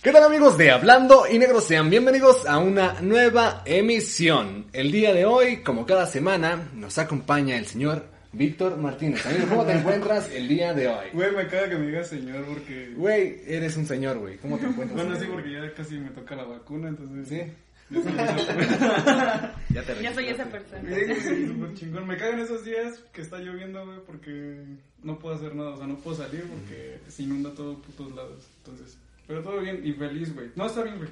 ¿Qué 0.00 0.12
tal 0.12 0.22
amigos 0.22 0.56
de 0.56 0.70
Hablando 0.70 1.24
y 1.28 1.40
Negro? 1.40 1.60
Sean 1.60 1.90
bienvenidos 1.90 2.46
a 2.46 2.58
una 2.58 3.00
nueva 3.00 3.62
emisión. 3.66 4.66
El 4.72 4.92
día 4.92 5.12
de 5.12 5.24
hoy, 5.24 5.56
como 5.64 5.84
cada 5.86 6.06
semana, 6.06 6.70
nos 6.72 6.98
acompaña 6.98 7.56
el 7.56 7.66
señor 7.66 8.06
Víctor 8.32 8.76
Martínez. 8.76 9.26
Amigo, 9.26 9.46
¿cómo 9.48 9.64
te 9.66 9.72
encuentras 9.72 10.30
el 10.30 10.46
día 10.46 10.72
de 10.72 10.86
hoy? 10.86 11.06
Güey, 11.12 11.34
me 11.34 11.48
caga 11.48 11.70
que 11.70 11.76
me 11.76 11.88
digas 11.88 12.06
señor 12.06 12.44
porque... 12.46 12.92
Güey, 12.94 13.40
eres 13.44 13.76
un 13.76 13.86
señor, 13.86 14.18
güey. 14.18 14.36
¿Cómo 14.36 14.56
te 14.56 14.66
encuentras? 14.66 15.04
Bueno, 15.04 15.20
sí, 15.20 15.26
porque 15.28 15.50
ya 15.50 15.74
casi 15.74 15.98
me 15.98 16.10
toca 16.10 16.36
la 16.36 16.44
vacuna, 16.44 16.88
entonces... 16.90 17.28
¿Sí? 17.28 17.52
Yo 17.90 18.00
soy 18.00 18.12
Ya 19.70 19.82
te 19.82 20.02
Yo 20.02 20.14
soy 20.14 20.28
esa 20.28 20.44
persona. 20.44 20.94
Sí, 20.94 21.46
súper 21.48 21.74
chingón. 21.74 22.06
Me 22.06 22.16
cagan 22.16 22.38
esos 22.38 22.64
días 22.64 23.02
que 23.12 23.22
está 23.22 23.38
lloviendo, 23.38 23.84
güey, 23.84 23.98
porque 24.06 24.62
no 25.02 25.18
puedo 25.18 25.34
hacer 25.34 25.56
nada. 25.56 25.70
O 25.70 25.76
sea, 25.76 25.88
no 25.88 25.96
puedo 25.96 26.16
salir 26.16 26.44
porque 26.44 27.00
se 27.08 27.24
inunda 27.24 27.50
todo 27.52 27.82
putos 27.82 28.14
lados. 28.14 28.46
Entonces, 28.58 28.96
pero 29.28 29.42
todo 29.42 29.60
bien 29.60 29.80
y 29.84 29.92
feliz, 29.92 30.34
güey. 30.34 30.48
No, 30.56 30.66
está 30.66 30.82
bien, 30.82 30.96
güey. 30.98 31.08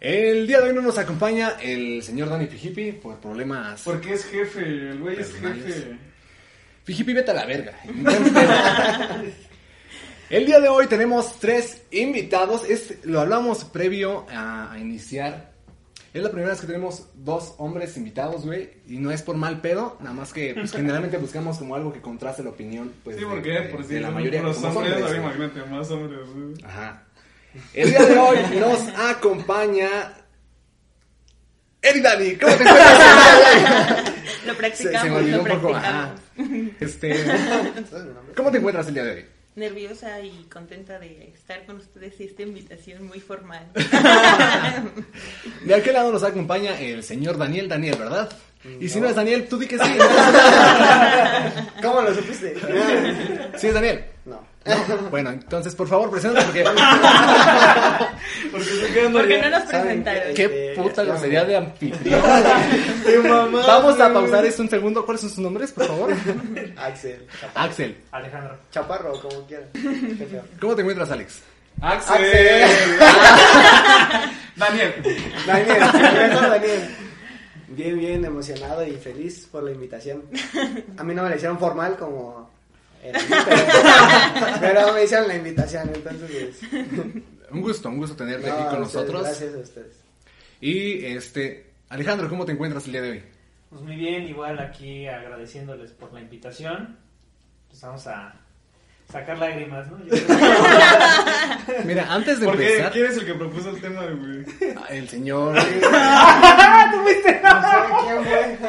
El 0.00 0.46
día 0.46 0.60
de 0.60 0.68
hoy 0.68 0.74
no 0.74 0.82
nos 0.82 0.98
acompaña 0.98 1.56
el 1.62 2.02
señor 2.02 2.28
Dani 2.28 2.46
Fijipi 2.46 2.92
por 2.92 3.18
problemas... 3.18 3.82
Porque 3.82 4.12
es 4.12 4.26
jefe, 4.26 4.60
el 4.60 4.98
güey 5.00 5.18
es 5.18 5.32
jefe. 5.34 5.96
Fijipi, 6.84 7.14
vete 7.14 7.30
a 7.30 7.34
la 7.34 7.46
verga. 7.46 7.72
El 10.30 10.44
día 10.44 10.60
de 10.60 10.68
hoy 10.68 10.86
tenemos 10.86 11.38
tres 11.38 11.82
invitados. 11.90 12.68
Es, 12.68 13.02
lo 13.06 13.20
hablamos 13.20 13.64
previo 13.64 14.26
a, 14.30 14.72
a 14.72 14.78
iniciar. 14.78 15.52
Es 16.12 16.22
la 16.22 16.30
primera 16.30 16.50
vez 16.50 16.60
que 16.60 16.66
tenemos 16.66 17.08
dos 17.14 17.54
hombres 17.58 17.96
invitados, 17.96 18.44
güey. 18.44 18.70
Y 18.86 18.98
no 18.98 19.10
es 19.10 19.22
por 19.22 19.36
mal 19.36 19.60
pedo, 19.62 19.96
nada 20.00 20.14
más 20.14 20.32
que 20.34 20.52
pues, 20.54 20.72
generalmente 20.72 21.16
buscamos 21.16 21.58
como 21.58 21.74
algo 21.76 21.92
que 21.92 22.00
contraste 22.02 22.42
la 22.42 22.50
opinión. 22.50 22.92
Pues, 23.04 23.16
Sí, 23.16 23.22
de- 23.24 23.28
porque 23.30 23.50
de- 23.50 23.62
por 23.68 23.84
si 23.84 23.94
de 23.94 24.00
la 24.00 24.10
mayoría 24.10 24.42
como 24.42 24.52
hombres, 24.68 24.92
hombres, 24.96 25.16
imagínate, 25.16 25.64
más 25.70 25.90
hombres, 25.90 26.20
güey. 26.34 26.54
Ajá. 26.64 27.04
El 27.74 27.90
día 27.90 28.02
de 28.04 28.18
hoy 28.18 28.38
nos 28.58 28.80
acompaña. 28.98 30.14
Eri 31.80 32.00
Dani, 32.00 32.36
¿cómo 32.36 32.56
te 32.56 32.62
encuentras? 32.62 34.14
Lo 34.46 34.52
se, 34.52 34.58
practicamos, 34.58 35.02
se 35.02 35.10
me 35.10 35.16
olvidó 35.16 35.42
un 35.42 35.48
poco. 35.48 35.74
Ajá. 35.74 36.14
Este, 36.80 37.24
¿Cómo 38.36 38.50
te 38.50 38.58
encuentras 38.58 38.88
el 38.88 38.94
día 38.94 39.04
de 39.04 39.12
hoy? 39.12 39.24
Nerviosa 39.56 40.20
y 40.20 40.46
contenta 40.52 40.98
de 40.98 41.32
estar 41.34 41.64
con 41.66 41.76
ustedes 41.76 42.20
y 42.20 42.24
esta 42.24 42.42
invitación 42.42 43.06
muy 43.06 43.20
formal. 43.20 43.66
De 45.64 45.74
aquel 45.74 45.94
lado 45.94 46.12
nos 46.12 46.22
acompaña 46.22 46.78
el 46.80 47.02
señor 47.02 47.38
Daniel 47.38 47.68
Daniel, 47.68 47.96
¿verdad? 47.98 48.28
Y 48.80 48.88
si 48.88 49.00
no 49.00 49.08
es 49.08 49.16
Daniel, 49.16 49.48
tú 49.48 49.58
di 49.58 49.66
que 49.66 49.78
sí. 49.78 49.84
¿Cómo 51.82 52.02
lo 52.02 52.14
supiste? 52.14 52.54
¿Sí 53.56 53.68
es 53.68 53.74
Daniel? 53.74 54.04
No. 54.68 54.96
No. 54.96 55.10
Bueno, 55.10 55.30
entonces 55.30 55.74
por 55.74 55.88
favor, 55.88 56.10
preséntate 56.10 56.44
porque 56.46 56.64
Porque 58.52 59.08
Porque 59.12 59.42
no 59.42 59.50
nos 59.50 59.68
¿Saben 59.68 60.02
presentaron. 60.04 60.34
qué? 60.34 60.44
Este, 60.44 60.74
puta 60.82 61.02
ya 61.04 61.10
grosería 61.10 61.44
de 61.44 61.56
anfitrión. 61.56 62.22
Vamos 63.66 64.00
a 64.00 64.12
pausar 64.12 64.44
esto 64.44 64.62
un 64.62 64.70
segundo. 64.70 65.04
¿Cuáles 65.04 65.20
son 65.22 65.30
sus 65.30 65.38
nombres, 65.38 65.72
por 65.72 65.86
favor? 65.86 66.12
Axel. 66.76 67.26
Axel. 67.54 67.96
Chaparro, 68.70 69.12
como 69.20 69.46
quieran. 69.46 69.68
¿Cómo 70.60 70.74
te 70.74 70.82
encuentras, 70.82 71.10
Alex? 71.10 71.40
Axel. 71.80 72.22
Daniel. 74.56 74.94
Daniel, 75.46 75.78
mejor 76.28 76.50
Daniel. 76.50 76.96
Bien, 77.68 77.98
bien 77.98 78.24
emocionado 78.24 78.84
y 78.84 78.92
feliz 78.96 79.46
por 79.52 79.62
la 79.62 79.70
invitación. 79.70 80.22
A 80.96 81.04
mí 81.04 81.14
no 81.14 81.22
me 81.22 81.30
la 81.30 81.36
hicieron 81.36 81.58
formal 81.58 81.96
como... 81.96 82.50
era, 83.02 83.18
pero, 84.60 84.60
pero 84.60 84.92
me 84.94 85.04
hicieron 85.04 85.28
la 85.28 85.36
invitación, 85.36 85.90
entonces... 85.94 86.58
pues, 86.70 87.06
Un 87.50 87.62
gusto, 87.62 87.88
un 87.88 87.96
gusto 87.98 88.16
tenerte 88.16 88.48
no, 88.48 88.54
aquí 88.54 88.64
con 88.64 88.82
ustedes, 88.82 88.94
nosotros. 89.06 89.22
Gracias 89.22 89.54
a 89.54 89.58
ustedes. 89.58 89.96
Y 90.60 91.04
este, 91.06 91.70
Alejandro, 91.88 92.28
¿cómo 92.28 92.44
te 92.44 92.52
encuentras 92.52 92.84
el 92.86 92.92
día 92.92 93.02
de 93.02 93.10
hoy? 93.10 93.22
Pues 93.70 93.82
muy 93.82 93.96
bien, 93.96 94.26
igual 94.28 94.58
aquí 94.58 95.06
agradeciéndoles 95.06 95.92
por 95.92 96.12
la 96.12 96.20
invitación. 96.20 96.98
Pues 97.68 97.80
vamos 97.80 98.06
a 98.06 98.34
sacar 99.10 99.38
lágrimas, 99.38 99.86
¿no? 99.90 99.98
Yo 100.04 100.14
Mira, 101.84 102.06
antes 102.12 102.40
de 102.40 102.46
¿Por 102.46 102.56
qué? 102.58 102.70
empezar, 102.72 102.92
¿Quién 102.92 103.06
es 103.06 103.16
el 103.16 103.26
que 103.26 103.34
propuso 103.34 103.70
el 103.70 103.80
tema, 103.80 104.02
güey? 104.04 104.44
el 104.90 105.08
señor. 105.08 105.54
No 106.88 107.04
sé 107.04 107.32
quién. 108.02 108.68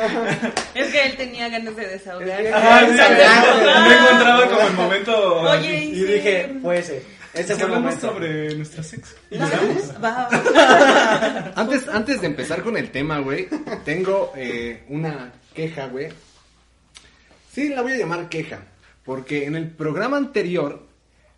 Es 0.75 0.87
que 0.91 1.05
él 1.05 1.15
tenía 1.17 1.49
ganas 1.49 1.75
de 1.75 1.87
desahogar. 1.87 2.41
Ah, 2.53 2.81
sí, 2.87 2.97
Ah, 3.01 3.85
me 3.87 3.95
encontraba 3.95 4.47
como 4.47 4.61
el 4.67 4.73
momento. 4.73 5.35
Oye, 5.41 5.77
Y 5.85 6.03
dije, 6.03 6.55
fue 6.61 6.77
ese. 6.79 7.03
Ese 7.33 7.53
Si 7.53 7.53
fue 7.53 7.63
hablamos 7.63 7.95
momento. 7.95 8.07
sobre 8.07 8.55
nuestra 8.55 8.83
sexo. 8.83 9.15
Va, 10.03 10.29
va. 10.29 11.51
Antes, 11.55 11.87
antes 11.87 12.21
de 12.21 12.27
empezar 12.27 12.61
con 12.63 12.75
el 12.77 12.89
tema, 12.91 13.19
güey, 13.19 13.47
tengo 13.85 14.33
eh, 14.35 14.83
una 14.89 15.31
queja, 15.53 15.87
güey. 15.87 16.09
Sí, 17.51 17.69
la 17.69 17.81
voy 17.81 17.93
a 17.93 17.97
llamar 17.97 18.29
queja. 18.29 18.59
Porque 19.09 19.45
en 19.45 19.55
el 19.55 19.71
programa 19.71 20.17
anterior, 20.17 20.83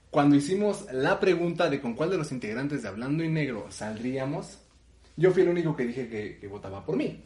cuando 0.09 0.35
hicimos 0.35 0.83
la 0.91 1.21
pregunta 1.21 1.69
de 1.69 1.79
con 1.79 1.93
cuál 1.93 2.09
de 2.09 2.17
los 2.17 2.33
integrantes 2.33 2.83
de 2.83 2.89
Hablando 2.89 3.23
y 3.23 3.29
Negro 3.29 3.67
saldríamos, 3.69 4.57
yo 5.15 5.31
fui 5.31 5.43
el 5.43 5.47
único 5.47 5.73
que 5.73 5.85
dije 5.85 6.09
que, 6.09 6.37
que 6.37 6.47
votaba 6.49 6.85
por 6.85 6.97
mí. 6.97 7.23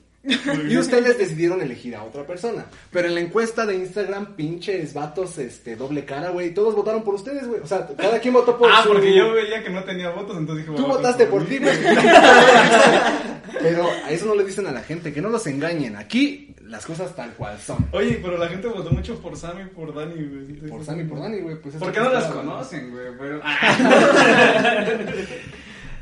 Y 0.70 0.78
ustedes 0.78 1.18
decidieron 1.18 1.64
elegir 1.64 1.96
a 1.96 2.04
otra 2.04 2.28
persona. 2.28 2.68
Pero 2.92 3.08
en 3.08 3.16
la 3.16 3.22
encuesta 3.22 3.66
de 3.66 3.76
Instagram, 3.76 4.36
pinches 4.36 4.94
vatos, 4.94 5.40
este, 5.40 5.76
doble 5.76 6.06
cara, 6.06 6.30
güey, 6.30 6.54
todos 6.54 6.76
votaron 6.76 7.04
por 7.04 7.16
ustedes, 7.16 7.48
güey. 7.48 7.62
O 7.62 7.68
sea, 7.68 7.88
cada 7.98 8.20
quien 8.20 8.36
votó 8.36 8.56
por 8.56 8.70
Ah, 8.72 8.84
su... 8.84 8.90
porque 8.90 9.16
yo 9.16 9.34
veía 9.34 9.64
que 9.64 9.72
no 9.72 9.84
tenía 9.84 10.12
votos, 10.12 10.38
entonces 10.38 10.68
dije. 10.68 10.78
Tú 10.78 10.86
votaste 10.86 11.26
por 11.26 11.42
mí. 11.42 11.48
ti, 11.48 11.58
güey. 11.58 11.76
Pero 13.62 13.90
a 14.06 14.12
eso 14.12 14.26
no 14.28 14.36
le 14.36 14.44
dicen 14.44 14.68
a 14.68 14.72
la 14.72 14.84
gente, 14.84 15.12
que 15.12 15.22
no 15.24 15.30
los 15.30 15.48
engañen. 15.48 15.96
Aquí 15.96 16.45
las 16.66 16.86
cosas 16.86 17.16
tal 17.16 17.32
cual 17.34 17.60
son. 17.60 17.88
Oye, 17.92 18.20
pero 18.22 18.38
la 18.38 18.48
gente 18.48 18.68
votó 18.68 18.92
mucho 18.92 19.20
por 19.20 19.36
Sam 19.38 19.62
y 19.62 19.66
por 19.70 19.94
Dani, 19.94 20.14
güey. 20.16 20.70
Por 20.70 20.84
Sam 20.84 21.02
y 21.02 21.04
por 21.04 21.20
Dani, 21.20 21.40
güey. 21.40 21.56
Pues 21.62 21.76
es 21.76 21.82
¿Por 21.82 21.92
qué 21.92 22.00
no 22.00 22.12
las 22.12 22.26
conocen, 22.26 22.92
güey? 22.92 23.08
Pero. 23.18 23.42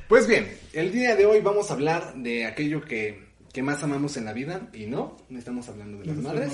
Pues 0.08 0.28
bien, 0.28 0.48
el 0.74 0.92
día 0.92 1.16
de 1.16 1.26
hoy 1.26 1.40
vamos 1.40 1.72
a 1.72 1.74
hablar 1.74 2.14
de 2.16 2.46
aquello 2.46 2.84
que, 2.84 3.24
que 3.52 3.64
más 3.64 3.82
amamos 3.84 4.16
en 4.18 4.26
la 4.26 4.34
vida. 4.34 4.62
Y 4.74 4.86
no, 4.86 5.18
no 5.30 5.40
estamos 5.40 5.68
hablando 5.70 5.98
de 6.00 6.06
las 6.06 6.18
madres. 6.18 6.54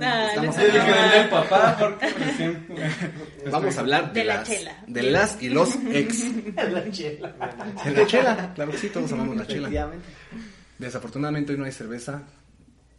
Ah, 0.00 0.28
Estamos 0.28 0.56
no 0.56 0.62
dije 0.64 0.78
del 0.78 1.28
papá, 1.28 1.76
porque. 1.78 2.56
Vamos 3.50 3.76
a 3.76 3.80
hablar 3.80 4.12
de, 4.12 4.20
De 4.20 4.26
la 4.26 4.36
las, 4.36 4.48
chela. 4.48 4.84
de 4.86 5.02
las 5.02 5.42
y 5.42 5.48
los 5.50 5.76
ex. 5.90 6.24
La 6.56 6.90
chela. 6.90 7.34
De 7.84 7.90
la 7.90 8.06
chela, 8.06 8.52
claro 8.54 8.70
que 8.70 8.78
sí, 8.78 8.88
todos 8.88 9.12
amamos 9.12 9.36
la 9.36 9.46
chela. 9.46 9.90
Desafortunadamente 10.78 11.52
hoy 11.52 11.58
no 11.58 11.64
hay 11.64 11.72
cerveza. 11.72 12.22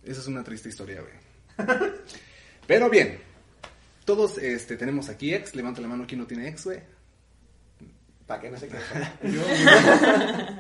Esa 0.06 0.22
es 0.22 0.28
una 0.28 0.44
triste 0.44 0.70
historia, 0.70 1.02
güey. 1.02 1.68
Pero 2.68 2.90
bien, 2.90 3.20
todos 4.06 4.38
este, 4.38 4.78
tenemos 4.78 5.10
aquí 5.10 5.34
ex. 5.34 5.56
Levanta 5.56 5.82
la 5.82 5.88
mano, 5.88 6.06
¿quién 6.08 6.20
no 6.20 6.28
tiene 6.28 6.48
ex, 6.48 6.66
güey? 6.66 6.80
Para 8.26 8.42
que 8.42 8.50
no 8.50 8.58
se 8.58 8.68
quede. 8.68 8.82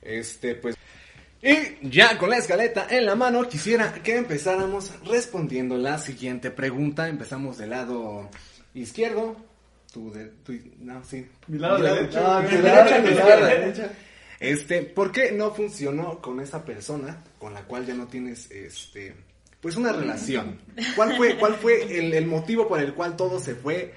Este, 0.00 0.54
pues. 0.54 0.76
Y 1.42 1.90
ya 1.90 2.16
con 2.16 2.30
la 2.30 2.38
escaleta 2.38 2.86
en 2.88 3.04
la 3.04 3.14
mano, 3.14 3.46
quisiera 3.46 3.92
que 3.92 4.16
empezáramos 4.16 4.92
respondiendo 5.04 5.76
la 5.76 5.98
siguiente 5.98 6.50
pregunta. 6.50 7.08
Empezamos 7.08 7.58
del 7.58 7.70
lado 7.70 8.30
izquierdo. 8.74 9.36
Tu 9.92 10.10
de, 10.12 10.26
tu, 10.44 10.54
no, 10.78 11.04
sí. 11.04 11.26
Mi 11.46 11.58
lado 11.58 11.82
derecho. 11.82 12.20
No, 12.20 12.42
Mi 12.42 12.58
lado 12.58 13.46
derecho. 13.46 13.82
Este, 14.40 14.82
¿por 14.82 15.10
qué 15.10 15.32
no 15.32 15.52
funcionó 15.52 16.20
con 16.20 16.40
esa 16.40 16.64
persona 16.64 17.24
con 17.38 17.54
la 17.54 17.62
cual 17.62 17.86
ya 17.86 17.94
no 17.94 18.06
tienes, 18.06 18.50
este, 18.50 19.14
pues 19.60 19.76
una 19.76 19.92
relación? 19.92 20.58
¿Cuál 20.94 21.16
fue, 21.16 21.36
cuál 21.36 21.54
fue 21.54 21.98
el, 21.98 22.14
el 22.14 22.26
motivo 22.26 22.68
por 22.68 22.80
el 22.80 22.94
cual 22.94 23.16
todo 23.16 23.40
se 23.40 23.54
fue, 23.54 23.92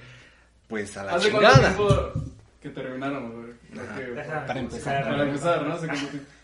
pues 0.66 0.96
a 0.96 1.04
la 1.04 1.14
¿Hace 1.14 1.30
cuánto 1.30 1.50
chingada? 1.50 1.76
tiempo 1.76 2.12
que 2.60 2.68
termináramos, 2.70 3.46
Déjame 3.72 4.46
para 4.46 4.60
empezar. 4.60 5.04
Para 5.04 5.22
empezar, 5.24 5.66
¿no? 5.66 5.78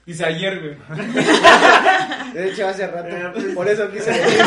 Dice 0.09 0.25
ayer, 0.25 0.59
güey. 0.59 0.99
De 2.33 2.49
hecho, 2.49 2.67
hace 2.67 2.85
Eh, 2.85 2.87
rato. 2.89 3.33
pues- 3.35 3.45
Por 3.55 3.69
eso 3.69 3.91
quise 3.91 4.11
decir. 4.11 4.43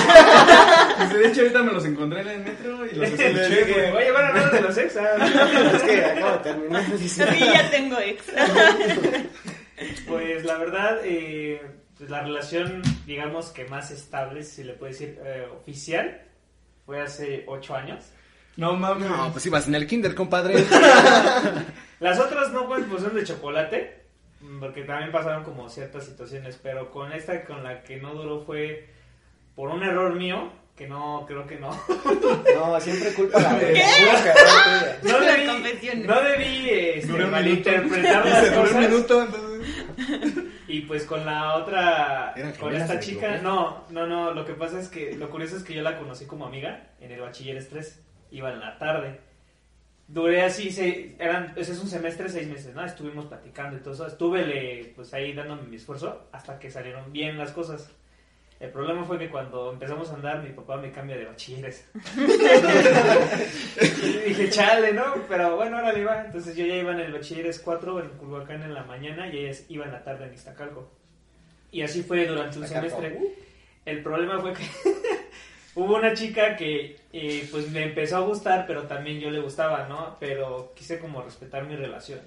Dice, 1.01 1.17
de 1.19 1.27
hecho, 1.27 1.41
ahorita 1.41 1.61
me 1.63 1.71
los 1.73 1.85
encontré 1.85 2.21
en 2.21 2.27
el 2.29 2.39
metro 2.39 2.85
y 2.87 2.95
los 2.95 3.09
escuché, 3.11 3.63
güey. 3.71 3.91
Oye, 3.91 4.11
bueno, 4.11 4.27
hablando 4.29 4.55
de 4.55 4.61
los 4.61 4.77
ex, 4.77 4.95
Es 5.75 5.81
que 5.83 6.03
acabo 6.05 6.31
de 6.31 6.37
terminar. 6.39 6.83
Sí, 6.97 7.19
ya 7.39 7.69
tengo 7.69 7.99
ex. 7.99 8.23
Pues 10.07 10.45
la 10.45 10.57
verdad, 10.57 10.99
eh, 11.03 11.61
pues, 11.97 12.09
la 12.09 12.21
relación, 12.21 12.81
digamos 13.05 13.49
que 13.49 13.65
más 13.65 13.91
estable, 13.91 14.43
si 14.43 14.55
se 14.57 14.63
le 14.63 14.73
puede 14.73 14.93
decir, 14.93 15.19
eh, 15.23 15.47
oficial, 15.59 16.21
fue 16.87 17.01
hace 17.01 17.43
ocho 17.47 17.75
años. 17.75 18.03
No 18.57 18.73
mames. 18.73 19.07
No, 19.09 19.31
pues 19.31 19.45
ibas 19.45 19.67
en 19.67 19.75
el 19.75 19.85
kinder, 19.87 20.13
compadre. 20.15 20.55
Las 21.99 22.19
otras 22.19 22.51
no 22.51 22.67
pues, 22.67 22.83
pues 22.89 23.03
son 23.03 23.15
de 23.15 23.23
chocolate, 23.23 24.00
porque 24.59 24.83
también 24.83 25.11
pasaron 25.11 25.43
como 25.43 25.69
ciertas 25.69 26.05
situaciones, 26.05 26.59
pero 26.61 26.91
con 26.91 27.11
esta 27.13 27.43
con 27.45 27.63
la 27.63 27.83
que 27.83 27.97
no 27.97 28.13
duró 28.13 28.41
fue 28.41 28.89
por 29.55 29.69
un 29.69 29.83
error 29.83 30.15
mío, 30.15 30.51
que 30.75 30.88
no, 30.88 31.25
creo 31.27 31.45
que 31.45 31.59
no. 31.59 31.69
No, 32.55 32.79
siempre 32.79 33.13
culpa 33.13 33.39
la 33.39 33.53
de. 33.53 33.81
No 35.03 35.19
debí, 35.19 36.05
no 36.05 36.21
debí 36.21 36.69
este, 36.69 37.25
malinterpretar 37.25 38.25
las 38.25 38.49
duró 38.49 38.61
un 38.61 38.67
cosas. 38.67 38.89
minuto, 38.89 39.23
entonces. 39.23 40.44
Y 40.67 40.81
pues 40.81 41.05
con 41.05 41.25
la 41.25 41.55
otra, 41.55 42.33
con 42.59 42.73
esta 42.73 42.99
chica, 42.99 43.37
no, 43.37 43.83
no, 43.89 44.07
no, 44.07 44.33
lo 44.33 44.45
que 44.45 44.53
pasa 44.53 44.79
es 44.79 44.87
que, 44.87 45.15
lo 45.15 45.29
curioso 45.29 45.57
es 45.57 45.63
que 45.63 45.73
yo 45.73 45.81
la 45.81 45.97
conocí 45.97 46.25
como 46.25 46.45
amiga 46.45 46.91
en 46.99 47.11
el 47.11 47.19
bachiller 47.19 47.63
3, 47.67 48.03
iba 48.31 48.51
en 48.51 48.59
la 48.59 48.77
tarde. 48.77 49.19
Duré 50.11 50.41
así, 50.41 50.71
se, 50.71 51.15
eran, 51.19 51.53
ese 51.55 51.71
es 51.71 51.79
un 51.79 51.87
semestre, 51.87 52.27
seis 52.27 52.45
meses, 52.45 52.75
¿no? 52.75 52.83
Estuvimos 52.85 53.27
platicando 53.27 53.77
y 53.77 53.79
todo 53.79 53.93
eso, 53.93 54.07
estuve 54.07 54.91
pues 54.93 55.13
ahí 55.13 55.31
dándome 55.31 55.61
mi 55.63 55.77
esfuerzo 55.77 56.27
hasta 56.33 56.59
que 56.59 56.69
salieron 56.69 57.13
bien 57.13 57.37
las 57.37 57.51
cosas. 57.51 57.89
El 58.59 58.71
problema 58.71 59.05
fue 59.05 59.17
que 59.17 59.29
cuando 59.29 59.71
empezamos 59.71 60.11
a 60.11 60.15
andar, 60.15 60.43
mi 60.43 60.49
papá 60.49 60.75
me 60.75 60.91
cambia 60.91 61.15
de 61.15 61.23
bachilleres. 61.23 61.89
y 64.03 64.29
dije, 64.29 64.49
chale, 64.49 64.91
¿no? 64.91 65.15
Pero 65.29 65.55
bueno, 65.55 65.77
ahora 65.77 65.93
le 65.93 66.01
iba. 66.01 66.25
Entonces 66.25 66.57
yo 66.57 66.65
ya 66.65 66.75
iba 66.75 66.91
en 66.91 66.99
el 66.99 67.13
bachilleres 67.13 67.59
4 67.59 68.01
en 68.01 68.09
Culhuacán 68.17 68.61
en 68.63 68.73
la 68.73 68.83
mañana 68.83 69.33
y 69.33 69.45
ella 69.45 69.57
iba 69.69 69.85
en 69.85 69.93
la 69.93 70.03
tarde 70.03 70.25
en 70.25 70.33
Iztacalco. 70.33 70.91
Y 71.71 71.83
así 71.83 72.03
fue 72.03 72.27
durante 72.27 72.59
un 72.59 72.67
semestre. 72.67 73.17
El 73.85 74.03
problema 74.03 74.41
fue 74.41 74.53
que 74.53 74.63
hubo 75.75 75.95
una 75.95 76.13
chica 76.13 76.56
que 76.56 76.97
eh, 77.13 77.47
pues 77.51 77.69
me 77.71 77.83
empezó 77.83 78.18
a 78.18 78.21
gustar, 78.21 78.65
pero 78.68 78.83
también 78.83 79.19
yo 79.19 79.29
le 79.31 79.39
gustaba, 79.39 79.88
¿no? 79.88 80.18
Pero 80.19 80.73
quise 80.75 81.00
como 81.00 81.21
respetar 81.21 81.65
mi 81.65 81.75
relación. 81.75 82.19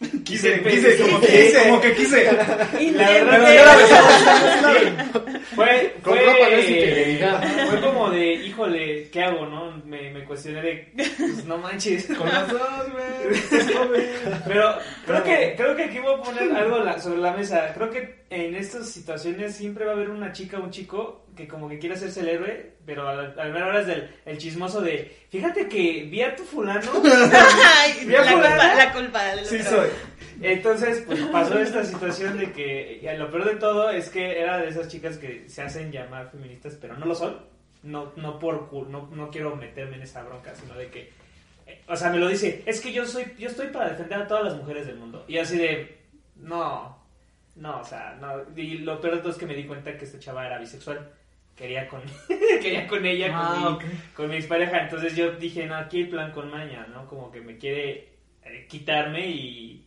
Quise, 0.24 0.62
quise, 0.62 0.96
como 0.96 1.20
que 1.20 1.26
quise. 1.26 1.62
Como 1.62 1.80
que 1.82 1.92
quise. 1.94 2.24
La 2.32 3.10
verdad 3.10 3.46
que- 3.46 3.54
yo 3.54 3.64
la 3.66 3.76
Sí. 4.72 5.42
fue, 5.54 5.94
fue, 6.02 6.58
infidelidad. 6.58 7.66
fue 7.68 7.80
como 7.82 8.10
de, 8.10 8.32
híjole, 8.32 9.10
¿qué 9.10 9.22
hago, 9.22 9.44
no? 9.44 9.72
Me, 9.84 10.10
me 10.10 10.24
cuestioné 10.24 10.62
de, 10.62 10.92
pues 11.18 11.44
no 11.44 11.58
manches. 11.58 12.06
Con 12.16 12.26
las 12.28 12.48
dos, 12.48 12.60
güey. 12.92 13.60
Pero 14.46 14.74
creo 15.06 15.22
que, 15.22 15.54
creo 15.56 15.76
que 15.76 15.84
aquí 15.84 15.98
voy 15.98 16.14
a 16.14 16.22
poner 16.22 16.50
algo 16.56 16.98
sobre 16.98 17.18
la 17.20 17.32
mesa. 17.32 17.70
Creo 17.74 17.90
que 17.90 18.24
en 18.30 18.54
estas 18.54 18.88
situaciones 18.88 19.54
siempre 19.54 19.84
va 19.84 19.92
a 19.92 19.94
haber 19.96 20.08
una 20.08 20.32
chica 20.32 20.58
o 20.58 20.62
un 20.64 20.70
chico 20.70 21.26
que 21.40 21.48
como 21.48 21.68
que 21.68 21.78
quiere 21.78 21.94
hacerse 21.94 22.20
el 22.20 22.28
héroe, 22.28 22.72
pero 22.86 23.08
a 23.08 23.14
la, 23.14 23.42
a 23.42 23.46
la 23.46 23.66
hora 23.66 23.80
es 23.80 23.86
del 23.86 24.10
el 24.24 24.38
chismoso 24.38 24.80
de, 24.80 25.16
fíjate 25.30 25.68
que 25.68 26.04
vi 26.10 26.22
a 26.22 26.36
tu 26.36 26.44
fulano. 26.44 26.80
La, 27.02 28.22
fulana. 28.22 28.32
culpa, 28.32 28.74
la 28.74 28.92
culpa 28.92 29.44
Sí 29.44 29.62
soy. 29.62 29.88
Entonces, 30.42 31.02
pues 31.06 31.20
pasó 31.26 31.58
esta 31.58 31.84
situación 31.84 32.38
de 32.38 32.52
que, 32.52 33.00
y 33.02 33.18
lo 33.18 33.30
peor 33.30 33.44
de 33.44 33.56
todo 33.56 33.90
es 33.90 34.08
que 34.08 34.40
era 34.40 34.58
de 34.58 34.68
esas 34.68 34.88
chicas 34.88 35.18
que 35.18 35.48
se 35.48 35.62
hacen 35.62 35.92
llamar 35.92 36.30
feministas, 36.30 36.78
pero 36.80 36.96
no 36.96 37.06
lo 37.06 37.14
son. 37.14 37.38
No, 37.82 38.12
no 38.16 38.38
por 38.38 38.72
no, 38.88 39.08
no 39.12 39.30
quiero 39.30 39.56
meterme 39.56 39.96
en 39.96 40.02
esa 40.02 40.22
bronca, 40.22 40.54
sino 40.54 40.74
de 40.74 40.88
que, 40.88 41.10
eh, 41.66 41.82
o 41.88 41.96
sea, 41.96 42.10
me 42.10 42.18
lo 42.18 42.28
dice, 42.28 42.62
es 42.66 42.80
que 42.80 42.92
yo 42.92 43.06
soy, 43.06 43.24
yo 43.38 43.48
estoy 43.48 43.68
para 43.68 43.90
defender 43.90 44.20
a 44.20 44.26
todas 44.26 44.44
las 44.44 44.56
mujeres 44.56 44.86
del 44.86 44.96
mundo. 44.96 45.24
Y 45.28 45.38
así 45.38 45.56
de, 45.56 45.98
no, 46.36 46.98
no, 47.56 47.80
o 47.80 47.84
sea, 47.84 48.16
no. 48.20 48.58
Y 48.58 48.78
lo 48.78 49.00
peor 49.00 49.16
de 49.16 49.20
todo 49.20 49.32
es 49.32 49.38
que 49.38 49.46
me 49.46 49.54
di 49.54 49.64
cuenta 49.66 49.96
que 49.96 50.04
esta 50.04 50.18
chava 50.18 50.46
era 50.46 50.58
bisexual. 50.58 51.10
Quería 51.60 51.86
con, 51.86 52.00
quería 52.62 52.86
con 52.86 53.04
ella, 53.04 53.26
con, 53.26 53.36
Ah, 53.36 53.78
mi, 53.78 53.88
con 54.14 54.30
mi 54.30 54.36
expareja. 54.36 54.84
Entonces 54.84 55.14
yo 55.14 55.32
dije, 55.32 55.66
no, 55.66 55.74
aquí 55.76 55.98
hay 55.98 56.04
plan 56.06 56.32
con 56.32 56.50
maña, 56.50 56.86
¿no? 56.86 57.06
Como 57.06 57.30
que 57.30 57.42
me 57.42 57.58
quiere 57.58 58.14
eh, 58.42 58.66
quitarme 58.66 59.28
y, 59.28 59.84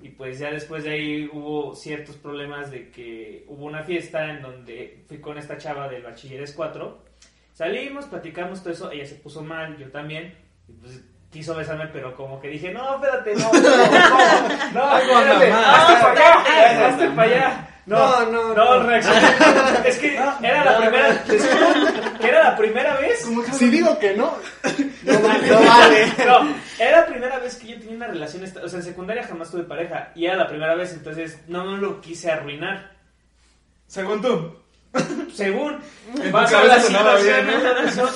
y 0.00 0.08
pues 0.08 0.38
ya 0.38 0.50
después 0.50 0.84
de 0.84 0.92
ahí 0.92 1.28
hubo 1.30 1.74
ciertos 1.74 2.16
problemas 2.16 2.70
de 2.70 2.90
que 2.90 3.44
hubo 3.48 3.66
una 3.66 3.84
fiesta 3.84 4.30
en 4.30 4.40
donde 4.40 5.04
fui 5.06 5.20
con 5.20 5.36
esta 5.36 5.58
chava 5.58 5.90
del 5.90 6.04
bachilleres 6.04 6.52
4. 6.52 7.04
Salimos, 7.52 8.06
platicamos 8.06 8.62
todo 8.62 8.72
eso, 8.72 8.90
ella 8.90 9.04
se 9.04 9.16
puso 9.16 9.42
mal, 9.42 9.76
yo 9.76 9.90
también. 9.90 10.34
Y 10.66 10.72
pues 10.72 11.04
quiso 11.34 11.54
besarme, 11.54 11.88
pero 11.92 12.14
como 12.16 12.40
que 12.40 12.48
dije, 12.48 12.70
no, 12.72 12.94
espérate, 12.94 13.34
no, 13.34 13.52
no, 13.52 13.60
no, 14.72 14.98
espérate, 14.98 15.52
hazte 15.52 15.94
para 16.00 16.12
acá, 16.12 16.86
hazte 16.88 17.10
para 17.10 17.22
allá. 17.22 17.68
No, 17.86 17.98
No, 17.98 18.20
no, 18.30 18.42
no, 18.48 18.54
no, 18.54 18.76
no. 18.78 18.82
reaccioné. 18.88 19.20
Es 19.84 19.98
que 19.98 20.14
era 20.14 20.64
la 20.64 20.78
primera, 20.78 21.24
que 22.18 22.28
era 22.28 22.44
la 22.44 22.56
primera 22.56 22.96
vez. 22.96 23.28
Si 23.52 23.68
digo 23.68 23.98
que 23.98 24.14
no, 24.14 24.32
No 25.02 25.18
vale. 25.20 25.48
No 25.50 25.60
vale. 25.60 26.12
No, 26.24 26.54
era 26.78 27.00
la 27.00 27.06
primera 27.06 27.38
vez 27.40 27.56
que 27.56 27.66
yo 27.66 27.78
tenía 27.80 27.96
una 27.96 28.06
relación, 28.06 28.42
esta- 28.44 28.62
o 28.64 28.68
sea, 28.68 28.78
en 28.78 28.84
secundaria 28.86 29.26
jamás 29.26 29.50
tuve 29.50 29.64
pareja 29.64 30.12
y 30.14 30.24
era 30.24 30.36
la 30.36 30.46
primera 30.48 30.74
vez, 30.76 30.92
entonces 30.94 31.38
no 31.48 31.64
me 31.64 31.76
lo 31.78 32.00
quise 32.00 32.30
arruinar. 32.30 32.92
Según 33.86 34.22
tú. 34.22 34.63
Según 35.34 35.78
vas 36.30 36.52
a 36.52 36.64
la 36.64 36.74
situación 36.80 37.46
bien, 37.46 37.60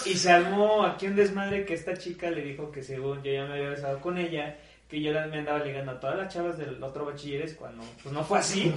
y 0.07 0.15
se 0.17 0.31
armó 0.31 0.85
aquí 0.85 1.07
un 1.09 1.17
desmadre 1.17 1.65
que 1.65 1.75
esta 1.75 1.97
chica 1.97 2.31
le 2.31 2.43
dijo 2.43 2.71
que 2.71 2.83
según 2.83 3.23
yo 3.23 3.33
ya 3.33 3.45
me 3.47 3.55
había 3.55 3.71
besado 3.71 4.01
con 4.01 4.19
ella, 4.19 4.57
que 4.89 5.01
yo 5.03 5.13
la- 5.13 5.27
me 5.27 5.39
andaba 5.39 5.59
ligando 5.59 5.93
a 5.93 6.01
todas 6.01 6.17
las 6.17 6.33
chavas 6.33 6.57
del 6.59 6.83
otro 6.83 7.05
bachilleres 7.07 7.55
cuando 7.55 7.83
pues 8.03 8.13
no 8.15 8.23
fue 8.25 8.39
así. 8.39 8.73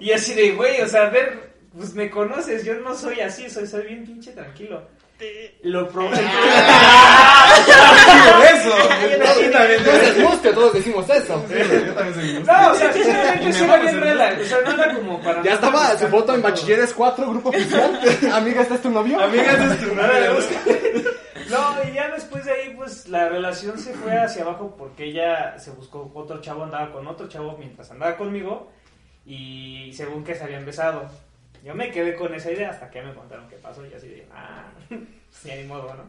Y 0.00 0.12
así 0.12 0.34
de, 0.34 0.52
güey, 0.52 0.80
o 0.80 0.88
sea, 0.88 1.06
a 1.06 1.10
ver, 1.10 1.52
pues 1.76 1.94
me 1.94 2.10
conoces, 2.10 2.64
yo 2.64 2.74
no 2.80 2.94
soy 2.94 3.20
así, 3.20 3.48
soy, 3.50 3.66
soy 3.66 3.86
bien 3.86 4.04
pinche 4.04 4.32
tranquilo. 4.32 4.82
Lo 5.62 5.88
probé. 5.88 6.16
eso. 8.54 8.76
Yo 9.10 9.50
también. 9.50 9.78
entonces 9.78 10.22
guste, 10.22 10.52
todos 10.52 10.72
decimos 10.74 11.08
eso. 11.08 11.44
Yo 11.48 11.94
también 11.94 12.14
soy 12.14 12.42
No, 12.44 12.70
o 12.70 12.74
sea, 12.74 12.92
sinceramente 12.92 13.52
sí 13.52 13.64
bien 13.64 14.00
rela. 14.00 14.36
O 14.40 14.44
sea, 14.44 14.58
no 14.64 14.72
era 14.72 14.94
como 14.94 15.20
para. 15.20 15.42
Ya 15.42 15.54
estaba 15.54 15.96
su 15.96 16.08
foto 16.08 16.34
en 16.34 16.42
Bachilleres 16.42 16.92
4, 16.92 17.30
grupo 17.30 17.48
oficial. 17.50 18.00
Amiga, 18.32 18.62
¿este 18.62 18.74
es 18.74 18.82
tu 18.82 18.90
novio? 18.90 19.20
Amiga, 19.20 19.52
ese 19.52 19.74
es 19.74 19.80
tu 19.80 19.94
novio. 19.94 20.38
No, 21.50 21.74
y 21.86 21.94
ya 21.94 22.08
después 22.08 22.44
de 22.46 22.52
ahí, 22.52 22.74
pues 22.74 23.08
la 23.08 23.28
relación 23.28 23.78
se 23.78 23.92
fue 23.92 24.18
hacia 24.18 24.42
abajo 24.42 24.74
porque 24.78 25.04
ella 25.04 25.58
se 25.58 25.70
buscó 25.70 26.10
otro 26.14 26.40
chavo, 26.40 26.64
andaba 26.64 26.90
con 26.90 27.06
otro 27.06 27.28
chavo 27.28 27.56
mientras 27.58 27.90
andaba 27.90 28.16
conmigo 28.16 28.70
y 29.26 29.92
según 29.92 30.24
que 30.24 30.34
se 30.34 30.44
habían 30.44 30.64
besado. 30.64 31.08
Yo 31.64 31.74
me 31.74 31.90
quedé 31.90 32.14
con 32.16 32.34
esa 32.34 32.50
idea 32.50 32.70
hasta 32.70 32.90
que 32.90 33.02
me 33.02 33.14
contaron 33.14 33.48
qué 33.48 33.56
pasó 33.56 33.86
y 33.86 33.94
así 33.94 34.08
de, 34.08 34.26
ah, 34.34 34.64
ya 35.44 35.56
ni 35.56 35.64
modo, 35.64 35.94
¿no? 35.94 36.02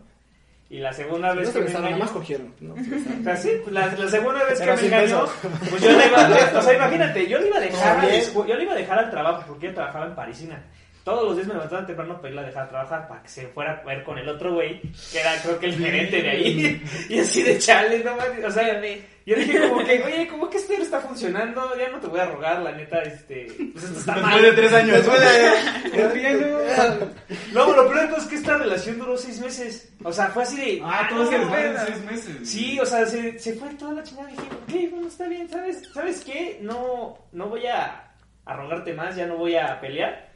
Y 0.70 0.80
la 0.80 0.92
segunda 0.92 1.34
vez 1.36 1.48
No 1.50 1.54
que 1.54 1.60
me 1.70 1.72
engañó, 1.78 1.98
más 2.00 2.10
cogieron. 2.12 2.54
¿no? 2.60 2.74
o 3.20 3.24
sea, 3.24 3.38
sí, 3.38 3.52
pues, 3.62 3.72
la, 3.74 3.88
la 3.94 4.08
segunda 4.10 4.44
vez 4.46 4.60
Pero 4.60 4.76
que 4.76 4.82
me 4.82 4.88
engañó, 4.88 5.26
pues 5.70 5.82
yo 5.84 5.92
le 5.92 6.08
iba, 6.08 6.30
o 6.58 6.62
sea, 6.62 6.74
imagínate, 6.74 7.28
yo 7.28 7.38
le 7.40 7.48
iba 7.48 7.58
a 7.58 7.60
dejar, 7.68 8.00
a 8.00 8.10
escu- 8.10 8.48
yo 8.48 8.56
le 8.56 8.64
iba 8.64 8.74
a 8.74 8.78
dejar 8.78 8.98
al 9.00 9.12
trabajo 9.12 9.44
porque 9.48 9.68
ella 9.68 9.76
trabajaba 9.76 10.06
en 10.08 10.16
Parisina. 10.16 10.64
Todos 11.04 11.24
los 11.26 11.36
días 11.36 11.48
me 11.48 11.54
levantaba 11.56 11.86
temprano 11.86 12.16
para 12.18 12.30
irla 12.30 12.42
a 12.42 12.46
dejar 12.46 12.64
a 12.64 12.70
trabajar 12.70 13.08
para 13.10 13.22
que 13.24 13.28
se 13.28 13.48
fuera 13.48 13.74
a 13.74 13.84
ver 13.84 14.04
con 14.04 14.18
el 14.18 14.30
otro 14.30 14.54
güey, 14.54 14.80
que 15.12 15.20
era 15.20 15.36
creo 15.42 15.60
que 15.60 15.66
el 15.66 15.78
gerente 15.78 16.22
de 16.22 16.30
ahí. 16.30 16.82
Y 17.10 17.20
así 17.20 17.44
de 17.44 17.60
chale, 17.60 18.04
no 18.04 18.16
mames, 18.16 18.46
o 18.46 18.52
sea, 18.52 18.82
yo 19.26 19.36
dije 19.38 19.70
como 19.70 19.84
que, 19.84 20.04
oye, 20.04 20.28
como 20.28 20.50
que 20.50 20.58
esto 20.58 20.74
no 20.78 20.84
está 20.84 21.00
funcionando, 21.00 21.78
ya 21.78 21.90
no 21.90 22.00
te 22.00 22.08
voy 22.08 22.20
a 22.20 22.26
rogar, 22.26 22.62
la 22.62 22.72
neta, 22.74 23.02
este, 23.04 23.48
pues 23.74 23.86
esto 23.86 24.00
está 24.00 24.14
Después 24.16 24.34
mal. 24.34 24.42
de 24.42 24.52
tres 24.52 24.74
años. 24.74 24.98
Después 24.98 25.20
de. 25.20 27.08
No, 27.54 27.72
lo 27.76 27.90
peor 27.90 28.08
todo 28.10 28.18
es 28.18 28.26
que 28.26 28.36
esta 28.36 28.58
relación 28.58 29.00
duró 29.00 29.16
seis 29.18 29.40
meses. 29.40 29.94
O 30.04 30.12
sea, 30.12 30.28
fue 30.28 30.44
así 30.44 30.58
de. 30.58 30.82
Ah, 30.84 31.08
no, 31.10 31.18
todos 31.18 31.30
se 31.30 31.86
seis 31.86 32.02
meses. 32.06 32.50
Sí, 32.50 32.80
o 32.80 32.86
sea, 32.86 33.06
se, 33.06 33.38
se 33.40 33.54
fue 33.54 33.70
toda 33.76 33.94
la 33.94 34.04
chingada 34.04 34.30
y 34.32 34.36
dije, 34.36 34.48
ok, 34.88 34.92
bueno, 34.92 35.08
está 35.08 35.28
bien, 35.28 35.50
¿sabes? 35.50 35.84
¿Sabes 35.94 36.24
qué? 36.26 36.60
No, 36.62 37.18
no 37.32 37.48
voy 37.48 37.66
a, 37.68 38.12
a 38.46 38.54
rogarte 38.56 38.94
más, 38.94 39.16
ya 39.16 39.26
no 39.26 39.38
voy 39.38 39.56
a 39.56 39.80
pelear. 39.80 40.33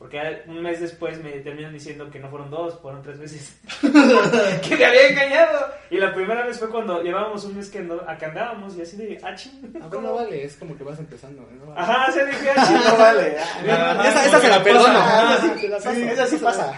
Porque 0.00 0.18
un 0.46 0.62
mes 0.62 0.80
después 0.80 1.22
me 1.22 1.30
terminan 1.40 1.74
diciendo 1.74 2.10
que 2.10 2.18
no 2.18 2.30
fueron 2.30 2.50
dos, 2.50 2.78
fueron 2.80 3.02
tres 3.02 3.18
veces. 3.18 3.54
que 3.82 4.74
me 4.76 4.84
había 4.86 5.08
engañado. 5.08 5.66
Y 5.90 5.98
la 5.98 6.14
primera 6.14 6.46
vez 6.46 6.58
fue 6.58 6.70
cuando 6.70 7.02
llevábamos 7.02 7.44
un 7.44 7.58
mes 7.58 7.68
que, 7.68 7.80
ando- 7.86 8.02
a 8.08 8.16
que 8.16 8.24
andábamos 8.24 8.74
y 8.76 8.80
así 8.80 8.96
de, 8.96 9.20
ah, 9.22 9.34
ching. 9.34 9.74
Aunque 9.82 9.98
no 10.00 10.14
vale, 10.14 10.42
es 10.44 10.56
como 10.56 10.74
que 10.74 10.84
vas 10.84 10.98
empezando. 10.98 11.42
¿no? 11.52 11.66
vale. 11.66 11.80
Ajá, 11.82 12.10
se 12.12 12.24
dije, 12.24 12.48
ah, 12.56 12.66
ching. 12.66 12.76
No 12.82 12.96
vale. 12.96 13.36
Ajá, 13.38 14.08
Esa- 14.08 14.26
esa 14.26 14.40
se 14.40 14.48
la 14.48 14.62
perdono. 14.64 14.98
Ah, 15.00 15.38
sí. 15.42 16.02
Esa 16.02 16.26
sí 16.26 16.36
pasa. 16.38 16.72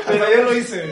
Hasta 0.00 0.30
yo 0.34 0.42
lo 0.44 0.54
hice. 0.54 0.82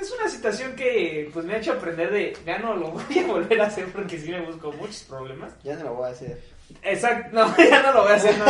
Es 0.00 0.12
una 0.12 0.28
situación 0.28 0.74
que 0.76 1.28
pues 1.32 1.44
me 1.44 1.54
ha 1.54 1.58
hecho 1.58 1.72
aprender 1.72 2.12
de, 2.12 2.36
ya 2.46 2.58
no 2.58 2.76
lo 2.76 2.92
voy 2.92 3.18
a 3.18 3.26
volver 3.26 3.60
a 3.60 3.66
hacer 3.66 3.86
porque 3.92 4.18
sí 4.18 4.30
me 4.30 4.40
busco 4.42 4.70
muchos 4.72 5.02
problemas. 5.02 5.52
Ya 5.64 5.74
no 5.76 5.84
lo 5.86 5.94
voy 5.94 6.08
a 6.08 6.12
hacer. 6.12 6.40
Exacto, 6.82 7.30
no, 7.32 7.56
ya 7.56 7.82
no 7.82 7.92
lo 7.92 8.02
voy 8.02 8.12
a 8.12 8.16
hacer, 8.16 8.36
no, 8.38 8.46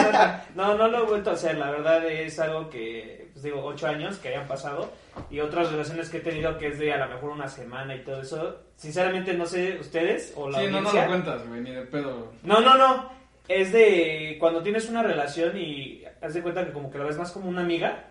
no, 0.54 0.78
no, 0.78 0.88
lo 0.88 1.04
he 1.04 1.06
vuelto 1.06 1.30
a 1.30 1.32
hacer, 1.34 1.56
la 1.56 1.70
verdad 1.70 2.04
es 2.06 2.38
algo 2.38 2.68
que, 2.70 3.28
pues 3.32 3.42
digo, 3.42 3.64
ocho 3.64 3.86
años 3.86 4.18
que 4.18 4.28
hayan 4.28 4.46
pasado 4.46 4.90
y 5.30 5.40
otras 5.40 5.70
relaciones 5.70 6.08
que 6.08 6.18
he 6.18 6.20
tenido 6.20 6.56
que 6.58 6.68
es 6.68 6.78
de 6.78 6.92
a 6.92 6.98
lo 6.98 7.14
mejor 7.14 7.30
una 7.30 7.48
semana 7.48 7.94
y 7.94 8.04
todo 8.04 8.20
eso, 8.22 8.60
sinceramente 8.76 9.34
no 9.34 9.46
sé 9.46 9.78
ustedes 9.80 10.32
o 10.36 10.48
la 10.48 10.60
Sí, 10.60 10.66
no, 10.68 10.80
no 10.80 10.92
lo 10.92 11.06
cuentas, 11.06 11.46
güey, 11.48 11.60
ni 11.60 11.70
de 11.72 11.82
pedo. 11.82 12.32
No, 12.42 12.60
no, 12.60 12.76
no. 12.76 13.10
Es 13.48 13.72
de 13.72 14.36
cuando 14.38 14.62
tienes 14.62 14.88
una 14.88 15.02
relación 15.02 15.56
y 15.56 16.04
haz 16.22 16.34
de 16.34 16.42
cuenta 16.42 16.64
que 16.64 16.72
como 16.72 16.90
que 16.90 16.98
la 16.98 17.04
ves 17.04 17.18
más 17.18 17.32
como 17.32 17.48
una 17.48 17.62
amiga 17.62 18.04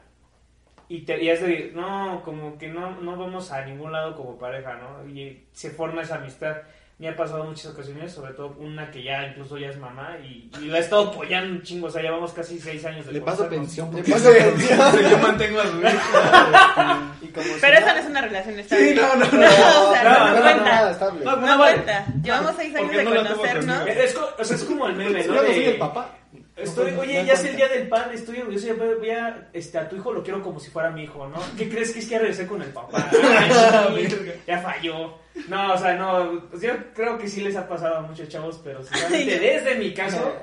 y, 0.90 1.02
te, 1.02 1.24
y 1.24 1.30
es 1.30 1.40
de, 1.40 1.72
no, 1.74 2.24
como 2.26 2.58
que 2.58 2.68
no, 2.68 3.00
no 3.00 3.16
vamos 3.16 3.52
a 3.52 3.64
ningún 3.64 3.92
lado 3.92 4.16
como 4.16 4.40
pareja, 4.40 4.76
¿no? 4.76 5.08
Y 5.08 5.46
se 5.52 5.70
forma 5.70 6.02
esa 6.02 6.16
amistad. 6.16 6.58
Me 7.00 7.08
ha 7.08 7.16
pasado 7.16 7.46
muchas 7.46 7.68
ocasiones, 7.68 8.12
sobre 8.12 8.34
todo 8.34 8.56
una 8.60 8.92
que 8.92 9.02
ya 9.02 9.26
incluso 9.28 9.58
ya 9.58 9.70
es 9.70 9.78
mamá 9.78 10.18
y, 10.22 10.52
y 10.62 10.66
la 10.66 10.80
he 10.80 10.82
estado 10.82 11.12
apoyando 11.12 11.54
un 11.54 11.62
chingo, 11.62 11.88
o 11.88 11.90
sea, 11.90 12.02
llevamos 12.02 12.34
casi 12.34 12.60
seis 12.60 12.84
años 12.84 13.06
de 13.06 13.14
Le 13.14 13.22
paso 13.22 13.48
pensión. 13.48 13.88
Le 13.96 14.00
porque- 14.04 14.12
paso 14.12 14.30
pensión. 14.34 15.10
Yo 15.10 15.18
mantengo 15.20 15.62
a 15.62 15.68
su 15.68 15.80
hija. 15.80 17.12
Y 17.22 17.28
como 17.30 17.46
si 17.48 17.60
Pero 17.62 17.78
esa 17.78 17.94
no 17.94 18.00
es 18.02 18.06
una 18.06 18.22
relación 18.22 18.60
estable. 18.60 18.90
Sí, 18.90 18.96
no, 19.00 19.16
no, 19.16 19.26
no. 19.32 19.48
o 19.48 19.94
sea, 19.94 20.04
No, 20.04 20.10
no, 20.20 20.26
no, 20.28 20.36
no, 20.36 20.42
cuenta. 20.42 20.64
nada 20.66 20.92
estable. 20.92 21.24
No, 21.26 21.36
No, 21.38 21.48
no 21.48 21.58
vale. 21.58 21.74
cuenta. 21.76 22.06
Llevamos 22.22 22.54
seis 22.58 22.76
años 22.76 22.92
de 22.92 23.04
no 23.06 23.16
conocernos. 23.16 23.88
Es, 23.88 24.14
co- 24.14 24.30
o 24.38 24.44
sea, 24.44 24.56
es 24.58 24.64
como 24.66 24.88
el 24.88 24.96
meme, 24.96 25.24
Yo 25.24 25.34
¿no? 25.34 25.42
no 25.42 25.48
soy 25.48 25.64
el 25.66 25.78
papá. 25.78 26.10
Estoy, 26.56 26.92
oye, 26.92 27.26
ya 27.26 27.34
es 27.34 27.44
el 27.46 27.56
día 27.56 27.68
del 27.70 27.88
pan, 27.88 28.12
estoy 28.14 28.40
orgulloso, 28.40 28.68
ya 28.68 28.74
voy 28.74 29.10
a, 29.10 29.50
este, 29.54 29.78
a 29.78 29.88
tu 29.90 29.96
hijo 29.96 30.12
lo 30.12 30.22
quiero 30.22 30.44
como 30.44 30.60
si 30.60 30.70
fuera 30.70 30.92
mi 30.92 31.04
hijo, 31.04 31.28
¿no? 31.28 31.40
¿Qué 31.58 31.70
crees 31.70 31.92
que 31.92 32.00
es 32.00 32.06
que 32.06 32.12
ya 32.12 32.20
regresé 32.20 32.46
con 32.46 32.62
el 32.62 32.70
papá? 32.70 33.10
Ay, 33.90 34.08
ya 34.46 34.60
falló. 34.60 35.18
No, 35.48 35.74
o 35.74 35.78
sea, 35.78 35.96
no, 35.96 36.48
pues 36.50 36.62
yo 36.62 36.72
creo 36.94 37.18
que 37.18 37.28
sí 37.28 37.42
les 37.42 37.56
ha 37.56 37.68
pasado 37.68 37.98
a 37.98 38.02
muchos 38.02 38.28
chavos, 38.28 38.60
pero 38.64 38.84
sinceramente 38.84 39.40
desde 39.40 39.76
mi 39.76 39.94
caso, 39.94 40.34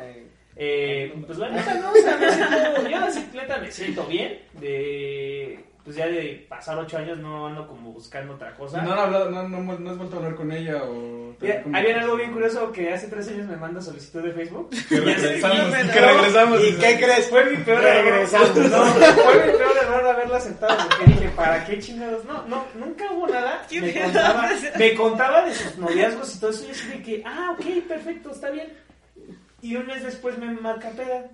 Eh, 0.58 1.12
pues 1.26 1.36
la 1.36 1.50
neta 1.50 1.74
no, 1.74 1.90
o 1.92 1.96
sea, 1.96 2.16
me 2.16 2.32
siento, 2.32 2.88
yo 2.88 3.04
así, 3.04 3.28
neta 3.34 3.58
me 3.58 3.70
siento 3.70 4.06
bien, 4.06 4.40
de, 4.54 5.65
pues 5.86 5.96
ya 5.96 6.06
de 6.08 6.44
pasar 6.48 6.76
ocho 6.78 6.98
años 6.98 7.16
no 7.18 7.46
ando 7.46 7.66
como 7.66 7.92
buscando 7.92 8.34
otra 8.34 8.52
cosa. 8.56 8.82
No, 8.82 8.94
no, 8.94 9.00
hablado- 9.02 9.30
no, 9.30 9.48
no, 9.48 9.78
no 9.78 9.90
has 9.90 9.96
vuelto 9.96 10.16
a 10.16 10.18
hablar 10.18 10.34
con 10.34 10.50
ella 10.52 10.82
o... 10.84 11.34
Bien 11.40 11.96
algo 11.98 12.16
bien 12.16 12.32
curioso 12.32 12.72
que 12.72 12.92
hace 12.92 13.06
tres 13.08 13.28
años 13.28 13.46
me 13.46 13.56
manda 13.56 13.80
solicitud 13.80 14.22
de 14.22 14.32
Facebook. 14.32 14.70
Que 14.88 14.98
regresamos, 15.00 15.68
y- 15.68 15.88
que 15.92 16.00
regresamos. 16.00 16.60
¿Y 16.64 16.72
qué 16.76 16.96
crees? 16.96 17.28
Fue 17.30 17.44
mi 17.44 17.56
peor 17.58 17.82
Regresamos. 17.82 18.56
error. 18.56 18.70
No, 18.70 18.84
fue 19.22 19.46
mi 19.46 19.52
peor 19.52 19.76
error 19.82 20.08
haberla 20.08 20.36
aceptado 20.38 20.88
porque 20.88 21.04
dije, 21.12 21.28
¿para 21.36 21.64
qué 21.64 21.78
chingados? 21.78 22.24
No, 22.24 22.42
no, 22.48 22.64
nunca 22.74 23.12
hubo 23.12 23.28
nada. 23.28 23.64
¿Qué 23.70 23.80
Me 23.80 23.92
contaba, 24.02 24.50
me 24.78 24.94
contaba 24.94 25.42
de 25.46 25.54
sus 25.54 25.76
noviazgos 25.78 26.34
y 26.34 26.40
todo 26.40 26.50
eso 26.50 26.66
y 26.66 26.70
así 26.72 26.88
de 26.88 27.02
que, 27.02 27.22
ah, 27.24 27.54
ok, 27.56 27.64
perfecto, 27.86 28.30
está 28.32 28.50
bien. 28.50 28.72
Y 29.62 29.76
un 29.76 29.86
mes 29.86 30.02
después 30.02 30.36
me 30.38 30.46
marca 30.52 30.90
peda. 30.90 31.26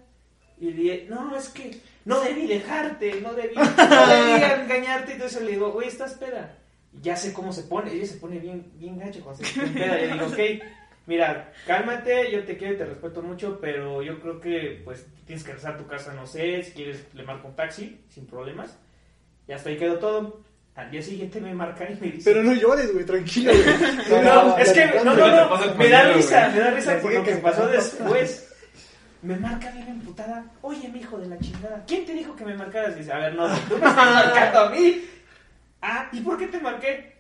Y 0.60 0.72
dije, 0.72 1.06
no, 1.08 1.34
es 1.36 1.48
que 1.48 1.80
no 2.04 2.20
debí 2.20 2.46
dejarte, 2.46 3.20
no 3.20 3.32
debí, 3.34 3.54
no 3.56 4.06
debí 4.06 4.44
engañarte. 4.62 5.12
Y 5.12 5.14
entonces 5.14 5.42
le 5.42 5.52
digo, 5.52 5.72
güey, 5.72 5.88
estás 5.88 6.14
peda. 6.14 6.56
Y 6.92 7.00
ya 7.00 7.16
sé 7.16 7.32
cómo 7.32 7.52
se 7.52 7.62
pone, 7.62 7.92
ella 7.92 8.06
se 8.06 8.16
pone 8.16 8.38
bien, 8.38 8.70
bien 8.74 8.98
gacho 8.98 9.20
cuando 9.20 9.44
se 9.44 9.60
pone 9.60 9.72
peda. 9.72 10.00
Y 10.00 10.06
le 10.06 10.12
digo, 10.14 10.26
ok, 10.26 10.38
mira, 11.06 11.52
cálmate, 11.66 12.30
yo 12.30 12.44
te 12.44 12.56
quiero 12.56 12.74
y 12.74 12.78
te 12.78 12.84
respeto 12.84 13.22
mucho, 13.22 13.58
pero 13.60 14.02
yo 14.02 14.20
creo 14.20 14.40
que 14.40 14.82
pues 14.84 15.06
tienes 15.26 15.44
que 15.44 15.52
regresar 15.52 15.74
a 15.74 15.78
tu 15.78 15.86
casa, 15.86 16.12
no 16.14 16.26
sé, 16.26 16.62
si 16.62 16.72
quieres 16.72 17.04
le 17.14 17.24
marco 17.24 17.48
un 17.48 17.56
taxi, 17.56 18.00
sin 18.08 18.26
problemas. 18.26 18.76
Y 19.48 19.52
hasta 19.52 19.70
ahí 19.70 19.76
quedó 19.76 19.98
todo. 19.98 20.40
Al 20.74 20.90
día 20.90 21.02
siguiente 21.02 21.38
me 21.38 21.52
marca 21.52 21.84
y 21.84 21.94
me 22.00 22.12
dice... 22.12 22.30
Pero 22.32 22.42
no 22.42 22.54
llores, 22.54 22.90
güey, 22.94 23.04
tranquilo, 23.04 23.52
güey. 23.52 24.22
No, 24.24 24.56
es 24.56 24.72
que, 24.72 24.86
no, 25.04 25.14
no, 25.14 25.14
no, 25.14 25.74
me 25.74 25.88
da 25.88 26.12
risa, 26.14 26.48
me 26.48 26.60
da 26.60 26.70
risa 26.70 26.98
por 26.98 27.12
lo 27.12 27.22
que 27.22 27.36
pasó 27.36 27.66
después. 27.66 28.51
Me 29.22 29.36
marca 29.36 29.70
bien 29.70 29.86
emputada. 29.88 30.44
Oye, 30.62 30.88
mi 30.88 30.98
hijo 31.00 31.16
de 31.18 31.26
la 31.28 31.38
chingada, 31.38 31.84
¿quién 31.86 32.04
te 32.04 32.12
dijo 32.12 32.34
que 32.34 32.44
me 32.44 32.54
marcaras? 32.54 32.96
Dice, 32.96 33.12
a 33.12 33.18
ver, 33.18 33.34
no, 33.34 33.46
tú 33.68 33.78
me 33.78 33.88
estás 33.88 33.96
marcando 34.14 34.60
a 34.60 34.70
mí. 34.70 35.04
Ah, 35.80 36.08
¿y 36.12 36.20
por 36.20 36.36
qué 36.38 36.48
te 36.48 36.58
marqué? 36.58 37.16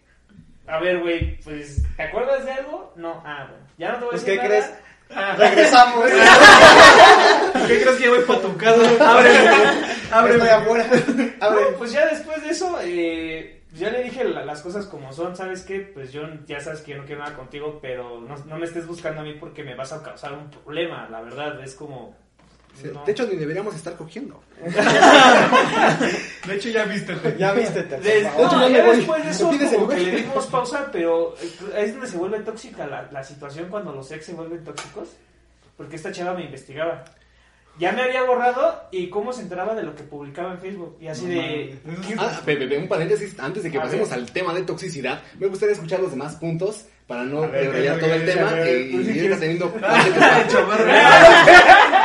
A 0.66 0.78
ver, 0.80 0.98
güey, 1.00 1.38
pues, 1.42 1.82
¿te 1.96 2.02
acuerdas 2.02 2.44
de 2.44 2.52
algo? 2.52 2.92
No, 2.96 3.22
ah, 3.24 3.46
bueno, 3.48 3.64
ya 3.78 3.92
no 3.92 3.98
te 3.98 4.04
voy 4.04 4.08
a 4.08 4.10
Pues, 4.10 4.24
decir 4.24 4.40
¿qué 4.40 4.48
nada. 4.48 4.60
crees? 4.60 4.78
Ah. 5.14 5.34
Regresamos. 5.38 6.04
¿Qué 7.66 7.82
crees 7.82 7.96
que 7.96 8.04
ya 8.04 8.10
voy 8.10 8.20
para 8.22 8.40
tu 8.40 8.56
casa? 8.56 8.80
Ábreme. 10.10 10.34
Estoy 10.34 10.48
afuera. 10.48 10.86
Ábreme. 11.40 11.70
No, 11.70 11.76
pues 11.78 11.92
ya 11.92 12.06
después 12.06 12.42
de 12.42 12.50
eso, 12.50 12.78
eh, 12.82 13.61
ya 13.74 13.90
le 13.90 14.02
dije 14.04 14.24
la- 14.24 14.44
las 14.44 14.60
cosas 14.62 14.86
como 14.86 15.12
son, 15.12 15.34
¿sabes 15.36 15.62
qué? 15.62 15.80
Pues 15.80 16.12
yo 16.12 16.22
ya 16.46 16.60
sabes 16.60 16.80
que 16.82 16.92
yo 16.92 16.98
no 16.98 17.04
quiero 17.04 17.22
nada 17.22 17.36
contigo, 17.36 17.78
pero 17.80 18.20
no, 18.20 18.36
no 18.46 18.56
me 18.58 18.64
estés 18.66 18.86
buscando 18.86 19.20
a 19.20 19.24
mí 19.24 19.34
porque 19.40 19.62
me 19.64 19.74
vas 19.74 19.92
a 19.92 20.02
causar 20.02 20.32
un 20.32 20.50
problema, 20.50 21.08
la 21.10 21.20
verdad, 21.22 21.62
es 21.62 21.74
como... 21.74 22.14
no. 22.92 23.04
De 23.04 23.12
hecho, 23.12 23.26
ni 23.26 23.36
deberíamos 23.36 23.74
estar 23.74 23.94
cogiendo. 23.96 24.40
De 26.46 26.54
hecho, 26.56 26.68
ya 26.70 26.84
viste. 26.84 27.14
Ya 27.38 27.52
viste, 27.52 27.82
te 27.82 27.98
Des- 28.00 28.26
por 28.28 28.48
favor. 28.50 28.56
no, 28.58 28.68
ya 28.68 28.84
después 28.92 29.24
de 29.24 29.30
eso 29.30 29.88
le 29.88 30.10
dimos 30.22 30.46
pausa, 30.46 30.88
pero 30.90 31.34
eh, 31.40 31.50
es 31.84 31.92
donde 31.92 32.08
se 32.08 32.16
vuelve 32.16 32.40
tóxica 32.40 32.86
la, 32.86 33.08
la 33.12 33.22
situación 33.22 33.68
cuando 33.68 33.92
los 33.92 34.10
ex 34.10 34.24
se 34.26 34.32
vuelven 34.34 34.64
tóxicos, 34.64 35.08
porque 35.76 35.96
esta 35.96 36.12
chava 36.12 36.34
me 36.34 36.44
investigaba. 36.44 37.04
Ya 37.78 37.90
me 37.92 38.02
había 38.02 38.22
borrado 38.24 38.82
y 38.90 39.08
cómo 39.08 39.32
se 39.32 39.40
enteraba 39.42 39.74
de 39.74 39.82
lo 39.82 39.94
que 39.94 40.02
publicaba 40.02 40.52
en 40.52 40.58
Facebook 40.58 40.98
y 41.00 41.08
así 41.08 41.26
de... 41.26 41.78
¿qué- 42.06 42.14
Ah, 42.18 42.40
Pepe, 42.44 42.76
un 42.76 42.86
paréntesis 42.86 43.34
antes 43.40 43.62
de 43.62 43.70
que 43.70 43.78
A 43.78 43.82
pasemos 43.82 44.10
ver. 44.10 44.18
al 44.18 44.30
tema 44.30 44.52
de 44.54 44.62
toxicidad. 44.62 45.22
Me 45.38 45.46
gustaría 45.46 45.72
escuchar 45.74 46.00
los 46.00 46.10
demás 46.10 46.36
puntos 46.36 46.84
para 47.06 47.24
no 47.24 47.42
a 47.44 47.48
todo 47.48 48.14
el 48.14 48.24
tema 48.26 48.52
y, 48.60 48.94
ir 49.24 49.38
teniendo. 49.40 49.72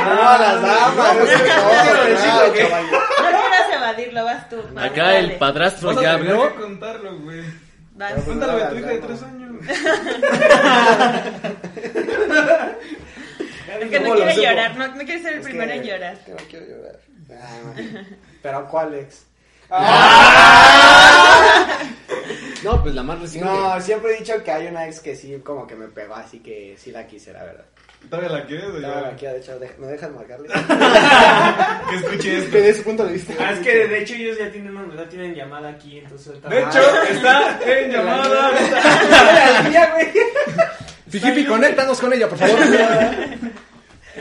No, 0.07 0.37
las 0.37 0.61
damas. 0.61 1.15
No, 1.15 1.19
no 1.19 1.25
sé 1.25 1.37
no, 1.37 1.43
cómo, 1.43 1.67
no, 1.67 1.81
claro, 1.81 2.07
no, 2.07 2.47
no, 2.47 2.53
caballero. 2.53 2.99
No 3.19 3.39
quieras 3.39 3.67
evadirlo, 3.75 4.23
vas 4.25 4.49
tú. 4.49 4.55
Acá 4.77 5.17
el 5.19 5.31
padrastro 5.33 6.01
ya 6.01 6.13
habló. 6.13 6.53
que 6.55 6.61
contarlo, 6.61 7.19
güey. 7.19 7.41
Cuéntalo 8.25 8.57
de 8.57 8.65
tu 8.65 8.73
no, 8.73 8.79
hija 8.79 8.87
de 8.89 8.99
no. 8.99 9.07
tres 9.07 9.23
años. 9.23 9.51
Es 13.81 13.89
que 13.89 13.99
no 13.99 14.05
¿Cómo 14.09 14.15
quiere 14.23 14.35
llorar, 14.35 14.75
no, 14.77 14.87
no 14.87 15.03
quiere 15.05 15.21
ser 15.21 15.33
el 15.33 15.39
Es 15.39 15.45
primero 15.45 15.71
que- 15.71 15.77
en 15.77 15.83
llorar. 15.83 16.17
que 16.25 16.31
no 16.31 16.37
quiero 16.49 16.65
llorar. 16.65 16.99
Ah, 17.31 17.59
Pero 18.41 18.67
¿cuál 18.69 18.95
ex? 18.95 19.25
No, 22.63 22.81
pues 22.81 22.95
la 22.95 23.03
más 23.03 23.19
reciente. 23.19 23.49
No, 23.49 23.79
siempre 23.81 24.15
he 24.15 24.19
dicho 24.19 24.43
que 24.43 24.51
hay 24.51 24.67
una 24.67 24.87
ex 24.87 24.99
que 24.99 25.15
sí, 25.15 25.39
como 25.43 25.67
que 25.67 25.75
me 25.75 25.87
pegó, 25.87 26.15
así 26.15 26.39
que 26.39 26.75
sí 26.77 26.91
la 26.91 27.05
quise, 27.05 27.31
la 27.31 27.43
verdad. 27.43 27.65
¿Todavía 28.09 28.29
la 28.29 28.45
quieres 28.45 28.65
o 28.65 28.69
No, 28.73 28.79
ya? 28.79 29.07
aquí, 29.09 29.25
de 29.25 29.37
hecho, 29.37 29.59
de- 29.59 29.73
¿me 29.77 29.87
dejas 29.87 30.11
marcarle? 30.11 30.47
Que 31.89 31.95
escuche 31.95 32.37
esto. 32.39 32.51
Que 32.51 32.61
de 32.61 32.73
su 32.73 32.83
punto 32.83 33.05
de 33.05 33.13
vista. 33.13 33.33
Ah, 33.39 33.51
es 33.53 33.59
que 33.59 33.87
de 33.87 33.99
hecho 34.01 34.15
ellos 34.15 34.37
ya 34.37 34.51
tienen, 34.51 34.73
ya 34.95 35.09
tienen 35.09 35.35
llamada 35.35 35.69
aquí, 35.69 35.99
entonces 35.99 36.27
ahorita... 36.27 36.49
De 36.49 36.63
hecho, 36.63 37.03
está 37.11 37.59
en 37.65 37.91
llamada. 37.91 38.51
güey. 39.93 40.11
Fijipi, 41.09 41.45
conéctanos 41.45 41.99
con 41.99 42.11
ella, 42.13 42.27
por 42.27 42.37
favor. 42.37 42.57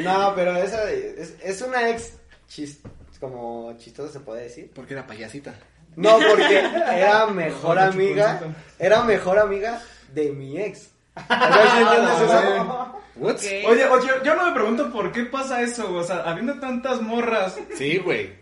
No, 0.03 0.33
pero 0.35 0.57
esa 0.57 0.91
es, 0.91 1.35
es 1.43 1.63
una 1.63 1.91
ex 1.91 2.13
chis, 2.49 2.81
como 3.21 3.77
chistosa 3.79 4.13
se 4.13 4.21
puede 4.21 4.45
decir. 4.45 4.71
Porque 4.75 4.95
era 4.95 5.07
payasita. 5.07 5.55
No, 5.97 6.19
porque 6.19 6.59
era 6.59 7.27
mejor 7.35 7.79
amiga, 7.79 8.41
era 8.79 9.03
mejor 9.03 9.39
amiga 9.39 9.81
de 10.13 10.31
mi 10.33 10.61
ex. 10.61 10.91
O 11.17 11.21
sea, 11.27 11.63
¿sí 11.75 11.83
entiendes 11.83 12.21
eso? 12.21 12.93
What? 13.17 13.35
Ok. 13.37 13.43
Oye, 13.69 13.87
oye, 13.87 14.09
yo 14.23 14.35
no 14.35 14.47
me 14.47 14.53
pregunto 14.53 14.93
por 14.93 15.11
qué 15.11 15.25
pasa 15.25 15.63
eso, 15.63 15.91
o 15.95 16.05
sea, 16.05 16.17
habiendo 16.25 16.61
tantas 16.61 17.01
morras 17.01 17.57
Sí, 17.79 17.97
güey. 17.97 18.35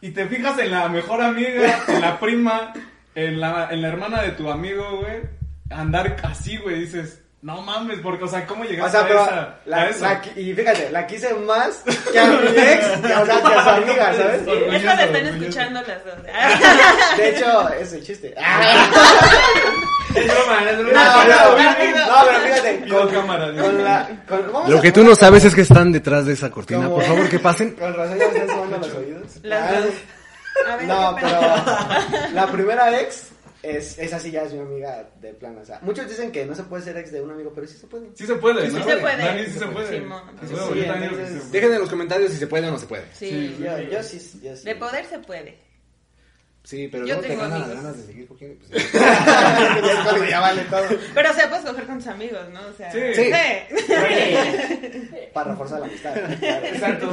y 0.00 0.12
te 0.12 0.26
fijas 0.26 0.58
en 0.58 0.70
la 0.70 0.88
mejor 0.88 1.20
amiga, 1.20 1.84
en 1.86 2.00
la 2.00 2.18
prima, 2.18 2.72
en 3.14 3.38
la, 3.38 3.68
en 3.70 3.82
la 3.82 3.88
hermana 3.88 4.22
de 4.22 4.30
tu 4.30 4.50
amigo, 4.50 5.00
güey, 5.00 5.20
andar 5.68 6.16
así, 6.22 6.56
güey, 6.56 6.80
dices, 6.80 7.20
no 7.42 7.60
mames, 7.60 7.98
porque, 8.00 8.24
o 8.24 8.28
sea, 8.28 8.46
¿cómo 8.46 8.62
O 8.62 8.66
llegaste 8.66 8.96
sea, 8.98 9.06
pero 9.08 9.20
a 9.20 9.24
esa? 9.24 9.54
la, 9.66 9.76
a 9.82 9.88
eso? 9.88 10.04
la 10.04 10.22
y 10.40 10.54
fíjate, 10.54 10.90
la 10.92 11.06
quise 11.08 11.34
más 11.34 11.82
que 12.12 12.18
a 12.20 12.24
mi 12.26 12.36
ex, 12.46 12.86
que, 12.86 13.14
o 13.14 13.26
sea, 13.26 13.42
que 13.42 13.54
a 13.54 13.62
su 13.64 13.68
amiga, 13.82 14.14
¿sabes? 14.14 14.42
Es 14.46 14.82
cuando 14.84 15.02
están 15.02 15.26
escuchando 15.26 15.80
las 15.82 16.04
dos. 16.04 16.14
De 17.16 17.28
hecho, 17.30 17.68
es 17.70 17.92
el 17.92 18.04
chiste. 18.04 18.34
Es 20.14 20.26
broma, 20.26 20.70
es 20.70 20.76
No, 20.76 20.84
broma. 20.84 21.24
no, 21.24 21.56
rápido. 21.56 22.06
no, 22.06 22.14
pero 22.26 22.40
fíjate, 22.40 22.88
con, 22.88 23.08
cámara, 23.08 23.46
con 23.46 23.82
la, 23.84 24.08
con- 24.28 24.70
Lo 24.70 24.80
que 24.82 24.92
tú 24.92 25.02
no 25.04 25.14
sabes 25.14 25.44
es 25.44 25.54
que 25.54 25.62
están 25.62 25.90
detrás 25.90 26.26
de 26.26 26.34
esa 26.34 26.50
cortina. 26.50 26.86
Por 26.88 27.02
favor, 27.02 27.28
que 27.30 27.38
pasen. 27.38 27.70
Con 27.72 27.94
razón 27.94 28.18
ya 28.18 28.28
me 28.28 28.32
están 28.38 28.48
sonando 28.48 28.78
los 28.86 28.94
oídos. 28.94 29.22
Las 29.42 29.70
Ah, 29.72 29.80
dos. 29.80 29.94
A 30.70 30.76
ver, 30.76 30.86
No, 30.86 31.16
pero 31.18 31.40
la 32.34 32.46
primera 32.48 33.00
ex 33.00 33.28
es, 33.62 33.98
esa 33.98 34.18
sí 34.18 34.30
ya 34.30 34.42
es 34.42 34.52
mi 34.52 34.60
amiga 34.60 35.08
de 35.20 35.32
plano. 35.34 35.60
O 35.60 35.64
sea, 35.64 35.78
muchos 35.82 36.08
dicen 36.08 36.32
que 36.32 36.44
no 36.44 36.54
se 36.54 36.64
puede 36.64 36.82
ser 36.82 36.96
ex 36.96 37.12
de 37.12 37.22
un 37.22 37.30
amigo, 37.30 37.52
pero 37.54 37.66
sí 37.66 37.76
se 37.76 37.86
puede. 37.86 38.08
Sí 38.14 38.26
se 38.26 38.34
puede, 38.34 38.68
Sí 38.68 38.76
¿no? 38.76 38.84
se 38.84 38.96
puede. 38.96 39.16
Dani, 39.16 39.44
sí 39.46 39.58
se 39.58 39.66
puede. 39.66 39.98
Sí, 39.98 40.04
Sí, 40.48 40.84
entonces-. 40.84 41.52
Dejen 41.52 41.72
en 41.72 41.78
los 41.80 41.88
comentarios 41.90 42.32
si 42.32 42.38
se 42.38 42.46
puede 42.46 42.68
o 42.68 42.72
no 42.72 42.78
se 42.78 42.86
puede. 42.86 43.04
Sí. 43.14 43.56
Yo, 43.60 43.78
yo 43.78 44.02
sí, 44.02 44.40
yo 44.42 44.56
sí. 44.56 44.64
De 44.64 44.74
poder 44.74 45.04
se 45.06 45.18
puede. 45.20 45.71
Sí, 46.64 46.86
pero 46.86 47.04
Yo 47.04 47.14
luego 47.14 47.22
te 47.22 47.28
tengo 47.28 47.42
ganan 47.42 47.60
las 47.60 47.68
ganas 47.70 47.96
de 47.96 48.02
seguir 48.04 48.28
cogiendo. 48.28 48.64
Pues, 48.70 48.92
Ya 50.30 50.40
vale 50.40 50.62
todo. 50.64 50.84
Pero 51.12 51.30
o 51.30 51.34
sea, 51.34 51.48
puedes 51.48 51.64
coger 51.64 51.86
con 51.86 51.98
tus 51.98 52.06
amigos, 52.06 52.48
¿no? 52.50 52.60
O 52.60 52.72
sea, 52.72 52.92
Sí. 52.92 53.00
Sí. 53.14 53.30
Para 55.34 55.50
reforzar 55.50 55.80
la 55.80 55.86
amistad. 55.86 56.14
claro. 56.38 56.66
Exacto. 56.66 57.10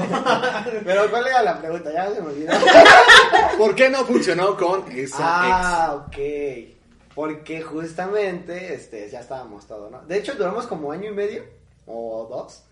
Pero 0.86 1.10
¿cuál 1.10 1.28
era 1.28 1.42
la 1.42 1.60
pregunta? 1.60 1.92
Ya 1.92 2.12
se 2.14 2.22
me 2.22 2.28
olvidó. 2.28 2.52
¿Por 3.58 3.76
qué 3.76 3.90
no 3.90 4.06
funcionó 4.06 4.56
con 4.56 4.90
esa 4.92 5.18
Ah, 5.20 5.96
ok. 5.96 6.18
Porque 7.16 7.62
justamente 7.64 8.76
este, 8.76 9.10
ya 9.10 9.22
estábamos 9.22 9.66
todos, 9.66 9.92
¿no? 9.92 10.02
De 10.04 10.18
hecho, 10.20 10.36
duramos 10.36 10.68
como 10.68 10.92
año 10.92 11.10
y 11.10 11.14
medio 11.14 11.44
o 11.88 12.28
dos. 12.30 12.66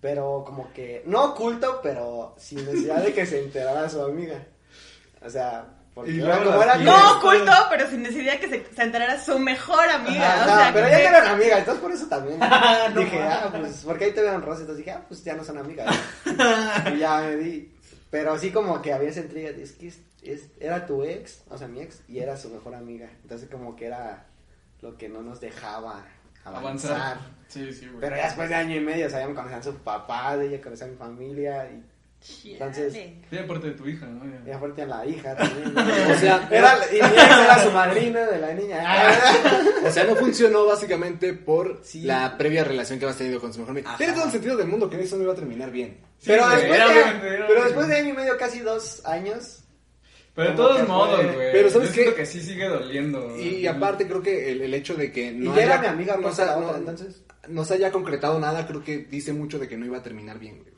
Pero 0.00 0.42
como 0.44 0.72
que, 0.72 1.02
no 1.06 1.24
oculto, 1.26 1.80
pero 1.82 2.34
sin 2.36 2.64
necesidad 2.64 3.02
de 3.02 3.14
que 3.14 3.26
se 3.26 3.40
enterara 3.42 3.88
su 3.88 4.02
amiga. 4.02 4.44
O 5.24 5.30
sea, 5.30 5.66
porque 5.96 6.10
Y 6.12 6.20
era 6.20 6.36
luego 6.36 6.52
como 6.52 6.64
las 6.66 6.76
era 6.76 6.84
tías. 6.84 6.94
No 7.02 7.18
oculto, 7.18 7.52
pero 7.70 7.88
sin 7.90 8.02
necesidad 8.02 8.38
que 8.38 8.48
se, 8.50 8.66
se 8.74 8.82
enterara 8.82 9.18
su 9.18 9.38
mejor 9.38 9.88
amiga. 9.88 10.34
Ajá, 10.34 10.42
o 10.44 10.58
sea, 10.58 10.70
pero 10.74 10.86
que- 10.88 10.92
ya 11.02 11.10
no 11.10 11.16
eran 11.16 11.34
amigas, 11.34 11.58
entonces 11.60 11.82
por 11.82 11.92
eso 11.92 12.06
también 12.06 12.38
No 12.94 13.00
dije, 13.00 13.22
ah, 13.22 13.48
pues, 13.58 13.82
porque 13.84 14.04
ahí 14.04 14.12
te 14.12 14.20
vieron 14.20 14.42
rosa, 14.42 14.60
entonces 14.60 14.84
dije, 14.84 14.96
ah, 14.96 15.04
pues 15.08 15.24
ya 15.24 15.34
no 15.34 15.42
son 15.42 15.56
amigas. 15.58 15.92
y 16.94 16.98
ya 16.98 17.20
me 17.22 17.36
di, 17.36 17.74
pero 18.10 18.34
así 18.34 18.50
como 18.50 18.80
que 18.82 18.92
había 18.92 19.08
esa 19.08 19.20
intriga, 19.20 19.48
es 19.50 19.72
que 19.72 19.88
es- 19.88 20.00
es- 20.22 20.50
era 20.60 20.84
tu 20.86 21.02
ex, 21.02 21.42
o 21.48 21.56
sea, 21.56 21.66
mi 21.66 21.80
ex, 21.80 22.02
y 22.08 22.18
era 22.18 22.36
su 22.36 22.50
mejor 22.50 22.74
amiga, 22.74 23.08
entonces 23.22 23.48
como 23.48 23.74
que 23.74 23.86
era 23.86 24.26
lo 24.82 24.96
que 24.98 25.08
no 25.08 25.22
nos 25.22 25.40
dejaba 25.40 26.04
avanzar. 26.44 26.92
Avanzar. 26.92 27.16
Sí, 27.48 27.72
sí, 27.72 27.86
güey. 27.86 28.00
Pero 28.00 28.16
ya 28.16 28.24
después 28.26 28.48
de 28.50 28.54
año 28.54 28.76
y 28.76 28.80
medio, 28.80 29.06
o 29.06 29.10
sea, 29.10 29.20
ya 29.20 29.28
me 29.28 29.34
conocían 29.34 29.62
su 29.62 29.74
papá, 29.78 30.36
de 30.36 30.48
ella 30.48 30.60
conocía 30.60 30.86
a 30.86 30.90
mi 30.90 30.96
familia, 30.96 31.64
y, 31.70 31.82
Entonces-. 32.44 32.92
Sí, 32.92 33.38
aparte 33.38 33.68
de 33.68 33.72
tu 33.74 33.86
hija, 33.88 34.06
¿no? 34.06 34.24
y 34.46 34.50
aparte 34.50 34.82
a 34.82 34.86
la 34.86 35.06
hija 35.06 35.36
también. 35.36 35.76
O 35.76 36.14
sea, 36.18 36.48
era, 36.50 36.76
y 36.92 36.96
era 36.96 37.62
su 37.62 37.70
madrina 37.70 38.20
de 38.26 38.38
la 38.40 38.52
niña. 38.54 38.82
O 39.84 39.90
sea, 39.90 40.04
no 40.04 40.16
funcionó 40.16 40.66
básicamente 40.66 41.34
por 41.34 41.80
Sí. 41.84 42.02
la 42.02 42.36
previa 42.36 42.64
relación 42.64 42.98
que 42.98 43.04
habías 43.04 43.18
tenido 43.18 43.40
con 43.40 43.52
su 43.52 43.60
mejor 43.60 43.72
amiga. 43.72 43.94
Tiene 43.96 44.12
todo 44.12 44.24
el 44.24 44.30
sentido 44.32 44.56
del 44.56 44.66
mundo 44.66 44.90
que 44.90 45.00
eso 45.00 45.16
no 45.16 45.22
iba 45.22 45.32
a 45.32 45.36
terminar 45.36 45.70
bien. 45.70 45.98
pero, 46.24 46.48
después 46.48 46.64
era 46.74 46.88
de, 46.88 46.92
obviamente, 46.94 47.26
era 47.28 47.46
pero 47.46 47.46
obviamente. 47.46 47.64
después 47.64 47.88
de 47.88 47.96
año 47.96 48.08
y 48.08 48.12
medio, 48.16 48.36
casi 48.38 48.60
dos 48.60 49.06
años, 49.06 49.62
Pero 50.34 50.50
de 50.50 50.56
todos 50.56 50.88
modos, 50.88 51.24
güey. 51.34 51.52
Pero 51.52 51.70
¿sabes 51.70 51.90
qué? 51.90 52.12
que 52.14 52.26
sí 52.26 52.40
sigue 52.42 52.66
doliendo. 52.68 53.36
Y 53.38 53.66
aparte 53.68 54.06
creo 54.08 54.22
que 54.22 54.50
el, 54.50 54.62
el 54.62 54.74
hecho 54.74 54.94
de 54.94 55.12
que 55.12 55.30
no 55.32 55.54
y 55.54 55.60
era 55.60 55.78
mi 55.78 55.86
amiga, 55.86 56.16
no 56.16 56.30
no- 56.30 56.76
entonces. 56.76 57.22
no 57.48 57.64
se 57.64 57.74
haya 57.74 57.92
concretado 57.92 58.40
nada, 58.40 58.66
creo 58.66 58.82
que 58.82 58.98
dice 58.98 59.32
mucho 59.32 59.58
de 59.60 59.68
que 59.68 59.76
no 59.76 59.86
iba 59.86 59.98
a 59.98 60.02
terminar 60.02 60.38
bien, 60.40 60.58
güey. 60.62 60.74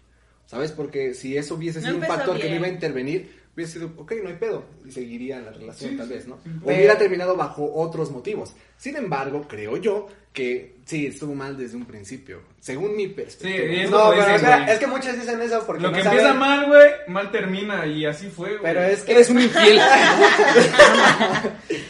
¿Sabes? 0.48 0.72
Porque 0.72 1.12
si 1.12 1.36
eso 1.36 1.56
hubiese 1.56 1.78
No 1.82 1.88
sido 1.88 1.98
un 1.98 2.04
factor 2.04 2.40
que 2.40 2.48
no 2.48 2.56
iba 2.56 2.68
a 2.68 2.70
intervenir, 2.70 3.37
hubiese 3.58 3.74
sido, 3.74 3.90
ok, 3.96 4.12
no 4.22 4.28
hay 4.28 4.36
pedo, 4.36 4.64
y 4.86 4.90
seguiría 4.92 5.40
la 5.40 5.50
relación 5.50 5.90
Sí, 5.90 5.96
tal 5.96 6.06
sí, 6.08 6.14
vez, 6.14 6.26
¿no? 6.28 6.38
sí. 6.44 6.50
O 6.64 6.68
hubiera 6.68 6.96
terminado 6.96 7.36
bajo 7.36 7.70
otros 7.74 8.10
motivos. 8.10 8.54
Sin 8.76 8.96
embargo, 8.96 9.46
creo 9.48 9.76
yo 9.76 10.06
que 10.32 10.76
sí, 10.84 11.06
estuvo 11.08 11.34
mal 11.34 11.56
desde 11.56 11.76
un 11.76 11.84
principio, 11.84 12.40
según 12.60 12.94
mi 12.94 13.08
perspectiva. 13.08 13.66
Sí, 13.68 13.80
es 13.80 13.90
No, 13.90 14.10
pero 14.10 14.32
dicen, 14.32 14.68
es 14.68 14.78
que 14.78 14.86
muchos 14.86 15.16
dicen 15.16 15.40
eso 15.42 15.64
porque 15.66 15.82
Lo 15.82 15.90
no 15.90 15.96
que 15.96 16.04
saben- 16.04 16.18
empieza 16.20 16.38
mal, 16.38 16.66
güey, 16.66 16.90
mal 17.08 17.30
termina. 17.32 17.84
Y 17.86 18.04
así 18.06 18.28
fue, 18.28 18.50
güey. 18.50 18.62
Pero 18.62 18.82
es 18.84 19.02
que 19.02 19.12
Eres 19.12 19.30
un 19.30 19.40
infiel. 19.40 19.80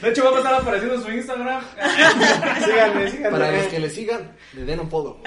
De 0.03 0.09
hecho, 0.11 0.25
va 0.25 0.37
a 0.37 0.39
estar 0.39 0.55
apareciendo 0.55 1.01
su 1.01 1.11
Instagram. 1.11 1.63
síganme, 2.65 3.11
síganme. 3.11 3.39
Para 3.39 3.53
los 3.53 3.67
que 3.67 3.79
le 3.81 3.91
sigan, 3.91 4.33
le 4.55 4.65
den 4.65 4.81
un 4.81 4.89
podo. 4.89 5.21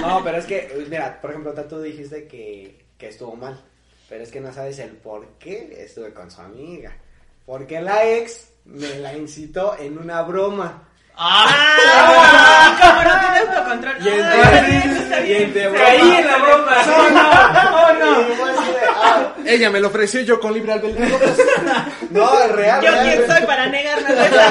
No, 0.00 0.22
pero 0.24 0.38
es 0.38 0.46
que, 0.46 0.86
mira, 0.88 1.20
por 1.20 1.30
ejemplo, 1.30 1.52
tú 1.68 1.80
dijiste 1.82 2.26
que, 2.26 2.78
que 2.96 3.08
estuvo 3.08 3.36
mal. 3.36 3.60
Pero 4.12 4.24
es 4.24 4.30
que 4.30 4.40
no 4.42 4.52
sabes 4.52 4.78
el 4.78 4.90
por 4.90 5.26
qué 5.38 5.74
estuve 5.78 6.12
con 6.12 6.30
su 6.30 6.42
amiga. 6.42 6.92
Porque 7.46 7.80
la 7.80 8.04
ex 8.04 8.46
me 8.66 8.96
la 8.98 9.14
incitó 9.16 9.74
en 9.78 9.96
una 9.96 10.20
broma. 10.20 10.86
¡Ah! 11.16 12.76
Como 12.78 13.02
no 13.04 13.20
tienes 13.20 13.48
autocontrol. 13.48 13.94
Y 14.04 14.08
en- 14.10 14.20
Ah, 14.22 15.00
está 15.00 15.20
y 15.26 15.32
entre 15.32 15.72
Caí 15.72 16.10
en 16.10 16.26
la 16.26 16.36
broma. 16.36 16.76
No, 16.84 17.92
no, 17.94 18.20
no. 18.20 18.22
Y 18.32 18.74
ah, 19.02 19.34
Ella 19.46 19.70
me 19.70 19.80
lo 19.80 19.88
ofreció 19.88 20.20
yo 20.20 20.38
con 20.38 20.52
libre 20.52 20.74
albedrío. 20.74 21.18
no, 22.10 22.38
es 22.38 22.52
real. 22.52 22.82
Yo 22.82 22.90
real, 22.90 23.04
quién 23.06 23.26
soy 23.26 23.46
para 23.46 23.66
negarme 23.68 24.14
de 24.14 24.26
esa 24.26 24.50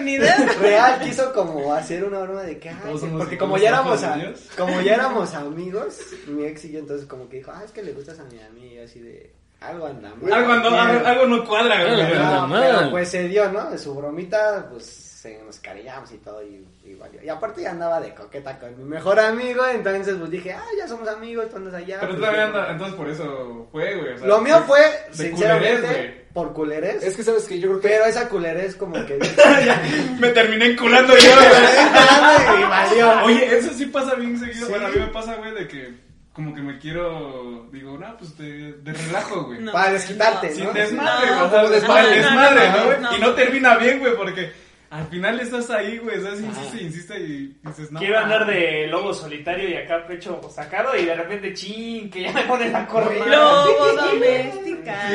oportunidad. 0.00 0.56
Real 0.60 1.00
quiso 1.00 1.32
como 1.32 1.72
hacer 1.74 2.04
una 2.04 2.20
broma 2.20 2.42
de 2.42 2.58
que, 2.58 2.72
porque 3.18 3.38
como 3.38 3.56
ya 3.58 3.68
éramos 3.70 4.02
a- 4.02 4.18
como 4.56 4.80
ya 4.80 4.94
éramos 4.94 5.34
amigos, 5.34 5.98
mi 6.26 6.44
ex 6.44 6.64
y 6.64 6.72
yo 6.72 6.78
entonces 6.80 7.06
como 7.06 7.28
que 7.28 7.38
dijo, 7.38 7.52
ah, 7.54 7.62
es 7.64 7.70
que 7.72 7.82
le 7.82 7.92
gustas 7.92 8.18
a 8.18 8.24
mi 8.24 8.38
amiga, 8.40 8.84
así 8.84 9.00
de 9.00 9.32
algo 9.60 9.86
anda 9.86 10.14
mal. 10.20 10.32
Algo, 10.32 10.52
ando- 10.52 10.78
algo, 10.78 11.06
algo 11.06 11.26
no 11.26 11.44
cuadra, 11.46 11.84
güey. 11.84 12.14
No, 12.14 12.46
mal. 12.48 12.62
pero 12.78 12.90
pues 12.90 13.08
se 13.10 13.28
dio, 13.28 13.50
¿no? 13.52 13.70
De 13.70 13.78
su 13.78 13.94
bromita, 13.94 14.66
pues 14.70 15.09
se 15.20 15.38
nos 15.44 15.58
cariñamos 15.58 16.10
y 16.12 16.16
todo 16.16 16.42
y, 16.42 16.66
y 16.82 16.94
valió. 16.94 17.22
Y 17.22 17.28
aparte 17.28 17.60
ya 17.60 17.72
andaba 17.72 18.00
de 18.00 18.14
coqueta 18.14 18.58
con 18.58 18.74
mi 18.78 18.84
mejor 18.84 19.20
amigo, 19.20 19.66
entonces 19.66 20.14
pues 20.18 20.30
dije, 20.30 20.54
ah, 20.54 20.64
ya 20.78 20.88
somos 20.88 21.06
amigos, 21.08 21.44
entonces 21.44 21.74
allá. 21.74 21.98
Pero 22.00 22.14
tú 22.14 22.22
también 22.22 22.44
andas, 22.44 22.70
entonces 22.70 22.96
por 22.96 23.06
eso 23.10 23.68
fue, 23.70 23.96
güey. 23.96 24.14
o 24.14 24.18
sea, 24.18 24.26
Lo 24.26 24.40
mío 24.40 24.64
fue, 24.66 24.80
de 24.80 25.14
sinceramente, 25.14 25.80
culerés, 25.82 26.10
güey. 26.14 26.24
por 26.32 26.52
culerés. 26.54 27.02
Es 27.02 27.16
que 27.16 27.22
sabes 27.22 27.44
que 27.44 27.58
yo 27.60 27.68
creo 27.68 27.80
que 27.82 27.88
Pero 27.88 28.04
esa 28.06 28.28
culerés 28.30 28.74
como 28.76 28.94
que... 29.04 29.18
Me 30.18 30.30
terminé 30.30 30.66
enculando 30.72 31.12
yo, 31.14 31.30
güey. 31.36 32.60
y 32.60 32.64
valió. 32.64 33.24
Oye, 33.24 33.58
eso 33.58 33.74
sí 33.74 33.84
pasa 33.86 34.14
bien 34.14 34.38
seguido. 34.38 34.66
Sí. 34.66 34.72
Bueno, 34.72 34.86
a 34.86 34.90
mí 34.90 35.00
me 35.00 35.06
pasa, 35.08 35.34
güey, 35.36 35.52
de 35.52 35.68
que 35.68 35.94
como 36.32 36.54
que 36.54 36.62
me 36.62 36.78
quiero. 36.78 37.68
Digo, 37.72 37.98
no, 37.98 38.16
pues 38.16 38.38
de, 38.38 38.72
de 38.72 38.92
relajo, 38.94 39.44
güey. 39.44 39.60
No, 39.60 39.72
Para 39.72 39.92
desquitarte, 39.92 40.54
Sin 40.54 40.64
¿no? 40.64 40.72
desmadre, 40.72 41.26
No, 41.30 41.48
güey. 41.50 41.64
o 41.64 41.78
sea, 41.78 41.86
para 41.88 42.04
el 42.08 42.22
desmadre. 42.22 43.00
no. 43.00 43.16
Y 43.16 43.20
no 43.20 43.34
termina 43.34 43.76
bien, 43.76 43.98
güey, 43.98 44.16
porque 44.16 44.50
al 44.90 45.06
final 45.06 45.40
estás 45.40 45.70
ahí, 45.70 45.98
güey. 45.98 46.16
Si 46.20 46.44
insiste 46.44 46.76
y 46.80 46.84
insiste 46.86 47.20
y 47.20 47.56
dices, 47.64 47.90
no. 47.92 48.00
Quiero 48.00 48.18
andar 48.18 48.44
de 48.46 48.86
lobo 48.88 49.14
solitario 49.14 49.68
y 49.68 49.74
acá 49.74 50.04
pecho 50.06 50.40
sacado 50.52 50.96
y 50.96 51.04
de 51.04 51.14
repente, 51.14 51.54
chin, 51.54 52.10
que 52.10 52.22
ya 52.22 52.32
me 52.32 52.42
ponen 52.42 52.74
a 52.74 52.86
correr. 52.86 53.26
Lobo 53.26 53.92
doméstica. 53.94 55.08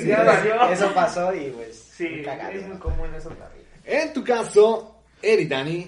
Sí, 0.00 0.08
valió. 0.10 0.68
eso 0.70 0.92
pasó 0.92 1.34
y 1.34 1.50
pues... 1.50 1.76
Sí, 1.96 2.06
un 2.18 2.24
cagadero. 2.24 2.60
es 2.60 2.66
muy 2.68 2.78
común 2.78 3.08
eso 3.16 3.28
también. 3.30 3.64
En 3.84 4.12
tu 4.12 4.24
caso, 4.24 5.02
Eri 5.22 5.46
Dani, 5.46 5.86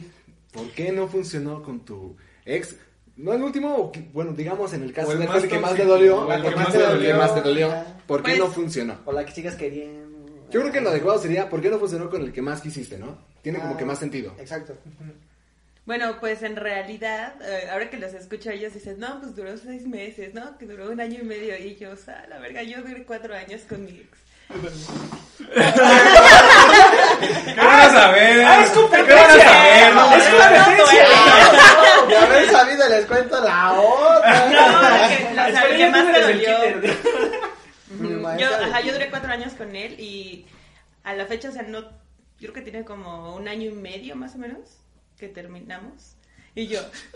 ¿por 0.53 0.71
qué 0.71 0.93
no 0.93 1.09
funcionó 1.09 1.63
con 1.63 1.85
tu 1.85 2.17
ex? 2.45 2.77
No 3.17 3.33
el 3.33 3.43
último, 3.43 3.91
bueno, 4.13 4.33
digamos 4.33 4.73
en 4.75 4.83
el 4.83 4.93
caso 4.93 5.09
O 5.09 5.13
el 5.13 5.19
de 5.21 5.27
más 5.27 5.43
el 5.43 5.49
que 5.49 5.59
más 5.59 5.75
te 5.75 5.85
dolió, 5.87 6.19
o 6.27 6.33
el 6.33 6.43
¿por 6.43 6.51
que 6.51 6.57
qué 6.57 6.63
más 6.65 6.73
te 6.73 6.79
dolió? 6.79 6.95
dolió. 6.97 7.17
más 7.17 7.35
te 7.35 7.41
dolió? 7.41 7.75
¿Por 8.07 8.23
qué 8.23 8.31
Pues- 8.33 8.39
no 8.39 8.47
funcionó? 8.49 8.99
O 9.07 9.13
la 9.13 9.25
que 9.25 9.33
sigas 9.33 9.55
queriendo. 9.57 10.06
Yo 10.51 10.61
creo 10.61 10.73
que 10.73 10.81
lo 10.81 10.91
adecuado 10.91 11.19
sería, 11.21 11.49
¿por 11.49 11.61
qué 11.61 11.69
no 11.69 11.79
funcionó 11.79 12.09
con 12.09 12.23
el 12.23 12.33
que 12.33 12.41
más 12.43 12.61
quisiste, 12.61 12.99
no? 12.99 13.19
Tiene 13.43 13.59
como 13.59 13.75
Ah, 13.75 13.77
que 13.77 13.85
más 13.85 13.99
sentido. 13.99 14.35
Exacto. 14.39 14.77
Bueno, 15.85 16.17
pues 16.21 16.43
en 16.43 16.57
realidad, 16.57 17.35
eh, 17.43 17.69
ahora 17.71 17.89
que 17.91 17.97
los 17.99 18.13
escucho 18.13 18.51
a 18.51 18.53
ellos, 18.55 18.75
dicen, 18.75 18.99
no, 18.99 19.21
pues 19.21 19.37
duró 19.37 19.57
seis 19.57 19.87
meses, 19.87 20.35
¿no? 20.35 20.57
Que 20.59 20.67
duró 20.67 20.91
un 20.91 21.01
año 21.01 21.19
y 21.21 21.25
medio. 21.25 21.57
Y 21.57 21.77
yo, 21.77 21.93
o 21.93 21.97
sea, 21.97 22.27
la 22.29 22.39
verga, 22.39 22.63
yo 22.63 22.83
duré 22.83 23.05
cuatro 23.05 23.35
años 23.35 23.63
con 23.69 23.85
mi 23.85 23.91
ex. 23.91 24.19
¿Qué 27.47 27.61
van 27.61 27.81
a 27.81 27.91
saber? 27.91 28.45
Ah, 28.45 28.65
es 28.65 28.71
¿Qué 28.71 28.79
van 28.79 28.85
a 28.85 29.29
competencia. 29.29 29.45
saber? 29.45 29.95
No, 29.95 30.17
es 30.17 30.25
competencia. 30.25 31.05
De 32.09 32.17
haber 32.17 32.51
sabido 32.51 32.89
les 32.89 33.07
cuento 33.07 33.41
la 33.45 33.73
otra. 33.73 34.47
No, 34.47 35.09
que, 35.09 35.25
o 35.25 35.37
sea, 35.37 35.47
Espera, 35.49 35.67
el 35.67 35.79
ya 35.79 35.87
que 35.87 35.91
más 35.91 36.05
me 36.07 36.21
dolió. 36.21 36.59
Yo, 38.39 38.49
de- 38.49 38.65
ajá, 38.65 38.81
yo 38.81 38.93
duré 38.93 39.11
cuatro 39.11 39.31
años 39.33 39.53
con 39.55 39.75
él 39.77 39.99
y 40.01 40.47
a 41.05 41.15
la 41.15 41.27
fecha, 41.27 41.49
o 41.49 41.53
sea, 41.53 41.63
no, 41.63 41.81
yo 41.83 41.89
creo 42.39 42.53
que 42.53 42.63
tiene 42.63 42.85
como 42.85 43.35
un 43.37 43.47
año 43.49 43.71
y 43.71 43.73
medio 43.75 44.17
más 44.17 44.35
o 44.35 44.39
menos 44.39 44.61
que 45.19 45.29
terminamos. 45.29 46.13
Y 46.55 46.69
yo, 46.69 46.81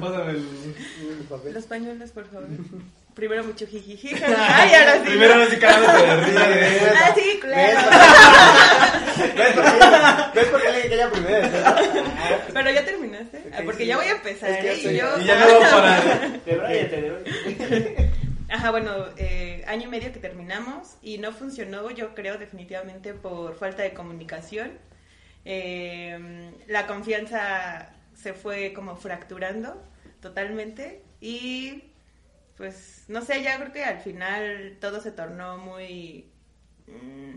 Pásame 0.00 0.30
el... 0.32 0.38
Mi 0.40 1.24
papel. 1.28 1.54
los 1.54 1.64
pañuelos, 1.66 2.10
por 2.10 2.26
favor. 2.28 2.48
Primero 3.14 3.42
mucho 3.44 3.66
jijiji. 3.66 4.14
Ay, 4.38 4.74
ahora 4.74 4.94
sí. 4.94 5.00
Primero 5.06 5.34
¿no? 5.36 5.42
así 5.42 5.56
cagándote 5.56 6.06
de 6.06 6.16
risa. 6.24 6.46
güey. 6.46 6.78
Ah, 6.94 7.14
sí, 7.16 7.40
claro. 7.40 7.90
¿Ves 9.36 9.52
por 9.54 9.64
qué? 9.64 10.40
¿Ves 10.40 10.46
por 10.48 10.62
qué 10.62 10.68
le 10.70 10.76
dije 10.76 10.88
que 10.88 10.94
ella 10.94 11.10
primero? 11.10 11.48
Pero 12.54 12.70
ya 12.70 12.84
terminaste. 12.84 13.42
Ah, 13.52 13.60
Porque 13.64 13.86
ya 13.86 13.96
voy 13.96 14.06
a 14.06 14.10
empezar, 14.12 14.50
Es 14.50 14.58
que 14.58 14.72
¿eh? 14.72 14.76
sí. 14.76 14.88
Y 14.90 14.96
yo. 14.98 15.20
Y 15.20 15.24
ya 15.24 15.38
no 15.40 15.60
va 15.60 15.66
a 15.66 15.70
parar. 15.70 16.44
Debráyate, 16.44 17.00
debráyate. 17.02 18.10
Ajá, 18.50 18.70
bueno, 18.70 18.92
eh, 19.16 19.57
año 19.68 19.84
y 19.88 19.90
medio 19.90 20.12
que 20.12 20.20
terminamos 20.20 20.96
y 21.02 21.18
no 21.18 21.32
funcionó, 21.32 21.90
yo 21.90 22.14
creo, 22.14 22.38
definitivamente 22.38 23.14
por 23.14 23.54
falta 23.56 23.82
de 23.82 23.94
comunicación. 23.94 24.72
Eh, 25.44 26.52
la 26.66 26.86
confianza 26.86 27.94
se 28.14 28.34
fue 28.34 28.72
como 28.74 28.96
fracturando 28.96 29.82
totalmente 30.20 31.02
y 31.20 31.84
pues 32.56 33.04
no 33.08 33.22
sé, 33.22 33.42
ya 33.42 33.58
creo 33.58 33.72
que 33.72 33.84
al 33.84 34.00
final 34.00 34.78
todo 34.80 35.00
se 35.00 35.12
tornó 35.12 35.58
muy 35.58 36.30
mm, 36.86 37.36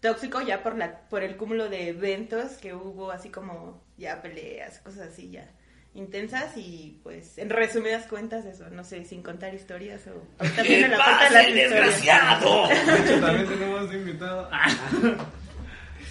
tóxico 0.00 0.40
ya 0.40 0.62
por 0.62 0.76
la 0.78 1.08
por 1.08 1.22
el 1.22 1.36
cúmulo 1.36 1.68
de 1.68 1.88
eventos 1.88 2.52
que 2.54 2.74
hubo, 2.74 3.10
así 3.10 3.30
como 3.30 3.82
ya 3.98 4.22
peleas, 4.22 4.78
cosas 4.80 5.08
así 5.08 5.30
ya. 5.30 5.50
Intensas 5.94 6.56
y 6.56 6.98
pues 7.02 7.36
en 7.38 7.50
resumidas 7.50 8.06
cuentas 8.06 8.44
eso, 8.46 8.70
no 8.70 8.82
sé, 8.84 9.04
sin 9.04 9.22
contar 9.22 9.54
historias 9.54 10.06
o 10.06 10.22
ahorita 10.38 10.62
viene 10.62 10.88
la 10.88 10.96
parte 10.96 11.24
de 11.24 11.30
las 11.30 11.48
historias. 11.48 12.00
De 12.86 13.12
hecho, 13.12 13.20
también 13.20 13.48
tenemos 13.48 13.92
invitado. 13.92 14.48
Ah, 14.50 14.68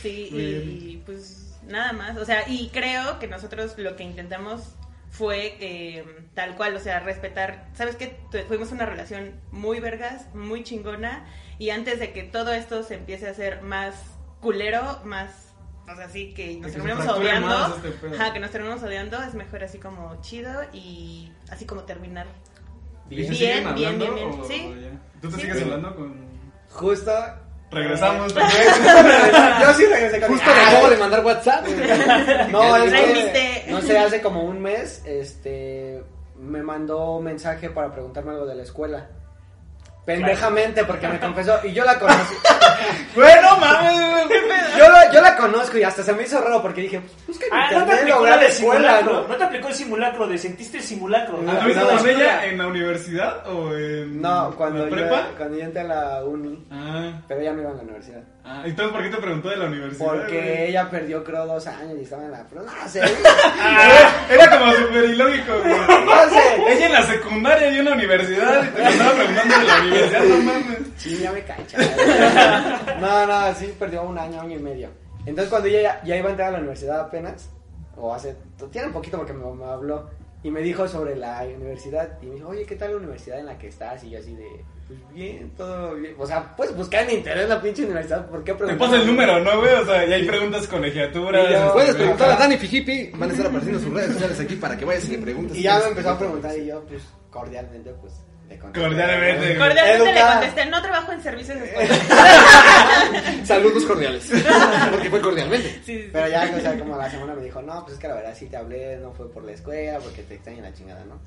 Sí, 0.02 0.30
y 0.32 0.98
pues 1.06 1.60
nada 1.68 1.94
más, 1.94 2.18
o 2.18 2.26
sea, 2.26 2.44
y 2.48 2.70
creo 2.70 3.20
que 3.20 3.28
nosotros 3.28 3.78
lo 3.78 3.96
que 3.96 4.04
intentamos 4.04 4.76
fue 5.12 5.58
eh, 5.60 6.06
tal 6.34 6.56
cual, 6.56 6.76
o 6.76 6.80
sea, 6.80 7.00
respetar, 7.02 7.68
¿sabes 7.76 7.98
qué? 7.98 8.18
Fuimos 8.48 8.72
una 8.72 8.86
relación 8.86 9.40
muy 9.52 9.80
vergas, 9.80 10.26
muy 10.34 10.64
chingona, 10.64 11.26
y 11.60 11.70
antes 11.70 12.00
de 12.00 12.14
que 12.14 12.24
todo 12.24 12.52
esto 12.54 12.82
se 12.82 12.96
empiece 12.96 13.28
a 13.28 13.32
hacer 13.32 13.62
más 13.62 13.94
culero, 14.40 15.02
más, 15.04 15.51
o 15.90 15.96
sea, 15.96 16.06
así 16.06 16.34
que 16.34 16.58
nos 16.60 16.72
fracture 16.72 17.10
odiando, 17.10 17.78
este 17.84 18.16
ajá, 18.16 18.34
que 18.34 18.40
nos 18.40 18.52
terminemos 18.52 18.84
odiando, 18.84 19.22
es 19.24 19.34
mejor 19.34 19.64
así 19.64 19.78
como 19.78 20.20
chido 20.22 20.52
y 20.74 21.32
así 21.50 21.66
como 21.66 21.82
terminar. 21.84 22.28
¿Y 23.10 23.16
Bien, 23.16 23.30
bien, 23.32 23.68
hablando 23.68 24.06
bien, 24.14 24.16
bien. 24.16 24.40
o 24.40 24.44
Sí. 24.46 24.76
ya? 24.82 24.90
¿Tú 25.22 25.30
te 25.30 25.36
Sí. 25.36 25.42
sigues 25.42 25.62
hablando 25.64 25.96
con...? 25.96 26.16
Justo. 26.70 27.12
Regresamos. 27.72 28.34
Yo 29.62 29.74
sí 29.76 29.86
regresé 29.86 30.20
con 30.20 30.30
Justo 30.30 30.50
le 30.54 30.60
acabo 30.62 30.90
de 30.90 30.98
mandar 30.98 31.26
WhatsApp. 31.26 31.66
No, 32.52 32.76
es 32.78 32.92
Remite. 32.92 33.64
que, 33.66 33.72
no 33.72 33.82
sé, 33.82 33.98
hace 33.98 34.22
como 34.22 34.44
un 34.44 34.62
mes, 34.62 35.02
este, 35.06 36.04
me 36.38 36.62
mandó 36.64 37.16
un 37.18 37.24
mensaje 37.26 37.70
para 37.70 37.92
preguntarme 37.94 38.32
algo 38.32 38.46
de 38.46 38.56
la 38.56 38.64
escuela. 38.64 39.10
Pendejamente, 40.06 40.84
porque 40.84 41.08
me 41.08 41.20
confesó, 41.20 41.60
y 41.64 41.74
yo 41.74 41.86
la 41.86 41.98
conocí. 42.00 42.36
bueno, 43.16 43.58
mames. 43.58 43.94
Yo 44.78 44.90
la, 44.90 45.12
yo 45.12 45.22
la 45.22 45.36
conozco 45.36 45.78
y 45.78 45.84
hasta 45.84 46.02
se 46.02 46.14
me 46.14 46.24
hizo 46.24 46.40
raro 46.42 46.62
porque 46.62 46.82
dije, 46.82 47.02
pues 47.26 47.40
en 47.42 47.48
Ah, 47.52 47.68
no 47.72 47.86
te 47.86 47.94
aplicó 47.94 48.26
la 48.26 48.38
de 48.38 48.48
escuela, 48.48 48.80
simulacro. 48.98 49.14
¿no? 49.24 49.28
No 49.28 49.36
te 49.36 49.44
aplicó 49.44 49.68
el 49.68 49.74
simulacro 49.76 50.28
de 50.28 50.38
sentiste 50.38 50.78
el 50.78 50.84
simulacro. 50.84 51.40
No, 51.42 51.52
¿Anduviste 51.52 51.82
no, 51.84 51.98
con 51.98 52.10
ella 52.10 52.46
en 52.46 52.58
la 52.58 52.68
universidad 52.68 53.48
o 53.50 53.76
en 53.76 54.22
No, 54.22 54.56
cuando 54.56 54.80
la 54.86 54.90
yo, 54.90 54.96
prepa? 54.96 55.28
cuando 55.38 55.58
yo 55.58 55.64
entré 55.66 55.82
a 55.82 55.84
la 55.84 56.24
uni, 56.24 56.66
Ah, 56.72 57.22
pero 57.28 57.42
ella 57.42 57.54
no 57.54 57.62
iba 57.62 57.72
a 57.72 57.74
la 57.76 57.82
universidad. 57.82 58.24
Ah, 58.44 58.64
entonces 58.66 58.94
¿por 58.94 59.04
qué 59.04 59.10
te 59.10 59.18
preguntó 59.18 59.50
de 59.50 59.58
la 59.58 59.66
universidad? 59.66 60.08
Porque 60.08 60.42
güey? 60.42 60.70
ella 60.70 60.90
perdió, 60.90 61.24
creo, 61.24 61.46
dos 61.46 61.68
años 61.68 61.96
y 62.00 62.04
estaba 62.04 62.26
en 62.26 62.32
la... 62.32 62.44
Pero 62.50 62.64
no 62.64 62.72
sé, 62.88 63.02
Ah, 63.60 64.26
era 64.30 64.50
como 64.50 64.74
súper 64.74 65.04
ilógico, 65.06 65.52
güey. 65.60 65.74
no 66.06 66.30
sé. 66.30 66.74
Ella 66.74 66.86
en 66.86 66.94
la 66.94 67.04
secundaria 67.04 67.72
y 67.72 67.80
en 67.80 67.86
la 67.86 67.94
universidad 67.94 68.64
y 68.64 68.68
te 68.76 68.86
andaba 68.86 69.14
preguntando 69.14 69.58
de 69.58 69.64
la 69.64 69.82
universidad, 69.82 70.24
no 70.24 70.38
mames. 70.38 70.80
Sí, 70.98 71.18
ya 71.18 71.32
me 71.32 71.44
cae, 71.44 71.66
chaval. 71.68 73.00
No, 73.02 73.28
no, 73.28 73.56
sí, 73.56 73.74
perdió 73.80 74.04
un 74.04 74.18
año, 74.18 74.42
año 74.42 74.58
y 74.58 74.62
medio. 74.62 74.90
Entonces, 75.26 75.50
cuando 75.50 75.68
ella 75.68 75.82
ya, 75.82 76.04
ya 76.04 76.18
iba 76.18 76.28
a 76.28 76.32
entrar 76.32 76.50
a 76.50 76.52
la 76.52 76.58
universidad 76.60 77.00
apenas, 77.00 77.50
o 77.96 78.14
hace, 78.14 78.36
tiene 78.72 78.88
un 78.88 78.94
poquito 78.94 79.18
porque 79.18 79.34
me, 79.34 79.46
me 79.54 79.66
habló, 79.66 80.10
y 80.44 80.50
me 80.50 80.62
dijo 80.62 80.88
sobre 80.88 81.16
la 81.16 81.44
universidad, 81.44 82.18
y 82.22 82.26
me 82.26 82.36
dijo, 82.36 82.50
oye, 82.50 82.66
¿qué 82.66 82.76
tal 82.76 82.92
la 82.92 82.98
universidad 82.98 83.40
en 83.40 83.46
la 83.46 83.58
que 83.58 83.68
estás? 83.68 84.04
Y 84.04 84.10
yo 84.10 84.20
así 84.20 84.36
de, 84.36 84.48
pues 85.00 85.14
bien, 85.16 85.52
todo 85.56 85.96
bien. 85.96 86.14
O 86.18 86.26
sea, 86.28 86.56
puedes 86.56 86.76
buscar 86.76 87.04
en 87.10 87.18
internet 87.18 87.48
la 87.48 87.62
pinche 87.62 87.84
universidad, 87.86 88.28
¿por 88.28 88.44
qué 88.44 88.52
Te 88.52 88.58
preguntar? 88.58 88.88
pasa 88.90 89.02
el 89.02 89.08
número, 89.08 89.40
¿no, 89.40 89.60
güey? 89.60 89.74
O 89.74 89.86
sea, 89.86 90.06
y 90.06 90.14
hay 90.14 90.24
preguntas 90.28 90.68
colegiaturas. 90.68 91.50
Y 91.50 91.54
yo- 91.54 91.74
Puedes 91.74 91.96
preguntar 91.96 92.32
a 92.32 92.36
Dani 92.36 92.58
Fijipi. 92.58 93.12
Van 93.16 93.30
a 93.30 93.34
estar 93.34 93.48
apareciendo 93.48 93.80
sus 93.80 93.94
redes 93.94 94.14
sociales 94.14 94.40
aquí 94.40 94.56
para 94.56 94.76
que 94.78 94.86
vayas 94.86 95.06
y 95.06 95.12
le 95.12 95.18
preguntes. 95.20 95.58
Y 95.58 95.62
ya 95.64 95.80
me 95.80 95.86
empezó 95.86 96.10
a 96.12 96.20
preguntar, 96.20 96.58
y 96.58 96.66
yo, 96.68 96.82
pues, 96.86 97.02
cordialmente, 97.30 97.92
pues, 98.02 98.14
le 98.50 98.58
contesté. 98.60 98.88
Cordialmente. 98.90 99.58
Cordialmente 99.58 100.14
le 100.14 100.22
contesté, 100.22 100.66
no 100.66 100.82
trabajo 100.82 101.12
en 101.14 101.22
servicios 101.24 101.58
escolares. 101.58 102.00
Saludos 103.48 103.86
cordiales. 103.86 104.30
Porque 104.92 105.10
fue 105.10 105.22
cordialmente. 105.22 105.70
Sí, 105.70 105.82
sí, 105.86 106.02
sí. 106.04 106.10
Pero 106.12 106.28
ya, 106.28 106.52
o 106.58 106.60
sea, 106.60 106.78
como 106.78 106.98
la 106.98 107.10
semana 107.10 107.34
me 107.36 107.44
dijo, 107.44 107.62
no, 107.62 107.82
pues 107.84 107.94
es 107.96 108.00
que 108.00 108.08
la 108.08 108.16
verdad 108.16 108.36
sí 108.38 108.46
te 108.48 108.58
hablé, 108.58 108.98
no 108.98 109.12
fue 109.14 109.32
por 109.32 109.44
la 109.44 109.54
escuela, 109.54 110.00
porque 110.00 110.24
te 110.24 110.36
extraña 110.36 110.62
la 110.64 110.74
chingada, 110.74 111.04
¿no? 111.06 111.20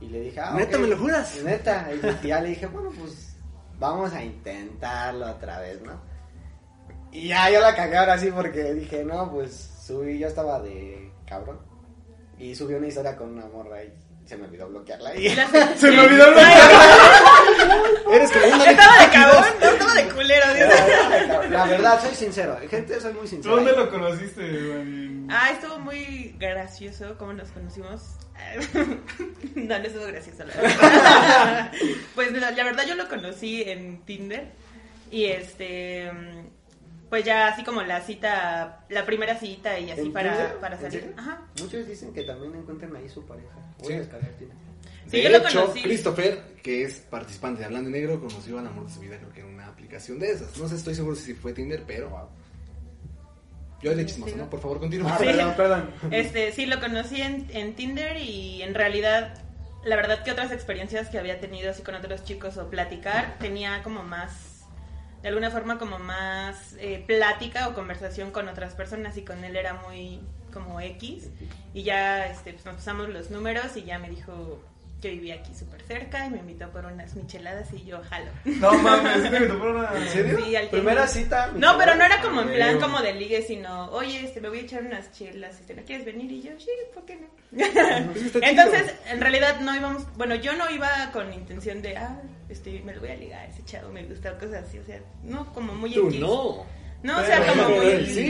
Y 0.00 0.08
le 0.08 0.20
dije, 0.20 0.40
ah, 0.40 0.54
¿Neta, 0.56 0.78
me 0.78 0.86
lo 0.86 0.96
juras? 0.96 1.36
Neta. 1.44 1.88
Y 2.22 2.26
ya 2.26 2.40
le 2.40 2.50
dije, 2.50 2.66
bueno, 2.66 2.90
pues 2.98 3.36
vamos 3.78 4.12
a 4.12 4.22
intentarlo 4.22 5.30
otra 5.30 5.60
vez, 5.60 5.80
¿no? 5.82 6.00
Y 7.12 7.28
ya 7.28 7.50
yo 7.50 7.60
la 7.60 7.74
cagué 7.74 7.96
ahora 7.96 8.18
sí 8.18 8.30
porque 8.30 8.72
dije, 8.74 9.04
no, 9.04 9.30
pues 9.30 9.70
subí, 9.86 10.18
yo 10.18 10.28
estaba 10.28 10.60
de 10.60 11.12
cabrón. 11.26 11.58
Y 12.38 12.54
subí 12.54 12.74
una 12.74 12.86
historia 12.86 13.16
con 13.16 13.30
una 13.30 13.46
morra 13.46 13.82
y 13.82 13.92
se 14.24 14.36
me 14.36 14.44
olvidó 14.44 14.68
bloquearla. 14.68 15.16
Y... 15.16 15.28
Se 15.76 15.90
me 15.90 16.00
olvidó 16.00 16.30
lo 16.30 16.38
Eres 18.14 18.30
como 18.30 18.46
un 18.46 18.60
Estaba 18.60 19.04
de 19.04 19.10
cabrón, 19.10 19.44
no 19.60 19.70
estaba 19.70 19.94
de 19.94 20.08
culero. 20.08 20.46
La 21.50 21.66
verdad, 21.66 22.00
soy 22.00 22.14
sincero. 22.14 22.56
Gente, 22.68 23.00
soy 23.00 23.12
muy 23.12 23.26
sincero. 23.26 23.56
¿Dónde 23.56 23.72
lo 23.72 23.90
conociste, 23.90 24.40
güey? 24.40 25.26
Ah, 25.28 25.50
estuvo 25.52 25.80
muy 25.80 26.36
gracioso 26.38 27.16
cómo 27.18 27.32
nos 27.32 27.50
conocimos. 27.50 28.18
no, 29.54 29.78
no 29.78 29.84
estuvo 29.84 30.06
gracioso, 30.06 30.44
la 30.44 30.54
verdad. 30.60 31.72
pues 32.14 32.32
la, 32.32 32.50
la 32.50 32.64
verdad 32.64 32.84
yo 32.86 32.94
lo 32.94 33.08
conocí 33.08 33.62
en 33.62 34.02
Tinder. 34.04 34.48
Y 35.10 35.26
este. 35.26 36.10
Pues 37.08 37.24
ya 37.24 37.48
así 37.48 37.64
como 37.64 37.82
la 37.82 38.00
cita, 38.02 38.84
la 38.88 39.04
primera 39.04 39.36
cita 39.36 39.76
y 39.80 39.90
así 39.90 40.02
¿En 40.02 40.12
para, 40.12 40.60
para 40.60 40.76
¿En 40.76 40.82
salir. 40.82 41.14
Ajá. 41.16 41.42
Muchos 41.60 41.88
dicen 41.88 42.12
que 42.12 42.22
también 42.22 42.54
encuentran 42.54 42.94
ahí 42.94 43.08
su 43.08 43.24
pareja. 43.26 43.48
Voy 43.78 43.88
Sí. 43.88 43.92
a 43.94 43.98
descargar 43.98 44.30
Tinder. 44.38 44.56
Sí, 45.10 45.20
de 45.20 45.28
lo 45.28 45.38
hecho, 45.38 45.60
conocí. 45.62 45.82
Christopher, 45.82 46.40
que 46.62 46.84
es 46.84 47.00
participante 47.00 47.58
de 47.60 47.64
Hablando 47.66 47.90
Negro, 47.90 48.20
conoció 48.20 48.60
al 48.60 48.66
amor 48.68 48.86
de 48.86 48.92
su 48.94 49.00
vida, 49.00 49.16
creo 49.18 49.32
que 49.32 49.40
en 49.40 49.46
una 49.46 49.66
aplicación 49.66 50.20
de 50.20 50.30
esas. 50.30 50.56
No 50.56 50.68
sé, 50.68 50.76
estoy 50.76 50.94
seguro 50.94 51.16
si 51.16 51.34
fue 51.34 51.52
Tinder, 51.52 51.82
pero. 51.84 52.30
Yo 53.82 53.94
de 53.94 54.04
chismoso, 54.06 54.32
Sí, 54.32 54.36
¿no? 54.38 54.44
¿no? 54.44 54.50
Por 54.50 54.60
favor, 54.60 54.78
continúa. 54.80 55.12
Ah, 55.14 55.18
Sí. 55.18 55.24
perdón, 55.26 55.54
perdón. 55.56 55.90
Este, 56.10 56.52
sí, 56.52 56.66
lo 56.66 56.80
conocí 56.80 57.20
en, 57.22 57.46
en 57.50 57.74
Tinder 57.74 58.16
y 58.18 58.62
en 58.62 58.74
realidad, 58.74 59.34
la 59.84 59.96
verdad 59.96 60.22
que 60.22 60.30
otras 60.32 60.52
experiencias 60.52 61.08
que 61.08 61.18
había 61.18 61.40
tenido 61.40 61.70
así 61.70 61.82
con 61.82 61.94
otros 61.94 62.22
chicos 62.24 62.56
o 62.58 62.68
platicar, 62.68 63.36
tenía 63.38 63.82
como 63.82 64.02
más, 64.02 64.64
de 65.22 65.28
alguna 65.28 65.50
forma 65.50 65.78
como 65.78 65.98
más 65.98 66.76
eh, 66.78 67.02
plática 67.06 67.68
o 67.68 67.74
conversación 67.74 68.30
con 68.30 68.48
otras 68.48 68.74
personas 68.74 69.16
y 69.16 69.22
con 69.22 69.44
él 69.44 69.56
era 69.56 69.74
muy 69.74 70.20
como 70.52 70.80
X 70.80 71.28
y 71.72 71.82
ya 71.84 72.26
este, 72.26 72.52
pues 72.52 72.64
nos 72.66 72.74
pasamos 72.74 73.08
los 73.08 73.30
números 73.30 73.76
y 73.76 73.84
ya 73.84 73.98
me 74.00 74.10
dijo 74.10 74.60
que 75.00 75.10
vivía 75.10 75.36
aquí 75.36 75.54
súper 75.54 75.80
cerca 75.82 76.26
y 76.26 76.30
me 76.30 76.38
invitó 76.38 76.68
por 76.70 76.84
unas 76.84 77.14
micheladas 77.14 77.72
y 77.72 77.84
yo 77.84 78.00
jalo. 78.10 78.30
No 78.44 78.72
mames, 78.74 79.22
¿sí 79.22 79.30
te 79.30 79.36
invitó 79.36 79.58
por 79.58 79.68
una. 79.68 79.90
¿En 79.96 80.08
serio? 80.08 80.38
Sí, 80.44 80.56
al 80.56 80.68
Primera 80.68 81.06
cita. 81.08 81.50
No, 81.56 81.78
pero 81.78 81.94
no 81.94 82.04
era 82.04 82.20
como 82.20 82.42
en 82.42 82.48
Ah, 82.50 82.52
plan 82.54 82.80
como 82.80 83.00
de 83.00 83.14
ligue, 83.14 83.42
sino, 83.42 83.86
oye, 83.92 84.24
este, 84.24 84.40
me 84.40 84.48
voy 84.50 84.58
a 84.58 84.62
echar 84.62 84.82
unas 84.82 85.10
chelas, 85.12 85.58
este, 85.58 85.74
¿no 85.74 85.82
quieres 85.84 86.04
venir? 86.04 86.30
Y 86.30 86.42
yo, 86.42 86.50
sí, 86.58 86.68
¿por 86.94 87.04
qué 87.06 87.16
no? 87.16 87.28
Entonces, 88.42 88.94
en 89.10 89.20
realidad 89.20 89.60
no 89.60 89.74
íbamos, 89.74 90.04
bueno, 90.16 90.34
yo 90.34 90.52
no 90.54 90.70
iba 90.70 90.88
con 91.12 91.32
intención 91.32 91.82
de, 91.82 91.96
ah, 91.96 92.20
este, 92.48 92.80
me 92.84 92.94
lo 92.94 93.00
voy 93.00 93.10
a 93.10 93.16
ligar, 93.16 93.48
ese 93.48 93.64
chavo 93.64 93.90
me 93.90 94.04
gusta, 94.04 94.32
o 94.32 94.38
cosas 94.38 94.64
así, 94.68 94.78
o 94.78 94.84
sea, 94.84 95.00
no, 95.24 95.52
como 95.52 95.74
muy 95.74 95.92
Tú 95.92 96.08
X. 96.08 96.20
no. 96.20 96.64
No, 97.02 97.18
o 97.18 97.24
sea, 97.24 97.46
como 97.46 97.68
muy... 97.70 98.06
Sí. 98.06 98.28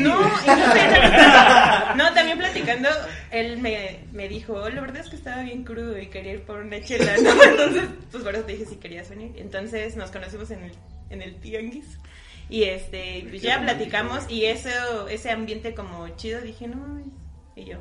No, 1.97 2.15
también 2.15 2.39
platicando, 2.39 2.89
él 3.31 3.59
me, 3.59 4.01
me 4.13 4.29
dijo, 4.29 4.53
"Oh, 4.55 4.69
la 4.69 4.81
verdad 4.81 4.99
es 4.99 5.09
que 5.11 5.17
estaba 5.17 5.43
bien 5.43 5.65
crudo 5.65 5.99
y 5.99 6.07
quería 6.07 6.35
ir 6.35 6.43
por 6.43 6.61
una 6.61 6.81
chela, 6.81 7.17
¿no? 7.21 7.31
Entonces, 7.43 7.85
pues 8.11 8.23
por 8.23 8.35
eso 8.35 8.45
te 8.45 8.53
dije 8.53 8.67
si 8.67 8.77
querías 8.77 9.11
venir. 9.11 9.33
Entonces 9.37 9.97
nos 9.97 10.11
conocimos 10.11 10.51
en 10.53 10.65
el, 10.65 10.73
en 11.11 11.23
el 11.23 11.35
tianguis. 11.41 11.99
Y 12.49 12.65
este, 12.65 13.27
pues 13.29 13.43
ya 13.43 13.61
platicamos 13.61 14.25
y 14.29 14.45
eso, 14.47 15.09
ese 15.09 15.31
ambiente 15.31 15.75
como 15.75 16.09
chido, 16.17 16.41
dije, 16.41 16.67
no, 16.69 16.77
mames". 16.77 17.07
y 17.57 17.65
yo, 17.65 17.79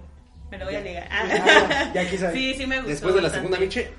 me 0.52 0.58
lo 0.58 0.65
voy 0.65 0.75
a 0.75 0.82
ligar. 0.82 1.08
Ah, 1.12 1.91
ya 1.93 2.10
quiso. 2.10 2.30
Sí, 2.34 2.54
sí 2.56 2.65
me 2.65 2.78
gustó. 2.78 2.89
Después 2.89 3.15
de 3.15 3.21
la 3.21 3.28
bastante. 3.30 3.47
segunda 3.47 3.60
Miche. 3.65 3.89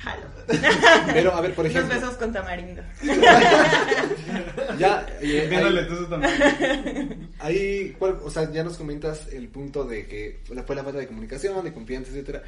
Jalo. 0.00 0.22
Pero, 1.12 1.34
a 1.34 1.40
ver, 1.42 1.54
por 1.54 1.64
Unos 1.66 1.76
ejemplo. 1.76 2.00
besos 2.00 2.16
con 2.16 2.32
tamarindo. 2.32 2.82
Ya, 4.78 5.06
eh, 5.20 5.46
Viéndole 5.50 5.82
tú 5.84 6.06
también. 6.06 7.28
ahí, 7.38 7.94
¿cuál- 7.98 8.18
o 8.22 8.30
sea, 8.30 8.50
ya 8.50 8.64
nos 8.64 8.76
comentas 8.78 9.28
el 9.32 9.48
punto 9.48 9.84
de 9.84 10.06
que 10.06 10.40
fue 10.44 10.56
la 10.56 10.62
fue 10.62 10.76
la 10.76 10.84
falta 10.84 10.98
de 10.98 11.06
comunicación, 11.06 11.62
de 11.64 11.72
confianza, 11.72 12.10
etcétera. 12.10 12.42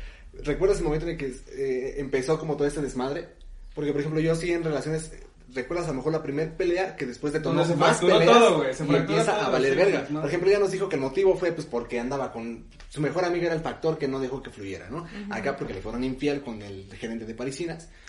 ¿Recuerdas 0.44 0.78
el 0.78 0.84
momento 0.84 1.06
en 1.06 1.12
el 1.12 1.18
que 1.18 1.34
eh, 1.54 1.94
empezó 1.98 2.38
como 2.38 2.56
todo 2.56 2.66
este 2.66 2.80
desmadre? 2.80 3.28
Porque, 3.74 3.92
por 3.92 4.00
ejemplo, 4.00 4.20
yo 4.20 4.34
sí 4.34 4.52
en 4.52 4.64
relaciones, 4.64 5.12
¿recuerdas 5.54 5.86
a 5.86 5.90
lo 5.90 5.96
mejor 5.96 6.12
la 6.12 6.22
primer 6.22 6.56
pelea 6.56 6.96
que 6.96 7.06
después 7.06 7.32
de 7.32 7.40
Donde 7.40 7.62
tomar 7.62 7.74
se 7.74 7.76
más 7.76 7.98
peleas 8.00 8.38
todo, 8.38 8.56
güey, 8.58 8.74
se 8.74 8.84
y 8.84 8.94
empieza 8.94 9.32
todo, 9.34 9.46
a 9.46 9.50
valer 9.50 9.70
sí, 9.72 9.76
verga? 9.76 10.06
¿no? 10.10 10.20
Por 10.20 10.28
ejemplo, 10.28 10.50
ella 10.50 10.58
nos 10.58 10.70
dijo 10.70 10.88
que 10.88 10.96
el 10.96 11.02
motivo 11.02 11.36
fue 11.36 11.52
pues 11.52 11.66
porque 11.66 12.00
andaba 12.00 12.32
con 12.32 12.64
su 12.88 13.00
mejor 13.00 13.24
amiga 13.24 13.46
era 13.46 13.54
el 13.54 13.60
factor 13.60 13.98
que 13.98 14.08
no 14.08 14.20
dejó 14.20 14.42
que 14.42 14.50
fluyera, 14.50 14.88
¿no? 14.90 15.06
Acá 15.30 15.56
porque 15.56 15.74
le 15.74 15.80
fueron 15.80 16.04
infiel 16.04 16.42
con 16.42 16.60
el 16.62 16.86
gerente 16.94 17.24
de 17.24 17.34
Parisinas. 17.34 17.88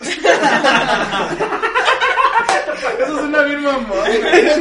Eso 3.00 3.18
suena 3.18 3.42
bien 3.42 3.62
mamón. 3.62 3.98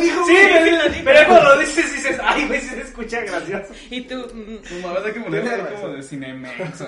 Dijo, 0.02 0.26
Sí, 0.26 0.36
sí, 0.36 0.48
pero, 0.54 0.78
lo 0.78 0.90
dijo. 0.90 1.02
pero 1.06 1.28
cuando 1.28 1.50
lo 1.56 1.60
dices 1.60 1.94
dices, 1.94 2.18
ay, 2.24 2.48
güey, 2.48 2.62
se 2.62 2.82
escucha 2.82 3.22
gracioso. 3.22 3.74
Y 3.90 4.02
tú, 4.02 4.16
mm, 4.16 4.58
Tu 4.68 4.76
mamá 4.82 5.00
hay 5.06 5.14
que 5.14 5.20
ponerle 5.20 5.50
Tienes 5.50 5.74
como 5.74 5.94
de 5.94 6.04
Cinemex. 6.04 6.84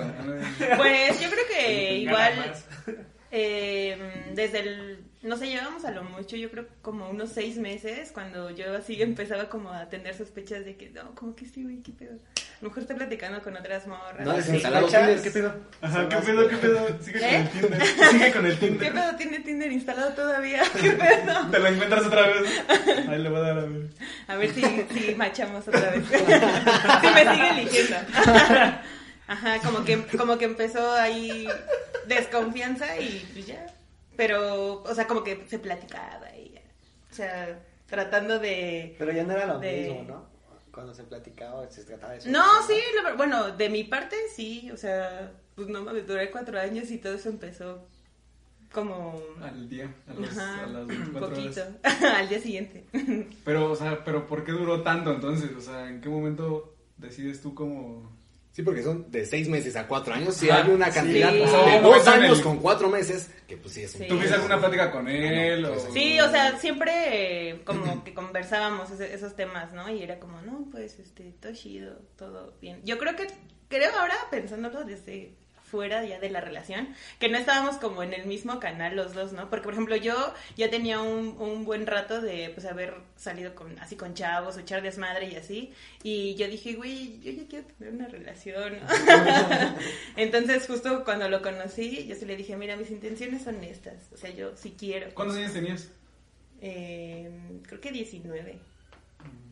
pues 0.76 1.20
yo 1.20 1.30
creo 1.30 1.46
que 1.48 1.94
igual... 1.98 2.54
Eh, 3.32 4.32
desde 4.34 4.60
el, 4.60 5.04
no 5.26 5.36
sé, 5.36 5.48
llevamos 5.48 5.84
a 5.84 5.90
lo 5.90 6.04
mucho, 6.04 6.36
yo 6.36 6.50
creo 6.50 6.66
como 6.82 7.08
unos 7.10 7.30
seis 7.30 7.56
meses, 7.58 8.10
cuando 8.12 8.50
yo 8.50 8.76
así 8.76 9.00
empezaba 9.02 9.48
como 9.48 9.70
a 9.70 9.88
tener 9.88 10.14
sospechas 10.16 10.64
de 10.64 10.76
que, 10.76 10.90
no, 10.90 11.14
como 11.14 11.34
que 11.34 11.44
sí, 11.46 11.62
güey, 11.64 11.82
qué 11.82 11.92
pedo. 11.92 12.18
lo 12.60 12.68
mejor 12.68 12.82
estoy 12.82 12.96
platicando 12.96 13.42
con 13.42 13.56
otras 13.56 13.86
morras. 13.86 14.24
No, 14.24 14.32
¿Las 14.34 14.44
has 14.48 14.54
instalado 14.54 14.86
cachas? 14.86 15.00
Tinder, 15.06 15.22
¿qué 15.22 15.30
pedo? 15.30 15.54
Ajá, 15.82 16.08
¿qué 16.08 16.16
pedo, 16.16 16.48
qué 16.48 16.56
pedo? 16.56 16.86
Sigue 17.02 17.18
con 17.20 17.26
¿Eh? 17.28 17.40
el 17.40 17.50
Tinder. 17.50 17.82
Sigue 18.10 18.32
con 18.32 18.46
el 18.46 18.52
¿Qué 18.58 18.66
Tinder. 18.68 18.92
pedo 18.92 19.16
tiene 19.16 19.40
Tinder 19.40 19.72
instalado 19.72 20.12
todavía? 20.12 20.62
¿Qué 20.80 20.90
pedo? 20.92 21.50
Te 21.50 21.58
lo 21.58 21.66
encuentras 21.66 22.06
otra 22.06 22.26
vez. 22.28 22.50
Ahí 23.08 23.18
le 23.18 23.28
voy 23.28 23.38
a 23.38 23.42
dar 23.42 23.58
a 23.58 23.64
ver. 23.66 23.88
A 24.28 24.36
ver 24.36 24.54
si, 24.54 24.62
si 24.62 25.14
machamos 25.16 25.66
otra 25.66 25.90
vez. 25.90 26.04
si 26.08 27.08
me 27.10 27.34
sigue 27.34 27.50
eligiendo. 27.50 27.96
Ajá, 29.28 29.58
como 29.64 29.84
que, 29.84 30.04
como 30.16 30.38
que 30.38 30.44
empezó 30.44 30.92
ahí 30.92 31.48
desconfianza 32.06 32.96
y 33.00 33.26
pues 33.32 33.46
ya. 33.46 33.66
Pero, 34.16 34.82
o 34.82 34.94
sea, 34.94 35.06
como 35.06 35.22
que 35.22 35.44
se 35.48 35.58
platicaba 35.58 36.34
y 36.36 36.50
ya. 36.50 36.60
O 37.10 37.14
sea, 37.14 37.58
tratando 37.86 38.38
de... 38.38 38.94
Pero 38.98 39.12
ya 39.12 39.24
no 39.24 39.32
era 39.32 39.46
lo 39.46 39.58
De- 39.58 39.88
mismo, 39.88 40.02
¿no? 40.04 40.26
Cuando 40.72 40.92
se 40.94 41.04
platicaba, 41.04 41.68
se 41.70 41.84
trataba 41.84 42.12
de 42.12 42.18
eso. 42.18 42.28
No, 42.30 42.44
sí, 42.66 42.74
la 43.02 43.14
bueno, 43.14 43.52
de 43.52 43.68
mi 43.70 43.84
parte 43.84 44.14
sí, 44.34 44.70
o 44.70 44.76
sea, 44.76 45.32
pues 45.54 45.68
no 45.68 45.82
mames, 45.82 46.06
duré 46.06 46.30
cuatro 46.30 46.60
años 46.60 46.90
y 46.90 46.98
todo 46.98 47.14
eso 47.14 47.30
empezó 47.30 47.86
como... 48.72 49.18
Al 49.42 49.68
día, 49.70 49.90
a, 50.06 50.12
los, 50.12 50.36
Ajá, 50.36 50.64
a 50.64 50.66
las 50.66 50.82
un 50.82 50.88
24 50.88 51.28
poquito, 51.30 51.60
horas. 51.62 52.02
al 52.18 52.28
día 52.28 52.40
siguiente. 52.40 52.84
Pero, 53.44 53.70
o 53.70 53.76
sea, 53.76 54.04
pero 54.04 54.26
¿por 54.26 54.44
qué 54.44 54.52
duró 54.52 54.82
tanto 54.82 55.12
entonces? 55.14 55.50
O 55.56 55.60
sea, 55.62 55.88
¿en 55.88 56.00
qué 56.02 56.08
momento 56.10 56.74
decides 56.98 57.40
tú 57.40 57.54
como... 57.54 58.14
Sí, 58.56 58.62
porque 58.62 58.82
son 58.82 59.10
de 59.10 59.26
seis 59.26 59.50
meses 59.50 59.76
a 59.76 59.86
cuatro 59.86 60.14
años. 60.14 60.34
Sí, 60.34 60.48
Ajá. 60.48 60.64
hay 60.64 60.70
una 60.70 60.88
cantidad 60.90 61.28
Sí. 61.30 61.36
de 61.40 61.80
dos 61.82 62.02
Sí. 62.02 62.08
años 62.08 62.40
con 62.40 62.56
cuatro 62.58 62.88
meses 62.88 63.30
que, 63.46 63.58
pues 63.58 63.74
sí, 63.74 63.82
es 63.82 63.94
un 63.96 64.00
Sí. 64.00 64.08
¿Tuviste 64.08 64.32
alguna 64.32 64.58
plática 64.58 64.90
con 64.90 65.06
él? 65.08 65.60
No, 65.60 65.68
o... 65.68 65.72
pues, 65.74 65.88
Sí, 65.92 66.18
o 66.20 66.30
sea, 66.30 66.58
siempre 66.58 67.50
eh, 67.50 67.60
como 67.66 68.02
que 68.02 68.14
conversábamos 68.14 68.90
ese- 68.90 69.12
esos 69.12 69.36
temas, 69.36 69.74
¿no? 69.74 69.90
Y 69.90 70.02
era 70.02 70.18
como, 70.18 70.40
no, 70.40 70.68
pues, 70.70 70.98
este, 70.98 71.32
todo 71.38 71.52
chido, 71.52 72.00
todo 72.16 72.54
bien. 72.58 72.80
Yo 72.82 72.96
creo 72.96 73.14
que, 73.14 73.26
creo 73.68 73.90
ahora, 73.94 74.14
pensándolo 74.30 74.84
desde 74.84 75.34
fuera 75.66 76.04
ya 76.04 76.20
de 76.20 76.30
la 76.30 76.40
relación, 76.40 76.88
que 77.18 77.28
no 77.28 77.36
estábamos 77.36 77.76
como 77.76 78.02
en 78.02 78.14
el 78.14 78.26
mismo 78.26 78.60
canal 78.60 78.94
los 78.94 79.14
dos, 79.14 79.32
¿no? 79.32 79.50
Porque, 79.50 79.64
por 79.64 79.72
ejemplo, 79.72 79.96
yo 79.96 80.14
ya 80.56 80.70
tenía 80.70 81.00
un, 81.00 81.36
un 81.38 81.64
buen 81.64 81.86
rato 81.86 82.20
de, 82.20 82.50
pues, 82.54 82.66
haber 82.66 82.94
salido 83.16 83.54
con, 83.54 83.78
así 83.80 83.96
con 83.96 84.14
chavos, 84.14 84.56
o 84.56 84.60
echar 84.60 84.82
desmadre 84.82 85.28
y 85.28 85.36
así, 85.36 85.72
y 86.02 86.36
yo 86.36 86.46
dije, 86.46 86.74
güey, 86.74 87.20
yo 87.20 87.32
ya 87.32 87.48
quiero 87.48 87.66
tener 87.78 87.94
una 87.94 88.08
relación, 88.08 88.74
¿no? 88.74 88.86
Entonces, 90.16 90.66
justo 90.66 91.04
cuando 91.04 91.28
lo 91.28 91.42
conocí, 91.42 92.06
yo 92.06 92.14
sí 92.14 92.24
le 92.24 92.36
dije, 92.36 92.56
mira, 92.56 92.76
mis 92.76 92.90
intenciones 92.90 93.42
son 93.42 93.62
estas, 93.64 94.12
o 94.12 94.16
sea, 94.16 94.30
yo 94.30 94.56
sí 94.56 94.76
quiero. 94.78 95.12
¿Cuántos 95.14 95.36
años 95.36 95.52
tenías? 95.52 95.90
Eh, 96.60 97.30
creo 97.66 97.80
que 97.80 97.90
19. 97.90 98.58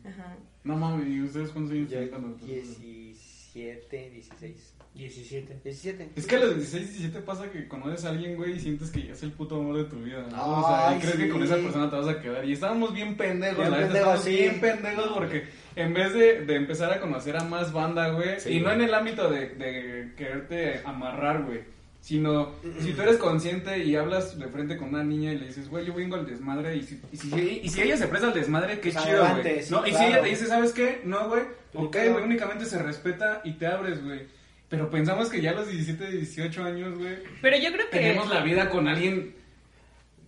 Ajá. 0.05 0.37
No 0.63 0.75
mames, 0.77 1.07
¿y 1.07 1.21
ustedes 1.21 1.49
cuántos 1.49 1.73
años 1.73 1.89
tenían 1.89 2.09
cuando... 2.09 2.37
17, 2.45 4.09
16. 4.11 4.74
17. 4.95 5.59
17. 5.63 6.09
Es 6.15 6.25
que 6.25 6.35
a 6.35 6.39
los 6.39 6.55
16, 6.55 6.87
17 6.89 7.19
pasa 7.21 7.51
que 7.51 7.67
conoces 7.67 8.05
a 8.05 8.09
alguien, 8.09 8.35
güey, 8.35 8.53
y 8.55 8.59
sientes 8.59 8.89
que 8.91 9.03
ya 9.03 9.13
es 9.13 9.23
el 9.23 9.31
puto 9.33 9.57
amor 9.59 9.77
de 9.77 9.83
tu 9.85 9.97
vida, 9.97 10.25
¿no? 10.31 10.59
o 10.61 10.67
sea, 10.67 10.91
y 10.91 10.93
Ay, 10.95 10.99
crees 11.01 11.15
que 11.17 11.29
con 11.29 11.43
esa 11.43 11.55
persona 11.57 11.89
te 11.89 11.95
vas 11.97 12.07
a 12.07 12.21
quedar. 12.21 12.45
Y 12.45 12.53
estábamos 12.53 12.93
bien 12.93 13.15
pendejos, 13.17 13.57
Bien 13.57 13.71
la 13.71 13.77
pendejos, 13.77 13.97
estábamos 13.99 14.23
sí. 14.23 14.31
bien 14.31 14.59
pendejos 14.61 15.07
porque 15.13 15.43
en 15.75 15.93
vez 15.93 16.13
de, 16.13 16.45
de 16.45 16.55
empezar 16.55 16.93
a 16.93 16.99
conocer 17.01 17.35
a 17.37 17.43
más 17.43 17.73
banda, 17.73 18.09
güey, 18.11 18.39
Sí, 18.39 18.53
y 18.53 18.59
no 18.59 18.65
güey. 18.65 18.75
en 18.77 18.81
el 18.85 18.93
ámbito 18.93 19.29
de, 19.29 19.49
de 19.49 20.13
quererte 20.15 20.81
amarrar, 20.85 21.43
güey, 21.43 21.59
sino 21.99 22.51
si 22.79 22.93
tú 22.93 23.01
eres 23.01 23.17
consciente 23.17 23.83
y 23.83 23.95
hablas 23.95 24.37
de 24.39 24.47
frente 24.47 24.77
con 24.77 24.89
una 24.89 25.03
niña 25.03 25.33
y 25.33 25.39
le 25.39 25.47
dices, 25.47 25.67
güey, 25.69 25.85
yo 25.85 25.93
vengo 25.93 26.15
al 26.15 26.25
desmadre, 26.25 26.77
y 26.77 26.83
si, 26.83 27.01
y 27.11 27.17
si, 27.17 27.61
y 27.63 27.67
si 27.69 27.81
ella 27.81 27.97
se 27.97 28.07
presta 28.07 28.27
al 28.27 28.33
desmadre, 28.33 28.79
qué 28.79 28.91
Pues 28.91 29.03
chido, 29.03 29.25
güey. 29.27 29.61
no, 29.71 29.87
y 29.87 29.91
si 29.91 30.03
ella 30.05 30.21
te 30.21 30.29
dice, 30.29 30.45
¿sabes 30.45 30.71
qué? 30.71 31.01
No, 31.03 31.27
güey, 31.27 31.41
ok, 31.73 31.91
claro. 31.91 32.13
güey, 32.13 32.23
únicamente 32.25 32.63
se 32.65 32.81
respeta 32.81 33.41
y 33.43 33.53
te 33.53 33.65
abres, 33.67 34.01
güey. 34.03 34.21
Pero 34.69 34.89
pensamos 34.89 35.29
que 35.29 35.41
ya 35.41 35.51
a 35.51 35.53
los 35.55 35.67
17, 35.69 36.11
18 36.11 36.63
años, 36.63 36.97
güey, 36.97 37.17
Pero 37.41 37.57
yo 37.57 37.71
creo 37.71 37.89
que. 37.89 37.97
tenemos 37.97 38.29
la 38.29 38.41
vida 38.41 38.69
con 38.69 38.87
alguien 38.87 39.35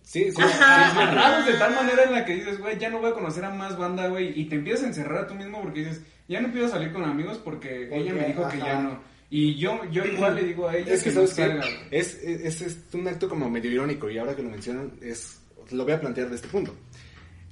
Sí, 0.02 0.30
sí. 0.30 0.40
amarrados 0.42 1.44
de 1.46 1.52
tal 1.54 1.74
manera 1.74 2.04
en 2.04 2.12
la 2.12 2.24
que 2.24 2.34
dices, 2.34 2.58
güey, 2.58 2.78
ya 2.78 2.88
no 2.88 2.98
voy 2.98 3.10
a 3.10 3.14
conocer 3.14 3.44
a 3.44 3.50
más 3.50 3.76
banda, 3.76 4.08
güey, 4.08 4.32
y 4.40 4.46
te 4.46 4.54
empiezas 4.56 4.84
a 4.84 4.86
encerrar 4.88 5.24
a 5.24 5.26
tú 5.26 5.34
mismo 5.34 5.60
porque 5.60 5.80
dices, 5.80 6.00
ya 6.28 6.40
no 6.40 6.46
empiezo 6.46 6.68
a 6.68 6.70
salir 6.70 6.92
con 6.92 7.04
amigos 7.04 7.38
porque 7.44 7.88
ella 7.92 8.14
me 8.14 8.24
dijo 8.26 8.48
que 8.48 8.56
ajá. 8.56 8.66
ya 8.66 8.80
no. 8.80 9.02
Y 9.30 9.56
yo, 9.56 9.82
yo 9.90 10.06
igual 10.06 10.36
le 10.36 10.44
digo 10.44 10.66
a 10.66 10.74
ella 10.76 10.94
Es 10.94 11.02
que, 11.02 11.10
no 11.10 11.26
¿sabes 11.26 11.30
salga, 11.32 11.56
güey. 11.66 11.88
Es, 11.90 12.14
es, 12.22 12.62
es 12.62 12.78
un 12.94 13.06
acto 13.06 13.28
como 13.28 13.50
medio 13.50 13.70
irónico 13.70 14.08
y 14.08 14.16
ahora 14.16 14.34
que 14.34 14.42
lo 14.42 14.48
mencionan, 14.48 14.92
es, 15.02 15.42
lo 15.70 15.84
voy 15.84 15.92
a 15.92 16.00
plantear 16.00 16.30
de 16.30 16.36
este 16.36 16.48
punto. 16.48 16.74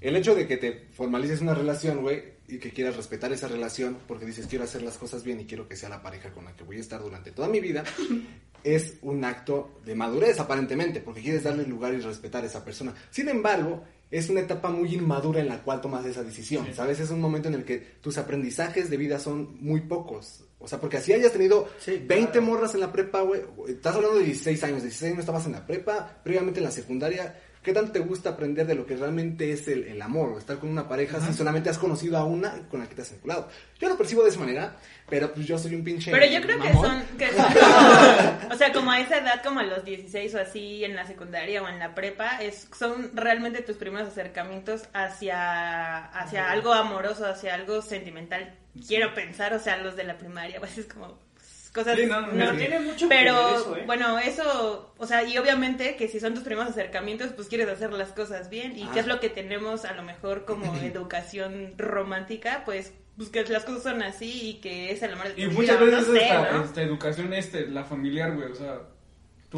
El 0.01 0.17
hecho 0.17 0.35
de 0.35 0.47
que 0.47 0.57
te 0.57 0.87
formalices 0.95 1.43
una 1.43 1.53
relación, 1.53 2.01
güey, 2.01 2.23
y 2.49 2.59
que 2.59 2.71
quieras 2.71 2.97
respetar 2.97 3.33
esa 3.33 3.49
relación 3.49 3.99
porque 4.07 4.25
dices 4.27 4.47
quiero 4.47 4.65
hacer 4.65 4.83
las 4.83 4.97
cosas 4.99 5.25
bien 5.25 5.41
y 5.41 5.47
quiero 5.47 5.69
que 5.69 5.77
sea 5.77 5.89
la 5.89 6.03
pareja 6.03 6.31
con 6.33 6.45
la 6.45 6.55
que 6.55 6.65
voy 6.65 6.77
a 6.77 6.81
estar 6.81 7.01
durante 7.03 7.33
toda 7.33 7.49
mi 7.49 7.61
vida, 7.61 7.85
es 8.65 8.95
un 9.03 9.25
acto 9.25 9.79
de 9.85 9.95
madurez 9.95 10.41
aparentemente, 10.41 11.01
porque 11.01 11.23
quieres 11.23 11.45
darle 11.45 11.65
lugar 11.65 11.95
y 11.95 12.01
respetar 12.01 12.43
a 12.43 12.47
esa 12.47 12.65
persona. 12.65 12.95
Sin 13.11 13.29
embargo, 13.29 13.85
es 14.11 14.29
una 14.29 14.41
etapa 14.41 14.71
muy 14.71 14.95
inmadura 14.95 15.41
en 15.41 15.49
la 15.49 15.63
cual 15.63 15.81
tomas 15.81 16.05
esa 16.07 16.23
decisión, 16.23 16.67
¿sabes? 16.75 17.01
Es 17.01 17.11
un 17.11 17.21
momento 17.21 17.49
en 17.49 17.55
el 17.55 17.65
que 17.65 17.79
tus 18.01 18.19
aprendizajes 18.19 18.89
de 18.89 18.97
vida 18.97 19.19
son 19.19 19.57
muy 19.61 19.81
pocos. 19.83 20.45
O 20.59 20.69
sea, 20.69 20.81
porque 20.81 20.97
así 20.97 21.13
hayas 21.13 21.33
tenido 21.33 21.69
Sí, 21.79 22.03
20 22.07 22.33
claro. 22.33 22.47
morras 22.47 22.75
en 22.75 22.81
la 22.81 22.93
prepa, 22.93 23.21
güey, 23.23 23.43
estás 23.69 23.95
hablando 23.95 24.19
de 24.19 24.25
16 24.25 24.65
años, 24.65 24.83
16 24.83 25.13
años 25.13 25.21
estabas 25.21 25.47
en 25.47 25.53
la 25.53 25.67
prepa, 25.67 26.21
previamente 26.25 26.61
en 26.61 26.65
la 26.65 26.71
secundaria, 26.71 27.39
¿qué 27.67 27.73
tanto 27.73 27.91
te 27.91 27.99
gusta 27.99 28.31
aprender 28.31 28.65
de 28.65 28.77
lo 28.77 28.87
que 28.87 28.97
realmente 28.97 29.51
es 29.51 29.67
el, 29.67 29.83
el 29.83 30.01
amor 30.01 30.29
o 30.29 30.39
estar 30.39 30.57
con 30.59 30.69
una 30.71 30.89
pareja 30.89 31.21
si 31.21 31.35
solamente 31.35 31.69
has 31.69 31.79
conocido 31.79 32.17
a 32.17 32.25
una 32.25 32.69
con 32.69 32.79
la 32.79 32.89
que 32.89 32.95
te 32.95 33.03
has 33.03 33.11
vinculado? 33.11 33.49
Yo 33.81 33.89
lo 33.89 33.99
percibo 33.99 34.23
de 34.23 34.29
esa 34.29 34.39
manera, 34.39 34.77
pero 35.09 35.35
pues 35.35 35.49
yo 35.49 35.59
soy 35.59 35.75
un 35.75 35.83
pinche 35.83 36.13
Pero 36.13 36.27
yo 36.27 36.41
creo 36.41 36.61
que 36.61 36.73
son, 36.75 37.03
que 37.19 37.27
son 37.33 37.45
como, 37.53 38.55
o 38.55 38.57
sea, 38.57 38.73
como 38.73 38.93
a 38.93 39.01
esa 39.01 39.19
edad, 39.19 39.43
como 39.43 39.59
a 39.59 39.65
los 39.65 39.85
16 39.85 40.33
o 40.37 40.39
así, 40.39 40.85
en 40.85 40.95
la 40.95 41.09
secundaria 41.09 41.61
o 41.61 41.69
en 41.69 41.81
la 41.81 41.93
prepa, 41.93 42.41
es, 42.41 42.69
son 42.79 43.11
realmente 43.15 43.63
tus 43.63 43.77
primeros 43.77 44.11
acercamientos 44.11 44.85
hacia, 44.93 46.05
hacia 46.05 46.53
algo 46.53 46.73
amoroso, 46.73 47.27
hacia 47.27 47.55
algo 47.55 47.83
sentimental. 47.83 48.55
Quiero 48.87 49.13
pensar, 49.13 49.53
o 49.55 49.59
sea, 49.59 49.77
los 49.79 49.97
de 49.97 50.05
la 50.05 50.19
primaria, 50.19 50.61
pues 50.61 50.79
es 50.79 50.87
como 50.87 51.19
cosas... 51.77 51.97
Sí, 51.97 52.07
no, 52.07 52.53
tiene 52.57 52.81
mucho 52.81 53.09
Pero 53.09 53.57
eso, 53.57 53.77
¿eh? 53.77 53.83
bueno, 53.87 54.19
eso, 54.19 54.93
o 54.97 55.07
sea, 55.07 55.23
y 55.23 55.39
obviamente 55.39 55.95
que 55.97 56.09
si 56.09 56.19
son 56.19 56.35
tus 56.35 56.43
primeros 56.43 56.71
acercamientos, 56.71 57.31
pues 57.37 57.47
quieres 57.49 57.69
hacer 57.69 57.93
las 57.93 58.11
cosas 58.13 58.51
bien. 58.51 58.77
¿Y 58.77 58.83
Ah. 58.85 58.91
qué 58.93 59.01
es 59.01 59.07
lo 59.07 59.21
que 59.21 59.29
tenemos 59.29 59.85
a 59.85 59.93
lo 59.95 60.03
mejor 60.03 60.45
como 60.45 60.75
educación 60.83 61.75
romántica? 61.77 62.63
Pues, 62.65 62.93
pues 63.17 63.29
que 63.29 63.45
las 63.45 63.65
cosas 63.65 63.83
son 63.85 64.03
así 64.03 64.49
y 64.51 64.55
que 64.61 64.91
es 64.91 65.03
el 65.03 65.13
amor 65.13 65.29
de 65.29 65.35
tu 65.35 65.41
Y 65.43 65.47
muchas 65.49 65.79
no 65.79 65.87
veces 65.87 66.07
sé, 66.07 66.25
esta, 66.25 66.53
¿no? 66.53 66.65
esta 66.65 66.83
educación, 66.83 67.33
este, 67.33 67.67
la 67.69 67.85
familiar, 67.85 68.35
güey, 68.35 68.51
o 68.51 68.55
sea, 68.55 68.81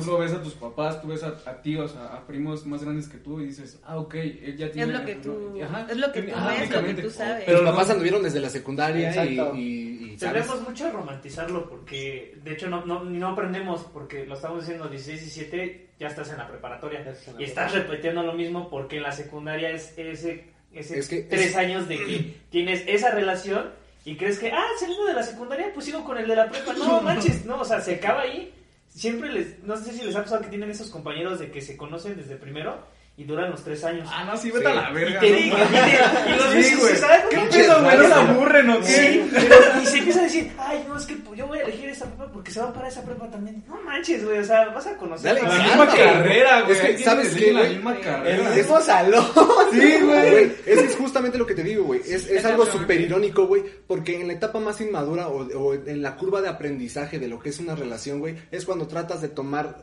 tú 0.05 0.11
lo 0.13 0.19
ves 0.19 0.33
a 0.33 0.43
tus 0.43 0.55
papás, 0.55 1.01
tú 1.03 1.09
ves 1.09 1.23
a, 1.23 1.29
a 1.47 1.61
tíos, 1.63 1.95
a, 1.97 2.17
a 2.17 2.27
primos 2.27 2.65
más 2.67 2.83
grandes 2.83 3.09
que 3.09 3.19
tú 3.19 3.41
y 3.41 3.47
dices, 3.47 3.79
ah, 3.85 3.99
ok, 3.99 4.15
él 4.15 4.57
ya 4.57 4.71
tiene... 4.71 4.93
lo 4.93 5.05
que 5.05 5.15
tú- 5.17 5.61
Ajá, 5.63 5.87
es 5.91 5.97
lo 5.97 6.13
que 6.13 6.23
tú 6.23 6.35
ajá, 6.35 6.49
ves, 6.61 6.71
lo 6.71 6.85
que 6.85 6.95
tú 6.95 7.11
sabes. 7.11 7.45
Pero 7.47 7.63
los 7.63 7.71
papás 7.71 7.91
anduvieron 7.91 8.23
desde 8.23 8.41
la 8.41 8.49
secundaria 8.51 9.25
y, 9.25 9.35
Exacto. 9.35 9.57
y, 9.57 9.61
y, 9.61 10.19
mucho 10.67 10.87
a 10.87 10.91
romantizarlo 10.91 11.69
porque, 11.69 12.37
de 12.43 12.53
hecho, 12.53 12.69
no, 12.69 12.85
no, 12.85 13.05
no 13.05 13.29
aprendemos 13.29 13.83
porque 13.93 14.27
lo 14.27 14.35
estamos 14.35 14.61
diciendo 14.61 14.89
16, 14.89 15.21
17, 15.21 15.89
ya 16.01 16.09
estás 16.09 16.31
en 16.31 16.39
la 16.39 16.49
preparatoria 16.49 17.05
y 17.39 17.45
estás 17.45 17.73
repitiendo 17.73 18.23
lo 18.23 18.33
mismo 18.33 18.69
porque 18.69 18.97
en 18.99 19.03
la 19.05 19.13
secundaria 19.13 19.71
es 19.71 19.95
ese, 19.97 20.45
ese 20.73 20.99
Es 20.99 21.09
que 21.09 21.23
tres 21.23 21.47
es- 21.51 21.57
años 21.57 21.89
de 21.89 21.97
que 21.99 22.35
tienes 22.51 22.83
esa 22.87 23.11
relación 23.11 23.71
y 24.05 24.17
crees 24.17 24.39
que, 24.39 24.51
ah, 24.51 24.65
saliendo 24.79 25.05
de 25.07 25.13
la 25.15 25.23
secundaria, 25.23 25.71
pues 25.75 25.85
sigo 25.87 26.03
con 26.05 26.17
el 26.19 26.27
de 26.27 26.37
la 26.37 26.49
prepa. 26.49 26.73
No 26.75 27.01
manches, 27.03 27.45
no, 27.45 27.61
o 27.61 27.65
sea, 27.65 27.81
se 27.81 27.97
acaba 27.97 28.23
ahí. 28.23 28.53
Siempre 28.88 29.33
les, 29.33 29.62
no 29.62 29.77
sé 29.77 29.92
si 29.92 30.05
les 30.05 30.16
ha 30.16 30.22
pasado 30.22 30.42
que 30.42 30.48
tienen 30.48 30.70
esos 30.70 30.90
compañeros 30.90 31.38
de 31.38 31.51
que 31.51 31.61
se 31.61 31.77
conocen 31.77 32.16
desde 32.16 32.37
primero 32.37 32.83
y 33.18 33.24
duran 33.24 33.50
los 33.50 33.62
tres 33.64 33.83
años. 33.83 34.09
Ah, 34.12 34.22
no, 34.24 34.37
sí, 34.37 34.48
vete 34.50 34.64
Sí. 34.66 34.70
a 34.70 34.74
la 34.74 34.90
verga. 34.90 35.16
y 35.16 35.20
te 35.28 35.33
digo, 35.35 35.57
y 35.59 36.31
los 36.54 36.64
Sí, 36.64 36.74
güey. 36.76 36.96
¿sabes? 36.96 37.24
¿Qué 37.28 37.37
¿Cómo 37.37 37.50
pedo, 37.50 37.83
güey? 37.83 37.96
¿No 37.96 38.02
la 38.09 38.16
aburren 38.31 38.70
o 38.70 38.78
qué? 38.81 38.87
Sí, 38.87 39.28
pero, 39.33 39.57
y 39.83 39.87
se 39.87 39.98
empieza 39.98 40.20
a 40.20 40.22
decir, 40.22 40.52
ay, 40.57 40.85
no, 40.88 40.96
es 40.96 41.04
que 41.04 41.16
yo 41.37 41.46
voy 41.48 41.59
a 41.59 41.62
elegir 41.62 41.88
esa 41.88 42.07
prepa 42.07 42.31
porque 42.33 42.50
se 42.52 42.61
va 42.61 42.72
para 42.72 42.87
esa 42.88 43.02
prepa 43.02 43.28
también. 43.28 43.64
No 43.68 43.76
manches, 43.83 44.24
güey, 44.24 44.38
o 44.38 44.44
sea, 44.44 44.68
vas 44.68 44.87
a 44.87 44.96
conocer 44.96 45.35
Dale, 45.35 45.40
a- 45.46 45.59
La 45.59 45.64
misma 45.64 45.85
güey. 45.87 45.96
carrera, 45.98 46.61
güey. 46.62 46.72
Es 46.76 46.81
que, 46.81 46.98
¿sabes 47.04 47.35
que 47.35 47.40
qué, 47.46 47.52
la 47.52 47.61
güey? 47.61 47.74
misma 47.74 47.92
El 47.96 48.00
carrera. 48.00 48.50
mismo 48.50 48.81
salón. 48.81 49.26
Sí, 49.72 49.98
güey. 50.00 50.44
Es 50.64 50.78
que 50.78 50.85
es 50.85 50.96
justamente 50.96 51.38
lo 51.38 51.46
que 51.46 51.54
te 51.54 51.62
digo, 51.64 51.85
güey. 51.85 52.00
Es, 52.07 52.28
es 52.28 52.44
algo 52.44 52.64
súper 52.66 53.00
irónico, 53.00 53.46
güey. 53.48 53.64
Porque 53.88 54.20
en 54.20 54.28
la 54.28 54.35
etapa 54.35 54.61
más 54.61 54.81
inmadura 54.81 55.26
o, 55.28 55.42
o 55.59 55.74
en 55.74 56.02
la 56.02 56.14
curva 56.16 56.40
de 56.40 56.48
aprendizaje 56.48 57.18
de 57.18 57.26
lo 57.28 57.38
que 57.40 57.48
es 57.50 57.59
una 57.59 57.74
relación, 57.74 58.20
güey, 58.20 58.37
es 58.52 58.64
cuando 58.64 58.87
tratas 58.87 59.20
de 59.22 59.28
tomar 59.28 59.76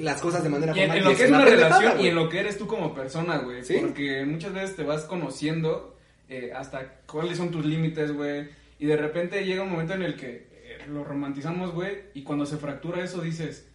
las 0.00 0.20
cosas 0.20 0.42
de 0.42 0.48
manera 0.48 0.76
Y 0.76 0.80
en, 0.80 1.04
lo 1.04 1.16
que 1.16 1.24
es 1.24 1.30
una 1.30 1.44
relación 1.44 2.00
y 2.00 2.08
en 2.08 2.14
lo 2.14 2.28
que 2.28 2.40
eres 2.40 2.58
tú 2.58 2.66
como 2.66 2.94
persona, 2.94 3.38
güey. 3.38 3.64
Sí. 3.64 3.78
Porque 3.80 4.24
muchas 4.24 4.52
veces 4.52 4.76
te 4.76 4.82
vas 4.82 5.04
conociendo 5.04 5.96
eh, 6.28 6.52
hasta 6.54 7.00
cuáles 7.06 7.38
son 7.38 7.50
tus 7.50 7.64
límites, 7.64 8.12
güey. 8.12 8.48
Y 8.78 8.86
de 8.86 8.96
repente 8.96 9.44
llega 9.44 9.62
un 9.62 9.70
momento 9.70 9.94
en 9.94 10.02
el 10.02 10.16
que 10.16 10.48
eh, 10.52 10.78
lo 10.88 11.04
romantizamos, 11.04 11.72
güey. 11.72 11.96
Y 12.14 12.22
cuando 12.22 12.46
se 12.46 12.56
fractura 12.56 13.02
eso 13.02 13.20
dices, 13.20 13.68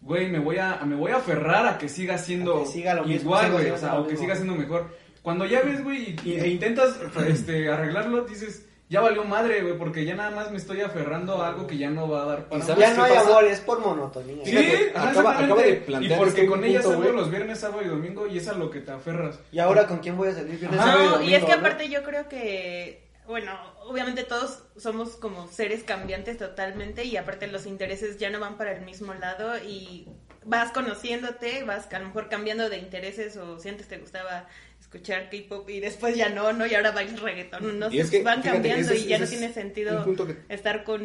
güey, 0.00 0.30
me 0.30 0.38
voy 0.38 0.58
a, 0.58 0.76
me 0.84 0.96
voy 0.96 1.12
a 1.12 1.16
aferrar 1.16 1.66
a 1.66 1.78
que 1.78 1.88
siga 1.88 2.18
siendo 2.18 2.60
A 2.60 2.64
que 2.64 2.70
siga 2.70 2.94
lo 2.94 3.04
mismo, 3.04 3.30
igual, 3.30 3.52
güey. 3.52 3.70
O 3.70 3.78
sea, 3.78 3.98
o 3.98 4.06
que 4.06 4.16
siga 4.16 4.36
siendo 4.36 4.54
mejor. 4.54 4.94
Cuando 5.22 5.46
ya 5.46 5.62
ves, 5.62 5.82
güey, 5.82 6.14
e 6.26 6.48
intentas 6.48 7.00
este, 7.26 7.70
arreglarlo, 7.70 8.24
dices, 8.24 8.66
ya 8.88 9.00
valió 9.00 9.24
madre, 9.24 9.62
güey, 9.62 9.78
porque 9.78 10.04
ya 10.04 10.14
nada 10.14 10.30
más 10.30 10.50
me 10.50 10.58
estoy 10.58 10.80
aferrando 10.82 11.42
a 11.42 11.48
algo 11.48 11.66
que 11.66 11.78
ya 11.78 11.90
no 11.90 12.08
va 12.08 12.22
a 12.22 12.26
dar 12.26 12.44
para 12.48 12.62
¿Y 12.64 12.66
Ya 12.78 12.94
no 12.94 13.04
hay 13.04 13.12
pasa? 13.14 13.28
amor, 13.30 13.44
es 13.44 13.60
por 13.60 13.80
monotonía. 13.80 14.44
Sí, 14.44 14.58
acaba- 14.94 15.40
de 15.42 15.68
Y 15.70 15.76
plantear 15.80 16.18
porque 16.18 16.30
este 16.42 16.46
con 16.46 16.64
ella 16.64 16.82
salgo 16.82 17.02
los 17.12 17.30
viernes, 17.30 17.58
sábado 17.60 17.82
y 17.82 17.88
domingo 17.88 18.26
y 18.26 18.38
es 18.38 18.48
a 18.48 18.52
lo 18.52 18.70
que 18.70 18.80
te 18.80 18.92
aferras. 18.92 19.40
¿Y 19.50 19.58
ahora 19.58 19.86
con 19.86 19.98
quién 19.98 20.16
voy 20.16 20.28
a 20.28 20.34
salir? 20.34 20.58
Viernes, 20.58 20.80
sábado 20.80 21.22
y 21.22 21.34
es 21.34 21.44
que 21.44 21.52
¿no? 21.52 21.58
aparte 21.58 21.88
yo 21.88 22.02
creo 22.04 22.28
que, 22.28 23.08
bueno, 23.26 23.52
obviamente 23.86 24.22
todos 24.24 24.62
somos 24.76 25.16
como 25.16 25.48
seres 25.48 25.82
cambiantes 25.82 26.36
totalmente 26.38 27.04
y 27.04 27.16
aparte 27.16 27.46
los 27.46 27.66
intereses 27.66 28.18
ya 28.18 28.30
no 28.30 28.38
van 28.38 28.56
para 28.58 28.72
el 28.72 28.84
mismo 28.84 29.14
lado 29.14 29.56
y 29.58 30.06
vas 30.44 30.72
conociéndote, 30.72 31.64
vas 31.64 31.90
a 31.92 31.98
lo 32.00 32.06
mejor 32.06 32.28
cambiando 32.28 32.68
de 32.68 32.76
intereses 32.78 33.36
o 33.38 33.58
si 33.58 33.70
antes 33.70 33.88
te 33.88 33.96
gustaba 33.96 34.46
escuchar 34.94 35.28
K-pop 35.30 35.68
y 35.70 35.80
después 35.80 36.16
ya 36.16 36.28
no, 36.28 36.52
¿no? 36.52 36.66
Y 36.66 36.74
ahora 36.74 36.92
bailas 36.92 37.20
reggaetón, 37.20 37.78
no 37.78 37.90
Y 37.92 38.00
es 38.00 38.10
que, 38.10 38.22
van 38.22 38.42
fíjate, 38.42 38.56
cambiando 38.68 38.92
ese 38.92 39.04
y 39.04 39.08
ya 39.08 39.18
no 39.18 39.26
tiene 39.26 39.52
sentido 39.52 40.04
punto 40.04 40.26
que- 40.26 40.36
estar 40.48 40.84
con, 40.84 41.02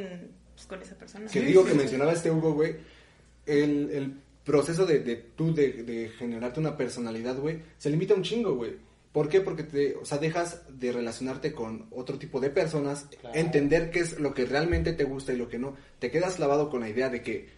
pues, 0.56 0.67
con 0.67 0.82
esa 0.82 0.95
persona. 0.95 1.28
Que 1.30 1.41
digo 1.41 1.65
que 1.65 1.73
mencionaba 1.73 2.13
este 2.13 2.32
Hugo, 2.32 2.54
güey. 2.54 2.75
El, 3.45 3.89
el 3.91 4.13
proceso 4.43 4.86
de, 4.86 4.99
de 4.99 5.15
tú 5.15 5.54
de, 5.54 5.84
de 5.84 6.10
generarte 6.10 6.60
una 6.60 6.78
personalidad, 6.78 7.38
güey, 7.38 7.60
se 7.78 7.89
limita 7.89 8.13
un 8.13 8.23
chingo, 8.23 8.56
güey. 8.56 8.73
¿Por 9.12 9.28
qué? 9.28 9.41
Porque 9.41 9.63
te, 9.63 9.95
o 9.95 10.06
sea, 10.06 10.19
dejas 10.19 10.62
de 10.80 10.91
relacionarte 10.91 11.52
con 11.52 11.88
otro 11.89 12.19
tipo 12.19 12.39
de 12.39 12.52
personas, 12.52 13.08
Claro. 13.19 13.36
entender 13.36 13.89
qué 13.89 14.02
es 14.02 14.19
lo 14.19 14.36
que 14.36 14.45
realmente 14.45 14.93
te 14.93 15.04
gusta 15.04 15.34
y 15.34 15.38
lo 15.38 15.49
que 15.49 15.58
no. 15.58 15.75
Te 15.97 16.12
quedas 16.12 16.36
clavado 16.36 16.69
con 16.69 16.82
la 16.82 16.89
idea 16.89 17.10
de 17.10 17.23
que, 17.23 17.49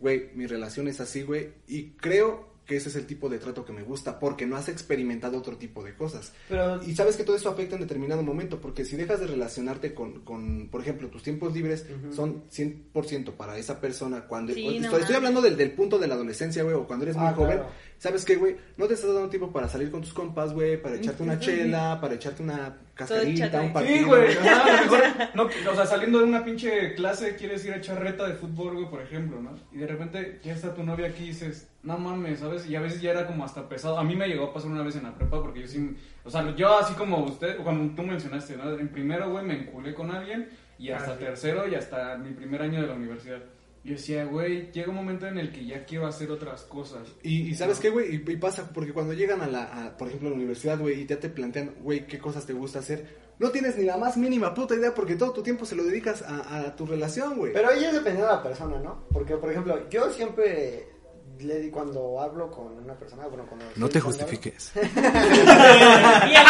güey, 0.00 0.30
mi 0.34 0.46
relación 0.48 0.88
es 0.88 1.00
así, 1.00 1.22
güey, 1.22 1.50
y 1.68 1.90
creo 1.90 2.48
que 2.66 2.76
ese 2.76 2.88
es 2.88 2.96
el 2.96 3.06
tipo 3.06 3.28
de 3.28 3.38
trato 3.38 3.64
que 3.64 3.72
me 3.72 3.82
gusta, 3.84 4.18
porque 4.18 4.44
no 4.44 4.56
has 4.56 4.68
experimentado 4.68 5.38
otro 5.38 5.56
tipo 5.56 5.84
de 5.84 5.94
cosas. 5.94 6.32
Pero 6.48 6.82
Y 6.82 6.94
sabes 6.96 7.16
que 7.16 7.22
todo 7.22 7.36
eso 7.36 7.48
afecta 7.48 7.76
en 7.76 7.82
determinado 7.82 8.22
momento, 8.24 8.60
porque 8.60 8.84
si 8.84 8.96
dejas 8.96 9.20
de 9.20 9.28
relacionarte 9.28 9.94
con, 9.94 10.20
con 10.22 10.68
por 10.68 10.80
ejemplo, 10.80 11.08
tus 11.08 11.22
tiempos 11.22 11.54
libres 11.54 11.86
son 12.10 12.42
100% 12.50 13.32
para 13.34 13.56
esa 13.56 13.80
persona. 13.80 14.26
Cuando 14.26 14.52
Sí, 14.52 14.64
cuando- 14.64 14.90
no 14.90 14.96
estoy, 14.98 15.14
hablando 15.16 15.40
del, 15.40 15.56
del 15.56 15.70
punto 15.72 15.98
de 15.98 16.08
la 16.08 16.14
adolescencia, 16.14 16.62
güey, 16.64 16.74
o 16.74 16.86
cuando 16.86 17.04
eres 17.04 17.16
muy 17.16 17.26
Ah, 17.28 17.32
joven. 17.34 17.60
¿Sabes 17.98 18.24
qué, 18.24 18.36
güey? 18.36 18.56
No 18.76 18.86
te 18.86 18.94
estás 18.94 19.12
dando 19.14 19.28
tiempo 19.30 19.50
para 19.50 19.68
salir 19.68 19.90
con 19.90 20.02
tus 20.02 20.12
compas, 20.12 20.52
güey, 20.52 20.80
para 20.80 20.96
echarte 20.96 21.22
una 21.22 21.38
chela, 21.38 21.98
para 22.00 22.14
echarte 22.14 22.42
una 22.42 22.76
cascarita, 22.94 23.60
un 23.62 23.72
partido. 23.72 23.96
Sí, 23.98 24.04
güey, 24.04 24.28
no, 25.34 25.44
o 25.44 25.74
sea, 25.74 25.86
saliendo 25.86 26.18
de 26.18 26.24
una 26.24 26.44
pinche 26.44 26.94
clase 26.94 27.36
quieres 27.36 27.64
ir 27.64 27.72
a 27.72 27.76
echar 27.76 28.00
reta 28.02 28.26
de 28.28 28.34
fútbol, 28.34 28.74
güey, 28.74 28.90
por 28.90 29.00
ejemplo, 29.00 29.40
¿no? 29.40 29.50
Y 29.72 29.78
de 29.78 29.86
repente 29.86 30.40
ya 30.44 30.52
está 30.52 30.74
tu 30.74 30.82
novia 30.82 31.08
aquí 31.08 31.24
y 31.24 31.28
dices, 31.28 31.68
no 31.82 31.96
mames, 31.98 32.40
¿sabes? 32.40 32.66
Y 32.68 32.76
a 32.76 32.80
veces 32.80 33.00
ya 33.00 33.10
era 33.12 33.26
como 33.26 33.44
hasta 33.44 33.68
pesado. 33.68 33.98
A 33.98 34.04
mí 34.04 34.14
me 34.14 34.28
llegó 34.28 34.44
a 34.46 34.52
pasar 34.54 34.70
una 34.70 34.82
vez 34.82 34.96
en 34.96 35.04
la 35.04 35.14
prepa 35.14 35.40
porque 35.42 35.60
yo 35.62 35.66
sí, 35.66 35.96
o 36.24 36.30
sea, 36.30 36.54
yo 36.54 36.78
así 36.78 36.94
como 36.94 37.24
usted, 37.24 37.56
cuando 37.58 37.94
tú 37.94 38.02
mencionaste, 38.02 38.56
¿no? 38.56 38.78
En 38.78 38.88
primero, 38.88 39.30
güey, 39.30 39.44
me 39.44 39.54
enculé 39.62 39.94
con 39.94 40.10
alguien 40.10 40.48
y 40.78 40.90
hasta 40.90 41.12
Ah, 41.12 41.16
sí. 41.18 41.24
tercero 41.24 41.66
y 41.66 41.74
hasta 41.74 42.18
mi 42.18 42.32
primer 42.34 42.60
año 42.60 42.82
de 42.82 42.88
la 42.88 42.94
universidad. 42.94 43.38
Yo 43.86 43.92
decía, 43.92 44.24
güey, 44.24 44.72
llega 44.72 44.88
un 44.88 44.96
momento 44.96 45.28
en 45.28 45.38
el 45.38 45.52
que 45.52 45.64
ya 45.64 45.84
quiero 45.84 46.08
hacer 46.08 46.30
otras 46.32 46.62
cosas. 46.64 47.06
Y, 47.22 47.50
y 47.50 47.54
¿sabes 47.54 47.78
qué, 47.78 47.88
güey? 47.88 48.16
Y, 48.16 48.30
y 48.30 48.36
pasa, 48.36 48.68
porque 48.74 48.92
cuando 48.92 49.12
llegan 49.12 49.40
a 49.42 49.46
la, 49.46 49.62
a, 49.62 49.96
por 49.96 50.08
ejemplo, 50.08 50.28
a 50.28 50.30
la 50.32 50.36
universidad, 50.36 50.76
güey, 50.76 51.02
y 51.02 51.06
ya 51.06 51.20
te 51.20 51.28
plantean, 51.28 51.76
güey, 51.82 52.04
qué 52.08 52.18
cosas 52.18 52.44
te 52.44 52.52
gusta 52.52 52.80
hacer, 52.80 53.06
no 53.38 53.50
tienes 53.50 53.78
ni 53.78 53.84
la 53.84 53.96
más 53.96 54.16
mínima 54.16 54.52
puta 54.54 54.74
idea 54.74 54.92
porque 54.92 55.14
todo 55.14 55.32
tu 55.32 55.42
tiempo 55.44 55.64
se 55.64 55.76
lo 55.76 55.84
dedicas 55.84 56.22
a, 56.22 56.66
a 56.66 56.74
tu 56.74 56.84
relación, 56.84 57.36
güey. 57.36 57.52
Pero 57.52 57.68
ahí 57.68 57.84
es 57.84 57.92
dependiendo 57.92 58.26
de 58.28 58.36
la 58.36 58.42
persona, 58.42 58.78
¿no? 58.80 59.04
Porque, 59.12 59.36
por 59.36 59.52
ejemplo, 59.52 59.88
yo 59.88 60.10
siempre 60.10 60.95
le 61.40 61.70
cuando 61.70 62.20
hablo 62.20 62.50
con 62.50 62.78
una 62.78 62.94
persona, 62.94 63.26
bueno, 63.26 63.46
cuando... 63.46 63.66
No 63.76 63.88
te 63.88 64.00
justifiques. 64.00 64.72
Y 64.76 64.80
el 64.80 66.44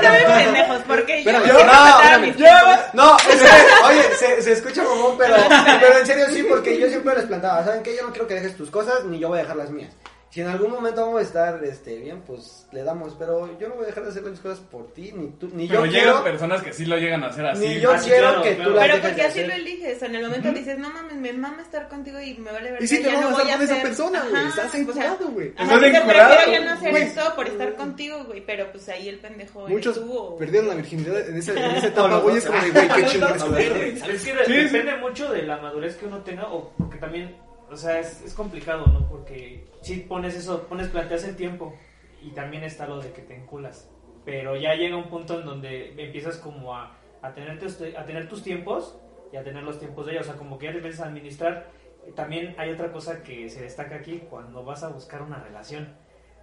me 0.00 0.44
pendejos, 0.44 0.82
porque 0.86 1.24
yo 1.24 1.42
quiero 1.42 1.64
no, 1.64 2.34
tiempos. 2.34 2.78
No, 2.92 3.16
es 3.30 3.42
que, 3.42 3.48
oye, 3.86 4.14
se, 4.16 4.42
se 4.42 4.52
escucha 4.52 4.82
mamón, 4.82 5.16
pero, 5.18 5.34
pero 5.80 5.98
en 5.98 6.06
serio 6.06 6.26
sí, 6.30 6.44
porque 6.48 6.78
yo 6.78 6.88
siempre 6.88 7.14
les 7.14 7.24
plantaba, 7.24 7.64
¿saben 7.64 7.82
qué? 7.82 7.96
Yo 7.96 8.02
no 8.04 8.10
quiero 8.10 8.26
que 8.26 8.34
dejes 8.34 8.56
tus 8.56 8.70
cosas, 8.70 9.04
ni 9.04 9.18
yo 9.18 9.28
voy 9.28 9.38
a 9.38 9.42
dejar 9.42 9.56
las 9.56 9.70
mías. 9.70 9.92
Si 10.38 10.42
en 10.42 10.50
algún 10.50 10.70
momento 10.70 11.00
vamos 11.04 11.18
a 11.18 11.22
estar 11.24 11.64
este, 11.64 11.96
bien, 11.96 12.22
pues 12.24 12.64
le 12.70 12.84
damos, 12.84 13.12
pero 13.18 13.58
yo 13.58 13.66
no 13.68 13.74
voy 13.74 13.82
a 13.82 13.86
dejar 13.88 14.04
de 14.04 14.10
hacer 14.10 14.22
mis 14.22 14.38
cosas 14.38 14.60
por 14.60 14.92
ti, 14.92 15.10
ni 15.12 15.30
tú, 15.30 15.50
ni 15.52 15.66
Pero 15.66 15.84
yo 15.84 15.90
llegan 15.90 16.04
quiero, 16.12 16.22
personas 16.22 16.62
que 16.62 16.72
sí 16.72 16.84
lo 16.86 16.96
llegan 16.96 17.24
a 17.24 17.26
hacer 17.26 17.44
así. 17.44 17.66
ni 17.66 17.80
yo 17.80 17.90
Ah, 17.90 17.98
sí, 17.98 18.08
quiero 18.08 18.28
claro, 18.28 18.42
que 18.42 18.54
claro. 18.54 18.70
tú 18.70 18.76
las 18.76 18.86
Pero 18.88 19.02
porque 19.02 19.22
así 19.22 19.44
lo 19.44 19.52
eliges, 19.54 20.00
en 20.00 20.14
el 20.14 20.22
momento 20.22 20.52
dices, 20.52 20.78
no 20.78 20.90
mames, 20.90 21.16
me 21.16 21.32
mama 21.32 21.60
estar 21.62 21.88
contigo 21.88 22.20
y 22.20 22.34
me 22.38 22.52
vale 22.52 22.70
ver. 22.70 22.80
Y 22.84 22.86
sí 22.86 23.02
te 23.02 23.08
vas 23.08 23.16
a 23.16 23.30
estar 23.30 23.32
con 23.32 23.50
esa 23.50 23.72
hacer- 23.72 23.82
persona, 23.82 24.22
güey, 24.30 24.46
estás 24.46 24.66
o 24.66 24.70
sea, 24.70 24.80
enculado, 24.80 25.28
güey. 25.30 25.48
Estás 25.48 25.68
te 25.80 25.86
enculado, 25.88 26.06
prefiero 26.36 26.52
ya 26.52 26.60
no 26.64 26.70
hacer 26.78 26.90
güey. 26.92 27.02
esto 27.02 27.32
por 27.34 27.46
estar 27.48 27.74
contigo, 27.74 28.24
güey, 28.24 28.46
pero 28.46 28.70
pues 28.70 28.88
ahí 28.90 29.08
el 29.08 29.18
pendejo 29.18 29.62
eres 29.62 29.72
Muchos 29.72 29.94
tú 29.96 30.12
o- 30.16 30.36
perdieron 30.38 30.68
la 30.68 30.76
virginidad 30.76 31.28
en 31.28 31.36
esa, 31.36 31.50
en 31.50 31.76
esa 31.78 31.86
etapa, 31.88 32.16
güey, 32.20 32.36
es 32.36 32.46
como 32.46 32.62
de, 32.62 32.70
güey, 32.70 32.88
qué 32.88 33.04
chingón 33.06 33.32
es 33.34 34.22
que 34.22 34.34
depende 34.34 34.96
mucho 34.98 35.32
de 35.32 35.42
la 35.42 35.56
madurez 35.56 35.96
que 35.96 36.06
uno 36.06 36.18
tenga 36.22 36.46
o 36.46 36.70
porque 36.78 36.98
también, 36.98 37.36
o 37.70 37.76
sea, 37.76 38.00
es, 38.00 38.22
es 38.22 38.34
complicado, 38.34 38.86
¿no? 38.86 39.08
Porque 39.08 39.66
si 39.82 39.96
pones 40.00 40.34
eso, 40.34 40.62
pones 40.68 40.88
planteas 40.88 41.24
el 41.24 41.36
tiempo 41.36 41.74
y 42.22 42.30
también 42.30 42.64
está 42.64 42.86
lo 42.86 43.00
de 43.00 43.12
que 43.12 43.22
te 43.22 43.36
enculas. 43.36 43.90
Pero 44.24 44.56
ya 44.56 44.74
llega 44.74 44.96
un 44.96 45.08
punto 45.08 45.40
en 45.40 45.46
donde 45.46 45.94
empiezas 46.02 46.36
como 46.36 46.74
a, 46.74 46.96
a, 47.22 47.32
tener, 47.32 47.58
a 47.96 48.04
tener 48.04 48.28
tus 48.28 48.42
tiempos 48.42 48.98
y 49.32 49.36
a 49.36 49.44
tener 49.44 49.62
los 49.62 49.78
tiempos 49.78 50.06
de 50.06 50.12
ella. 50.12 50.20
O 50.20 50.24
sea, 50.24 50.34
como 50.34 50.58
que 50.58 50.66
ya 50.66 50.72
te 50.72 50.78
empiezas 50.78 51.00
a 51.00 51.08
administrar. 51.08 51.70
También 52.14 52.54
hay 52.58 52.70
otra 52.70 52.92
cosa 52.92 53.22
que 53.22 53.48
se 53.48 53.62
destaca 53.62 53.96
aquí 53.96 54.22
cuando 54.30 54.64
vas 54.64 54.82
a 54.82 54.88
buscar 54.88 55.22
una 55.22 55.38
relación. 55.38 55.94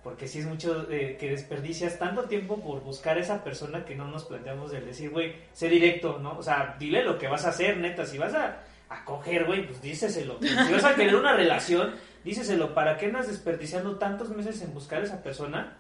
Porque 0.04 0.28
si 0.28 0.40
es 0.40 0.46
mucho 0.46 0.90
eh, 0.92 1.18
que 1.20 1.32
desperdicias 1.32 1.98
tanto 1.98 2.26
tiempo 2.26 2.60
por 2.62 2.82
buscar 2.82 3.18
esa 3.18 3.44
persona 3.44 3.86
que 3.86 3.96
no 3.96 4.08
nos 4.08 4.26
planteamos 4.26 4.72
el 4.74 4.86
decir, 4.86 5.10
güey, 5.10 5.34
sé 5.52 5.68
directo, 5.68 6.20
¿no? 6.20 6.38
O 6.38 6.44
sea, 6.44 6.76
dile 6.78 7.04
lo 7.04 7.18
que 7.18 7.28
vas 7.28 7.46
a 7.46 7.50
hacer, 7.50 7.78
neta. 7.78 8.06
Si 8.06 8.20
vas 8.20 8.36
a, 8.36 8.62
a 8.90 9.04
coger, 9.06 9.46
güey, 9.46 9.66
pues 9.68 9.82
díceselo. 9.82 10.38
Si 10.42 10.74
vas 10.74 10.84
a 10.86 10.96
querer 10.96 11.16
una 11.16 11.36
relación, 11.36 11.96
díceselo. 12.24 12.74
¿Para 12.74 12.98
qué 12.98 13.08
andas 13.08 13.28
desperdiciando 13.28 13.98
tantos 13.98 14.30
meses 14.30 14.62
en 14.62 14.74
buscar 14.74 15.02
a 15.02 15.06
esa 15.06 15.24
persona? 15.24 15.78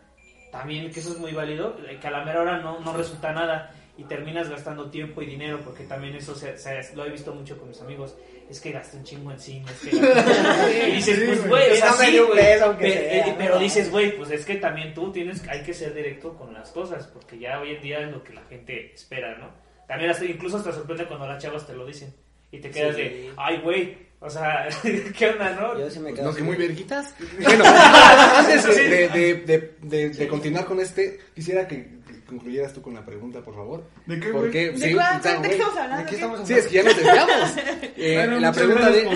También, 0.52 0.91
que 0.91 1.00
eso 1.02 1.12
es 1.12 1.20
muy 1.20 1.34
válido, 1.34 1.78
eh, 1.88 1.98
que 2.00 2.08
a 2.08 2.12
la 2.12 2.24
mera 2.24 2.41
hora 2.41 2.60
no, 2.60 2.80
no 2.80 2.94
resulta 2.96 3.32
nada 3.34 3.72
y 3.98 4.04
terminas 4.06 4.50
gastando 4.50 4.89
tiempo 4.89 5.22
y 5.22 5.26
dinero, 5.26 5.60
porque 5.63 5.84
también 5.84 6.15
eso 6.15 6.34
se, 6.36 6.58
se- 6.58 6.96
lo 6.96 7.06
he 7.06 7.10
visto 7.10 7.34
mucho 7.34 7.58
con 7.58 7.70
mis 7.70 7.82
amigos. 7.82 8.15
Es 8.50 8.60
que 8.62 8.72
gasté 8.72 8.98
un 8.98 9.04
chingo 9.04 9.32
en 9.32 9.39
cine, 9.39 9.65
es 9.72 9.80
que 9.82 9.98
gasté- 9.98 10.88
Y 10.89 10.91
dices, 10.96 11.20
pues, 11.26 11.48
güey, 11.48 11.72
o 11.72 11.76
sea, 11.76 11.94
sí, 11.94 12.18
güey, 12.20 12.32
peso, 12.39 12.65
aunque 12.65 12.84
pe- 12.86 13.10
sea, 13.10 13.28
¿no? 13.28 13.38
pero 13.38 13.60
dices, 13.60 13.91
güey, 13.91 14.15
pues 14.18 14.32
es 14.32 14.46
que 14.46 14.56
también 14.56 14.94
tú 14.94 15.12
tienes, 15.12 15.46
hay 15.48 15.62
que 15.63 15.74
ser 15.74 15.94
directo 15.94 16.36
con 16.36 16.54
las 16.54 16.70
cosas, 16.72 17.08
porque 17.08 17.38
ya 17.39 17.60
hoy 17.60 17.72
en 17.76 17.82
día 17.82 18.00
es 18.02 18.12
lo 18.12 18.24
que 18.24 18.34
la 18.34 18.44
gente 18.44 18.94
espera, 18.94 19.38
¿no? 19.38 19.50
También 19.88 20.12
hasta, 20.12 20.26
incluso 20.26 20.58
hasta 20.58 20.72
sorprende 20.72 21.06
cuando 21.06 21.28
las 21.28 21.41
chavas 21.41 21.65
te 21.68 21.74
lo 21.74 21.86
dicen 21.86 22.13
y 22.51 22.60
te 22.60 22.69
quedas 22.71 22.95
Sí. 22.95 23.01
de, 23.01 23.34
ay, 23.38 23.60
güey, 23.62 23.97
o 24.19 24.29
sea, 24.29 24.67
¿qué 25.17 25.29
onda, 25.29 25.51
no? 25.53 25.77
Yo 25.79 25.89
sí 25.89 25.99
me 25.99 26.13
quedo 26.13 26.25
no, 26.29 26.36
que 26.36 26.43
muy 26.43 26.55
verguitas. 26.55 27.13
Bueno, 27.41 27.63
antes 27.65 28.65
de, 28.65 29.10
de, 29.10 29.75
de, 29.81 30.10
de, 30.10 30.27
continuar 30.27 30.65
con 30.65 30.79
este, 30.79 31.19
quisiera 31.36 31.67
que 31.67 31.95
concluyeras 32.25 32.73
tú 32.73 32.81
con 32.81 32.93
la 32.95 33.05
pregunta, 33.05 33.41
por 33.41 33.53
favor. 33.53 33.84
¿De 34.08 34.19
qué, 34.19 34.29
¿Por 34.29 34.49
qué? 34.49 34.71
¿De 34.71 34.77
Sí, 34.77 34.93
cuál? 34.95 35.19
o 35.19 35.23
sea, 35.23 35.34
¿De 35.34 35.41
qué 35.41 35.47
güey, 35.47 35.51
estamos 35.60 35.77
hablando? 35.77 36.03
¿De 36.03 36.10
qué 36.10 36.15
estamos 36.15 36.47
Sí, 36.47 36.53
es 36.55 36.67
que 36.67 36.73
ya 36.75 36.84
nos 36.84 36.95
desviamos. 36.95 37.53
Eh, 37.97 38.15
Bueno, 38.17 38.39
la 38.39 38.51
pregunta 38.51 38.89
de. 38.89 39.08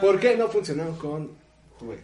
¿por 0.00 0.18
qué 0.20 0.36
no 0.36 0.48
funcionó 0.48 0.96
con 0.98 1.32
tu 1.78 1.92
ex? 1.92 2.02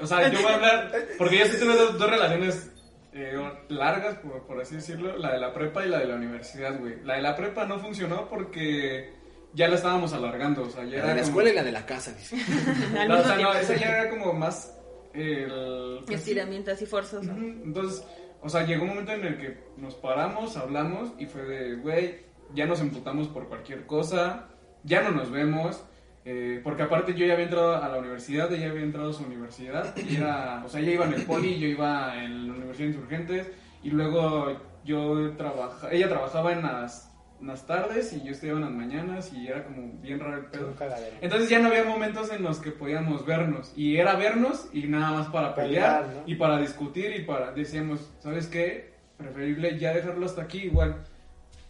O 0.00 0.06
sea, 0.06 0.28
yo 0.30 0.40
voy 0.42 0.52
a 0.52 0.54
hablar, 0.54 0.92
porque 1.18 1.38
yo 1.38 1.44
sí 1.46 1.56
tuve 1.58 1.74
dos, 1.74 1.98
dos 1.98 2.10
relaciones 2.10 2.70
eh, 3.14 3.38
largas, 3.68 4.16
por, 4.16 4.46
por 4.46 4.60
así 4.60 4.76
decirlo, 4.76 5.16
la 5.18 5.32
de 5.32 5.38
la 5.38 5.52
prepa 5.52 5.84
y 5.84 5.88
la 5.88 5.98
de 5.98 6.06
la 6.06 6.14
universidad, 6.16 6.78
güey. 6.78 7.02
La 7.04 7.14
de 7.16 7.22
la 7.22 7.36
prepa 7.36 7.66
no 7.66 7.78
funcionó 7.78 8.28
porque 8.28 9.12
ya 9.54 9.68
la 9.68 9.76
estábamos 9.76 10.12
alargando, 10.12 10.62
o 10.62 10.70
sea, 10.70 10.84
ya 10.84 10.90
La 10.90 10.96
era 10.98 11.06
de 11.08 11.14
la 11.14 11.20
como- 11.20 11.26
escuela 11.28 11.50
y 11.50 11.54
la 11.54 11.62
de 11.64 11.72
la 11.72 11.86
casa, 11.86 12.12
dice. 12.12 12.36
No, 13.08 13.18
o 13.20 13.22
sea, 13.22 13.36
no, 13.36 13.52
esa 13.54 13.74
ya 13.76 13.98
era 14.00 14.10
como 14.10 14.32
más 14.32 14.78
el... 15.14 16.00
Estiramiento 16.08 16.70
así 16.72 16.86
forzoso. 16.86 17.30
Entonces, 17.30 18.02
o 18.40 18.48
sea, 18.48 18.64
llegó 18.64 18.82
un 18.84 18.88
momento 18.90 19.12
en 19.12 19.24
el 19.24 19.38
que 19.38 19.58
nos 19.76 19.94
paramos, 19.94 20.56
hablamos 20.56 21.12
y 21.18 21.26
fue 21.26 21.42
de, 21.42 21.74
güey, 21.76 22.20
ya 22.54 22.66
nos 22.66 22.80
emputamos 22.80 23.28
por 23.28 23.48
cualquier 23.48 23.86
cosa, 23.86 24.48
ya 24.84 25.02
no 25.02 25.10
nos 25.10 25.30
vemos, 25.30 25.84
eh, 26.24 26.60
porque 26.62 26.82
aparte 26.82 27.14
yo 27.14 27.26
ya 27.26 27.32
había 27.32 27.46
entrado 27.46 27.82
a 27.82 27.88
la 27.88 27.98
universidad, 27.98 28.52
ella 28.52 28.70
había 28.70 28.82
entrado 28.82 29.10
a 29.10 29.12
su 29.12 29.24
universidad, 29.24 29.96
y 29.96 30.16
era, 30.16 30.62
o 30.64 30.68
sea, 30.68 30.80
ella 30.80 30.92
iba 30.92 31.06
en 31.06 31.14
el 31.14 31.22
poli, 31.22 31.58
yo 31.58 31.66
iba 31.66 32.22
en 32.22 32.48
la 32.48 32.54
Universidad 32.54 32.88
de 32.88 32.94
Insurgentes, 32.94 33.50
y 33.82 33.90
luego 33.90 34.56
yo 34.84 35.32
trabajaba, 35.36 35.92
ella 35.92 36.08
trabajaba 36.08 36.52
en 36.52 36.62
las, 36.62 37.12
en 37.40 37.48
las 37.48 37.66
tardes 37.66 38.12
y 38.12 38.22
yo 38.22 38.32
estudiaba 38.32 38.60
en 38.60 38.66
las 38.66 38.74
mañanas 38.74 39.32
y 39.32 39.48
era 39.48 39.64
como 39.64 39.92
bien 40.00 40.20
raro 40.20 40.38
el 40.38 40.46
pedo. 40.46 40.74
Entonces 41.20 41.48
ya 41.48 41.58
no 41.58 41.68
había 41.68 41.84
momentos 41.84 42.30
en 42.32 42.42
los 42.42 42.58
que 42.58 42.70
podíamos 42.70 43.26
vernos. 43.26 43.72
Y 43.76 43.96
era 43.96 44.14
vernos 44.14 44.68
y 44.72 44.84
nada 44.86 45.10
más 45.10 45.28
para 45.28 45.54
pelear, 45.54 46.02
Pelear, 46.02 46.22
¿no? 46.22 46.32
y 46.32 46.36
para 46.36 46.58
discutir 46.58 47.14
y 47.16 47.24
para... 47.24 47.52
Decíamos, 47.52 48.10
¿sabes 48.20 48.46
qué? 48.46 48.92
Preferible 49.16 49.78
ya 49.78 49.92
dejarlo 49.92 50.26
hasta 50.26 50.42
aquí 50.42 50.58
igual. 50.58 51.04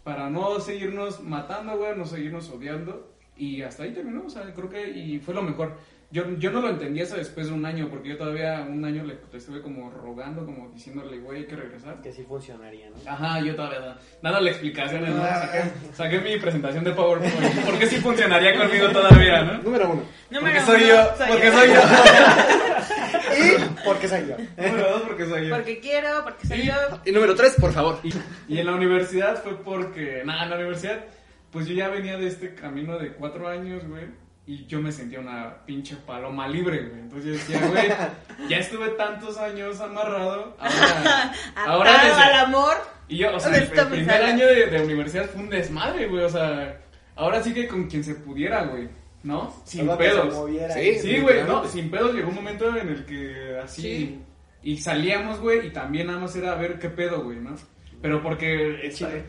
Para 0.03 0.29
no 0.29 0.59
seguirnos 0.59 1.21
matando, 1.21 1.77
güey, 1.77 1.97
no 1.97 2.05
seguirnos 2.05 2.49
odiando. 2.49 3.12
Y 3.35 3.61
hasta 3.63 3.83
ahí 3.83 3.91
terminó, 3.93 4.25
o 4.25 4.29
sea, 4.29 4.43
creo 4.53 4.69
que 4.69 4.89
y 4.89 5.19
fue 5.19 5.33
lo 5.33 5.41
mejor. 5.41 5.75
Yo, 6.11 6.23
yo 6.37 6.51
no 6.51 6.61
lo 6.61 6.69
entendí 6.69 7.01
hasta 7.01 7.15
después 7.15 7.47
de 7.47 7.53
un 7.53 7.65
año, 7.65 7.89
porque 7.89 8.09
yo 8.09 8.17
todavía 8.17 8.63
un 8.69 8.85
año 8.85 9.03
le, 9.03 9.15
le 9.31 9.37
estuve 9.39 9.63
como 9.63 9.89
rogando, 9.89 10.45
como 10.45 10.69
diciéndole, 10.69 11.17
güey, 11.17 11.39
hay 11.39 11.47
que 11.47 11.55
regresar. 11.55 11.99
Que 12.03 12.11
sí 12.13 12.21
funcionaría, 12.21 12.87
¿no? 12.91 13.11
Ajá, 13.11 13.39
yo 13.39 13.55
todavía 13.55 13.79
da- 13.79 13.97
dándole 14.21 14.51
explicaciones, 14.51 15.09
¿no? 15.09 15.23
Saqué, 15.23 15.61
saqué 15.93 16.19
mi 16.19 16.37
presentación 16.37 16.83
de 16.83 16.91
PowerPoint. 16.91 17.65
¿Por 17.65 17.79
qué 17.79 17.87
sí 17.87 17.95
funcionaría 17.95 18.55
conmigo 18.55 18.89
todavía, 18.89 19.41
no? 19.41 19.63
Número 19.63 19.89
uno. 19.89 20.03
Número 20.29 20.59
Porque 20.63 20.71
soy 20.79 20.83
uno, 20.91 20.93
yo, 20.93 21.25
porque 21.27 21.51
soy 21.51 21.67
yo. 21.69 21.81
¿Y 23.35 23.83
por 23.85 23.97
qué 23.99 24.07
soy 24.07 24.27
yo? 24.27 24.37
Número 24.63 24.89
dos, 24.91 25.01
porque 25.01 25.25
soy 25.25 25.47
yo. 25.47 25.55
Porque 25.55 25.79
quiero, 25.79 26.09
porque 26.23 26.47
soy 26.47 26.59
Y- 26.59 26.67
yo. 26.67 26.73
Y 27.05 27.11
número 27.11 27.35
tres, 27.35 27.55
por 27.59 27.71
favor. 27.73 27.99
Y, 28.03 28.13
y 28.47 28.59
en 28.59 28.65
la 28.67 28.73
universidad 28.75 29.41
fue 29.41 29.57
porque, 29.63 30.21
nada, 30.25 30.43
en 30.43 30.49
la 30.51 30.55
universidad, 30.57 31.03
pues 31.53 31.67
yo 31.67 31.73
ya 31.73 31.87
venía 31.87 32.17
de 32.17 32.27
este 32.27 32.53
camino 32.55 32.97
de 32.99 33.13
cuatro 33.13 33.47
años, 33.47 33.87
güey. 33.87 34.05
Y 34.45 34.65
yo 34.65 34.81
me 34.81 34.91
sentía 34.91 35.21
una 35.21 35.63
pinche 35.65 35.95
paloma 36.05 36.49
libre, 36.49 36.89
güey. 36.89 36.99
Entonces 36.99 37.25
yo 37.25 37.31
decía, 37.31 37.67
güey, 37.69 37.87
ya 38.49 38.57
estuve 38.57 38.89
tantos 38.89 39.37
años 39.37 39.79
amarrado. 39.79 40.57
Ahora, 41.55 41.65
ahora 41.65 41.91
desde- 42.03 42.21
al 42.23 42.33
amor. 42.45 42.75
Y 43.07 43.17
yo, 43.17 43.33
o 43.35 43.39
sea, 43.39 43.51
¿Dónde 43.51 43.81
el, 43.81 43.87
primer 43.87 44.21
año 44.23 44.45
de, 44.45 44.65
de 44.67 44.83
universidad 44.83 45.29
fue 45.29 45.43
un 45.43 45.49
desmadre, 45.49 46.07
güey. 46.07 46.23
O 46.23 46.29
sea, 46.29 46.77
ahora 47.15 47.41
sí 47.41 47.53
que 47.53 47.67
con 47.69 47.85
quien 47.87 48.03
se 48.03 48.15
pudiera, 48.15 48.65
güey. 48.65 48.89
¿No? 49.23 49.55
Sin 49.63 49.85
Solo 49.85 49.97
que 49.97 50.03
se 50.03 50.09
pedos. 50.11 50.33
moviera 50.33 50.73
Sí, 50.73 51.19
güey, 51.21 51.43
no, 51.43 51.65
sin 51.65 51.89
pedos 51.89 52.13
llegó 52.13 52.27
un 52.27 52.35
momento 52.35 52.75
en 52.75 52.89
el 52.89 53.05
que 53.05 53.57
así. 53.63 53.81
Sí. 53.81 54.19
Y 54.63 54.77
salíamos, 54.77 55.39
güey, 55.39 55.67
y 55.67 55.69
también 55.71 56.07
nada 56.07 56.19
más 56.19 56.35
era 56.35 56.51
a 56.51 56.55
ver 56.55 56.77
qué 56.79 56.89
pedo, 56.89 57.23
güey, 57.23 57.37
¿no? 57.39 57.55
Pero 58.03 58.21
porque. 58.21 58.91
Chile. 58.93 59.23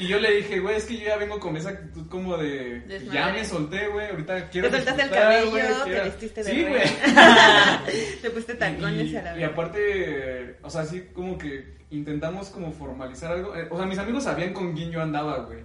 Y 0.00 0.08
yo 0.08 0.18
le 0.18 0.32
dije, 0.38 0.58
güey, 0.58 0.74
es 0.76 0.84
que 0.84 0.98
yo 0.98 1.06
ya 1.06 1.16
vengo 1.16 1.38
con 1.38 1.56
esa 1.56 1.70
actitud 1.70 2.08
como 2.08 2.36
de. 2.36 2.80
Desmadre. 2.80 3.14
Ya 3.20 3.32
me 3.32 3.44
solté, 3.44 3.86
güey, 3.86 4.10
ahorita 4.10 4.48
quiero. 4.50 4.68
Te 4.68 4.76
soltaste 4.78 5.02
el 5.04 5.10
cabello, 5.10 5.50
güey, 5.50 5.62
te 5.62 5.74
quiero- 5.84 6.04
vestiste 6.04 6.42
de 6.44 6.50
Sí, 6.50 6.62
güey. 6.64 6.82
Te 8.22 8.30
pusiste 8.30 8.54
tacones 8.56 9.06
Y, 9.10 9.16
a 9.16 9.22
la 9.22 9.36
y 9.36 9.38
vez. 9.40 9.48
aparte, 9.48 10.56
o 10.62 10.68
sea, 10.70 10.84
sí 10.84 11.04
como 11.14 11.38
que 11.38 11.78
intentamos 11.90 12.48
como 12.48 12.72
formalizar 12.72 13.32
algo. 13.32 13.54
Eh, 13.54 13.68
O 13.70 13.76
sea, 13.76 13.86
mis 13.86 13.98
amigos 13.98 14.24
sabían 14.24 14.52
con 14.52 14.74
quién 14.74 14.90
yo 14.90 15.00
andaba, 15.00 15.44
güey, 15.44 15.60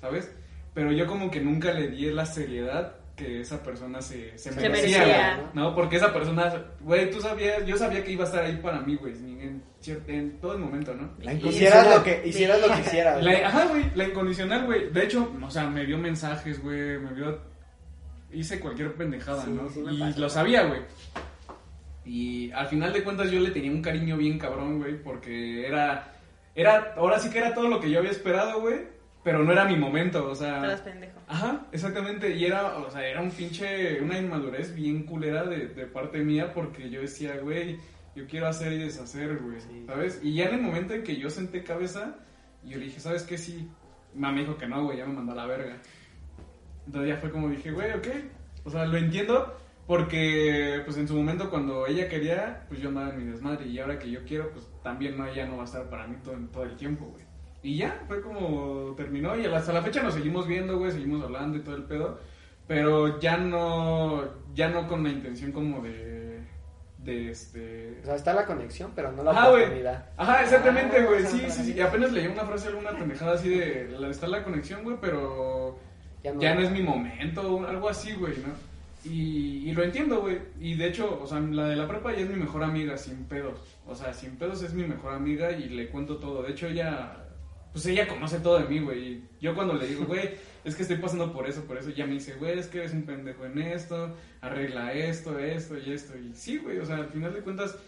¿sabes? 0.00 0.30
Pero 0.74 0.92
yo 0.92 1.06
como 1.08 1.30
que 1.32 1.40
nunca 1.40 1.72
le 1.72 1.88
di 1.88 2.06
la 2.12 2.26
seriedad 2.26 2.94
que 3.18 3.40
esa 3.40 3.60
persona 3.62 4.00
se, 4.00 4.38
se 4.38 4.52
Se 4.52 4.60
merecía, 4.60 5.50
¿no? 5.52 5.74
Porque 5.74 5.96
esa 5.96 6.12
persona, 6.12 6.64
güey, 6.80 7.10
tú 7.10 7.20
sabías, 7.20 7.66
yo 7.66 7.76
sabía 7.76 8.04
que 8.04 8.12
iba 8.12 8.22
a 8.22 8.26
estar 8.28 8.44
ahí 8.44 8.56
para 8.56 8.80
mí, 8.80 8.94
güey, 8.94 9.12
en, 9.14 9.62
en 10.06 10.38
todo 10.40 10.52
el 10.52 10.60
momento, 10.60 10.94
¿no? 10.94 11.10
La 11.20 11.34
Hicieras 11.34 11.96
lo 11.96 12.04
que, 12.04 12.22
hicieras 12.24 12.60
lo 12.60 12.72
que 12.72 12.80
hicieras. 12.80 13.22
La, 13.22 13.48
ajá, 13.48 13.66
güey, 13.66 13.90
la 13.94 14.04
incondicional, 14.04 14.66
güey. 14.66 14.90
De 14.90 15.04
hecho, 15.04 15.34
o 15.42 15.50
sea, 15.50 15.68
me 15.68 15.84
dio 15.84 15.98
mensajes, 15.98 16.62
güey, 16.62 16.98
me 16.98 17.12
dio... 17.14 17.40
Hice 18.30 18.60
cualquier 18.60 18.94
pendejada, 18.94 19.42
Sí, 19.42 19.50
¿no? 19.50 19.68
sí 19.68 19.80
y 19.80 20.20
lo 20.20 20.28
sabía, 20.28 20.64
güey. 20.64 20.82
Y 22.04 22.52
al 22.52 22.68
final 22.68 22.92
de 22.92 23.02
cuentas 23.02 23.30
yo 23.30 23.40
le 23.40 23.50
tenía 23.50 23.70
un 23.70 23.82
cariño 23.82 24.16
bien 24.16 24.38
cabrón, 24.38 24.78
güey, 24.78 25.02
porque 25.02 25.66
era... 25.66 26.14
Era, 26.54 26.94
ahora 26.96 27.18
sí 27.18 27.30
que 27.30 27.38
era 27.38 27.54
todo 27.54 27.68
lo 27.68 27.80
que 27.80 27.90
yo 27.90 27.98
había 27.98 28.10
esperado, 28.10 28.60
güey, 28.60 28.97
pero 29.28 29.44
no 29.44 29.52
era 29.52 29.66
mi 29.66 29.76
momento, 29.76 30.26
o 30.26 30.34
sea... 30.34 30.62
Todas 30.62 30.80
pendejo. 30.80 31.20
Ajá, 31.28 31.66
exactamente. 31.70 32.34
Y 32.34 32.46
era, 32.46 32.78
o 32.78 32.90
sea, 32.90 33.06
era 33.06 33.20
un 33.20 33.30
pinche, 33.30 34.00
una 34.00 34.18
inmadurez 34.18 34.74
bien 34.74 35.02
culera 35.02 35.44
de, 35.44 35.66
de 35.66 35.84
parte 35.84 36.20
mía 36.20 36.54
porque 36.54 36.88
yo 36.88 37.02
decía, 37.02 37.36
güey, 37.42 37.78
yo 38.16 38.26
quiero 38.26 38.46
hacer 38.46 38.72
y 38.72 38.78
deshacer, 38.78 39.36
güey, 39.40 39.58
¿sabes? 39.86 40.20
Y 40.22 40.32
ya 40.32 40.46
en 40.46 40.54
el 40.54 40.62
momento 40.62 40.94
en 40.94 41.02
que 41.02 41.16
yo 41.16 41.28
senté 41.28 41.62
cabeza, 41.62 42.16
yo 42.64 42.78
le 42.78 42.86
dije, 42.86 43.00
¿sabes 43.00 43.24
qué? 43.24 43.36
Sí. 43.36 43.68
Mamá 44.14 44.40
dijo 44.40 44.56
que 44.56 44.66
no, 44.66 44.84
güey, 44.84 44.96
ya 44.96 45.04
me 45.04 45.12
mandó 45.12 45.32
a 45.32 45.34
la 45.36 45.44
verga. 45.44 45.76
Entonces 46.86 47.10
ya 47.10 47.18
fue 47.18 47.30
como 47.30 47.50
dije, 47.50 47.70
güey, 47.70 47.92
ok. 47.92 48.08
O 48.64 48.70
sea, 48.70 48.86
lo 48.86 48.96
entiendo 48.96 49.58
porque, 49.86 50.80
pues 50.86 50.96
en 50.96 51.06
su 51.06 51.14
momento 51.14 51.50
cuando 51.50 51.86
ella 51.86 52.08
quería, 52.08 52.64
pues 52.68 52.80
yo 52.80 52.88
andaba 52.88 53.10
en 53.10 53.26
mi 53.26 53.30
desmadre. 53.30 53.66
Y 53.66 53.78
ahora 53.78 53.98
que 53.98 54.10
yo 54.10 54.24
quiero, 54.24 54.50
pues 54.52 54.66
también 54.82 55.18
no, 55.18 55.26
ella 55.26 55.44
no 55.44 55.58
va 55.58 55.64
a 55.64 55.66
estar 55.66 55.90
para 55.90 56.06
mí 56.06 56.16
todo, 56.24 56.34
todo 56.50 56.64
el 56.64 56.76
tiempo, 56.76 57.04
güey. 57.04 57.27
Y 57.62 57.76
ya, 57.78 58.02
fue 58.06 58.20
como 58.22 58.94
terminó. 58.96 59.36
Y 59.36 59.46
hasta 59.46 59.72
la 59.72 59.82
fecha 59.82 60.02
nos 60.02 60.14
seguimos 60.14 60.46
viendo, 60.46 60.78
güey, 60.78 60.92
seguimos 60.92 61.22
hablando 61.24 61.56
y 61.58 61.60
todo 61.62 61.76
el 61.76 61.84
pedo. 61.84 62.20
Pero 62.66 63.18
ya 63.20 63.36
no, 63.38 64.24
ya 64.54 64.68
no 64.68 64.86
con 64.86 65.02
la 65.02 65.08
intención 65.10 65.52
como 65.52 65.80
de, 65.80 66.40
de 66.98 67.30
este... 67.30 67.98
O 68.02 68.04
sea, 68.04 68.14
está 68.14 68.34
la 68.34 68.44
conexión, 68.46 68.92
pero 68.94 69.10
no 69.12 69.22
la 69.22 69.30
Ajá, 69.30 69.48
oportunidad. 69.50 70.06
Ajá, 70.16 70.42
exactamente, 70.42 70.98
Ah, 70.98 71.06
güey. 71.06 71.24
Sí, 71.24 71.46
sí, 71.48 71.64
sí. 71.64 71.74
Y 71.76 71.80
apenas 71.80 72.12
leí 72.12 72.26
una 72.26 72.44
frase, 72.44 72.68
alguna 72.68 72.90
pendejada 72.90 73.32
así 73.34 73.48
de, 73.48 73.96
está 74.10 74.28
la 74.28 74.44
conexión, 74.44 74.84
güey, 74.84 74.98
pero 75.00 75.78
Ya 76.22 76.32
no. 76.34 76.40
ya 76.40 76.54
no 76.54 76.60
es 76.60 76.70
mi 76.70 76.82
momento, 76.82 77.66
algo 77.66 77.88
así, 77.88 78.12
güey, 78.12 78.34
¿no? 78.38 78.52
Y, 79.10 79.68
y 79.70 79.72
lo 79.72 79.82
entiendo, 79.82 80.20
güey. 80.20 80.38
Y 80.60 80.74
de 80.74 80.88
hecho, 80.88 81.18
o 81.22 81.26
sea, 81.26 81.40
la 81.40 81.68
de 81.68 81.76
la 81.76 81.88
prepa 81.88 82.12
ya 82.12 82.18
es 82.20 82.28
mi 82.28 82.36
mejor 82.36 82.62
amiga, 82.64 82.98
sin 82.98 83.24
pedos. 83.24 83.78
O 83.86 83.94
sea, 83.94 84.12
sin 84.12 84.36
pedos 84.36 84.62
es 84.62 84.74
mi 84.74 84.84
mejor 84.84 85.14
amiga 85.14 85.52
y 85.52 85.68
le 85.70 85.88
cuento 85.88 86.18
todo. 86.18 86.42
De 86.42 86.50
hecho, 86.50 86.66
ella, 86.66 87.24
pues 87.72 87.86
ella 87.86 88.08
conoce 88.08 88.40
todo 88.40 88.58
de 88.58 88.66
mí, 88.66 88.80
güey. 88.80 89.22
Yo 89.40 89.54
cuando 89.54 89.74
le 89.74 89.86
digo, 89.86 90.04
güey, 90.06 90.30
es 90.64 90.74
que 90.74 90.82
estoy 90.82 90.98
pasando 90.98 91.32
por 91.32 91.48
eso, 91.48 91.64
por 91.64 91.78
eso, 91.78 91.90
ya 91.90 92.06
me 92.06 92.14
dice, 92.14 92.34
güey, 92.34 92.58
es 92.58 92.66
que 92.66 92.78
eres 92.78 92.92
un 92.92 93.04
pendejo 93.04 93.44
en 93.44 93.58
esto, 93.58 94.16
arregla 94.40 94.92
esto, 94.92 95.38
esto 95.38 95.76
y 95.78 95.92
esto. 95.92 96.18
Y 96.18 96.34
sí, 96.34 96.58
güey, 96.58 96.78
o 96.78 96.86
sea, 96.86 96.96
al 96.96 97.08
final 97.08 97.32
de 97.32 97.40
cuentas, 97.40 97.78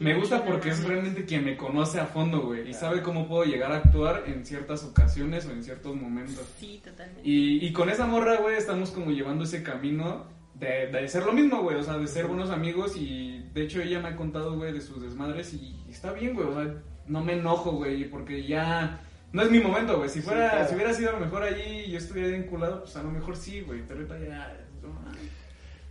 me 0.00 0.14
gusta 0.14 0.44
porque 0.44 0.70
es 0.70 0.82
realmente 0.82 1.24
quien 1.24 1.44
me 1.44 1.56
conoce 1.56 2.00
a 2.00 2.06
fondo, 2.06 2.42
güey. 2.42 2.68
Y 2.68 2.74
sabe 2.74 3.02
cómo 3.02 3.28
puedo 3.28 3.44
llegar 3.44 3.70
a 3.72 3.76
actuar 3.76 4.24
en 4.26 4.44
ciertas 4.44 4.82
ocasiones 4.84 5.46
o 5.46 5.52
en 5.52 5.62
ciertos 5.62 5.94
momentos. 5.94 6.44
Sí, 6.58 6.80
totalmente. 6.84 7.22
Y, 7.22 7.64
y 7.64 7.72
con 7.72 7.88
esa 7.90 8.06
morra, 8.06 8.36
güey, 8.38 8.56
estamos 8.56 8.90
como 8.90 9.12
llevando 9.12 9.44
ese 9.44 9.62
camino 9.62 10.26
de, 10.54 10.88
de 10.88 11.08
ser 11.08 11.24
lo 11.24 11.32
mismo, 11.32 11.62
güey. 11.62 11.76
O 11.76 11.82
sea, 11.82 11.98
de 11.98 12.08
ser 12.08 12.26
buenos 12.26 12.50
amigos. 12.50 12.96
Y 12.96 13.44
de 13.54 13.62
hecho, 13.62 13.80
ella 13.80 14.00
me 14.00 14.08
ha 14.08 14.16
contado, 14.16 14.56
güey, 14.56 14.72
de 14.72 14.80
sus 14.80 15.00
desmadres. 15.00 15.54
Y 15.54 15.76
está 15.88 16.12
bien, 16.12 16.34
güey. 16.34 16.48
O 16.48 16.54
sea, 16.54 16.74
no 17.06 17.22
me 17.22 17.34
enojo, 17.34 17.72
güey, 17.72 18.08
porque 18.10 18.46
ya. 18.46 19.00
No 19.34 19.42
es 19.42 19.50
mi 19.50 19.58
momento, 19.58 19.98
güey. 19.98 20.08
Si 20.08 20.22
fuera, 20.22 20.48
claro. 20.48 20.68
si 20.68 20.74
hubiera 20.76 20.94
sido 20.94 21.10
a 21.10 21.12
lo 21.14 21.18
mejor 21.18 21.42
allí 21.42 21.80
y 21.86 21.90
yo 21.90 21.98
estuviera 21.98 22.36
enculado, 22.36 22.84
pues 22.84 22.94
a 22.94 23.02
lo 23.02 23.10
mejor 23.10 23.36
sí, 23.36 23.62
güey. 23.62 23.82
Pero 23.82 24.00
ahorita 24.00 24.18
ya. 24.20 24.56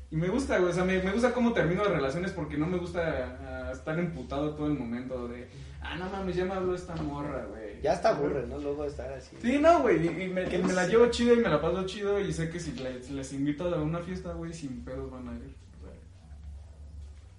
Y 0.10 0.16
me 0.16 0.30
gusta, 0.30 0.60
güey. 0.60 0.72
O 0.72 0.74
sea, 0.74 0.86
me, 0.86 1.04
me 1.04 1.12
gusta 1.12 1.34
cómo 1.34 1.52
termino 1.52 1.84
las 1.84 1.92
relaciones 1.92 2.32
porque 2.32 2.58
no 2.58 2.68
me 2.68 2.78
gusta 2.78 3.38
ah, 3.42 3.72
estar 3.74 4.00
emputado 4.00 4.56
todo 4.56 4.68
el 4.68 4.80
momento 4.80 5.28
de. 5.28 5.50
Ah, 5.82 5.98
no 5.98 6.10
mames, 6.10 6.38
ya 6.38 6.46
me 6.46 6.54
habló 6.54 6.74
esta 6.74 6.96
morra, 6.96 7.46
güey. 7.48 7.82
Ya 7.82 7.92
está 7.92 8.16
aburre, 8.16 8.48
¿no? 8.48 8.60
Luego 8.60 8.86
estar 8.86 9.12
así. 9.12 9.36
Sí, 9.42 9.60
no, 9.60 9.82
güey, 9.82 10.06
y, 10.06 10.24
y 10.24 10.28
me, 10.30 10.46
me 10.46 10.74
la 10.74 10.88
llevo 10.88 11.08
chido 11.08 11.34
y 11.34 11.40
me 11.40 11.50
la 11.50 11.60
paso 11.60 11.86
chido 11.86 12.22
y 12.22 12.32
sé 12.32 12.50
que 12.50 12.62
si 12.62 12.72
les, 12.72 13.12
les 13.12 13.34
invito 13.34 13.66
a 13.76 13.82
una 13.82 14.00
fiesta, 14.00 14.32
güey, 14.32 14.54
sin 14.54 14.86
pedos 14.86 15.12
van 15.12 15.28
a 15.28 15.34
ir. 15.34 15.54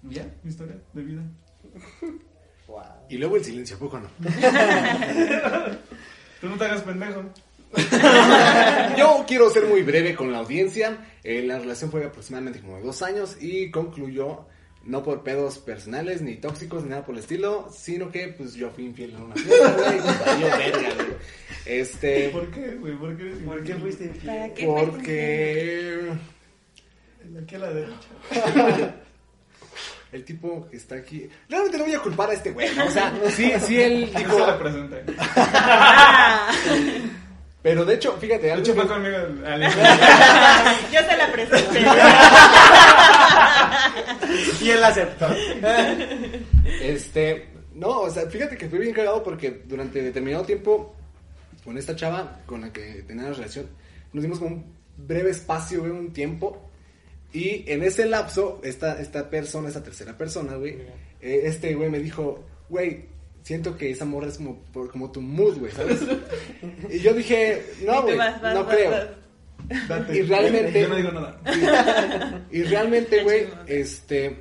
Ya, 0.03 0.31
mi 0.43 0.51
historia 0.51 0.75
de 0.93 1.01
vida. 1.01 1.23
Wow. 2.67 2.83
Y 3.09 3.17
luego 3.17 3.35
el 3.37 3.43
silencio, 3.43 3.75
¿a 3.75 3.79
poco 3.79 3.99
no? 3.99 4.07
Tú 6.41 6.49
no 6.49 6.57
te 6.57 6.65
hagas 6.65 6.81
pendejo. 6.81 7.23
Yo 8.97 9.25
quiero 9.27 9.49
ser 9.49 9.65
muy 9.65 9.83
breve 9.83 10.15
con 10.15 10.31
la 10.31 10.39
audiencia. 10.39 10.97
Eh, 11.23 11.43
la 11.43 11.59
relación 11.59 11.91
fue 11.91 12.05
aproximadamente 12.05 12.59
como 12.61 12.77
de 12.77 12.83
dos 12.83 13.01
años 13.01 13.37
y 13.39 13.69
concluyó 13.71 14.45
no 14.83 15.03
por 15.03 15.23
pedos 15.23 15.57
personales, 15.57 16.21
ni 16.21 16.35
tóxicos, 16.35 16.83
ni 16.83 16.89
nada 16.89 17.05
por 17.05 17.15
el 17.15 17.21
estilo, 17.21 17.69
sino 17.73 18.11
que 18.11 18.27
pues 18.29 18.53
yo 18.53 18.69
fui 18.69 18.85
infiel 18.85 19.11
en 19.11 19.21
una 19.23 19.35
fiesta, 19.35 19.73
güey, 19.73 19.99
verga, 20.57 20.93
güey. 20.95 21.07
Este, 21.65 22.29
¿Por 22.29 22.51
qué, 22.51 22.75
güey? 22.75 22.95
¿Por 22.95 23.17
qué? 23.17 23.23
¿Por 23.43 23.63
qué 23.63 23.75
fuiste 23.75 24.05
infiel? 24.05 24.25
¿Para 24.27 24.53
qué? 24.53 24.65
porque 24.65 26.11
Aquí 27.41 27.55
a 27.55 27.59
la 27.59 27.73
derecha. 27.73 28.95
el 30.11 30.23
tipo 30.23 30.67
que 30.69 30.77
está 30.77 30.95
aquí, 30.95 31.29
realmente 31.49 31.77
no 31.77 31.83
voy 31.85 31.93
a 31.95 31.99
culpar 31.99 32.29
a 32.29 32.33
este 32.33 32.51
güey, 32.51 32.73
¿no? 32.75 32.85
O 32.85 32.89
sea, 32.91 33.11
sí, 33.29 33.51
sí 33.65 33.81
él 33.81 34.09
Yo 34.13 34.19
dijo, 34.19 34.33
se 34.33 34.39
la 34.47 34.59
presenté. 34.59 34.95
De 35.03 35.15
pero 37.61 37.83
de 37.83 37.95
hecho, 37.95 38.15
fíjate, 38.19 38.51
algo 38.51 38.63
hecho, 38.63 38.75
fue 38.75 38.83
que- 38.83 38.89
conmigo. 38.89 39.17
al- 39.17 39.61
yo 40.91 40.99
se 40.99 41.17
la 41.17 41.31
presenté. 41.31 41.85
Y 44.61 44.69
él 44.69 44.83
aceptó. 44.83 45.27
Este, 46.81 47.49
no, 47.73 48.01
o 48.01 48.09
sea, 48.09 48.27
fíjate 48.29 48.55
que 48.57 48.69
fue 48.69 48.79
bien 48.79 48.93
cagado 48.93 49.23
porque 49.23 49.63
durante 49.65 50.01
determinado 50.01 50.43
tiempo 50.45 50.95
con 51.63 51.77
esta 51.77 51.95
chava 51.95 52.39
con 52.45 52.61
la 52.61 52.71
que 52.71 53.03
tenía 53.07 53.23
la 53.23 53.33
relación, 53.33 53.67
nos 54.13 54.21
dimos 54.23 54.37
como 54.39 54.55
un 54.55 54.75
breve 54.97 55.31
espacio, 55.31 55.81
un 55.83 56.13
tiempo. 56.13 56.64
Y 57.33 57.63
en 57.67 57.83
ese 57.83 58.05
lapso, 58.05 58.61
esta, 58.63 58.99
esta 59.01 59.29
persona, 59.29 59.67
esta 59.67 59.83
tercera 59.83 60.17
persona, 60.17 60.55
güey, 60.55 60.77
eh, 61.21 61.41
este 61.43 61.75
güey 61.75 61.89
me 61.89 61.99
dijo, 61.99 62.43
güey, 62.69 63.05
siento 63.43 63.75
que 63.77 63.89
esa 63.91 64.05
morra 64.05 64.27
es 64.27 64.37
como, 64.37 64.59
por- 64.71 64.89
como 64.89 65.11
tu 65.11 65.21
mood, 65.21 65.57
güey, 65.59 65.71
¿sabes? 65.71 65.99
y 66.89 66.99
yo 66.99 67.13
dije, 67.13 67.61
no, 67.85 68.03
güey, 68.03 68.17
no 68.17 68.63
vas, 68.63 68.75
creo. 68.75 68.91
vas. 68.91 69.07
Date. 69.89 70.17
Y 70.17 70.21
realmente- 70.21 70.81
Yo 70.81 70.87
no 70.87 70.95
digo 70.95 71.11
nada. 71.11 72.45
Y 72.51 72.63
realmente, 72.63 73.23
güey, 73.23 73.47
este, 73.67 74.35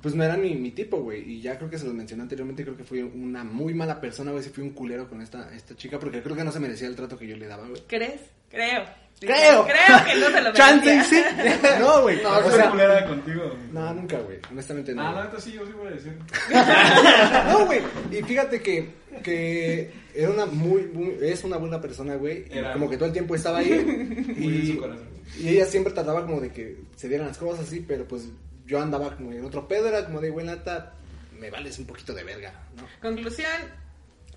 pues 0.00 0.14
no 0.14 0.22
era 0.24 0.36
mi, 0.36 0.54
mi 0.54 0.70
tipo, 0.70 0.98
güey. 1.02 1.22
Y 1.32 1.40
ya 1.42 1.58
creo 1.58 1.68
que 1.68 1.78
se 1.78 1.84
los 1.84 1.94
mencioné 1.94 2.22
anteriormente, 2.22 2.62
creo 2.62 2.76
que 2.76 2.84
fui 2.84 3.00
una 3.02 3.44
muy 3.44 3.74
mala 3.74 4.00
persona, 4.00 4.30
güey. 4.30 4.42
Si 4.44 4.50
fui 4.50 4.62
un 4.62 4.70
culero 4.70 5.08
con 5.08 5.20
esta, 5.20 5.54
esta 5.54 5.74
chica, 5.76 5.98
porque 5.98 6.22
creo 6.22 6.36
que 6.36 6.44
no 6.44 6.52
se 6.52 6.60
merecía 6.60 6.86
el 6.88 6.96
trato 6.96 7.18
que 7.18 7.26
yo 7.26 7.36
le 7.36 7.46
daba, 7.46 7.66
güey. 7.68 7.82
¿Crees? 7.88 8.20
Creo. 8.48 8.84
Creo. 9.18 9.64
Creo 9.66 10.04
que 10.04 10.20
no 10.20 10.26
se 10.30 10.40
lo 10.42 10.52
Chance, 10.52 11.02
sí. 11.04 11.22
No, 11.80 12.02
güey. 12.02 12.22
No, 12.22 12.30
o 12.36 12.40
No 12.42 12.50
sea, 12.50 12.62
soy 12.64 12.70
culera 12.72 13.06
contigo. 13.06 13.44
güey. 13.48 13.58
no, 13.72 13.94
nunca, 13.94 14.18
güey. 14.18 14.38
Honestamente 14.50 14.94
no. 14.94 15.02
Ah, 15.08 15.12
la 15.12 15.24
neta 15.24 15.40
sí, 15.40 15.52
yo 15.52 15.64
sí 15.66 15.72
voy 15.72 15.88
a 15.88 15.90
decir. 15.92 16.12
No, 17.48 17.66
güey. 17.66 17.80
Y 18.10 18.22
fíjate 18.22 18.60
que, 18.60 18.88
que 19.22 19.90
era 20.14 20.30
una 20.30 20.46
muy, 20.46 20.82
muy- 20.86 21.16
es 21.22 21.42
una 21.44 21.56
buena 21.56 21.80
persona, 21.80 22.14
güey. 22.16 22.44
Era. 22.50 22.72
Como 22.74 22.90
que 22.90 22.96
todo 22.96 23.06
el 23.06 23.12
tiempo 23.12 23.34
estaba 23.34 23.58
ahí. 23.58 23.70
Muy 24.36 24.54
en 24.56 24.62
y, 24.62 24.72
su 24.72 24.78
corazón. 24.80 25.08
y 25.38 25.48
ella 25.48 25.64
siempre 25.66 25.92
trataba 25.92 26.22
como 26.26 26.40
de 26.40 26.50
que 26.52 26.76
se 26.96 27.08
dieran 27.08 27.28
las 27.28 27.38
cosas 27.38 27.66
así, 27.66 27.80
pero 27.86 28.04
pues 28.06 28.28
yo 28.66 28.80
andaba 28.82 29.14
como 29.16 29.32
en 29.32 29.44
otro 29.44 29.66
pedo, 29.66 29.88
era 29.88 30.04
como 30.04 30.20
de, 30.20 30.28
güey, 30.30 30.44
nata, 30.44 30.92
me 31.38 31.50
vales 31.50 31.78
un 31.78 31.86
poquito 31.86 32.12
de 32.14 32.24
verga, 32.24 32.52
¿no? 32.76 32.82
Conclusión, 33.00 33.50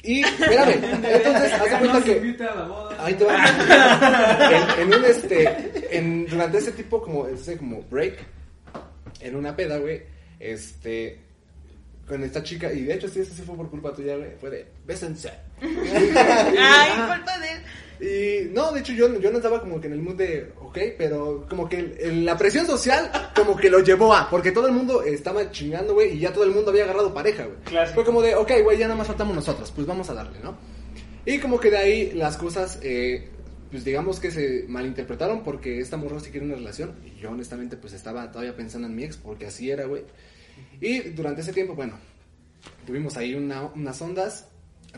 Y, 0.03 0.21
espérame, 0.21 0.71
entonces, 1.03 1.53
haz 1.53 1.79
cuenta 1.79 2.01
que... 2.03 2.17
invite 2.17 2.43
a 2.43 2.55
la 2.55 2.63
boda. 2.63 3.05
Ahí 3.05 3.13
te 3.15 3.25
va. 3.25 4.77
En, 4.77 4.81
en 4.81 4.99
un 4.99 5.05
este, 5.05 5.97
en, 5.97 6.25
durante 6.25 6.57
ese 6.57 6.71
tipo 6.71 7.01
como, 7.01 7.27
ese 7.27 7.57
como 7.57 7.81
break, 7.83 8.17
en 9.19 9.35
una 9.35 9.55
peda, 9.55 9.77
güey, 9.77 10.03
este, 10.39 11.19
con 12.07 12.23
esta 12.23 12.41
chica, 12.41 12.71
y 12.71 12.83
de 12.83 12.95
hecho 12.95 13.07
sí, 13.07 13.19
eso 13.19 13.33
sí 13.33 13.43
fue 13.43 13.55
por 13.55 13.69
culpa 13.69 13.93
tuya, 13.93 14.15
güey, 14.15 14.31
fue 14.39 14.49
de, 14.49 14.67
bésense. 14.85 15.31
ay, 15.61 16.91
culpa 17.15 17.37
de 17.39 17.51
él. 17.51 17.61
Y 18.01 18.45
no, 18.53 18.71
de 18.71 18.79
hecho 18.79 18.93
yo, 18.93 19.19
yo 19.19 19.29
no 19.29 19.37
estaba 19.37 19.59
como 19.59 19.81
que 19.81 19.87
en 19.87 19.93
el 19.93 20.01
mood 20.01 20.15
de, 20.15 20.53
ok, 20.61 20.77
pero 20.97 21.45
como 21.49 21.67
que 21.67 21.77
el- 21.79 21.97
el- 21.99 22.25
la 22.25 22.37
presión 22.37 22.65
social 22.65 23.11
como 23.35 23.57
que 23.57 23.69
lo 23.69 23.79
llevó 23.81 24.13
a, 24.13 24.29
porque 24.29 24.51
todo 24.53 24.67
el 24.67 24.73
mundo 24.73 25.01
estaba 25.03 25.51
chingando, 25.51 25.93
güey, 25.93 26.13
y 26.15 26.19
ya 26.19 26.31
todo 26.31 26.45
el 26.45 26.51
mundo 26.51 26.71
había 26.71 26.85
agarrado 26.85 27.13
pareja, 27.13 27.43
güey. 27.45 27.57
Fue 27.93 28.05
como 28.05 28.21
de, 28.21 28.35
ok, 28.35 28.51
güey, 28.63 28.77
ya 28.77 28.85
nada 28.87 28.97
más 28.97 29.07
faltamos 29.07 29.35
nosotros, 29.35 29.71
pues 29.75 29.85
vamos 29.85 30.09
a 30.09 30.13
darle, 30.13 30.39
¿no? 30.41 30.57
Y 31.25 31.39
como 31.39 31.59
que 31.59 31.69
de 31.71 31.77
ahí 31.77 32.11
las 32.13 32.37
cosas, 32.37 32.79
eh, 32.81 33.27
pues 33.69 33.83
digamos 33.83 34.19
que 34.21 34.31
se 34.31 34.63
malinterpretaron 34.69 35.43
porque 35.43 35.79
esta 35.79 35.97
morra 35.97 36.19
sí 36.21 36.31
quiere 36.31 36.45
una 36.45 36.55
relación, 36.55 36.95
y 37.05 37.19
yo 37.19 37.31
honestamente 37.31 37.75
pues 37.75 37.91
estaba 37.93 38.31
todavía 38.31 38.55
pensando 38.55 38.87
en 38.87 38.95
mi 38.95 39.03
ex, 39.03 39.17
porque 39.17 39.45
así 39.47 39.69
era, 39.69 39.83
güey. 39.85 40.03
Y 40.79 40.99
durante 41.09 41.41
ese 41.41 41.51
tiempo, 41.51 41.75
bueno, 41.75 41.97
tuvimos 42.85 43.17
ahí 43.17 43.35
una- 43.35 43.65
unas 43.75 44.01
ondas, 44.01 44.47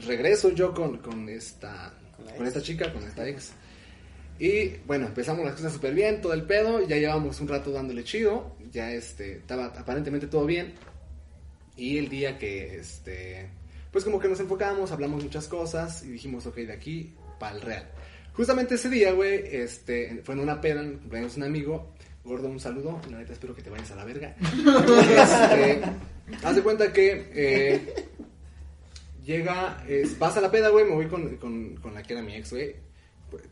regreso 0.06 0.50
yo 0.52 0.74
con, 0.74 1.00
con 1.00 1.28
esta 1.30 1.94
Con 2.38 2.48
esta 2.48 2.62
chica, 2.62 2.92
con 2.92 3.04
esta 3.04 3.28
ex. 3.28 3.54
Y 4.40 4.78
bueno, 4.88 5.06
empezamos 5.06 5.46
las 5.46 5.54
cosas 5.54 5.74
súper 5.74 5.94
bien, 5.94 6.20
todo 6.20 6.34
el 6.34 6.44
pedo, 6.44 6.82
ya 6.88 6.98
llevamos 6.98 7.40
un 7.42 7.48
rato 7.48 7.72
dándole 7.72 8.04
chido, 8.04 8.56
ya 8.72 8.92
este, 8.92 9.34
estaba 9.34 9.66
aparentemente 9.66 10.28
todo 10.28 10.46
bien. 10.46 10.74
Y 11.78 11.98
el 11.98 12.10
día 12.10 12.40
que, 12.40 12.80
este, 12.80 13.50
pues 13.92 14.04
como 14.04 14.20
que 14.20 14.28
nos 14.28 14.40
enfocamos, 14.40 14.92
hablamos 14.92 15.24
muchas 15.24 15.48
cosas 15.48 16.04
y 16.04 16.10
dijimos, 16.10 16.48
ok, 16.48 16.56
de 16.56 16.74
aquí 16.74 17.14
para 17.40 17.56
el 17.56 17.62
real. 17.62 17.88
Justamente 18.34 18.76
ese 18.76 18.90
día, 18.90 19.12
güey, 19.12 19.44
este, 19.52 20.22
fue 20.24 20.36
en 20.36 20.42
una 20.42 20.60
peda, 20.60 20.82
en 20.82 20.98
cumpleaños 20.98 21.38
un 21.38 21.44
amigo, 21.44 21.94
gordo, 22.24 22.48
un 22.48 22.60
saludo, 22.60 23.00
la 23.10 23.20
neta 23.20 23.34
espero 23.34 23.54
que 23.54 23.62
te 23.62 23.70
vayas 23.70 23.92
a 23.92 23.96
la 23.96 24.06
verga. 24.06 24.36
este, 24.42 25.82
haz 26.44 26.56
de 26.56 26.62
cuenta 26.62 26.92
que, 26.92 27.30
eh, 27.34 28.08
llega, 29.24 29.84
es, 29.88 30.18
vas 30.20 30.36
a 30.38 30.42
la 30.42 30.52
peda, 30.52 30.70
güey, 30.70 30.86
me 30.86 30.94
voy 30.96 31.08
con, 31.08 31.36
con, 31.38 31.76
con 31.78 31.94
la 31.94 32.04
que 32.04 32.14
era 32.14 32.22
mi 32.22 32.36
ex, 32.36 32.52
güey. 32.52 32.76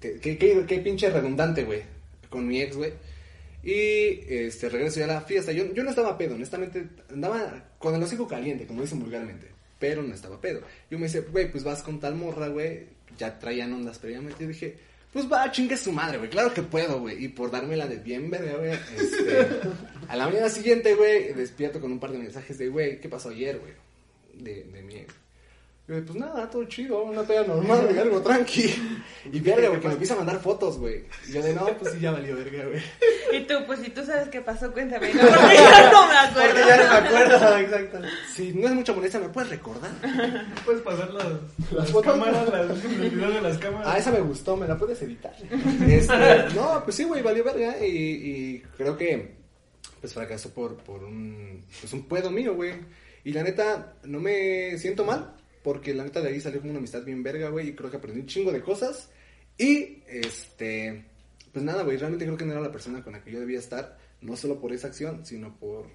Qué, 0.02 0.20
qué, 0.20 0.38
qué- 0.68 0.80
pinche 0.80 1.10
redundante, 1.10 1.64
güey, 1.64 1.84
con 2.30 2.48
mi 2.48 2.62
ex, 2.62 2.76
güey. 2.76 2.92
Y 3.64 4.22
este, 4.34 4.70
regreso 4.70 5.00
ya 5.00 5.06
a 5.06 5.08
la 5.16 5.22
fiesta. 5.22 5.52
Yo, 5.52 5.74
yo 5.74 5.84
no 5.84 5.90
estaba 5.90 6.18
pedo, 6.18 6.36
honestamente, 6.36 6.86
andaba 7.10 7.72
con 7.78 7.94
el 7.96 8.04
hocico 8.04 8.28
caliente, 8.28 8.66
como 8.66 8.82
dicen 8.82 9.00
vulgarmente, 9.00 9.48
pero 9.80 10.02
no 10.02 10.14
estaba 10.14 10.40
pedo. 10.40 10.62
Yo 10.90 10.98
me 10.98 11.06
dice, 11.08 11.22
güey, 11.22 11.52
pues 11.52 11.64
vas 11.64 11.84
con 11.84 12.00
tal 12.00 12.16
morra, 12.16 12.48
güey, 12.48 12.88
ya 13.18 13.38
traían 13.40 13.74
ondas 13.74 14.00
previamente. 14.00 14.44
Yo 14.44 14.50
dije, 14.50 14.78
pues 15.12 15.30
va, 15.32 15.52
chingue 15.52 15.76
su 15.76 15.92
madre, 15.92 16.18
güey, 16.20 16.30
claro 16.30 16.54
que 16.54 16.62
puedo, 16.62 17.00
güey. 17.02 17.24
Y 17.24 17.28
por 17.30 17.52
dármela 17.52 17.88
de 17.88 17.98
bien 17.98 18.30
verga, 18.30 18.58
güey, 18.58 18.72
este, 18.98 19.48
a 20.08 20.16
la 20.16 20.28
mañana 20.28 20.50
siguiente, 20.50 20.96
güey, 20.96 21.34
despierto 21.34 21.80
con 21.82 21.92
un 21.92 22.00
par 22.00 22.12
de 22.12 22.20
mensajes 22.20 22.58
de, 22.58 22.70
güey, 22.70 23.00
¿qué 23.02 23.10
pasó 23.10 23.30
ayer, 23.30 23.60
güey? 23.60 23.74
De, 24.34 24.64
de 24.64 24.82
mi 24.84 24.96
ex. 24.96 25.14
Y 25.90 25.92
yo, 25.92 26.06
pues 26.06 26.20
nada, 26.20 26.48
todo 26.48 26.64
chido, 26.66 27.04
una 27.04 27.24
peda 27.24 27.44
normal, 27.46 27.88
güey, 27.88 27.98
algo 27.98 28.22
tranqui. 28.22 28.76
Y 29.32 29.40
verga, 29.40 29.70
güey, 29.70 29.82
que 29.82 29.88
me 29.88 29.94
empieza 29.94 30.14
a 30.14 30.18
mandar 30.18 30.40
fotos, 30.40 30.78
güey. 30.78 31.06
Y 31.28 31.34
yo 31.34 31.42
de, 31.42 31.54
no, 31.54 31.66
pues 31.80 31.94
sí, 31.94 32.00
ya 32.00 32.12
valió 32.12 32.36
verga, 32.36 32.66
güey. 32.66 32.82
Y 33.32 33.48
tú, 33.48 33.56
pues 33.66 33.80
si 33.80 33.90
tú 33.90 34.06
sabes 34.06 34.30
qué 34.30 34.40
pasó, 34.42 34.72
cuéntame. 34.72 35.12
No, 35.12 35.22
porque 35.22 35.56
yo 35.58 35.92
no 35.92 36.08
me 36.08 36.18
acuerdo. 36.18 36.54
Porque 36.54 36.60
ya 36.68 36.78
no 36.78 36.84
me 36.84 37.08
acuerdo, 37.08 37.58
exacto. 37.58 38.00
Si 38.36 38.54
no 38.54 38.68
es 38.68 38.74
mucha 38.76 38.94
molestia, 38.94 39.20
¿me 39.20 39.30
puedes 39.30 39.50
recordar? 39.50 39.90
Puedes 40.64 40.82
pasar 40.84 41.12
las, 41.12 41.26
las 41.72 41.90
fotos. 41.90 42.14
cámaras, 42.14 42.50
las, 42.50 42.68
los 42.68 42.84
videos 42.84 43.34
de 43.34 43.42
las 43.42 43.58
cámaras. 43.58 43.88
Ah, 43.92 43.98
esa 43.98 44.12
me 44.12 44.22
gustó, 44.22 44.56
¿me 44.56 44.68
la 44.68 44.78
puedes 44.78 45.02
editar? 45.02 45.34
Este, 45.90 46.54
no, 46.54 46.84
pues 46.84 46.96
sí, 46.96 47.04
güey, 47.04 47.24
valió 47.24 47.44
verga. 47.44 47.84
Y, 47.84 47.88
y 47.88 48.60
creo 48.78 48.96
que, 48.96 49.36
pues 50.00 50.14
fracasó 50.14 50.52
por, 50.52 50.78
por 50.78 51.04
un, 51.04 51.66
pues 51.80 51.92
un 51.94 52.04
pedo 52.08 52.30
mío, 52.30 52.54
güey. 52.54 52.74
Y 53.24 53.34
la 53.34 53.44
neta, 53.44 53.96
no 54.04 54.20
me 54.20 54.78
siento 54.78 55.04
mal, 55.04 55.34
porque 55.64 55.94
la 55.94 56.04
neta 56.04 56.22
de 56.22 56.30
ahí 56.30 56.42
salió 56.42 56.60
como 56.60 56.72
una 56.72 56.80
amistad 56.80 57.04
bien 57.04 57.24
verga, 57.24 57.50
güey. 57.50 57.70
Y 57.70 57.76
creo 57.76 57.90
que 57.90 57.98
aprendí 57.98 58.22
un 58.22 58.28
chingo 58.28 58.52
de 58.52 58.62
cosas. 58.62 59.10
Y, 59.58 60.04
este, 60.08 61.06
pues 61.52 61.64
nada, 61.66 61.84
güey, 61.84 61.98
realmente 61.98 62.26
creo 62.26 62.38
que 62.38 62.46
no 62.46 62.54
era 62.54 62.62
la 62.62 62.72
persona 62.72 63.04
con 63.04 63.14
la 63.14 63.24
que 63.24 63.32
yo 63.32 63.40
debía 63.40 63.60
estar. 63.60 63.98
No 64.22 64.36
solo 64.36 64.60
por 64.60 64.74
esa 64.74 64.88
acción, 64.88 65.26
sino 65.26 65.56
por... 65.58 65.88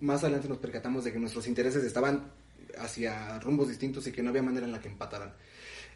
Más 0.00 0.22
adelante 0.22 0.48
nos 0.48 0.58
percatamos 0.58 1.04
de 1.04 1.12
que 1.12 1.18
nuestros 1.18 1.46
intereses 1.48 1.82
estaban 1.82 2.30
hacia 2.78 3.38
rumbos 3.40 3.68
distintos 3.68 4.06
y 4.06 4.12
que 4.12 4.22
no 4.22 4.30
había 4.30 4.42
manera 4.42 4.66
en 4.66 4.72
la 4.72 4.80
que 4.80 4.88
empataran. 4.88 5.34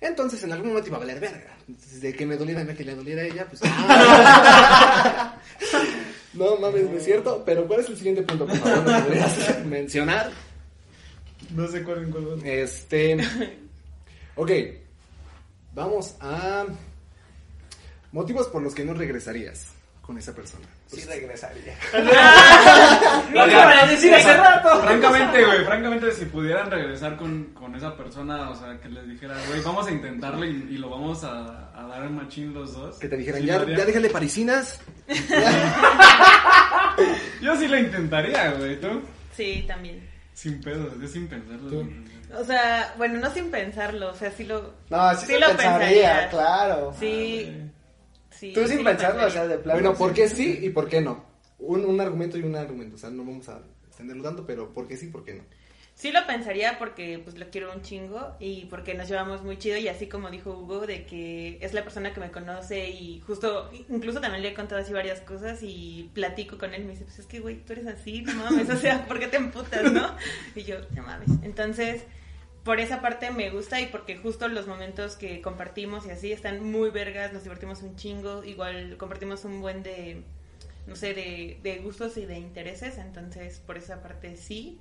Entonces, 0.01 0.43
en 0.43 0.53
algún 0.53 0.71
momento 0.71 0.89
iba 0.89 0.97
a 0.97 1.01
valer 1.01 1.21
verga. 1.21 1.57
De 2.01 2.13
que 2.13 2.27
me 2.27 2.37
doliera, 2.37 2.65
de 2.65 2.75
que 2.75 2.85
le 2.85 2.97
doliera 2.97 3.23
a 3.23 3.25
ella, 3.27 3.47
pues. 3.49 3.61
¡ah! 3.65 5.39
no 6.35 6.57
mames, 6.57 6.91
no 6.91 6.97
es 6.97 7.05
cierto. 7.05 7.45
Pero, 7.47 7.69
¿cuál 7.69 7.81
es 7.81 7.89
el 7.89 7.97
siguiente 7.97 8.23
punto, 8.23 8.45
por 8.47 8.57
favor? 8.57 8.85
¿Me 8.85 9.01
podrías 9.01 9.65
mencionar? 9.67 10.33
No 11.51 11.67
sé 11.69 11.83
cuál 11.83 12.05
en 12.05 12.11
cuál 12.11 12.41
va. 12.43 12.49
Este. 12.49 13.19
Ok. 14.37 14.51
Vamos 15.75 16.17
a. 16.21 16.65
Motivos 18.13 18.47
por 18.49 18.63
los 18.63 18.75
que 18.75 18.85
no 18.85 18.93
regresarías 18.95 19.69
con 20.03 20.19
esa 20.19 20.35
persona. 20.35 20.67
Sí 20.89 21.01
regresaría. 21.05 21.75
Lo 23.33 23.45
que 23.47 23.51
iban 23.53 23.79
a 23.79 23.87
decir 23.87 24.15
hace 24.15 24.37
rato. 24.37 24.83
Francamente, 24.83 25.45
güey, 25.45 25.65
francamente, 25.65 26.13
si 26.13 26.27
pudieran 26.27 26.71
regresar 26.71 27.17
con, 27.17 27.45
con 27.55 27.75
esa 27.75 27.97
persona, 27.97 28.51
o 28.51 28.55
sea, 28.55 28.79
que 28.81 28.89
les 28.91 29.09
dijera, 29.09 29.35
güey, 29.49 29.63
vamos 29.63 29.87
a 29.87 29.91
intentarlo 29.91 30.45
y, 30.45 30.51
y 30.51 30.77
lo 30.79 30.91
vamos 30.91 31.25
a, 31.25 31.71
a 31.75 31.87
dar 31.87 32.05
en 32.05 32.17
machín 32.17 32.53
los 32.53 32.75
dos. 32.75 32.99
Que 32.99 33.09
te 33.09 33.17
dijeran, 33.17 33.41
Sí, 33.41 33.47
ya, 33.47 33.65
ya 33.65 33.85
déjale 33.87 34.11
parisinas. 34.11 34.81
Yo 37.41 37.57
sí 37.57 37.69
lo 37.69 37.79
intentaría, 37.79 38.51
güey, 38.53 38.79
¿tú? 38.81 39.01
Sí, 39.35 39.65
también. 39.67 40.07
Sin 40.43 40.61
pedos, 40.61 41.01
yo 41.01 41.07
sin 41.07 41.29
pensarlo. 41.29 41.71
¿Tú? 41.71 41.89
O 42.37 42.45
sea, 42.45 42.95
bueno, 42.99 43.21
no 43.21 43.33
sin 43.33 43.49
pensarlo, 43.53 44.11
o 44.11 44.15
sea, 44.17 44.33
sí 44.33 44.43
lo... 44.43 44.75
No, 44.91 45.15
sí, 45.15 45.35
lo 45.39 45.47
pensaría, 45.47 45.79
pensaría. 45.79 46.29
claro. 46.31 46.93
Sí, 46.99 47.53
sí. 48.31 48.53
Tú 48.53 48.63
sí 48.63 48.71
sin 48.71 48.79
lo 48.79 48.85
pensarlo, 48.91 49.25
o 49.25 49.31
sea, 49.31 49.47
de 49.47 49.59
plano. 49.59 49.81
Bueno, 49.81 49.97
¿por 49.97 50.13
qué 50.13 50.29
sí 50.29 50.59
y 50.61 50.71
por 50.71 50.89
qué 50.89 51.01
no? 51.01 51.25
Un, 51.61 51.85
un 51.85 52.01
argumento 52.01 52.39
y 52.39 52.43
un 52.43 52.57
argumento. 52.57 52.97
O 52.97 52.99
sea, 52.99 53.11
no 53.11 53.25
vamos 53.25 53.49
a 53.49 53.61
extenderlo 53.87 54.25
tanto, 54.25 54.45
pero 54.45 54.73
¿por 54.73 54.89
qué 54.89 54.97
sí 54.97 55.07
y 55.07 55.11
por 55.11 55.25
qué 55.25 55.35
no? 55.35 55.45
Sí 56.03 56.11
lo 56.11 56.27
pensaría 56.27 56.81
porque 56.81 57.21
pues 57.23 57.39
lo 57.39 57.49
quiero 57.49 57.73
un 57.73 57.81
chingo 57.83 58.35
y 58.41 58.65
porque 58.65 58.95
nos 58.95 59.09
llevamos 59.09 59.45
muy 59.45 59.57
chido 59.57 59.77
y 59.77 59.87
así 59.87 60.09
como 60.09 60.31
dijo 60.31 60.51
Hugo 60.51 60.85
de 60.85 61.07
que 61.07 61.59
es 61.61 61.75
la 61.75 61.85
persona 61.85 62.13
que 62.13 62.19
me 62.19 62.33
conoce 62.33 62.91
y 62.91 63.21
justo 63.21 63.71
incluso 63.89 64.21
también 64.21 64.43
le 64.43 64.49
he 64.49 64.55
contado 64.55 64.81
así 64.81 64.93
varias 64.93 65.21
cosas 65.21 65.61
y 65.63 66.11
platico 66.13 66.59
con 66.59 66.75
él 66.75 66.83
y 66.83 66.85
me 66.87 66.91
dice 66.95 67.05
pues 67.05 67.21
es 67.21 67.27
que 67.27 67.39
güey 67.39 67.65
tú 67.65 67.75
eres 67.75 67.87
así 67.87 68.23
no 68.23 68.35
mames 68.35 68.69
o 68.69 68.77
sea 68.77 69.07
¿por 69.07 69.21
qué 69.21 69.29
te 69.29 69.37
emputas 69.37 69.93
no? 69.93 70.17
y 70.57 70.65
yo 70.65 70.79
no 70.91 71.05
mames 71.05 71.29
entonces 71.45 72.03
por 72.65 72.81
esa 72.81 73.01
parte 73.01 73.31
me 73.31 73.51
gusta 73.51 73.81
y 73.81 73.87
porque 73.87 74.17
justo 74.17 74.49
los 74.49 74.67
momentos 74.67 75.15
que 75.15 75.41
compartimos 75.41 76.05
y 76.07 76.11
así 76.11 76.33
están 76.33 76.65
muy 76.69 76.91
vergas 76.91 77.33
nos 77.33 77.45
divertimos 77.45 77.81
un 77.83 77.95
chingo 77.95 78.43
igual 78.43 78.97
compartimos 78.99 79.45
un 79.45 79.61
buen 79.61 79.85
de 79.85 80.25
no 80.89 80.97
sé 80.97 81.15
de, 81.15 81.61
de 81.63 81.79
gustos 81.79 82.17
y 82.17 82.27
de 82.27 82.41
intereses 82.41 82.99
entonces 82.99 83.61
por 83.65 83.79
esa 83.79 84.03
parte 84.03 84.37
sí 84.37 84.81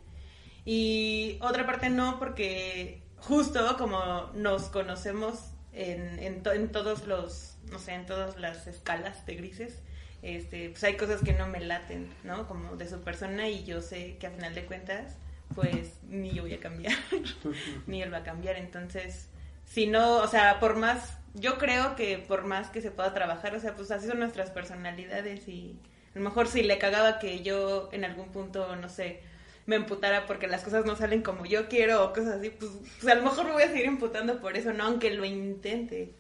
y 0.66 1.38
otra 1.42 1.66
parte 1.66 1.90
no, 1.90 2.20
porque 2.20 3.02
justo 3.18 3.78
como 3.78 4.30
nos 4.34 4.64
conocemos 4.66 5.52
en, 5.74 6.20
en, 6.20 6.44
to- 6.44 6.52
en 6.54 6.72
todos 6.72 7.08
los, 7.08 7.56
no 7.72 7.80
sé, 7.80 7.94
en 7.94 8.06
todas 8.06 8.38
las 8.40 8.68
escalas 8.68 9.26
de 9.26 9.36
grises, 9.36 9.80
este, 10.22 10.70
pues 10.70 10.84
hay 10.84 10.98
cosas 10.98 11.22
que 11.22 11.34
no 11.34 11.48
me 11.48 11.60
laten, 11.62 12.14
¿no? 12.24 12.48
Como 12.48 12.76
de 12.76 12.88
su 12.88 13.02
persona 13.02 13.50
y 13.50 13.64
yo 13.64 13.82
sé 13.82 14.18
que 14.20 14.28
a 14.28 14.32
final 14.32 14.54
de 14.54 14.66
cuentas, 14.66 15.16
pues 15.56 15.94
ni 16.08 16.32
yo 16.32 16.44
voy 16.44 16.54
a 16.54 16.60
cambiar, 16.60 16.94
ni 17.88 18.02
él 18.02 18.14
va 18.14 18.18
a 18.20 18.24
cambiar. 18.24 18.56
Entonces, 18.58 19.30
si 19.66 19.88
no, 19.88 20.18
o 20.18 20.28
sea, 20.28 20.60
por 20.60 20.76
más, 20.76 21.18
yo 21.34 21.58
creo 21.58 21.96
que 21.96 22.18
por 22.20 22.44
más 22.46 22.70
que 22.70 22.82
se 22.82 22.92
pueda 22.92 23.14
trabajar, 23.14 23.56
o 23.56 23.60
sea, 23.60 23.76
pues 23.76 23.92
así 23.92 24.08
son 24.08 24.20
nuestras 24.20 24.52
personalidades 24.52 25.48
y 25.48 25.80
a 26.16 26.20
lo 26.20 26.26
mejor 26.26 26.48
si 26.48 26.64
le 26.64 26.78
cagaba 26.78 27.20
que 27.20 27.42
yo 27.42 27.90
en 27.94 28.04
algún 28.06 28.30
punto, 28.32 28.76
no 28.76 28.90
sé, 28.90 29.22
me 29.66 29.76
emputara 29.76 30.26
porque 30.26 30.48
las 30.48 30.64
cosas 30.64 30.86
no 30.86 30.96
salen 30.96 31.22
como 31.22 31.46
yo 31.46 31.68
quiero 31.70 32.04
o 32.06 32.14
cosas 32.14 32.40
así, 32.40 32.50
pues, 32.50 32.72
pues 33.00 33.12
a 33.12 33.16
lo 33.16 33.24
mejor 33.24 33.46
me 33.46 33.52
voy 33.54 33.64
a 33.64 33.68
seguir 33.68 33.86
emputando 33.86 34.40
por 34.42 34.58
eso, 34.58 34.74
no, 34.74 34.86
aunque 34.86 35.12
lo 35.12 35.24
intente. 35.26 36.12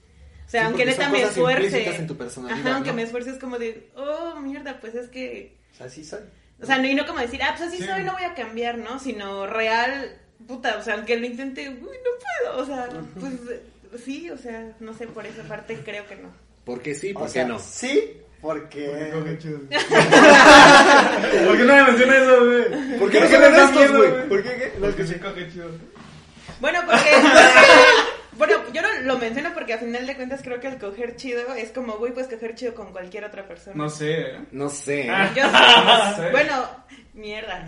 O 0.47 0.49
sea, 0.51 0.61
Sí, 0.61 0.67
aunque 0.67 0.83
porque 0.83 0.97
neta 0.97 1.09
me 1.09 1.21
esfuerce. 1.23 1.63
implícitas 1.67 1.99
en 1.99 2.07
tu 2.07 2.17
personalidad, 2.17 2.59
Ajá, 2.67 2.75
aunque 2.75 2.89
¿no? 2.91 2.95
me 2.97 3.01
esfuerce 3.03 3.29
es 3.31 3.37
como 3.37 3.57
de, 3.57 3.89
oh, 3.95 4.39
mierda, 4.41 4.79
pues 4.79 4.95
es 4.95 5.07
que. 5.07 5.55
O 5.73 5.77
sea, 5.77 5.89
sí 5.89 6.03
soy. 6.03 6.19
O 6.61 6.65
sea, 6.65 6.77
no, 6.77 6.87
y 6.87 6.93
no 6.93 7.07
como 7.07 7.19
decir, 7.19 7.41
ah, 7.41 7.55
pues 7.57 7.69
así 7.69 7.77
Sí. 7.81 7.85
soy, 7.87 8.03
no 8.03 8.13
voy 8.13 8.23
a 8.23 8.33
cambiar, 8.35 8.77
¿no? 8.77 8.99
Sino 8.99 9.47
real, 9.47 10.17
puta, 10.47 10.77
o 10.77 10.83
sea, 10.83 10.95
aunque 10.95 11.17
lo 11.17 11.25
intente, 11.25 11.69
uy, 11.69 11.75
no 11.79 12.51
puedo, 12.51 12.57
o 12.61 12.65
sea, 12.65 12.89
pues 13.19 13.33
sí, 14.03 14.29
o 14.29 14.37
sea, 14.37 14.75
no 14.79 14.93
sé, 14.93 15.07
por 15.07 15.25
esa 15.25 15.43
parte 15.43 15.75
creo 15.83 16.05
que 16.07 16.17
no. 16.17 16.29
¿Por 16.65 16.81
qué 16.81 16.93
sí? 16.95 17.11
O 17.15 17.19
¿Por 17.19 17.29
sea, 17.29 17.43
qué 17.45 17.49
no? 17.49 17.57
Sí, 17.59 18.17
porque... 18.41 19.11
Coge 19.13 19.37
chido. 19.37 19.59
¿Por 19.69 21.57
qué 21.57 21.63
no 21.63 21.75
me 21.75 21.83
menciona 21.83 22.17
eso, 22.17 22.45
güey? 22.45 22.99
¿Por 22.99 23.11
qué 23.11 23.19
no 23.19 23.27
¿Por 23.27 23.31
son 23.31 23.41
le 23.41 23.49
da 23.51 23.63
honestos, 23.63 23.75
miedo, 23.75 23.97
güey? 23.97 24.29
¿Por 24.29 24.43
qué 24.43 24.49
qué? 24.49 24.73
Porque 24.79 25.01
escuché. 25.01 25.13
sí 25.13 25.19
coge 25.19 25.51
chido. 25.51 25.69
Bueno, 26.59 26.79
porque. 26.85 27.09
bueno, 28.33 28.53
yo 28.73 28.81
no 28.81 28.87
lo 29.01 29.17
menciono 29.17 29.53
porque 29.53 29.73
a 29.73 29.77
final 29.77 30.07
de 30.07 30.15
cuentas 30.15 30.41
creo 30.43 30.59
que 30.59 30.67
el 30.67 30.79
coger 30.79 31.15
chido 31.15 31.53
es 31.53 31.71
como, 31.71 31.97
güey, 31.97 32.13
pues 32.13 32.27
coger 32.27 32.55
chido 32.55 32.73
con 32.73 32.91
cualquier 32.91 33.25
otra 33.25 33.47
persona. 33.47 33.75
No 33.75 33.89
sé, 33.89 34.21
¿eh? 34.21 34.39
No 34.51 34.69
sé. 34.69 35.07
Yo 35.35 35.43
No 35.51 36.15
sé. 36.15 36.31
Bueno, 36.31 36.67
mierda. 37.13 37.65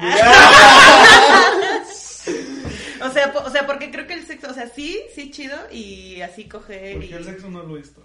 o 3.02 3.10
sea, 3.10 3.34
o 3.36 3.50
sea, 3.50 3.68
porque 3.68 3.92
creo 3.92 4.08
que 4.08 4.14
el 4.14 4.26
sexo, 4.26 4.50
o 4.50 4.54
sea, 4.54 4.68
sí, 4.68 5.02
sí 5.14 5.30
chido 5.32 5.58
y 5.72 6.22
así 6.22 6.46
coger 6.46 6.94
Porque 6.94 7.08
y 7.08 7.14
el 7.14 7.26
sexo 7.26 7.50
no 7.50 7.64
lo 7.64 7.76
he 7.76 7.80
visto. 7.80 8.02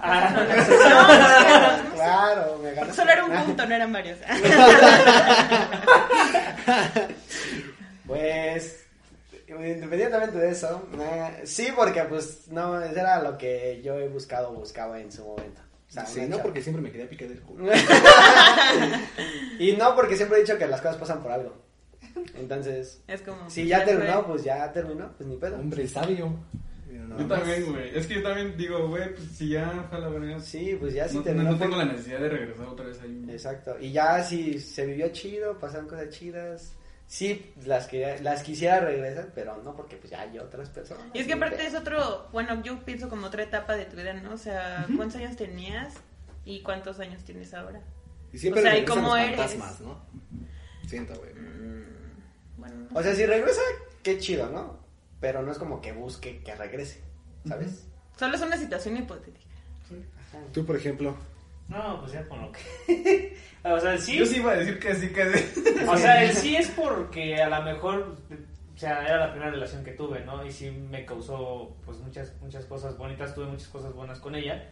Ah, 0.00 0.30
No, 0.34 0.44
no, 0.44 0.48
no, 0.48 1.88
no, 1.88 1.94
Claro, 1.94 2.58
me 2.62 2.72
ganas. 2.74 2.94
Solo 2.96 3.10
era 3.12 3.24
un 3.24 3.32
punto, 3.44 3.66
no 3.66 3.74
eran 3.74 3.92
varios. 3.92 4.18
Pues, 8.06 8.84
independientemente 9.48 10.38
de 10.38 10.50
eso, 10.50 10.88
eh, 11.00 11.40
sí, 11.44 11.68
porque 11.74 12.02
pues 12.04 12.46
no, 12.48 12.80
eso 12.80 12.98
era 13.00 13.20
lo 13.20 13.36
que 13.36 13.80
yo 13.82 13.98
he 13.98 14.08
buscado, 14.08 14.52
buscaba 14.52 15.00
en 15.00 15.10
su 15.10 15.24
momento. 15.24 15.60
O 15.88 15.92
sea, 15.92 16.06
Sí, 16.06 16.20
no, 16.22 16.30
chava. 16.32 16.42
porque 16.44 16.62
siempre 16.62 16.82
me 16.82 16.90
quería 16.92 17.08
picar 17.08 17.28
el 17.28 17.40
culo. 17.40 17.72
Y 19.58 19.72
no, 19.72 19.94
porque 19.96 20.16
siempre 20.16 20.38
he 20.38 20.42
dicho 20.42 20.56
que 20.58 20.66
las 20.68 20.80
cosas 20.80 20.96
pasan 20.98 21.20
por 21.22 21.32
algo. 21.32 21.54
Entonces, 22.34 23.00
Es 23.08 23.22
como. 23.22 23.48
si 23.50 23.66
ya 23.66 23.78
fue. 23.78 23.86
terminó, 23.94 24.24
pues 24.26 24.44
ya 24.44 24.70
terminó, 24.72 25.10
pues 25.16 25.28
ni 25.28 25.36
pedo. 25.36 25.56
Hombre 25.56 25.86
sabio. 25.88 26.32
Yo 27.00 27.26
más. 27.26 27.28
también, 27.28 27.72
güey. 27.72 27.96
Es 27.96 28.06
que 28.06 28.14
yo 28.14 28.22
también 28.22 28.56
digo, 28.56 28.88
güey, 28.88 29.14
pues 29.14 29.28
si 29.32 29.48
ya 29.48 29.86
fue 29.88 29.98
a 29.98 30.00
la 30.00 30.08
verga. 30.08 30.40
Sí, 30.40 30.76
pues 30.78 30.94
ya 30.94 31.08
sí 31.08 31.16
no, 31.16 31.22
terminó. 31.22 31.52
no 31.52 31.58
tengo 31.58 31.76
la 31.76 31.84
necesidad 31.84 32.20
de 32.20 32.28
regresar 32.28 32.66
otra 32.66 32.86
vez 32.86 33.00
ahí. 33.02 33.24
Exacto. 33.28 33.76
Y 33.80 33.92
ya 33.92 34.22
si 34.22 34.58
se 34.60 34.86
vivió 34.86 35.08
chido, 35.10 35.58
pasaron 35.58 35.88
cosas 35.88 36.10
chidas. 36.10 36.72
Sí, 37.08 37.52
las 37.64 37.86
que 37.86 38.18
las 38.20 38.42
quisiera 38.42 38.80
regresar, 38.80 39.30
pero 39.32 39.62
no 39.62 39.76
porque 39.76 39.96
pues 39.96 40.10
ya 40.10 40.22
hay 40.22 40.38
otras 40.40 40.68
personas. 40.70 41.04
Y 41.14 41.20
es 41.20 41.26
que 41.28 41.34
aparte 41.34 41.64
es 41.64 41.74
otro, 41.76 42.28
bueno, 42.32 42.60
yo 42.64 42.84
pienso 42.84 43.08
como 43.08 43.28
otra 43.28 43.44
etapa 43.44 43.76
de 43.76 43.84
tu 43.84 43.96
vida, 43.96 44.12
¿no? 44.12 44.32
O 44.34 44.38
sea, 44.38 44.86
¿cuántos 44.96 45.20
años 45.20 45.36
tenías 45.36 45.94
y 46.44 46.62
cuántos 46.62 46.98
años 46.98 47.22
tienes 47.22 47.54
ahora? 47.54 47.80
Y 48.32 48.38
siempre 48.38 48.60
O 48.60 48.64
sea, 48.64 48.72
¿y 48.72 48.80
regresan 48.80 49.02
cómo 49.02 49.16
los 49.16 49.24
eres? 49.24 49.36
fantasmas, 49.36 49.80
¿no? 49.82 50.00
Siento, 50.88 51.14
güey. 51.14 51.30
Bueno, 52.56 52.74
no 52.90 52.98
O 52.98 53.02
sea, 53.02 53.14
si 53.14 53.24
regresa, 53.24 53.60
qué 54.02 54.18
chido, 54.18 54.50
¿no? 54.50 54.85
Pero 55.20 55.42
no 55.42 55.52
es 55.52 55.58
como 55.58 55.80
que 55.80 55.92
busque 55.92 56.40
que 56.42 56.54
regrese, 56.54 57.02
¿sabes? 57.46 57.86
Solo 58.16 58.34
es 58.34 58.42
una 58.42 58.56
situación 58.56 58.96
hipotética. 58.96 59.54
Ajá. 59.84 60.38
Tú, 60.52 60.64
por 60.64 60.76
ejemplo. 60.76 61.16
No, 61.68 62.00
pues 62.00 62.12
ya 62.12 62.26
con 62.28 62.40
lo 62.42 62.52
que. 62.52 63.36
o 63.64 63.80
sea, 63.80 63.94
el 63.94 64.00
sí. 64.00 64.18
Yo 64.18 64.26
sí 64.26 64.36
iba 64.36 64.52
a 64.52 64.56
decir 64.56 64.78
que 64.78 64.94
sí, 64.94 65.08
que 65.08 65.32
sí. 65.32 65.64
O 65.88 65.96
sea, 65.96 66.22
el 66.22 66.34
sí 66.34 66.56
es 66.56 66.68
porque 66.70 67.42
a 67.42 67.48
lo 67.48 67.62
mejor, 67.62 68.16
o 68.74 68.78
sea, 68.78 69.04
era 69.04 69.18
la 69.18 69.30
primera 69.32 69.50
relación 69.50 69.82
que 69.82 69.92
tuve, 69.92 70.24
¿no? 70.24 70.44
Y 70.44 70.52
sí 70.52 70.70
me 70.70 71.04
causó, 71.04 71.76
pues, 71.84 71.98
muchas, 71.98 72.32
muchas 72.40 72.64
cosas 72.66 72.96
bonitas, 72.96 73.34
tuve 73.34 73.46
muchas 73.46 73.68
cosas 73.68 73.92
buenas 73.94 74.20
con 74.20 74.34
ella, 74.34 74.68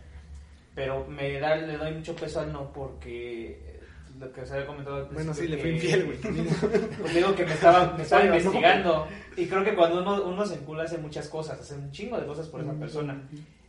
pero 0.74 1.06
me 1.06 1.40
da, 1.40 1.56
le 1.56 1.76
doy 1.76 1.94
mucho 1.94 2.14
peso 2.14 2.40
al 2.40 2.52
no 2.52 2.72
porque 2.72 3.80
lo 4.18 4.32
que 4.32 4.42
os 4.42 4.50
había 4.52 4.66
comentado 4.66 4.96
al 4.96 5.04
Bueno, 5.06 5.34
sí, 5.34 5.48
le 5.48 5.58
fue 5.58 5.70
infiel, 5.70 6.04
güey. 6.04 6.18
Pues 7.00 7.14
digo 7.14 7.34
que 7.34 7.44
me 7.44 7.52
estaba, 7.52 7.92
me 7.96 8.02
estaba 8.02 8.24
investigando. 8.24 9.08
Y 9.36 9.46
creo 9.46 9.64
que 9.64 9.74
cuando 9.74 10.02
uno, 10.02 10.22
uno 10.24 10.46
se 10.46 10.54
encula 10.54 10.84
hace 10.84 10.98
muchas 10.98 11.28
cosas, 11.28 11.60
hace 11.60 11.74
un 11.74 11.90
chingo 11.90 12.18
de 12.18 12.26
cosas 12.26 12.48
por 12.48 12.60
esa 12.60 12.72
persona. 12.74 13.20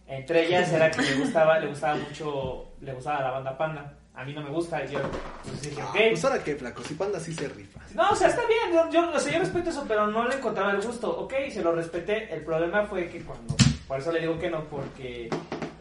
Entre 0.07 0.45
ellas 0.45 0.71
era 0.71 0.91
que 0.91 1.01
le 1.01 1.15
gustaba, 1.15 1.57
le 1.59 1.67
gustaba 1.67 1.95
mucho, 1.95 2.73
le 2.81 2.93
gustaba 2.93 3.21
la 3.21 3.31
banda 3.31 3.57
Panda. 3.57 3.93
A 4.13 4.23
mí 4.23 4.33
no 4.33 4.41
me 4.41 4.49
gusta, 4.49 4.85
y 4.85 4.93
yo 4.93 4.99
pues 5.43 5.61
dije, 5.61 5.81
Ah, 5.81 5.89
ok. 5.89 5.97
Pues 6.11 6.23
ahora 6.23 6.43
qué, 6.43 6.55
flaco. 6.55 6.81
Si 6.83 6.93
Panda 6.93 7.19
sí 7.19 7.33
se 7.33 7.49
rifa. 7.49 7.81
No, 7.95 8.11
o 8.11 8.15
sea, 8.15 8.29
está 8.29 8.43
bien, 8.47 8.73
yo, 8.73 8.89
yo, 8.89 9.11
o 9.11 9.19
sea, 9.19 9.33
yo 9.33 9.39
respeto 9.39 9.71
eso, 9.71 9.83
pero 9.87 10.07
no 10.07 10.27
le 10.27 10.35
encontraba 10.35 10.71
el 10.71 10.81
gusto. 10.81 11.09
Ok, 11.19 11.33
se 11.51 11.61
lo 11.61 11.73
respeté. 11.73 12.33
El 12.33 12.41
problema 12.43 12.85
fue 12.85 13.09
que 13.09 13.21
cuando, 13.21 13.55
por 13.87 13.99
eso 13.99 14.11
le 14.11 14.21
digo 14.21 14.39
que 14.39 14.49
no, 14.49 14.63
porque 14.65 15.29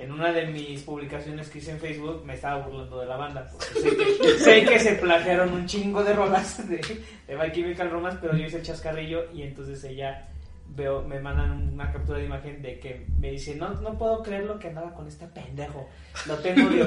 en 0.04 0.12
una 0.12 0.32
de 0.32 0.46
mis 0.46 0.82
publicaciones 0.82 1.48
que 1.48 1.58
hice 1.58 1.72
en 1.72 1.78
Facebook 1.80 2.22
me 2.24 2.34
estaba 2.34 2.64
burlando 2.66 3.00
de 3.00 3.06
la 3.06 3.16
banda. 3.16 3.50
Sé 3.50 3.96
que, 3.96 4.28
sé 4.38 4.64
que 4.64 4.78
se 4.78 4.94
plagiaron 4.96 5.52
un 5.52 5.66
chingo 5.66 6.02
de 6.04 6.12
rolas 6.14 6.68
de, 6.68 6.76
de 7.26 7.36
My 7.36 7.50
Chemical 7.52 7.90
Romance, 7.90 8.18
pero 8.20 8.36
yo 8.36 8.46
hice 8.46 8.58
el 8.58 8.62
chascarrillo 8.62 9.30
y 9.32 9.42
entonces 9.42 9.82
ella 9.84 10.28
veo, 10.66 11.02
me 11.02 11.20
mandan 11.20 11.72
una 11.74 11.92
captura 11.92 12.18
de 12.18 12.24
imagen 12.26 12.62
de 12.62 12.78
que 12.78 13.06
me 13.18 13.30
dice, 13.30 13.54
no, 13.54 13.70
no 13.80 13.96
puedo 13.98 14.22
creer 14.22 14.44
lo 14.44 14.58
que 14.58 14.68
andaba 14.68 14.92
con 14.94 15.06
este 15.08 15.26
pendejo. 15.26 15.88
Lo 16.26 16.36
tengo 16.38 16.70
yo. 16.70 16.86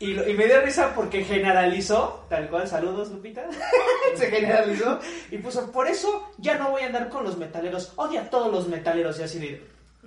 Y, 0.00 0.08
lo- 0.14 0.28
y 0.28 0.34
me 0.34 0.46
dio 0.46 0.60
risa 0.60 0.92
porque 0.94 1.24
generalizó, 1.24 2.26
tal 2.28 2.48
cual, 2.50 2.66
saludos 2.66 3.10
Lupita, 3.10 3.46
se 4.16 4.30
generalizó 4.30 4.98
y 5.30 5.38
puso, 5.38 5.70
por 5.70 5.86
eso 5.86 6.30
ya 6.38 6.58
no 6.58 6.70
voy 6.72 6.82
a 6.82 6.86
andar 6.86 7.08
con 7.08 7.24
los 7.24 7.38
metaleros, 7.38 7.92
odia 7.96 8.22
a 8.22 8.30
todos 8.30 8.52
los 8.52 8.68
metaleros 8.68 9.18
y 9.20 9.22
así 9.22 9.38
de, 9.38 9.62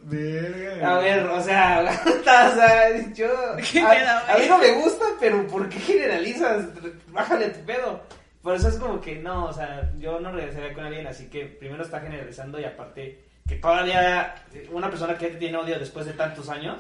Verga. 0.10 0.96
a 0.96 1.00
ver, 1.00 1.26
o 1.26 1.42
sea, 1.42 1.84
o 2.20 2.24
sea, 2.24 3.14
yo, 3.14 3.28
¿Qué 3.72 3.82
a, 3.82 4.34
a 4.34 4.38
mí 4.38 4.46
no 4.48 4.58
me 4.58 4.72
gusta, 4.72 5.06
pero 5.20 5.46
¿por 5.48 5.68
qué 5.68 5.80
generalizas? 5.80 6.66
Bájale 7.12 7.50
tu 7.50 7.66
pedo. 7.66 8.02
Por 8.42 8.56
eso 8.56 8.70
es 8.70 8.78
como 8.78 9.02
que 9.02 9.18
no, 9.18 9.48
o 9.48 9.54
sea, 9.54 9.92
yo 10.00 10.22
no 10.22 10.32
regresaría 10.32 10.74
con 10.74 10.86
alguien, 10.86 11.06
así 11.08 11.28
que 11.28 11.46
primero 11.46 11.84
está 11.84 12.00
generalizando 12.00 12.58
y 12.58 12.64
aparte 12.64 13.26
que 13.46 13.56
todavía 13.56 14.36
una 14.72 14.90
persona 14.90 15.18
que 15.18 15.28
tiene 15.32 15.58
odio 15.58 15.78
después 15.78 16.06
de 16.06 16.14
tantos 16.14 16.48
años, 16.48 16.80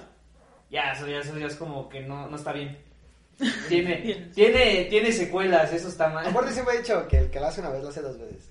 ya, 0.69 0.93
eso 0.93 1.05
ya, 1.07 1.19
eso 1.19 1.38
ya 1.38 1.47
es 1.47 1.55
como 1.55 1.89
que 1.89 1.99
no, 2.01 2.28
no 2.30 2.38
está 2.38 2.53
bien. 2.53 2.78
Tiene, 3.69 4.32
tiene, 4.34 4.86
tiene 4.86 5.11
secuelas, 5.11 5.71
eso 5.71 5.89
está 5.89 6.09
mal. 6.09 6.25
Aparte 6.25 6.53
siempre 6.53 6.73
he 6.73 6.80
dicho 6.80 7.07
que 7.07 7.19
el 7.19 7.30
que 7.30 7.39
lo 7.39 7.45
hace 7.45 7.61
una 7.61 7.69
vez 7.69 7.84
lo 7.84 7.89
hace 7.89 8.01
dos 8.01 8.17
veces. 8.17 8.49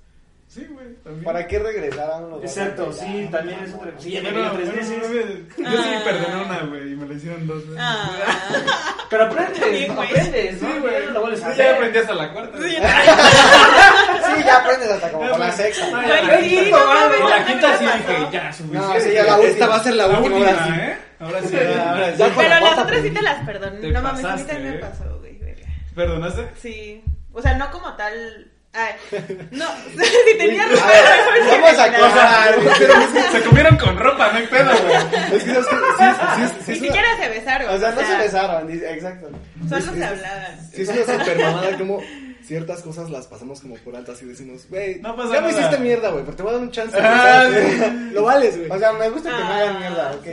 Sí, 0.56 0.66
güey, 0.70 0.86
también. 1.04 1.22
¿Para 1.24 1.46
qué 1.46 1.58
regresar 1.58 2.10
a 2.10 2.16
uno? 2.16 2.40
Exacto, 2.40 2.90
sí, 2.90 3.28
también 3.30 3.58
es 3.62 3.74
otra 3.74 3.92
Sí, 3.98 4.10
ya 4.12 4.22
me 4.22 4.30
vino 4.30 4.50
tres 4.52 4.66
bueno, 4.72 4.80
veces. 4.80 5.02
no 5.02 5.08
me- 5.08 5.70
yo 5.70 5.82
sí 5.82 5.88
Ah. 5.94 6.02
perdoné 6.02 6.44
una, 6.44 6.58
güey, 6.60 6.92
y 6.92 6.96
me 6.96 7.06
la 7.06 7.14
hicieron 7.14 7.46
dos 7.46 7.58
veces. 7.68 7.76
Ah, 7.78 8.10
Pero 9.10 9.24
aprendes, 9.24 9.90
aprendes, 9.90 10.62
¿no? 10.62 10.68
Sí, 10.72 10.78
güey. 10.80 10.94
Ya 11.04 11.10
Lo 11.10 11.26
aprendí 11.76 11.98
hasta 11.98 12.14
la 12.14 12.32
cuarta. 12.32 12.58
sí, 12.58 12.74
Sí, 14.36 14.42
ya 14.44 14.56
aprendes 14.56 14.90
hasta 14.90 15.12
como 15.12 15.30
con 15.30 15.40
la 15.40 15.52
sexta. 15.52 15.90
La 15.90 16.22
me 16.22 17.44
quinta 17.46 17.78
sí 17.78 17.84
dije, 17.84 18.28
ya, 18.32 18.52
suficiente. 18.52 18.96
Esta 19.20 19.38
última. 19.38 19.66
va 19.68 19.76
a 19.76 19.82
ser 19.82 19.94
la, 19.94 20.06
última, 20.06 20.36
última, 20.36 20.50
ahora 20.50 20.64
sí. 20.64 20.80
¿eh? 20.80 20.96
Ahora 21.20 21.42
sí. 21.42 21.56
ahora 21.86 22.16
sí. 22.16 22.22
Pero 22.36 22.48
la 22.48 22.60
las 22.60 22.78
otras 22.78 23.02
sí 23.02 23.10
te 23.10 23.22
las 23.22 23.44
perdono. 23.46 23.80
Te 23.80 23.90
No 23.92 24.02
mames, 24.02 24.24
a 24.24 24.36
mí 24.36 24.42
también 24.44 24.70
me 24.70 24.76
eh. 24.76 24.80
pasó, 24.80 25.18
güey. 25.20 25.38
¿Perdonaste? 25.94 26.48
Sí. 26.60 27.04
O 27.32 27.42
sea, 27.42 27.54
no 27.58 27.70
como 27.70 27.94
tal. 27.96 28.50
Ay, 28.76 28.92
no, 29.52 29.64
si 30.30 30.38
tenía 30.38 30.64
A 30.64 30.68
ver, 30.68 30.78
vamos 31.62 31.78
a 31.78 32.50
es 32.50 32.78
que- 32.78 33.38
Se 33.38 33.44
comieron 33.44 33.76
con 33.78 33.96
ropa, 33.98 34.32
no 34.32 34.38
hay 34.38 34.46
pedo, 34.46 34.70
güey. 34.70 34.96
es 35.36 35.44
que 35.44 35.54
sabes 35.54 35.66
que 35.66 35.74
sí, 35.74 36.12
sí, 36.36 36.42
es- 36.42 36.50
sí 36.66 36.70
Ni 36.72 36.72
es 36.76 36.82
siquiera 36.82 37.08
se 37.20 37.28
besaron. 37.28 37.74
O 37.74 37.78
sea, 37.78 37.90
no 37.92 38.00
se 38.02 38.16
besaron, 38.16 38.66
dice- 38.66 38.92
exacto. 38.92 39.28
Solo 39.68 39.78
es- 39.78 39.84
se 39.86 39.90
es- 39.98 40.02
hablaban. 40.04 40.70
Sí, 40.72 40.82
es 40.82 40.88
una 40.88 41.18
super 41.24 41.38
mamada 41.40 41.78
como 41.78 42.02
ciertas 42.44 42.80
cosas 42.82 43.10
las 43.10 43.26
pasamos 43.26 43.60
como 43.60 43.74
por 43.76 43.96
altas 43.96 44.22
y 44.22 44.26
decimos, 44.26 44.66
güey, 44.68 45.00
No 45.00 45.16
pasa 45.16 45.34
ya 45.34 45.40
me 45.40 45.50
hiciste 45.50 45.78
mierda, 45.78 46.10
güey, 46.10 46.24
pero 46.24 46.36
te 46.36 46.42
voy 46.44 46.50
a 46.50 46.54
dar 46.54 46.62
un 46.62 46.70
chance. 46.70 46.96
Ah. 47.00 47.48
Lo 48.12 48.22
vales, 48.22 48.56
güey. 48.56 48.70
O 48.70 48.78
sea, 48.78 48.92
me 48.92 49.08
gusta 49.10 49.30
que 49.30 49.36
me 49.36 49.42
hagan 49.42 49.76
Ah. 49.76 49.78
mierda, 49.80 50.12
ok. 50.12 50.26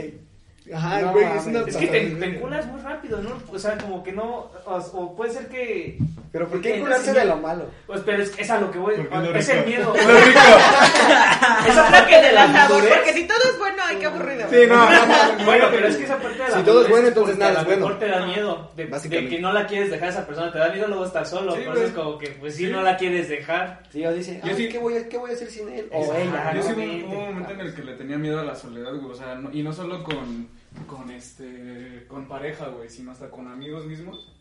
Ajá, 0.72 1.00
no 1.02 1.12
güey, 1.12 1.26
es 1.36 1.44
una 1.46 1.60
Es 1.60 1.76
que 1.76 1.86
te, 1.88 2.00
te 2.06 2.26
enculas 2.26 2.66
muy 2.66 2.80
rápido, 2.80 3.20
¿no? 3.20 3.38
O 3.52 3.58
sea, 3.58 3.76
como 3.76 4.02
que 4.02 4.12
no. 4.12 4.50
O, 4.64 4.76
o 4.94 5.14
puede 5.16 5.32
ser 5.32 5.48
que. 5.48 5.98
Pero 6.32 6.48
¿por 6.48 6.60
qué 6.62 6.76
entres 6.78 7.12
de 7.14 7.24
lo 7.26 7.36
malo? 7.36 7.66
Pues, 7.86 8.00
pero 8.04 8.22
es, 8.22 8.32
es 8.38 8.50
a 8.50 8.58
lo 8.58 8.70
que 8.70 8.78
voy. 8.78 8.94
Lo 8.96 9.34
Es 9.36 9.48
el 9.50 9.66
miedo. 9.66 9.92
Lo 9.94 10.14
rico. 10.20 10.40
Esa 11.68 11.86
Creo 11.86 11.90
parte 11.90 12.10
que 12.10 12.22
de 12.22 12.32
la 12.32 12.46
sabor, 12.52 12.54
madurez. 12.78 12.94
porque 12.94 13.12
si 13.12 13.24
todo 13.26 13.38
es 13.52 13.58
bueno, 13.58 13.82
ay, 13.86 13.96
qué 13.98 14.06
aburrido. 14.06 14.48
Sí, 14.50 14.56
no, 14.68 14.90
no, 14.90 15.06
no. 15.38 15.44
Bueno, 15.44 15.66
pero 15.70 15.86
es 15.88 15.96
que 15.96 16.04
esa 16.04 16.16
parte 16.18 16.38
de 16.42 16.48
la 16.48 16.56
Si 16.56 16.62
todo 16.62 16.82
es 16.82 16.88
bueno, 16.88 17.08
entonces 17.08 17.38
nada 17.38 17.50
a 17.50 17.54
es 17.54 17.58
lo 17.60 17.64
bueno. 17.66 17.86
mejor 17.86 17.98
te 18.00 18.08
da 18.08 18.26
miedo 18.26 18.70
de, 18.74 18.86
de 18.86 19.28
que 19.28 19.38
no 19.40 19.52
la 19.52 19.66
quieres 19.66 19.90
dejar 19.90 20.08
a 20.08 20.10
esa 20.12 20.26
persona, 20.26 20.50
te 20.52 20.58
da 20.58 20.68
miedo 20.70 20.88
luego 20.88 21.04
estar 21.04 21.26
solo. 21.26 21.54
Sí, 21.54 21.62
por 21.62 21.72
eso 21.76 21.80
güey. 21.80 21.84
es 21.86 21.92
como 21.92 22.18
que, 22.18 22.28
pues 22.30 22.54
sí, 22.56 22.66
Sí. 22.66 22.72
no 22.72 22.82
la 22.82 22.96
quieres 22.96 23.28
dejar. 23.28 23.82
Sí, 23.92 24.04
o 24.04 24.12
dice, 24.12 24.40
Yo 24.44 24.56
sí- 24.56 24.68
¿qué, 24.68 24.78
voy 24.78 24.96
a, 24.96 25.08
¿qué 25.08 25.18
voy 25.18 25.30
a 25.30 25.34
hacer 25.34 25.48
sin 25.50 25.68
él? 25.68 25.88
O 25.92 26.02
ella, 26.14 26.52
Yo 26.54 26.60
¿no? 26.62 26.74
sí 26.74 27.04
hubo 27.06 27.18
un 27.18 27.24
momento 27.26 27.52
en 27.52 27.60
el 27.60 27.74
que 27.74 27.82
le 27.84 27.92
tenía 27.94 28.16
miedo 28.18 28.40
a 28.40 28.44
la 28.44 28.54
soledad, 28.54 28.92
güey. 28.94 29.12
O 29.12 29.14
sea, 29.14 29.34
no- 29.36 29.50
y 29.52 29.62
no 29.62 29.72
solo 29.72 30.02
con, 30.02 30.48
con 30.86 31.10
este, 31.10 32.04
con 32.08 32.26
pareja, 32.26 32.68
güey, 32.68 32.88
sino 32.88 33.12
hasta 33.12 33.30
con 33.30 33.48
amigos 33.48 33.86
mismos. 33.86 34.32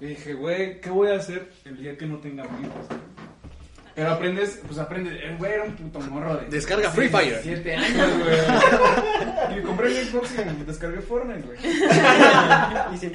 Y 0.00 0.06
dije, 0.06 0.34
güey, 0.34 0.80
¿qué 0.80 0.90
voy 0.90 1.10
a 1.10 1.16
hacer 1.16 1.50
el 1.64 1.76
día 1.76 1.96
que 1.96 2.06
no 2.06 2.18
tenga 2.18 2.44
amigos? 2.44 2.86
Pero 3.94 4.10
aprendes, 4.10 4.60
pues 4.66 4.78
aprendes, 4.78 5.22
el 5.22 5.36
güey 5.36 5.52
era 5.52 5.64
un 5.64 5.72
puto 5.76 6.00
morro 6.00 6.36
de... 6.36 6.46
Descarga 6.46 6.90
Free 6.90 7.08
Fire. 7.08 7.40
7 7.42 7.76
años, 7.76 8.10
güey. 8.18 9.58
Y 9.58 9.62
compré 9.62 9.90
mi 9.90 9.96
Xbox 9.96 10.32
y 10.32 10.64
descargué 10.64 11.00
Fortnite, 11.02 11.46
güey. 11.46 11.58
Y 12.88 12.92
dice. 12.92 13.12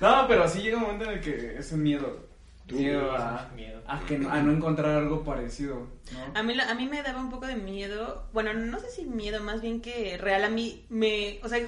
No, 0.00 0.26
pero 0.26 0.48
sí 0.48 0.60
llega 0.60 0.76
un 0.76 0.82
momento 0.82 1.04
en 1.04 1.10
el 1.12 1.20
que 1.20 1.56
es 1.56 1.70
un 1.70 1.82
miedo. 1.82 2.31
Miedo 2.78 3.12
a, 3.16 3.50
Miedo. 3.54 3.82
a, 3.86 4.00
que, 4.06 4.18
no- 4.18 4.30
a 4.30 4.40
no 4.42 4.52
encontrar 4.52 4.96
algo 4.96 5.24
parecido, 5.24 5.88
¿no? 6.12 6.38
A 6.38 6.42
mí, 6.42 6.54
lo- 6.54 6.62
a 6.64 6.74
mí 6.74 6.86
me 6.86 7.02
daba 7.02 7.20
un 7.20 7.30
poco 7.30 7.46
de 7.46 7.56
miedo, 7.56 8.28
bueno, 8.32 8.52
no 8.54 8.78
sé 8.80 8.90
si 8.90 9.04
miedo, 9.04 9.42
más 9.42 9.60
bien 9.62 9.80
que 9.80 10.16
real 10.18 10.44
a 10.44 10.48
mí 10.50 10.84
me, 10.88 11.38
o 11.42 11.48
sea, 11.48 11.58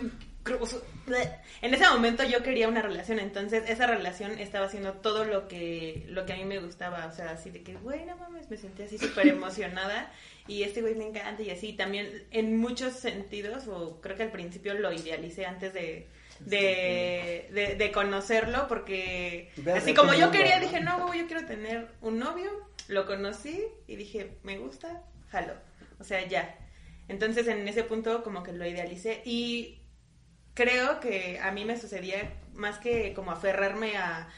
creo- 0.42 0.58
o 0.62 0.66
sea, 0.66 0.78
bleh. 1.06 1.30
en 1.62 1.72
ese 1.72 1.88
momento 1.88 2.22
yo 2.24 2.42
quería 2.42 2.68
una 2.68 2.82
relación, 2.82 3.18
entonces 3.18 3.64
esa 3.68 3.86
relación 3.86 4.32
estaba 4.38 4.66
haciendo 4.66 4.92
todo 4.94 5.24
lo 5.24 5.48
que, 5.48 6.04
lo 6.08 6.26
que 6.26 6.34
a 6.34 6.36
mí 6.36 6.44
me 6.44 6.58
gustaba, 6.60 7.06
o 7.06 7.12
sea, 7.12 7.30
así 7.30 7.50
de 7.50 7.62
que, 7.62 7.74
güey, 7.74 8.04
no 8.04 8.16
mames, 8.16 8.50
me 8.50 8.56
sentía 8.56 8.84
así 8.86 8.98
súper 8.98 9.28
emocionada 9.28 10.10
y 10.46 10.62
este 10.62 10.82
güey 10.82 10.94
me 10.94 11.06
encanta 11.06 11.42
y 11.42 11.50
así, 11.50 11.72
también 11.72 12.24
en 12.30 12.58
muchos 12.58 12.92
sentidos, 12.94 13.66
o 13.68 14.00
creo 14.02 14.16
que 14.16 14.24
al 14.24 14.30
principio 14.32 14.74
lo 14.74 14.92
idealicé 14.92 15.46
antes 15.46 15.72
de... 15.72 16.06
De, 16.40 17.48
de, 17.52 17.76
de 17.76 17.92
conocerlo 17.92 18.66
porque 18.68 19.50
así 19.76 19.94
como 19.94 20.12
yo 20.14 20.30
quería 20.30 20.60
dije 20.60 20.80
no 20.80 21.14
yo 21.14 21.26
quiero 21.26 21.46
tener 21.46 21.88
un 22.00 22.18
novio 22.18 22.50
lo 22.88 23.06
conocí 23.06 23.64
y 23.86 23.96
dije, 23.96 24.32
me 24.42 24.58
gusta, 24.58 25.02
jalo. 25.30 25.54
O 26.00 26.04
sea, 26.04 26.26
ya. 26.26 26.54
Entonces 27.08 27.46
en 27.48 27.66
ese 27.68 27.84
punto 27.84 28.22
como 28.22 28.42
que 28.42 28.52
lo 28.52 28.66
idealicé 28.66 29.22
y 29.24 29.78
creo 30.54 31.00
que 31.00 31.38
a 31.40 31.50
mí 31.50 31.64
me 31.64 31.78
sucedía 31.78 32.32
más 32.52 32.78
que 32.78 33.14
como 33.14 33.30
aferrarme 33.30 33.96
a, 33.96 34.28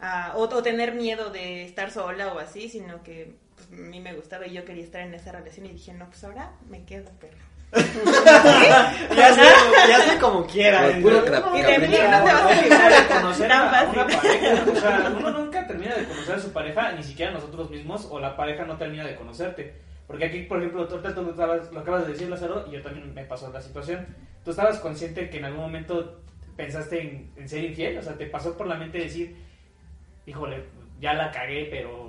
a- 0.00 0.32
o, 0.36 0.42
o 0.44 0.62
tener 0.62 0.94
miedo 0.94 1.30
de 1.30 1.64
estar 1.64 1.90
sola 1.90 2.32
o 2.32 2.38
así, 2.38 2.68
sino 2.68 3.02
que 3.02 3.34
pues, 3.56 3.68
a 3.68 3.74
mí 3.74 4.00
me 4.00 4.14
gustaba 4.14 4.46
y 4.46 4.52
yo 4.52 4.64
quería 4.64 4.84
estar 4.84 5.02
en 5.02 5.14
esa 5.14 5.32
relación 5.32 5.66
y 5.66 5.70
dije, 5.72 5.92
no, 5.92 6.06
pues 6.08 6.24
ahora 6.24 6.52
me 6.68 6.84
quedo, 6.84 7.10
pero... 7.20 7.36
Ya 7.72 9.34
sé, 9.34 9.42
ya 9.88 10.00
sé 10.00 10.18
como 10.18 10.46
quiera. 10.46 10.90
Y 10.90 11.02
de 11.02 11.08
no 11.08 11.22
te 11.22 11.30
vas 11.30 12.44
a 12.44 12.48
de 12.90 13.06
conocer 13.20 13.48
tan 13.48 13.66
a 13.66 13.70
fácil. 13.70 13.98
una 13.98 14.06
pareja. 14.06 14.64
O 14.72 14.76
sea, 14.76 15.14
uno 15.18 15.30
nunca 15.30 15.66
termina 15.66 15.94
de 15.94 16.04
conocer 16.04 16.34
a 16.34 16.38
su 16.38 16.52
pareja, 16.52 16.92
ni 16.92 17.02
siquiera 17.02 17.32
nosotros 17.32 17.70
mismos, 17.70 18.06
o 18.10 18.18
la 18.20 18.36
pareja 18.36 18.64
no 18.64 18.76
termina 18.76 19.04
de 19.04 19.14
conocerte. 19.16 19.74
Porque 20.06 20.26
aquí, 20.26 20.42
por 20.42 20.58
ejemplo, 20.58 20.86
tú 20.88 20.98
tú 20.98 21.22
lo, 21.22 21.30
estabas- 21.30 21.72
lo 21.72 21.80
acabas 21.80 22.06
de 22.06 22.12
decir, 22.12 22.28
Lázaro, 22.28 22.64
y 22.68 22.72
yo 22.72 22.82
también 22.82 23.12
me 23.14 23.24
pasó 23.24 23.50
la 23.52 23.60
situación. 23.60 24.06
Tú 24.44 24.50
estabas 24.50 24.78
consciente 24.80 25.30
que 25.30 25.38
en 25.38 25.44
algún 25.46 25.62
momento 25.62 26.20
pensaste 26.56 27.00
en, 27.00 27.32
en 27.36 27.48
ser 27.48 27.64
infiel, 27.64 27.96
o 27.98 28.02
sea, 28.02 28.14
te 28.14 28.26
pasó 28.26 28.56
por 28.56 28.66
la 28.66 28.74
mente 28.74 28.98
decir, 28.98 29.36
híjole, 30.26 30.64
ya 31.00 31.14
la 31.14 31.30
cagué, 31.30 31.68
pero 31.70 32.01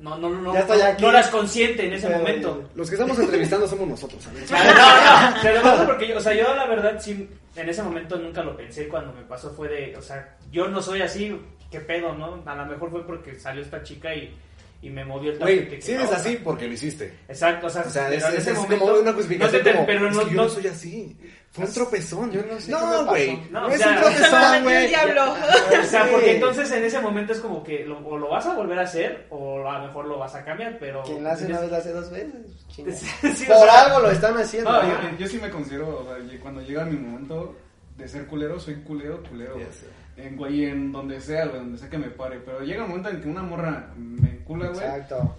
no, 0.00 0.18
no, 0.18 0.28
no, 0.28 0.52
no 0.52 1.08
eras 1.10 1.28
consciente 1.30 1.86
en 1.86 1.92
ese 1.94 2.06
Pero- 2.06 2.18
momento. 2.18 2.70
Los 2.74 2.88
que 2.88 2.96
estamos 2.96 3.18
entrevistando 3.18 3.66
somos 3.66 3.88
nosotros, 3.88 4.22
no, 4.50 5.32
no, 5.32 5.40
te 5.42 5.54
lo 5.54 5.62
paso 5.62 5.86
porque 5.86 6.08
yo, 6.08 6.18
o 6.18 6.20
sea, 6.20 6.34
yo 6.34 6.54
la 6.54 6.66
verdad 6.66 7.00
sí, 7.00 7.28
en 7.56 7.68
ese 7.68 7.82
momento 7.82 8.16
nunca 8.16 8.42
lo 8.42 8.56
pensé 8.56 8.88
cuando 8.88 9.12
me 9.12 9.22
pasó 9.22 9.52
fue 9.54 9.68
de, 9.68 9.96
o 9.96 10.02
sea, 10.02 10.36
yo 10.52 10.68
no 10.68 10.82
soy 10.82 11.02
así, 11.02 11.38
qué 11.70 11.80
pedo, 11.80 12.14
¿no? 12.14 12.42
A 12.46 12.54
lo 12.54 12.66
mejor 12.66 12.90
fue 12.90 13.06
porque 13.06 13.38
salió 13.38 13.62
esta 13.62 13.82
chica 13.82 14.14
y, 14.14 14.34
y 14.82 14.90
me 14.90 15.04
movió 15.04 15.32
el 15.32 15.38
Güey, 15.38 15.64
tapete. 15.64 15.82
si 15.82 15.92
eres 15.92 16.12
así 16.12 16.38
porque 16.44 16.66
lo 16.68 16.74
hiciste. 16.74 17.14
Exacto, 17.28 17.66
o 17.66 17.70
sea, 17.70 17.82
O 17.82 17.90
sea, 17.90 18.12
es, 18.12 18.22
en 18.22 18.30
es- 18.34 18.38
ese 18.40 18.50
es 18.52 18.56
momento 18.58 18.84
como 18.84 18.98
una 19.00 19.12
justificación 19.14 19.62
no 19.62 19.64
te- 19.64 19.72
como, 19.74 19.86
pero 19.86 20.08
"Es 20.08 20.14
no, 20.16 20.24
que 20.24 20.30
yo 20.30 20.36
no- 20.36 20.42
no 20.44 20.48
soy 20.48 20.66
así. 20.66 21.16
Fue 21.56 21.64
un 21.64 21.72
tropezón. 21.72 22.30
Yo 22.30 22.42
no 22.44 22.60
sé 22.60 22.70
No, 22.70 23.06
güey. 23.06 23.36
No, 23.50 23.60
No, 23.62 23.66
o 23.66 23.70
es 23.70 23.78
sea, 23.78 23.88
un 23.90 23.96
tropezón, 23.96 24.62
güey. 24.62 24.88
diablo. 24.88 25.22
O 25.32 25.84
sea, 25.84 26.08
porque 26.10 26.34
entonces 26.36 26.70
en 26.72 26.84
ese 26.84 27.00
momento 27.00 27.32
es 27.32 27.40
como 27.40 27.62
que 27.64 27.84
lo- 27.84 27.98
o 28.06 28.16
lo 28.16 28.28
vas 28.28 28.46
a 28.46 28.54
volver 28.54 28.78
a 28.78 28.82
hacer 28.82 29.26
o 29.30 29.68
a 29.68 29.78
lo 29.78 29.86
mejor 29.86 30.04
lo 30.06 30.18
vas 30.18 30.34
a 30.34 30.44
cambiar, 30.44 30.76
pero... 30.78 31.02
Quien 31.02 31.24
la 31.24 31.32
hace 31.32 31.46
una 31.46 31.60
vez, 31.60 31.70
la 31.70 31.78
hace 31.78 31.92
dos 31.92 32.10
veces. 32.10 32.32
Sí, 32.76 32.82
o 32.82 33.54
Por 33.54 33.68
sea, 33.68 33.84
algo 33.86 34.00
lo 34.00 34.10
están 34.10 34.36
haciendo. 34.36 34.70
No, 34.70 34.82
yo, 34.82 35.18
yo 35.18 35.26
sí 35.26 35.38
me 35.40 35.48
considero, 35.50 36.00
o 36.00 36.04
sea, 36.04 36.18
y 36.34 36.36
cuando 36.38 36.60
llega 36.60 36.84
mi 36.84 36.96
momento 36.98 37.54
de 37.96 38.06
ser 38.06 38.26
culero, 38.26 38.60
soy 38.60 38.74
culero, 38.82 39.22
culero. 39.28 39.58
Ya 39.58 39.72
sé. 39.72 39.86
En, 40.18 40.36
güey, 40.36 40.64
en 40.66 40.92
donde 40.92 41.18
sea, 41.20 41.46
güey, 41.46 41.58
donde 41.60 41.78
sea 41.78 41.88
que 41.88 41.96
me 41.98 42.08
pare. 42.08 42.38
Pero 42.44 42.60
llega 42.60 42.82
un 42.84 42.88
momento 42.90 43.08
en 43.10 43.20
que 43.22 43.28
una 43.28 43.42
morra 43.42 43.88
me 43.96 44.38
cula, 44.44 44.68
güey. 44.68 44.80
Exacto. 44.84 45.34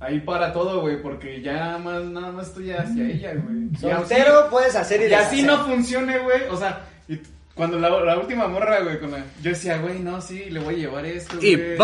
Ahí 0.00 0.20
para 0.20 0.52
todo, 0.52 0.80
güey, 0.80 1.02
porque 1.02 1.42
ya 1.42 1.76
más, 1.78 2.04
nada 2.04 2.30
más 2.30 2.48
estoy 2.48 2.70
hacia 2.70 3.04
ella, 3.04 3.34
güey. 3.34 3.64
Y 3.64 3.74
así- 3.74 3.80
Soltero 3.80 4.48
puedes 4.50 4.76
hacer 4.76 5.02
y 5.02 5.06
Y 5.10 5.14
así 5.14 5.42
no 5.42 5.64
funcione, 5.64 6.18
güey. 6.20 6.42
O 6.50 6.56
sea, 6.56 6.86
y 7.08 7.20
cuando 7.54 7.78
la, 7.80 7.88
la 7.90 8.16
última 8.18 8.46
morra, 8.46 8.80
güey, 8.80 9.00
con 9.00 9.10
la, 9.10 9.18
yo 9.42 9.50
decía, 9.50 9.78
güey, 9.78 9.98
no, 9.98 10.20
sí, 10.20 10.50
le 10.50 10.60
voy 10.60 10.74
a 10.76 10.78
llevar 10.78 11.04
esto, 11.04 11.36
Y 11.42 11.56
güey, 11.56 11.76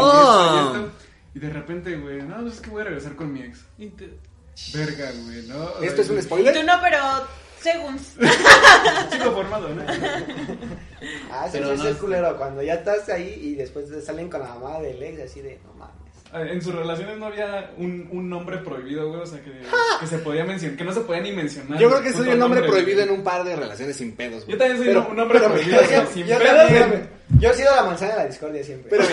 y 1.35 1.39
de 1.41 1.51
repente, 1.51 1.97
güey, 1.97 2.23
no, 2.23 2.37
pues 2.43 2.55
es 2.55 2.61
que 2.61 2.71
voy 2.71 2.83
a 2.83 2.85
regresar 2.85 3.17
con 3.17 3.33
mi 3.33 3.41
ex. 3.41 3.65
Y 3.79 3.89
te- 3.89 4.17
Verga, 4.73 5.11
güey, 5.25 5.43
¿no? 5.49 5.69
¿Esto 5.83 6.03
es 6.03 6.11
un 6.11 6.17
Tú 6.19 6.23
spoiler? 6.23 6.65
no, 6.65 6.75
pero 6.81 6.99
según... 7.61 7.99
Chico 9.11 9.33
formado, 9.33 9.69
¿no? 9.71 9.83
Ah, 11.33 11.47
eso 11.47 11.53
Pero 11.55 11.67
sí 11.69 11.73
es 11.73 11.79
no 11.81 11.89
el 11.89 11.95
sé. 11.95 12.01
culero. 12.01 12.37
Cuando 12.37 12.63
ya 12.63 12.75
estás 12.75 13.09
ahí 13.09 13.37
y 13.43 13.55
después 13.57 13.91
te 13.91 14.01
salen 14.01 14.29
con 14.31 14.41
la 14.43 14.55
mamá 14.55 14.79
del 14.79 15.03
ex, 15.03 15.23
así 15.23 15.41
de, 15.41 15.59
no 15.67 15.73
mames. 15.75 16.04
En 16.35 16.61
sus 16.61 16.75
relaciones 16.75 17.17
no 17.17 17.27
había 17.27 17.71
un, 17.79 18.09
un 18.11 18.29
nombre 18.29 18.59
prohibido, 18.59 19.09
güey, 19.09 19.21
o 19.21 19.27
sea, 19.27 19.41
que, 19.41 19.53
que 20.01 20.07
se 20.07 20.19
podía 20.19 20.45
mencionar, 20.45 20.77
que 20.77 20.85
no 20.85 20.93
se 20.93 21.01
podía 21.03 21.21
ni 21.23 21.31
mencionar. 21.33 21.79
Yo 21.79 21.89
creo 21.89 22.03
que 22.03 22.13
soy 22.13 22.29
el 22.31 22.39
nombre 22.39 22.63
prohibido 22.63 23.03
en 23.03 23.11
un 23.11 23.23
par 23.23 23.45
de 23.45 23.55
relaciones 23.55 23.97
sin 23.97 24.17
pedos, 24.17 24.45
güey. 24.45 24.53
Yo 24.53 24.59
también 24.59 24.79
soy 24.79 24.87
Pero- 24.89 25.07
un 25.09 25.17
nombre 25.17 25.39
pero- 25.39 25.53
prohibido, 25.53 25.79
pero- 25.81 25.87
o 25.87 26.05
sea, 26.05 26.07
sin 26.13 26.27
yo, 26.27 26.39
pedos, 26.39 26.57
también, 26.69 27.09
yo 27.39 27.51
he 27.51 27.55
sido 27.55 27.75
la 27.77 27.83
manzana 27.85 28.13
de 28.13 28.19
la 28.19 28.27
discordia 28.27 28.65
siempre. 28.65 28.91
Pero, 28.91 29.05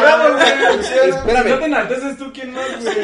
Bravo, 0.00 0.34
güey. 0.34 0.82
Espérame. 1.10 1.48
No 1.48 1.58
te 1.58 1.64
enalteces 1.64 2.16
tú, 2.18 2.32
¿quién 2.32 2.52
más, 2.52 2.82
güey? 2.82 2.96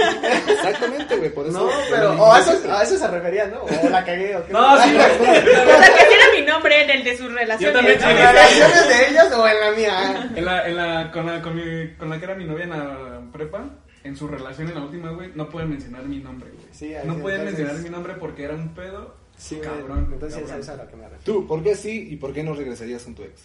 exactamente, 0.48 1.16
güey, 1.16 1.30
por 1.32 1.46
eso. 1.46 1.58
no, 1.66 1.70
pero, 1.90 2.12
o 2.22 2.32
a 2.32 2.40
eso, 2.40 2.72
a 2.72 2.82
eso 2.82 2.98
se 2.98 3.08
refería, 3.08 3.46
¿no? 3.46 3.62
O 3.62 3.88
la 3.88 4.04
cagué, 4.04 4.36
o 4.36 4.46
qué. 4.46 4.52
No, 4.52 4.82
sí, 4.82 4.92
güey. 4.94 5.06
O 5.18 5.80
sea, 5.80 5.94
que 5.98 6.04
tiene 6.06 6.40
mi 6.40 6.46
nombre 6.46 6.82
en 6.84 6.90
el 6.90 7.04
de 7.04 7.16
sus 7.16 7.32
relaciones. 7.32 7.74
también 7.74 7.98
¿En 8.02 8.18
las 8.18 8.32
relaciones 8.32 8.88
de 8.88 9.10
ellas 9.10 9.32
o 9.32 9.46
en 9.48 9.60
la 9.60 9.70
mía? 9.72 10.30
En 10.36 10.44
la, 10.44 10.68
en 10.68 10.76
la, 10.76 11.12
con 11.12 11.26
la, 11.26 11.42
con 11.42 11.56
mi, 11.56 11.94
con 11.96 12.10
la 12.10 12.18
que 12.18 12.24
era 12.24 12.34
mi 12.34 12.44
novia 12.44 12.64
en 12.64 12.70
la 12.70 13.20
prepa, 13.32 13.64
en 14.04 14.16
su 14.16 14.26
relación 14.28 14.68
en 14.68 14.74
la 14.74 14.80
última, 14.82 15.10
güey, 15.10 15.30
no 15.34 15.48
pueden 15.48 15.70
mencionar 15.70 16.04
mi 16.04 16.18
nombre, 16.18 16.50
güey. 16.50 16.66
Sí, 16.72 16.92
no 17.04 17.14
sí, 17.14 17.20
pueden 17.20 17.40
entonces- 17.40 17.58
mencionar 17.66 17.82
mi 17.82 17.90
nombre 17.90 18.14
porque 18.14 18.44
era 18.44 18.54
un 18.54 18.74
pedo. 18.74 19.14
Sí, 19.36 19.56
cabrón. 19.62 20.08
Entonces 20.12 20.40
cabrón. 20.42 20.60
es 20.60 20.68
a 20.68 20.76
lo 20.76 20.88
que 20.88 20.96
me 20.96 21.04
refiero. 21.08 21.22
Tú, 21.24 21.46
¿por 21.46 21.62
qué 21.62 21.76
sí 21.76 22.08
y 22.10 22.16
por 22.16 22.32
qué 22.32 22.42
no 22.42 22.54
regresarías 22.54 23.02
con 23.04 23.14
tu 23.14 23.22
ex? 23.22 23.42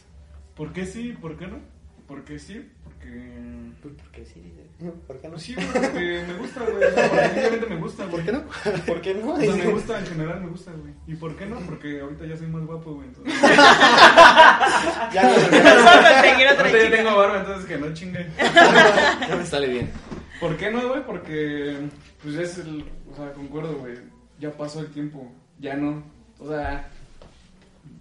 ¿Por 0.56 0.74
qué 0.74 0.86
sí? 0.86 1.16
¿Por 1.22 1.38
qué 1.38 1.46
no? 1.48 1.58
¿Por 2.08 2.24
qué 2.24 2.38
sí? 2.40 2.70
Porque... 2.84 3.74
Pues, 3.82 3.94
¿Por 3.96 4.12
qué 4.12 4.26
sí? 4.26 4.54
¿Por 5.08 5.20
qué 5.20 5.28
no? 5.28 5.34
Pues 5.34 5.44
sí, 5.44 5.56
güey, 5.56 5.68
porque 5.68 6.24
me 6.28 6.34
gusta, 6.38 6.62
güey. 6.62 6.84
o 6.84 6.92
sea, 6.92 7.04
Definitivamente 7.10 7.66
me 7.68 7.76
gusta, 7.78 8.04
¿Por 8.04 8.12
güey. 8.12 8.26
qué 8.26 8.32
no? 8.32 8.44
¿Por 8.86 9.02
qué 9.02 9.14
no? 9.14 9.34
O 9.34 9.40
sea, 9.40 9.56
me 9.56 9.72
gusta, 9.72 10.00
en 10.00 10.06
general 10.08 10.42
me 10.42 10.50
gusta, 10.50 10.72
güey. 10.72 10.94
¿Y 11.08 11.16
por 11.16 11.36
qué 11.36 11.46
no? 11.46 11.60
Porque 11.60 12.02
ahorita 12.02 12.26
ya 12.26 12.38
soy 12.38 12.48
más 12.48 12.66
guapo, 12.66 12.94
güey. 12.96 13.08
Entonces... 13.08 13.34
Ya 15.14 15.24
no 15.24 15.32
otra 15.34 16.66
Ahorita 16.66 16.84
ya 16.84 16.92
tengo 16.92 17.18
barba, 17.18 17.40
entonces 17.40 17.66
que 17.66 17.78
no 17.78 17.94
chingue. 17.94 18.28
Ya 18.38 19.36
me 19.38 19.46
sale 19.46 19.68
bien. 19.68 19.92
¿Por 20.40 20.58
qué 20.58 20.72
no, 20.72 20.88
güey? 20.90 21.06
Porque, 21.06 21.78
pues 22.22 22.36
es 22.36 22.58
el, 22.58 22.84
o 23.12 23.16
sea, 23.16 23.32
concuerdo, 23.34 23.78
güey, 23.78 23.96
ya 24.40 24.52
pasó 24.52 24.82
el 24.82 24.88
tiempo, 24.88 25.32
ya 25.60 25.76
no, 25.76 26.04
o 26.40 26.48
sea, 26.50 26.90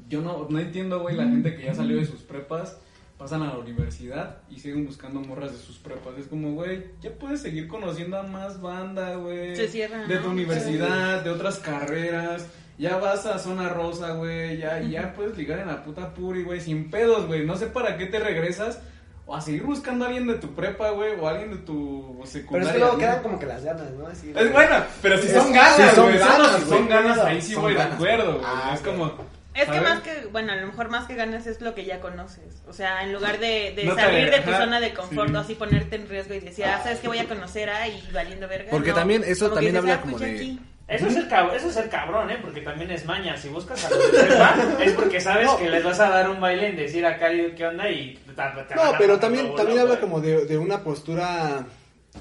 yo 0.08 0.20
no, 0.20 0.48
no 0.50 0.58
entiendo, 0.58 1.00
güey, 1.00 1.14
la 1.14 1.24
gente 1.24 1.54
que 1.54 1.66
ya 1.66 1.74
salió 1.74 1.98
de 1.98 2.04
sus 2.04 2.22
prepas, 2.22 2.78
pasan 3.22 3.42
a 3.42 3.46
la 3.52 3.58
universidad 3.58 4.38
y 4.50 4.58
siguen 4.58 4.84
buscando 4.84 5.20
morras 5.20 5.52
de 5.52 5.58
sus 5.58 5.78
prepas, 5.78 6.14
es 6.18 6.26
como, 6.26 6.54
güey, 6.54 6.86
ya 7.00 7.10
puedes 7.12 7.40
seguir 7.40 7.68
conociendo 7.68 8.18
a 8.18 8.24
más 8.24 8.60
banda, 8.60 9.14
güey, 9.14 9.54
Se 9.54 9.68
cierra, 9.68 9.98
de 10.08 10.16
¿no? 10.16 10.22
tu 10.22 10.30
universidad, 10.30 11.22
de 11.22 11.30
otras 11.30 11.60
carreras, 11.60 12.46
ya 12.78 12.96
vas 12.96 13.24
a 13.26 13.38
zona 13.38 13.68
rosa, 13.68 14.14
güey, 14.14 14.58
ya, 14.58 14.80
ya 14.80 15.12
puedes 15.14 15.36
ligar 15.38 15.60
en 15.60 15.68
la 15.68 15.84
puta 15.84 16.12
puri, 16.14 16.42
güey, 16.42 16.60
sin 16.60 16.90
pedos, 16.90 17.26
güey, 17.28 17.46
no 17.46 17.54
sé 17.56 17.66
para 17.68 17.96
qué 17.96 18.06
te 18.06 18.18
regresas. 18.18 18.80
O 19.24 19.36
a 19.36 19.40
seguir 19.40 19.62
buscando 19.62 20.04
a 20.04 20.08
alguien 20.08 20.26
de 20.26 20.34
tu 20.34 20.48
prepa, 20.52 20.90
güey, 20.90 21.12
o 21.18 21.28
a 21.28 21.30
alguien 21.30 21.52
de 21.52 21.58
tu 21.58 22.14
Pero 22.16 22.26
secundaria. 22.26 22.66
es 22.66 22.72
que 22.72 22.78
luego 22.80 22.98
quedan 22.98 23.22
como 23.22 23.38
que 23.38 23.46
las 23.46 23.62
ganas, 23.62 23.90
¿no? 23.92 24.08
Así, 24.08 24.32
Es 24.34 24.52
bueno, 24.52 24.76
pero 25.00 25.16
si 25.18 25.28
Es- 25.28 25.32
son 25.34 25.52
ganas, 25.52 25.96
güey, 25.96 26.18
si 26.18 26.68
son 26.68 26.88
ganas, 26.88 27.18
ahí 27.20 27.40
sí 27.40 27.54
voy 27.54 27.74
de 27.74 27.82
acuerdo, 27.82 28.32
güey. 28.32 28.44
Ah, 28.44 28.72
es 28.74 28.80
como. 28.80 29.12
Es 29.54 29.68
que 29.68 29.80
más 29.80 30.00
que, 30.00 30.26
bueno, 30.32 30.52
a 30.52 30.56
lo 30.56 30.66
mejor 30.66 30.88
más 30.88 31.06
que 31.06 31.14
ganas 31.14 31.46
es 31.46 31.60
lo 31.60 31.74
que 31.74 31.84
ya 31.84 32.00
conoces. 32.00 32.62
O 32.68 32.72
sea, 32.72 33.02
en 33.04 33.12
lugar 33.12 33.38
de, 33.38 33.72
de 33.76 33.84
No 33.84 33.94
te 33.94 34.00
salir 34.00 34.30
de 34.30 34.40
tu 34.40 34.50
ajá, 34.50 34.60
zona 34.60 34.80
de 34.80 34.94
confort, 34.94 35.28
sí. 35.30 35.36
así 35.36 35.54
ponerte 35.54 35.96
en 35.96 36.08
riesgo 36.08 36.34
y 36.34 36.40
decir, 36.40 36.64
ah, 36.64 36.80
¿sabes 36.82 37.00
que 37.00 37.08
voy 37.08 37.18
a 37.18 37.28
conocer 37.28 37.68
a 37.68 37.86
y 37.86 38.02
valiendo 38.12 38.48
verga? 38.48 38.70
Porque 38.70 38.90
No. 38.90 38.94
también 38.96 39.22
eso 39.26 39.46
Como 39.50 39.56
también 39.56 39.74
dices, 39.74 39.82
habla 39.90 39.94
ah, 39.94 40.00
pues 40.02 40.12
como 40.14 40.18
ya 40.24 40.26
de- 40.32 40.36
aquí. 40.36 40.60
Eso 40.88 41.06
es, 41.06 41.16
el 41.16 41.24
eso 41.56 41.68
es 41.70 41.76
el 41.76 41.88
cabrón, 41.88 42.30
¿eh? 42.30 42.38
Porque 42.42 42.60
también 42.60 42.90
es 42.90 43.06
maña. 43.06 43.36
Si 43.36 43.48
buscas 43.48 43.82
a 43.84 43.90
los 43.90 44.12
de 44.12 44.18
prepa, 44.18 44.56
es 44.84 44.92
porque 44.92 45.20
sabes 45.20 45.46
No. 45.46 45.56
que 45.56 45.70
les 45.70 45.82
vas 45.84 46.00
a 46.00 46.08
dar 46.10 46.28
un 46.28 46.40
baile 46.40 46.68
en 46.68 46.76
decir 46.76 47.06
acá 47.06 47.28
qué 47.56 47.66
onda 47.66 47.88
y... 47.90 48.14
te- 48.26 48.32
te 48.68 48.74
No, 48.74 48.92
pero 48.98 49.18
también, 49.18 49.54
también 49.54 49.78
habla 49.78 50.00
como 50.00 50.20
de, 50.20 50.44
de 50.44 50.58
una 50.58 50.82
postura, 50.82 51.64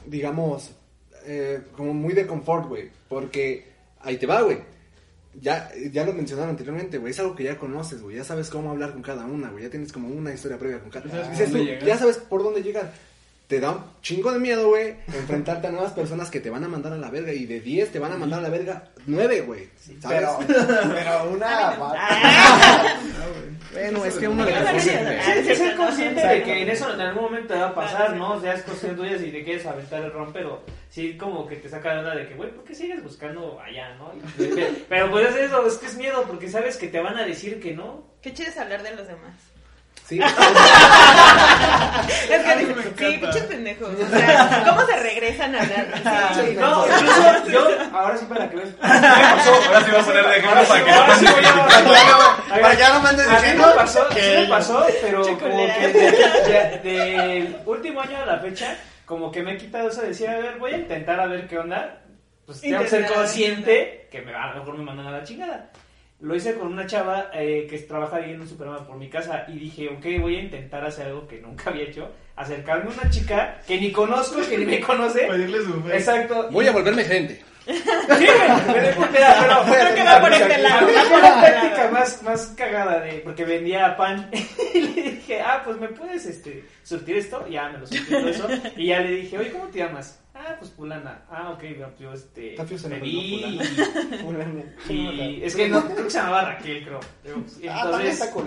digamos, 0.06 0.72
eh, 1.26 1.62
como 1.76 1.94
muy 1.94 2.14
de 2.14 2.28
confort, 2.28 2.68
güey. 2.68 2.92
Porque 3.10 3.72
ahí 4.02 4.18
te 4.18 4.26
va, 4.28 4.42
güey. 4.42 4.60
Ya, 5.40 5.70
ya 5.92 6.06
lo 6.06 6.14
mencionaron 6.14 6.52
anteriormente, 6.52 6.98
güey, 6.98 7.12
es 7.12 7.20
algo 7.20 7.36
que 7.36 7.44
ya 7.44 7.58
conoces, 7.58 8.02
güey, 8.02 8.18
ya 8.18 8.24
sabes 8.24 8.50
cómo 8.50 8.72
hablar 8.72 8.94
con 8.94 9.02
cada 9.02 9.26
una, 9.26 9.50
güey, 9.50 9.64
ya 9.64 9.70
tienes 9.70 9.92
como 9.92 10.10
una 10.10 10.34
historia 10.34 10.58
previa 10.58 10.80
con 10.80 10.90
cada 10.90 11.06
llegar. 11.06 11.86
ya 11.86 11.98
sabes 11.98 12.18
por 12.18 12.44
dónde 12.44 12.62
llegar. 12.62 12.92
Te 13.52 13.60
da 13.60 13.72
un 13.72 13.84
chingo 14.02 14.32
de 14.32 14.40
miedo, 14.40 14.70
güey, 14.70 14.96
enfrentarte 15.08 15.68
a 15.68 15.72
nuevas 15.72 15.92
personas 15.92 16.32
que 16.32 16.40
te 16.40 16.50
van 16.50 16.64
a 16.64 16.70
mandar 16.70 16.94
a 16.94 16.98
la 16.98 17.10
verga 17.10 17.34
y 17.34 17.46
de 17.46 17.60
10 17.60 17.92
te 17.92 18.00
van 18.00 18.14
a 18.14 18.18
mandar 18.18 18.40
a 18.40 18.44
la 18.44 18.50
verga 18.50 18.86
9, 19.08 19.42
güey. 19.42 19.68
¿Sabes? 20.00 20.00
Pero, 20.08 20.40
pero 20.94 21.32
una. 21.32 21.76
bueno, 23.74 24.06
es 24.06 24.16
que 24.16 24.30
uno 24.30 24.46
le. 24.46 24.54
Tienes 24.54 25.48
que 25.48 25.56
ser 25.58 25.76
consciente 25.76 26.26
de 26.26 26.44
que 26.44 26.62
en 26.62 26.70
eso 26.70 26.94
en 26.94 27.02
algún 27.02 27.24
momento 27.24 27.54
te 27.54 27.60
va 27.60 27.68
a 27.68 27.76
pasar, 27.76 28.16
¿no? 28.16 28.36
O 28.36 28.40
sea, 28.40 28.54
es 28.54 28.62
cuestión 28.62 28.96
tuya 28.96 29.20
si 29.20 29.30
te 29.30 29.44
quieres 29.44 29.66
aventar 29.66 30.02
el 30.02 30.14
ron, 30.14 30.32
pero 30.32 30.64
sí 30.90 31.18
como 31.18 31.46
que 31.46 31.58
te 31.58 31.68
saca 31.68 31.92
de 31.92 32.00
onda 32.00 32.16
de 32.16 32.30
que, 32.30 32.36
güey, 32.36 32.52
¿por 32.52 32.64
qué 32.64 32.74
sigues 32.74 33.04
buscando 33.04 33.60
allá, 33.60 33.94
no? 33.96 34.14
Pero 34.88 35.12
pues 35.12 35.30
es 35.30 35.36
eso, 35.36 35.68
es 35.68 35.74
que 35.74 35.88
es 35.88 35.98
miedo, 35.98 36.24
porque 36.26 36.50
sabes 36.50 36.78
que 36.78 36.88
te 36.88 37.02
van 37.02 37.18
a 37.18 37.26
decir 37.26 37.60
que 37.60 37.74
no. 37.74 38.06
Qué 38.22 38.34
chido 38.34 38.50
es 38.50 38.58
hablar 38.58 38.82
de 38.82 38.96
los 38.96 39.06
demás. 39.06 39.36
Sí. 40.08 40.20
Es 42.30 42.42
que 42.44 42.56
digo, 42.58 42.76
sí, 42.82 43.18
pinches 43.20 43.44
pendejos. 43.44 43.90
O 43.90 44.10
sea, 44.18 44.64
¿cómo 44.68 44.86
se 44.86 44.96
regresan 44.98 45.56
a 45.56 45.62
hablar? 45.62 45.86
Sí, 46.36 46.56
No, 46.60 46.86
incluso 46.88 47.48
yo, 47.50 47.68
ahora 47.94 48.18
sí 48.18 48.26
para 48.26 48.50
que 48.50 48.56
veas. 48.58 48.70
Ahora 48.82 49.84
sí 49.84 49.92
voy 49.92 50.00
a 50.00 50.04
poner 50.06 50.26
de 50.28 50.38
ejemplo 50.38 50.64
para 50.68 50.84
que 50.84 50.92
no 50.92 50.98
Ahora 51.02 51.16
sí 51.16 51.26
voy 51.26 51.46
a- 51.46 52.62
Para 52.62 52.74
ya 52.74 52.90
no 52.94 53.00
me 53.02 53.10
andes 53.10 53.28
A 53.28 53.32
mí 53.32 53.36
diciendo. 53.38 53.68
me 53.68 53.74
pasó, 53.74 54.08
sí 54.12 54.20
me 54.20 54.46
pasó, 54.48 54.86
pero 55.02 55.22
como 55.40 55.68
que 55.68 55.88
de- 56.84 57.56
último 57.66 58.02
año 58.02 58.18
a 58.22 58.26
la 58.26 58.40
fecha, 58.40 58.76
como 59.06 59.32
que 59.32 59.42
me 59.44 59.54
he 59.54 59.58
quitado 59.58 59.90
eso 59.90 60.02
de 60.02 60.10
decir, 60.10 60.28
a 60.30 60.38
ver, 60.38 60.58
voy 60.60 60.74
a 60.74 60.78
intentar 60.78 61.20
a 61.20 61.28
ver 61.28 61.48
qué 61.48 61.58
onda. 61.60 61.98
Pues 62.46 62.62
tengo 62.62 62.80
que 62.82 62.88
ser 62.90 63.06
consciente 63.06 64.08
que 64.12 64.22
me, 64.22 64.34
a 64.36 64.48
lo 64.48 64.60
mejor 64.60 64.78
me 64.78 64.84
mandan 64.84 65.08
a 65.08 65.12
la 65.12 65.24
chingada. 65.24 65.70
Lo 66.22 66.36
hice 66.36 66.54
con 66.54 66.68
una 66.72 66.86
chava 66.86 67.32
eh, 67.34 67.66
que 67.68 67.80
trabaja 67.80 68.18
ahí 68.18 68.32
en 68.32 68.42
un 68.42 68.48
supermercado 68.48 68.88
por 68.88 68.98
mi 68.98 69.10
casa 69.10 69.46
y 69.48 69.58
dije, 69.58 69.90
ok, 69.90 70.22
voy 70.22 70.36
a 70.36 70.42
intentar 70.42 70.86
hacer 70.86 71.08
algo 71.08 71.28
que 71.28 71.42
nunca 71.42 71.70
había 71.72 71.84
hecho, 71.84 72.12
acercarme 72.36 72.92
a 72.92 72.94
una 72.94 73.10
chica 73.10 73.60
que 73.66 73.80
ni 73.80 73.92
conozco, 73.92 74.40
que 74.48 74.58
ni 74.58 74.66
me 74.66 74.80
conoce. 74.80 75.28
Pedirle 75.28 75.64
su 75.64 75.82
fe. 75.82 75.98
Exacto. 75.98 76.50
Voy 76.52 76.68
a 76.68 76.72
volverme 76.72 77.04
gerente. 77.04 77.42
Sí, 77.66 77.74
me 77.74 78.82
de 78.82 78.96
mira, 78.96 79.06
pero 79.12 79.64
Creo 79.64 79.96
que 79.96 80.04
va 80.04 80.22
por 80.22 80.34
este 80.34 80.58
lado. 80.58 80.88
Fue 80.88 81.22
la 81.22 81.42
práctica 81.42 81.90
más, 81.92 82.24
más 82.24 82.46
cagada 82.58 83.00
de 83.02 83.20
porque 83.20 83.46
vendía 83.46 83.96
pan 83.96 84.30
y 84.74 84.82
le 84.82 85.02
dije, 85.12 85.42
ah, 85.42 85.62
pues 85.64 85.78
me 85.78 85.88
puedes 85.90 86.26
este 86.26 86.64
surtir 86.84 87.18
esto, 87.18 87.48
ya 87.48 87.70
me 87.70 87.78
lo 87.80 87.88
surtió 87.88 88.20
todo 88.20 88.30
eso 88.30 88.48
y 88.76 88.88
ya 88.88 89.00
le 89.00 89.12
dije, 89.12 89.38
oye, 89.38 89.52
¿cómo 89.52 89.68
te 89.68 89.80
llamas? 89.80 90.21
Ah, 90.34 90.56
pues 90.58 90.72
fulana. 90.72 91.24
Ah, 91.30 91.52
ok, 91.52 91.64
yo 92.00 92.14
este 92.14 92.56
feo 92.56 92.78
ese 92.78 92.88
me 92.88 93.00
vi 93.00 93.60
¿no? 94.24 94.94
y, 94.94 94.94
y 94.94 95.44
es 95.44 95.56
que 95.56 95.68
no 95.68 95.84
creo 95.84 96.06
que 96.06 96.10
se 96.10 96.18
llamaba 96.20 96.54
Raquel, 96.54 96.86
creo. 96.86 97.00
Ah, 97.70 97.82
Entonces, 97.84 98.14
está 98.14 98.32
cool. 98.32 98.46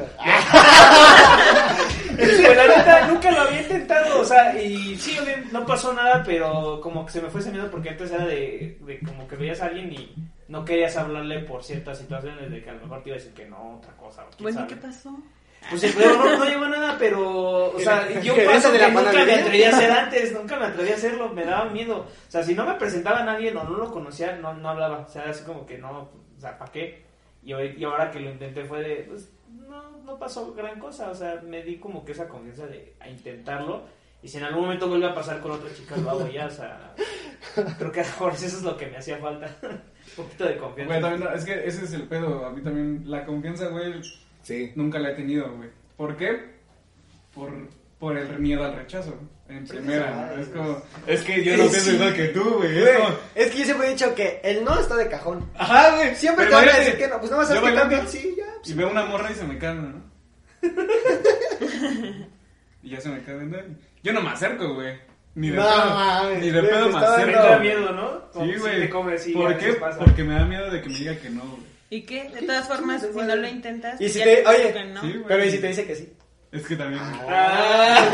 pues, 2.16 2.40
la 2.56 2.66
neta 2.68 3.06
nunca 3.08 3.30
lo 3.30 3.40
había 3.42 3.62
intentado, 3.62 4.20
o 4.20 4.24
sea, 4.24 4.60
y 4.60 4.96
sí, 4.96 5.18
no 5.52 5.66
pasó 5.66 5.92
nada, 5.92 6.22
pero 6.24 6.80
como 6.80 7.04
que 7.04 7.12
se 7.12 7.20
me 7.20 7.28
fue 7.28 7.40
ese 7.40 7.50
miedo 7.50 7.70
porque 7.70 7.90
antes 7.90 8.10
era 8.10 8.24
de, 8.24 8.78
de 8.80 9.00
como 9.00 9.28
que 9.28 9.36
veías 9.36 9.60
a 9.60 9.66
alguien 9.66 9.92
y 9.92 10.14
no 10.48 10.64
querías 10.64 10.96
hablarle 10.96 11.40
por 11.40 11.62
ciertas 11.62 11.98
situaciones 11.98 12.50
de 12.50 12.62
que 12.62 12.70
a 12.70 12.74
lo 12.74 12.80
mejor 12.80 13.02
te 13.02 13.10
iba 13.10 13.16
a 13.16 13.18
decir 13.18 13.34
que 13.34 13.46
no, 13.46 13.76
otra 13.76 13.92
cosa. 13.96 14.24
Bueno. 14.40 14.66
¿qué 14.66 14.76
pasó? 14.76 15.18
Pues 15.70 15.82
el 15.82 15.92
pedo 15.94 16.16
no, 16.18 16.36
no 16.36 16.44
llegó 16.44 16.64
a 16.64 16.68
nada, 16.68 16.96
pero, 16.98 17.72
o 17.72 17.78
sea, 17.78 18.08
yo 18.22 18.34
paso 18.44 18.70
de 18.70 18.78
que 18.78 18.84
la 18.84 18.90
nunca 18.90 19.24
me 19.24 19.34
atreví 19.34 19.62
a 19.62 19.70
hacer 19.70 19.90
antes, 19.90 20.32
nunca 20.32 20.58
me 20.58 20.66
atreví 20.66 20.90
a 20.90 20.94
hacerlo, 20.94 21.28
me 21.30 21.44
daba 21.44 21.70
miedo. 21.70 21.98
O 22.00 22.30
sea, 22.30 22.42
si 22.42 22.54
no 22.54 22.66
me 22.66 22.74
presentaba 22.74 23.20
a 23.20 23.24
nadie 23.24 23.50
o 23.50 23.54
no 23.54 23.64
lo 23.70 23.90
conocía, 23.90 24.36
no, 24.36 24.52
no 24.54 24.68
hablaba. 24.68 24.98
O 24.98 25.08
sea, 25.08 25.24
así 25.24 25.44
como 25.44 25.64
que 25.64 25.78
no, 25.78 26.10
o 26.36 26.40
sea, 26.40 26.58
¿para 26.58 26.70
qué? 26.70 27.02
Y, 27.42 27.52
hoy, 27.52 27.74
y 27.78 27.84
ahora 27.84 28.10
que 28.10 28.20
lo 28.20 28.30
intenté 28.30 28.64
fue 28.64 28.82
de, 28.82 28.96
pues, 29.08 29.30
no, 29.68 29.98
no 30.02 30.18
pasó 30.18 30.52
gran 30.54 30.78
cosa. 30.78 31.10
O 31.10 31.14
sea, 31.14 31.40
me 31.42 31.62
di 31.62 31.78
como 31.78 32.04
que 32.04 32.12
esa 32.12 32.28
confianza 32.28 32.66
de 32.66 32.94
a 33.00 33.08
intentarlo. 33.08 33.84
Y 34.22 34.28
si 34.28 34.38
en 34.38 34.44
algún 34.44 34.62
momento 34.62 34.88
vuelve 34.88 35.06
a 35.06 35.14
pasar 35.14 35.40
con 35.40 35.50
otra 35.52 35.72
chica, 35.74 35.98
lo 35.98 36.10
hago 36.10 36.26
ya, 36.28 36.46
o 36.46 36.50
sea, 36.50 36.94
creo 37.78 37.92
que 37.92 38.02
ahora 38.18 38.34
eso 38.34 38.46
es 38.46 38.62
lo 38.62 38.74
que 38.74 38.86
me 38.86 38.96
hacía 38.96 39.18
falta. 39.18 39.54
Un 39.62 40.24
poquito 40.24 40.46
de 40.46 40.56
confianza. 40.56 40.94
Güey, 40.94 41.02
también, 41.02 41.30
no, 41.30 41.36
es 41.36 41.44
que 41.44 41.66
ese 41.66 41.84
es 41.84 41.92
el 41.92 42.08
pedo. 42.08 42.46
A 42.46 42.50
mí 42.50 42.62
también 42.62 43.02
la 43.04 43.26
confianza, 43.26 43.68
güey, 43.68 44.00
Sí. 44.44 44.70
nunca 44.76 44.98
la 45.00 45.10
he 45.10 45.14
tenido, 45.14 45.50
güey. 45.56 45.70
¿Por 45.96 46.16
qué? 46.16 46.54
Por, 47.34 47.50
por 47.98 48.16
el 48.16 48.38
miedo 48.38 48.62
al 48.64 48.76
rechazo. 48.76 49.18
En 49.48 49.66
primera, 49.66 50.30
¿no? 50.34 50.40
Es 50.40 50.48
como, 50.48 50.82
es 51.06 51.20
que 51.22 51.44
yo 51.44 51.56
no 51.58 51.64
pienso 51.68 51.90
sí. 51.90 51.96
igual 51.96 52.14
que 52.14 52.24
tú, 52.28 52.44
güey. 52.58 52.78
Es 52.78 52.96
como, 52.98 53.08
es 53.34 53.50
que 53.50 53.58
yo 53.58 53.64
siempre 53.64 53.86
he 53.86 53.90
dicho 53.90 54.14
que 54.14 54.40
el 54.42 54.64
no 54.64 54.78
está 54.80 54.96
de 54.96 55.08
cajón. 55.08 55.50
ajá, 55.58 55.96
güey. 55.96 56.14
Siempre 56.14 56.46
te 56.46 56.52
van 56.54 56.68
a 56.68 56.78
decir 56.78 56.96
que 56.96 57.08
no. 57.08 57.18
Pues 57.18 57.30
nada 57.30 57.42
más 57.42 57.50
yo 57.52 57.56
sabes 57.56 57.70
que 57.72 57.78
cambian. 57.78 58.08
Sí, 58.08 58.34
ya. 58.38 58.44
pues, 58.60 58.70
Y 58.70 58.74
veo 58.74 58.90
una 58.90 59.04
morra 59.04 59.30
y 59.30 59.34
se 59.34 59.44
me 59.44 59.58
calma, 59.58 59.88
¿no? 59.88 60.14
y 62.82 62.90
ya 62.90 63.00
se 63.00 63.08
me 63.08 63.22
cae 63.22 63.36
viendo. 63.36 63.58
Yo 64.02 64.12
no 64.12 64.20
me 64.22 64.30
acerco, 64.30 64.74
güey. 64.74 64.94
Ni 65.34 65.50
de 65.50 65.56
No, 65.56 65.62
pedo. 65.64 65.94
mames, 65.94 66.40
Ni 66.40 66.50
de 66.50 66.62
pedo 66.62 66.88
me 66.88 66.94
está 66.94 67.00
me 67.00 67.22
acerco. 67.22 67.42
da 67.42 67.58
miedo, 67.58 67.92
¿no? 67.92 68.30
Como 68.30 68.46
Sí, 68.46 68.52
si 68.52 68.58
güey. 68.60 68.84
a 68.84 68.90
¿Por 68.90 69.58
qué? 69.58 69.72
pasa. 69.74 69.98
Porque 69.98 70.22
me 70.24 70.34
da 70.34 70.44
miedo 70.44 70.70
de 70.70 70.80
que 70.80 70.88
me 70.88 70.98
diga 70.98 71.16
que 71.16 71.30
no, 71.30 71.42
güey. 71.42 71.73
¿Y 71.90 72.02
qué? 72.02 72.28
De 72.30 72.42
todas 72.42 72.66
formas, 72.66 73.02
si 73.02 73.08
no 73.16 73.36
lo 73.36 73.48
intentas, 73.48 74.00
Y 74.00 74.08
si 74.08 74.18
ya 74.18 74.24
te- 74.24 74.46
oye, 74.46 74.72
que 74.72 74.84
no. 74.86 75.00
Sí, 75.02 75.12
güey. 75.12 75.24
Pero 75.28 75.44
¿y 75.44 75.50
si 75.50 75.58
te 75.58 75.68
dice 75.68 75.86
que 75.86 75.96
sí? 75.96 76.12
Es 76.52 76.66
que 76.66 76.76
también. 76.76 77.02
Ah. 77.28 78.04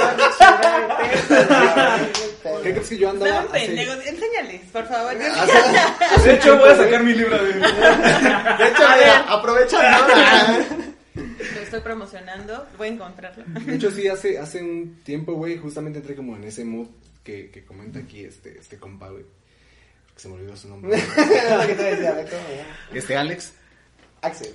¿Qué 2.62 2.72
crees 2.72 2.88
que 2.88 2.98
yo 2.98 3.10
andaba 3.10 3.46
pendejos. 3.52 3.96
Enséñales, 4.06 4.62
por 4.72 4.86
favor. 4.86 5.14
hace- 5.22 6.28
De 6.28 6.34
hecho, 6.34 6.58
voy 6.58 6.68
a 6.70 6.76
sacar 6.76 7.02
mi 7.04 7.14
libro 7.14 7.36
de. 7.42 7.52
De 7.52 7.58
hecho, 7.60 8.82
mira, 8.96 9.24
aprovecha. 9.28 9.98
¿no? 10.00 10.84
Lo 11.54 11.60
estoy 11.60 11.80
promocionando. 11.80 12.66
Voy 12.78 12.88
a 12.88 12.90
encontrarlo. 12.92 13.44
De 13.46 13.74
hecho, 13.74 13.90
sí, 13.90 14.08
hace, 14.08 14.38
hace 14.38 14.62
un 14.62 15.00
tiempo, 15.02 15.34
güey, 15.34 15.56
justamente 15.58 15.98
entré 15.98 16.14
como 16.14 16.36
en 16.36 16.44
ese 16.44 16.64
mood 16.64 16.88
que, 17.24 17.50
que 17.50 17.64
comenta 17.64 17.98
aquí 17.98 18.24
este, 18.24 18.58
este 18.58 18.78
compa, 18.78 19.08
güey. 19.08 19.24
Que 20.14 20.20
se 20.20 20.28
me 20.28 20.34
olvidó 20.34 20.56
su 20.56 20.68
nombre. 20.68 20.96
¿Qué 21.66 21.74
te 21.74 21.82
decía? 21.82 22.24
Este 22.94 23.16
Alex, 23.16 23.52
Axel. 24.22 24.54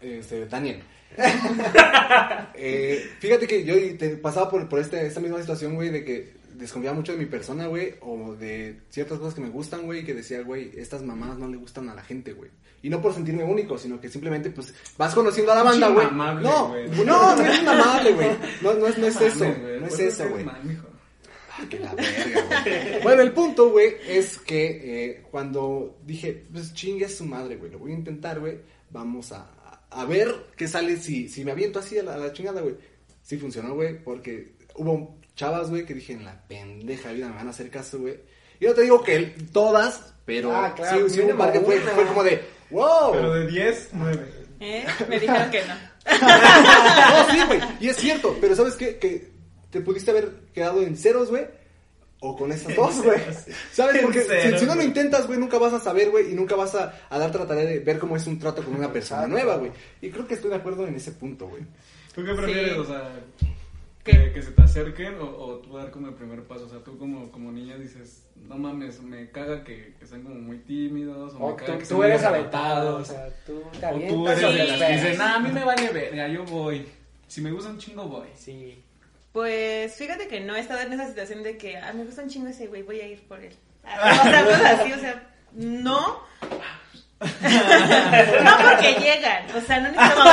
este 0.00 0.46
Daniel. 0.46 0.82
Eh, 2.58 3.10
fíjate 3.18 3.46
que 3.46 3.64
yo 3.64 3.74
te 3.98 4.16
pasaba 4.16 4.50
por, 4.50 4.66
por 4.68 4.78
este, 4.78 5.06
esta 5.06 5.20
misma 5.20 5.40
situación, 5.40 5.74
güey, 5.74 5.90
de 5.90 6.04
que 6.04 6.32
desconfiaba 6.54 6.96
mucho 6.96 7.12
de 7.12 7.18
mi 7.18 7.26
persona, 7.26 7.66
güey, 7.66 7.94
o 8.00 8.34
de 8.34 8.80
ciertas 8.88 9.18
cosas 9.18 9.34
que 9.34 9.40
me 9.40 9.50
gustan, 9.50 9.82
güey, 9.82 10.04
que 10.04 10.14
decía, 10.14 10.40
güey, 10.42 10.70
estas 10.76 11.02
mamadas 11.02 11.38
no 11.38 11.48
le 11.48 11.56
gustan 11.56 11.88
a 11.88 11.94
la 11.94 12.02
gente, 12.02 12.32
güey. 12.32 12.50
Y 12.82 12.88
no 12.88 13.00
por 13.02 13.14
sentirme 13.14 13.44
único, 13.44 13.76
sino 13.78 14.00
que 14.00 14.08
simplemente, 14.08 14.50
pues, 14.50 14.72
vas 14.96 15.14
conociendo 15.14 15.52
a 15.52 15.56
la 15.56 15.62
banda, 15.62 15.88
güey. 15.88 16.06
No, 16.12 16.68
güey. 16.68 16.88
no, 17.04 17.36
no 17.36 17.42
es 17.42 17.58
inmamable, 17.58 18.12
güey. 18.12 18.28
No, 18.62 18.74
no 18.74 18.86
es, 18.86 18.98
no 18.98 19.06
es 19.06 19.20
eso, 19.20 19.44
güey, 19.44 19.80
no 19.80 19.86
es 19.86 19.98
eso, 19.98 20.28
güey. 20.28 20.46
mijo. 20.62 20.86
Que 21.70 21.78
la 21.78 21.94
verga, 21.94 22.44
güey. 22.64 23.02
Bueno, 23.02 23.22
el 23.22 23.32
punto, 23.32 23.70
güey, 23.70 23.96
es 24.06 24.38
que 24.38 25.06
eh, 25.06 25.22
cuando 25.30 25.98
dije, 26.04 26.44
pues 26.52 26.74
chingue 26.74 27.06
a 27.06 27.08
su 27.08 27.24
madre, 27.24 27.56
güey, 27.56 27.70
lo 27.70 27.78
voy 27.78 27.92
a 27.92 27.94
intentar, 27.94 28.40
güey, 28.40 28.58
vamos 28.90 29.32
a, 29.32 29.46
a 29.90 30.04
ver 30.04 30.34
qué 30.56 30.68
sale 30.68 30.96
si, 30.96 31.28
si 31.28 31.44
me 31.44 31.52
aviento 31.52 31.78
así 31.78 31.98
a 31.98 32.02
la, 32.02 32.14
a 32.14 32.18
la 32.18 32.32
chingada, 32.32 32.60
güey. 32.60 32.76
Sí 33.22 33.38
funcionó, 33.38 33.74
güey, 33.74 34.02
porque 34.02 34.54
hubo 34.76 35.18
chavas, 35.34 35.70
güey, 35.70 35.84
que 35.84 35.94
dije, 35.94 36.12
en 36.12 36.24
la 36.24 36.46
pendeja 36.46 37.12
vida 37.12 37.28
me 37.28 37.36
van 37.36 37.48
a 37.48 37.50
hacer 37.50 37.70
caso, 37.70 37.98
güey. 37.98 38.18
Y 38.60 38.66
no 38.66 38.72
te 38.74 38.82
digo 38.82 39.02
que 39.02 39.34
todas, 39.52 40.14
pero 40.24 40.54
Ah, 40.54 40.74
claro, 40.74 41.08
sí, 41.08 41.14
sí 41.16 41.20
hubo 41.20 41.32
un 41.32 41.38
par 41.38 41.52
que 41.52 41.60
fue, 41.60 41.78
fue 41.80 42.06
como 42.06 42.22
de, 42.24 42.42
wow. 42.70 43.12
Pero 43.12 43.34
de 43.34 43.46
10, 43.46 43.88
9. 43.92 44.26
¿Eh? 44.60 44.86
Me 45.08 45.20
dijeron 45.20 45.50
que 45.50 45.62
no. 45.66 45.74
No, 46.06 47.30
sí, 47.32 47.40
güey. 47.46 47.60
Y 47.80 47.88
es 47.88 47.96
cierto, 47.96 48.36
pero 48.40 48.54
¿sabes 48.54 48.74
qué? 48.74 48.96
Que 48.98 49.28
te 49.70 49.80
pudiste 49.80 50.10
haber 50.10 50.30
quedado 50.54 50.82
en 50.82 50.96
ceros, 50.96 51.28
güey. 51.30 51.46
O 52.20 52.34
con 52.36 52.50
esas 52.52 52.74
dos, 52.76 53.02
güey. 53.02 53.20
¿Sabes? 53.72 54.02
Porque 54.02 54.22
si, 54.22 54.58
si 54.58 54.66
no 54.66 54.74
lo 54.74 54.82
intentas, 54.82 55.26
güey, 55.26 55.38
nunca 55.38 55.58
vas 55.58 55.74
a 55.74 55.80
saber, 55.80 56.10
güey. 56.10 56.32
Y 56.32 56.34
nunca 56.34 56.56
vas 56.56 56.74
a, 56.74 56.94
a 57.10 57.18
darte 57.18 57.38
la 57.38 57.46
tarea 57.46 57.64
de 57.64 57.78
ver 57.80 57.98
cómo 57.98 58.16
es 58.16 58.26
un 58.26 58.38
trato 58.38 58.62
con 58.64 58.74
una 58.74 58.92
persona 58.92 59.26
nueva, 59.26 59.56
güey. 59.56 59.70
Y 60.00 60.10
creo 60.10 60.26
que 60.26 60.34
estoy 60.34 60.50
de 60.50 60.56
acuerdo 60.56 60.86
en 60.86 60.94
ese 60.94 61.12
punto, 61.12 61.46
güey. 61.48 61.62
¿Tú 62.14 62.24
qué 62.24 62.32
prefieres? 62.34 62.72
Sí. 62.72 62.78
O 62.78 62.84
sea, 62.86 63.10
que, 64.02 64.32
que 64.32 64.42
se 64.42 64.52
te 64.52 64.62
acerquen 64.62 65.16
o, 65.20 65.24
o 65.24 65.56
tú 65.56 65.76
dar 65.76 65.90
como 65.90 66.08
el 66.08 66.14
primer 66.14 66.42
paso. 66.44 66.64
O 66.64 66.68
sea, 66.70 66.78
tú 66.78 66.96
como, 66.96 67.30
como 67.30 67.52
niña 67.52 67.76
dices, 67.76 68.22
no 68.48 68.56
mames, 68.56 69.02
me 69.02 69.30
caga 69.30 69.62
que, 69.62 69.94
que 70.00 70.06
sean 70.06 70.22
como 70.22 70.36
muy 70.36 70.58
tímidos. 70.58 71.34
O, 71.34 71.38
O 71.38 71.50
me 71.50 71.56
caga 71.56 71.72
tú, 71.74 71.78
que 71.80 71.86
tú 71.86 72.02
eres 72.02 72.22
aventado, 72.22 72.96
o 72.96 73.04
sea, 73.04 73.28
tú 73.44 73.60
te 73.78 73.86
O 73.86 73.90
tú 73.90 74.28
avientas 74.28 74.38
eres 74.38 74.44
o 74.44 74.52
de 74.52 74.56
te 74.58 74.66
las 74.66 74.78
que 74.78 74.84
esperas. 74.84 75.02
dicen, 75.02 75.18
nah, 75.18 75.34
a 75.34 75.40
mí 75.40 75.52
me 75.52 75.64
vale 75.64 75.90
verga, 75.92 76.28
yo 76.28 76.44
voy. 76.44 76.86
Si 77.28 77.40
me 77.42 77.50
gusta 77.50 77.70
un 77.70 77.78
chingo, 77.78 78.04
voy. 78.08 78.28
Sí. 78.34 78.82
Pues 79.36 79.94
fíjate 79.96 80.28
que 80.28 80.40
no 80.40 80.56
he 80.56 80.60
estado 80.60 80.80
en 80.80 80.94
esa 80.94 81.08
situación 81.08 81.42
de 81.42 81.58
que 81.58 81.76
ah, 81.76 81.92
me 81.92 82.04
gusta 82.04 82.22
un 82.22 82.30
chingo 82.30 82.48
ese 82.48 82.68
güey, 82.68 82.80
voy 82.80 83.02
a 83.02 83.06
ir 83.06 83.20
por 83.28 83.38
él. 83.38 83.54
O 83.84 84.30
sea, 84.30 84.44
cosas 84.46 84.80
así, 84.80 84.94
o 84.94 84.98
sea, 84.98 85.28
no. 85.52 86.22
no 87.20 88.58
porque 88.62 88.94
llegan, 88.98 89.44
o 89.54 89.60
sea, 89.60 89.80
no 89.80 89.90
necesitamos. 89.90 90.32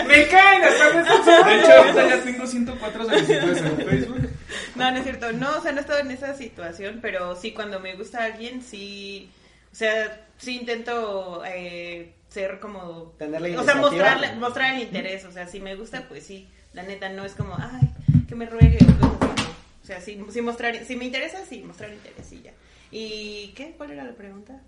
Me 0.08 0.28
caen 0.28 0.64
hasta 0.64 0.94
me 0.94 1.02
De 1.50 1.60
hecho, 1.60 1.72
ahorita 1.72 2.08
ya 2.08 2.22
tengo 2.22 2.46
104 2.46 3.04
solicitudes 3.04 3.58
en 3.58 3.76
Facebook. 3.76 4.30
No, 4.76 4.90
no 4.90 4.96
es 4.96 5.04
cierto. 5.04 5.32
No, 5.32 5.58
o 5.58 5.60
sea, 5.60 5.72
no 5.72 5.78
he 5.78 5.82
estado 5.82 5.98
en 5.98 6.12
esa 6.12 6.32
situación, 6.32 7.00
pero 7.02 7.36
sí, 7.36 7.52
cuando 7.52 7.80
me 7.80 7.96
gusta 7.96 8.24
alguien, 8.24 8.62
sí. 8.62 9.30
O 9.70 9.74
sea, 9.74 10.26
sí 10.38 10.56
intento 10.56 11.42
eh, 11.44 12.14
ser 12.30 12.58
como... 12.60 13.12
Tener 13.18 13.42
la 13.42 13.60
o 13.60 13.64
sea, 13.64 13.74
mostrarle, 13.74 14.32
mostrar 14.36 14.74
el 14.74 14.84
interés. 14.84 15.26
O 15.26 15.32
sea, 15.32 15.46
si 15.46 15.60
me 15.60 15.74
gusta, 15.76 16.08
pues 16.08 16.24
sí. 16.24 16.48
La 16.72 16.82
neta 16.84 17.08
no 17.08 17.24
es 17.24 17.34
como, 17.34 17.54
ay, 17.58 17.92
que 18.28 18.34
me 18.34 18.46
ruegue 18.46 18.78
o 19.02 19.18
cosas 19.18 19.30
así. 19.32 19.50
O 19.82 19.86
sea, 19.86 20.00
sí, 20.00 20.24
sí 20.30 20.40
mostrar, 20.40 20.84
si 20.84 20.96
me 20.96 21.04
interesa, 21.04 21.44
sí, 21.44 21.62
mostrar 21.62 21.92
interés 21.92 22.30
y 22.32 22.42
ya. 22.42 22.52
¿Y 22.92 23.52
qué? 23.56 23.74
¿Cuál 23.76 23.90
era 23.92 24.04
la 24.04 24.14
pregunta? 24.14 24.60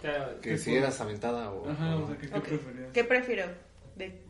Claro, 0.00 0.40
Que 0.40 0.56
si 0.58 0.74
eras 0.74 1.00
aventada 1.00 1.50
o... 1.50 1.68
Ajá, 1.70 1.96
o- 1.96 2.04
o 2.04 2.06
sea, 2.08 2.16
¿qué, 2.18 2.28
qué 2.28 2.40
preferías? 2.40 2.92
¿Qué 2.92 3.04
prefiero? 3.04 3.46
De 3.96 4.20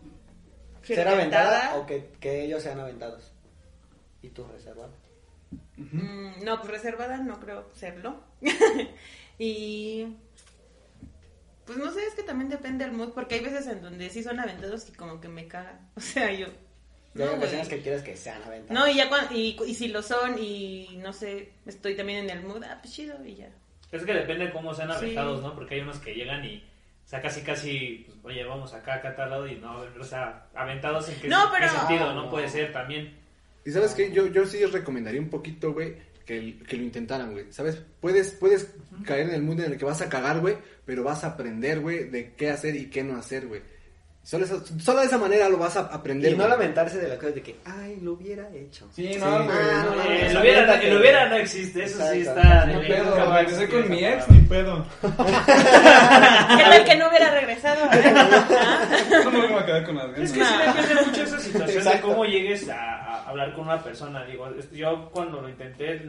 ¿Ser 0.83 1.09
aventada 1.09 1.77
o 1.77 1.87
que, 1.87 2.11
que 2.21 2.43
ellos 2.45 2.63
sean 2.63 2.79
aventados? 2.81 3.33
¿Y 4.23 4.29
tú 4.31 4.45
reservado? 4.47 4.93
Mm, 5.77 6.43
no, 6.45 6.59
pues 6.59 6.71
reservada 6.71 7.19
no 7.19 7.39
creo 7.41 7.71
serlo. 7.75 8.21
y 9.39 10.17
pues 11.67 11.79
no 11.79 11.91
sé, 11.93 12.05
es 12.07 12.15
que 12.15 12.23
también 12.23 12.51
depende 12.51 12.85
del 12.85 12.93
mood, 12.95 13.13
porque 13.13 13.37
hay 13.37 13.41
veces 13.43 13.67
en 13.67 13.81
donde 13.81 14.11
sí 14.11 14.23
son 14.23 14.39
aventados 14.41 14.89
y 14.89 14.93
como 14.93 15.21
que 15.21 15.29
me 15.29 15.49
cagan. 15.49 15.89
O 15.97 16.01
sea, 16.01 16.31
yo... 16.33 16.47
Y 17.15 17.23
hay 17.23 17.29
No, 17.29 17.35
ocasiones 17.35 17.69
que 17.69 17.81
quieres 17.81 18.03
que 18.03 18.17
sean 18.17 18.43
aventados. 18.43 18.81
No, 18.81 18.91
y 18.91 18.97
ya 18.97 19.09
cuando, 19.09 19.35
y, 19.35 19.57
y 19.67 19.75
si 19.75 19.89
lo 19.89 20.03
son 20.03 20.37
y 20.39 20.99
no 21.03 21.13
sé, 21.13 21.53
estoy 21.67 21.97
también 21.97 22.25
en 22.25 22.31
el 22.39 22.43
mood, 22.45 22.63
ah, 22.65 22.79
pues 22.83 22.93
chido 22.95 23.15
y 23.25 23.37
ya. 23.37 23.49
Es 23.93 24.03
que 24.05 24.13
depende 24.13 24.47
de 24.47 24.53
cómo 24.53 24.75
sean 24.75 24.89
Sí. 24.91 24.97
aventados, 24.97 25.43
¿no? 25.43 25.55
Porque 25.55 25.77
hay 25.77 25.81
unos 25.83 25.99
que 25.99 26.15
llegan 26.15 26.45
y, 26.45 26.57
o 27.05 27.09
sea, 27.09 27.23
casi 27.23 27.43
casi, 27.43 28.07
pues, 28.23 28.35
oye, 28.35 28.45
vamos 28.45 28.75
acá, 28.75 28.95
acá 28.95 29.15
tal 29.15 29.31
lado 29.31 29.47
y 29.47 29.55
no, 29.57 29.85
o 30.01 30.05
sea, 30.05 30.47
aventados 30.55 31.09
en 31.09 31.21
qué, 31.21 31.29
No, 31.29 31.45
qué 31.53 31.59
pero- 31.61 31.73
sentido, 31.73 32.11
Ah, 32.11 32.15
¿no? 32.15 32.25
no. 32.25 32.31
Puede 32.31 32.49
ser 32.49 32.73
también. 32.73 33.17
Y 33.65 33.71
sabes 33.71 33.95
qué, 33.95 34.11
yo, 34.11 34.27
yo 34.27 34.45
sí 34.47 34.65
recomendaría 34.67 35.21
un 35.21 35.31
poquito, 35.31 35.73
güey, 35.73 35.95
que, 36.27 36.59
que 36.69 36.77
lo 36.77 36.83
intentaran, 36.83 37.33
güey. 37.33 37.53
¿Sabes? 37.53 37.81
Puedes, 38.01 38.33
puedes 38.33 38.75
caer 39.05 39.29
en 39.29 39.35
el 39.35 39.43
mundo 39.43 39.63
en 39.63 39.73
el 39.73 39.79
que 39.79 39.85
vas 39.85 40.03
a 40.03 40.09
cagar, 40.09 40.41
güey, 40.41 40.57
pero 40.85 41.05
vas 41.05 41.23
a 41.23 41.29
aprender, 41.29 41.79
güey, 41.81 42.11
de 42.11 42.35
qué 42.35 42.51
hacer 42.51 42.75
y 42.75 42.91
qué 42.91 43.05
no 43.05 43.17
hacer, 43.17 43.47
güey. 43.47 43.63
Solo, 44.25 44.47
esa- 44.47 44.65
solo 44.81 45.01
de 45.01 45.07
esa 45.07 45.19
manera 45.19 45.51
lo 45.51 45.59
vas 45.59 45.77
a 45.77 45.81
aprender. 45.81 46.33
Y 46.33 46.35
no 46.35 46.45
güey. 46.45 46.51
lamentarse 46.51 46.97
de 46.99 47.09
la 47.09 47.17
cosa 47.17 47.33
de 47.33 47.43
que, 47.43 47.57
ay, 47.67 47.99
lo 48.01 48.15
hubiera 48.15 48.49
hecho. 48.55 48.89
Sí, 48.91 49.05
no, 49.05 49.11
Sí. 49.13 49.45
güey. 49.45 49.57
Ah, 49.61 49.85
no, 49.85 49.95
no, 49.97 50.03
Eh, 50.03 50.07
no, 50.07 50.27
el, 50.29 50.35
no, 50.35 50.41
hubiera, 50.41 50.61
aviéntate. 50.63 50.89
el 50.91 50.97
hubiera 50.99 51.29
no 51.29 51.37
existe, 51.37 51.85
eso 51.85 51.99
sí 52.11 52.21
está... 52.21 52.65
No 52.65 52.81
de- 52.81 52.87
pedo, 52.89 53.33
regresé 53.35 53.69
con 53.69 53.91
mi 53.91 54.03
ex, 54.05 54.29
ni 54.31 54.39
pedo. 54.41 54.87
¿Qué 55.03 56.63
tal 56.65 56.85
que 56.85 56.97
no 56.97 57.09
hubiera 57.09 57.31
regresado? 57.31 57.85
No 59.25 59.31
me 59.31 59.47
voy 59.49 59.59
a 59.63 59.67
quedar 59.67 59.85
con 59.85 59.97
las 59.97 60.19
Es 60.19 60.33
ganas. 60.33 60.33
que 60.33 60.45
sí 60.45 60.81
depende 60.81 61.07
mucho 61.07 61.23
esa 61.23 61.39
situación 61.41 61.69
de 61.85 61.91
Exacto. 61.91 62.09
cómo 62.09 62.25
llegues 62.25 62.69
a, 62.69 62.77
a 62.81 63.29
hablar 63.31 63.55
con 63.55 63.65
una 63.67 63.83
persona. 63.83 64.25
Digo, 64.25 64.49
es- 64.59 64.71
yo 64.73 65.11
cuando 65.13 65.41
lo 65.43 65.49
intenté 65.49 66.01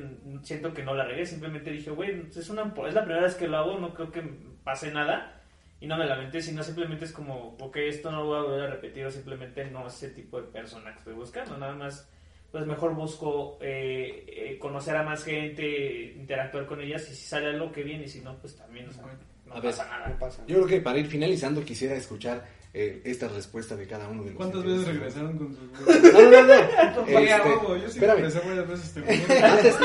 siento 0.44 0.74
que 0.74 0.84
no 0.84 0.94
la 0.96 1.04
regué, 1.06 1.26
simplemente 1.26 1.70
dije, 1.72 1.92
güey, 1.92 2.24
es, 2.36 2.50
una, 2.50 2.74
es 2.88 2.94
la 2.94 3.04
primera 3.04 3.24
vez 3.26 3.36
que 3.36 3.48
lo 3.48 3.58
hago, 3.58 3.78
no 3.80 3.94
creo 3.94 4.12
que 4.12 4.22
pase 4.64 4.92
nada. 4.92 5.34
Y 5.80 5.88
no 5.88 5.98
me 5.98 6.06
lamenté, 6.06 6.42
sino 6.42 6.64
simplemente 6.64 7.06
es 7.06 7.12
como, 7.12 7.56
ok, 7.60 7.76
esto 7.78 8.10
no 8.12 8.20
lo 8.22 8.26
voy 8.28 8.38
a 8.38 8.42
volver 8.44 8.62
a 8.62 8.70
repetir 8.72 9.06
o 9.06 9.12
simplemente 9.12 9.66
no 9.66 9.88
es 9.88 9.96
ese 9.96 10.10
tipo 10.12 10.42
de 10.42 10.48
persona 10.48 10.92
que 10.94 11.00
estoy 11.00 11.14
buscando. 11.14 11.58
Nada 11.58 11.76
más, 11.76 12.10
pues 12.52 12.66
mejor 12.66 12.96
busco 12.96 13.58
eh, 13.62 14.26
eh, 14.28 14.58
conocer 14.60 14.96
a 14.96 15.04
más 15.04 15.24
gente, 15.24 16.14
interactuar 16.16 16.66
con 16.66 16.80
ellas 16.82 17.04
y 17.10 17.14
si 17.16 17.26
sale 17.26 17.48
algo 17.48 17.72
que 17.72 17.84
bien 17.84 18.02
y 18.02 18.08
si 18.08 18.22
no, 18.22 18.36
pues 18.38 18.56
también, 18.56 18.88
o 18.88 18.92
sea, 18.94 19.04
no 19.46 19.54
A 19.56 19.60
ver, 19.60 19.72
pasa 19.72 19.86
No 19.86 19.92
nada. 19.92 20.18
pasa. 20.20 20.44
Yo 20.48 20.56
creo 20.56 20.68
que 20.68 20.82
para 20.82 20.98
ir 20.98 21.08
finalizando 21.08 21.64
quisiera 21.64 21.96
escuchar 21.96 22.44
eh, 22.78 23.02
esta 23.06 23.30
respuesta 23.30 23.76
de 23.78 23.88
cada 23.88 24.10
uno 24.10 24.24
de 24.24 24.32
los 24.32 24.38
¿Cuántas 24.38 24.64
veces 24.66 24.86
regresaron 24.88 25.38
con 25.38 25.56
sus 25.56 25.64
No, 26.14 26.22
no, 26.24 26.30
no, 26.30 26.44
no. 26.44 27.18
Oye, 27.18 27.32
Este, 27.34 27.48
huevo, 27.50 27.78
yo 27.78 27.90
sí 27.90 28.00
regresé 28.02 28.40
varias 28.40 28.68
veces. 28.68 28.94
Te 28.94 29.02
juro. 29.26 29.46
Antes, 29.46 29.76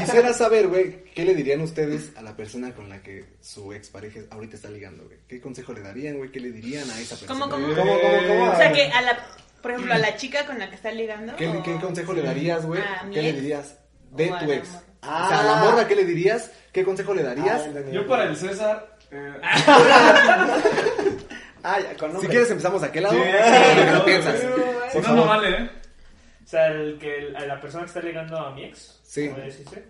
quisiera 0.00 0.34
saber, 0.34 0.68
güey, 0.68 1.04
¿qué 1.14 1.24
le 1.24 1.34
dirían 1.34 1.62
ustedes 1.62 2.12
a 2.16 2.20
la 2.22 2.36
persona 2.36 2.74
con 2.74 2.90
la 2.90 3.02
que 3.02 3.24
su 3.40 3.72
expareja 3.72 4.20
ahorita 4.30 4.56
está 4.56 4.68
ligando, 4.68 5.04
güey? 5.04 5.16
¿Qué 5.26 5.40
consejo 5.40 5.72
le 5.72 5.80
darían, 5.80 6.18
güey? 6.18 6.30
¿Qué 6.30 6.40
le 6.40 6.52
dirían 6.52 6.88
a 6.90 7.00
esa 7.00 7.16
persona? 7.16 7.28
¿Cómo, 7.40 7.48
cómo? 7.50 7.66
¿Cómo, 7.74 7.98
cómo, 8.00 8.28
cómo? 8.28 8.52
O 8.52 8.56
sea, 8.56 8.70
que 8.70 8.82
a 8.84 9.00
la, 9.00 9.26
por 9.62 9.70
ejemplo, 9.70 9.94
a 9.94 9.98
la 9.98 10.14
chica 10.18 10.44
con 10.44 10.58
la 10.58 10.68
que 10.68 10.76
está 10.76 10.92
ligando. 10.92 11.34
¿Qué, 11.36 11.48
o- 11.48 11.62
qué 11.62 11.74
consejo 11.76 12.12
le 12.12 12.20
darías, 12.22 12.66
güey? 12.66 12.82
¿Qué 13.14 13.22
le 13.22 13.32
dirías 13.32 13.78
de 14.10 14.26
tu 14.28 14.52
ex? 14.52 14.68
morra. 14.68 14.82
O 15.02 15.28
sea, 15.28 15.40
a 15.40 15.42
la 15.42 15.58
Ah. 15.60 15.64
morra, 15.64 15.86
¿qué 15.88 15.96
le 15.96 16.04
dirías? 16.04 16.50
¿Qué 16.72 16.84
consejo 16.84 17.14
le 17.14 17.22
darías? 17.22 17.62
Ah. 17.74 17.80
Yo 17.90 18.06
para 18.06 18.24
el 18.24 18.36
César. 18.36 18.96
eh, 19.10 19.32
Ah, 21.64 21.80
ya, 21.80 21.96
con 21.96 22.20
si 22.20 22.28
quieres 22.28 22.50
empezamos 22.50 22.82
a 22.82 22.86
aquel 22.86 23.02
lado. 23.04 23.14
Sí, 23.16 23.20
¿Qué 23.22 23.90
no, 23.90 24.04
piensas? 24.04 24.38
Si 24.38 24.46
Por 24.46 24.96
no, 24.96 25.02
favor. 25.02 25.16
no 25.16 25.26
vale, 25.26 25.48
¿eh? 25.50 25.70
O 26.44 26.46
sea, 26.46 26.66
el 26.68 26.98
que 26.98 27.32
a 27.36 27.46
la 27.46 27.60
persona 27.60 27.84
que 27.84 27.88
está 27.88 28.00
ligando 28.00 28.36
a 28.38 28.50
mi 28.54 28.64
ex, 28.64 29.00
Sí. 29.02 29.28
¿cómo 29.30 29.42
decirse? 29.42 29.82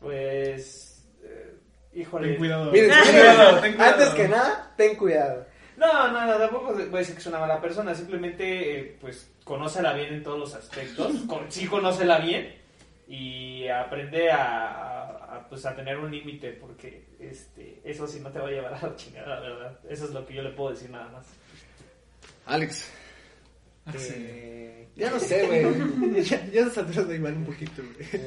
Pues, 0.00 1.04
eh, 1.24 1.54
híjole. 1.94 2.28
Ten 2.28 2.38
cuidado. 2.38 2.70
Miren, 2.70 2.90
ten 2.90 3.12
cuidado, 3.12 3.60
ten 3.60 3.72
cuidado. 3.74 3.92
Antes 3.94 4.08
que 4.10 4.28
nada, 4.28 4.72
ten 4.76 4.96
cuidado. 4.96 5.46
No, 5.76 6.08
no, 6.12 6.26
no, 6.26 6.34
tampoco 6.36 6.72
voy 6.74 6.82
a 6.94 6.98
decir 6.98 7.14
que 7.14 7.20
es 7.20 7.26
una 7.26 7.38
mala 7.38 7.60
persona, 7.60 7.94
simplemente, 7.94 8.78
eh, 8.80 8.98
pues, 9.00 9.30
conócela 9.44 9.94
bien 9.94 10.12
en 10.14 10.22
todos 10.22 10.38
los 10.38 10.54
aspectos, 10.54 11.12
con- 11.26 11.50
sí 11.50 11.66
conócela 11.66 12.18
bien 12.18 12.54
y 13.12 13.66
aprende 13.68 14.30
a, 14.30 15.08
a- 15.36 15.46
pues, 15.48 15.66
a 15.66 15.74
tener 15.74 15.98
un 15.98 16.10
límite, 16.12 16.52
porque 16.52 17.06
este, 17.18 17.80
eso 17.84 18.06
sí 18.06 18.20
no 18.20 18.30
te 18.30 18.38
va 18.38 18.46
a 18.46 18.50
llevar 18.52 18.74
a 18.74 18.86
la 18.86 18.94
chingada, 18.96 19.40
verdad. 19.40 19.78
Eso 19.88 20.04
es 20.04 20.12
lo 20.12 20.24
que 20.24 20.34
yo 20.34 20.42
le 20.42 20.50
puedo 20.50 20.70
decir 20.70 20.90
nada 20.90 21.08
más. 21.08 21.26
Alex, 22.46 22.88
Eh, 23.94 24.88
ya 24.96 25.10
no 25.10 25.18
sé, 25.18 25.46
güey. 25.46 26.22
ya, 26.24 26.46
ya 26.50 26.68
se 26.70 26.80
atrás 26.80 27.08
da 27.08 27.14
igual 27.14 27.34
un 27.34 27.44
poquito, 27.46 27.82
güey. 27.82 28.08
¿Qué 28.10 28.18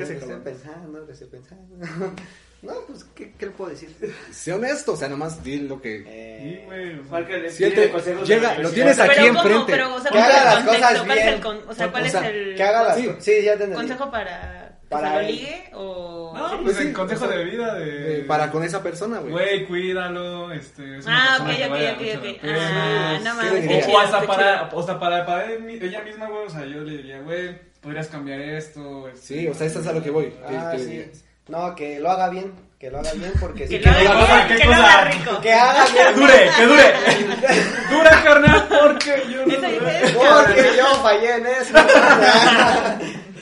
lo 0.00 0.06
se 0.06 0.12
que 0.12 0.18
estoy 0.18 0.30
acabó? 0.30 0.44
pensando, 0.44 0.98
lo 0.98 1.06
que 1.06 1.12
estoy 1.12 1.28
pensando. 1.28 2.14
No, 2.62 2.72
pues, 2.88 3.04
¿qué, 3.14 3.32
qué 3.38 3.46
le 3.46 3.52
puedo 3.52 3.70
decir? 3.70 3.94
Sé 4.32 4.50
honesto, 4.52 4.94
o 4.94 4.96
sea, 4.96 5.08
nomás 5.08 5.44
di 5.44 5.58
lo 5.60 5.80
que... 5.80 5.98
Sí, 5.98 6.04
Eh, 6.08 6.62
güey. 6.66 7.50
Si 7.50 7.70
te 7.70 7.90
consejos 7.90 8.26
de 8.26 8.34
llega, 8.34 8.58
lo 8.58 8.70
tienes 8.70 8.98
aquí 8.98 9.12
Pero 9.14 9.26
¿cómo? 9.28 9.40
enfrente. 9.40 9.72
Pero, 9.72 9.94
o 9.94 10.00
sea, 10.00 10.10
Que 10.10 10.18
¿cuál 10.18 10.30
es 10.30 10.36
haga 10.36 10.38
el 10.40 10.44
las 10.56 10.64
cosas 10.64 10.80
contexto? 10.80 11.04
¿Cuál 11.06 11.18
es 11.18 11.24
el 11.24 11.30
bien. 11.30 11.42
con- 11.42 11.68
o 11.68 11.74
sea, 11.74 11.90
¿cuál 11.90 12.02
O 12.02 12.06
es 12.06 12.12
sea, 12.12 12.28
el 12.28 12.54
que 12.56 12.62
haga 12.62 12.82
las 12.82 12.96
Sí. 12.96 13.10
Sí, 13.20 13.42
ya 13.44 13.58
te 13.58 13.70
consejo 13.70 14.10
para 14.10 14.65
Para 14.88 15.08
se 15.10 15.14
lo 15.16 15.22
ligue 15.28 15.70
o 15.74 16.32
No, 16.36 16.48
¿sí? 16.50 16.56
pues 16.62 16.76
sí, 16.76 16.82
el 16.84 16.92
consejo 16.92 17.24
o 17.24 17.28
sea, 17.28 17.36
de 17.38 17.44
vida 17.44 17.74
de... 17.74 18.20
Eh, 18.20 18.24
para 18.24 18.50
con 18.50 18.62
esa 18.62 18.82
persona, 18.82 19.18
güey. 19.18 19.32
Güey, 19.32 19.66
cuídalo, 19.66 20.52
este... 20.52 20.98
Es 20.98 21.06
una 21.06 21.34
Ah, 21.34 21.38
ok, 21.42 21.56
que 21.56 21.64
ok, 21.66 21.72
ok, 22.18 22.26
ok. 22.44 22.50
Ah, 22.50 23.18
no 23.22 23.40
¿Qué 23.40 23.50
mames, 23.58 23.88
O 23.88 23.98
hasta 23.98 24.20
para, 24.22 24.60
hasta 24.62 25.00
para, 25.00 25.26
para 25.26 25.44
ella 25.52 26.02
misma, 26.02 26.26
güey, 26.28 26.46
o 26.46 26.50
sea, 26.50 26.64
yo 26.64 26.82
le 26.82 26.96
diría, 26.98 27.20
güey, 27.20 27.58
podrías 27.80 28.06
cambiar 28.06 28.40
esto. 28.40 29.08
este, 29.08 29.26
Sí, 29.26 29.48
o 29.48 29.54
sea, 29.54 29.66
eso 29.66 29.80
es 29.80 29.86
a 29.88 29.92
lo 29.92 30.02
que 30.02 30.10
voy. 30.10 30.26
¿Qué- 30.48 30.56
Ah, 30.56 30.72
sí. 30.78 31.04
No, 31.48 31.74
que 31.74 31.98
lo 32.00 32.10
haga 32.10 32.28
bien. 32.28 32.52
Que 32.78 32.90
lo 32.90 32.98
haga 32.98 33.12
bien 33.14 33.32
porque 33.40 33.66
si 33.68 33.78
Que 33.80 33.90
lo 33.90 33.96
haga 34.12 34.26
bien, 34.36 34.48
¿Qué 34.48 34.56
que 34.56 34.64
lo 34.66 34.70
cosa? 34.72 34.92
haga 35.00 35.10
rico. 35.10 35.40
Que 35.40 35.52
haga 35.52 35.84
bien. 35.92 36.14
dure, 36.14 36.50
que 36.56 36.66
dure. 36.66 36.94
Dura, 37.90 38.22
carnal, 38.22 38.68
porque 38.68 39.22
yo 39.32 39.46
no... 39.46 39.54
Porque 39.54 40.70
yo 40.76 40.86
fallé 41.02 41.34
en 41.36 41.46
eso. 41.46 41.74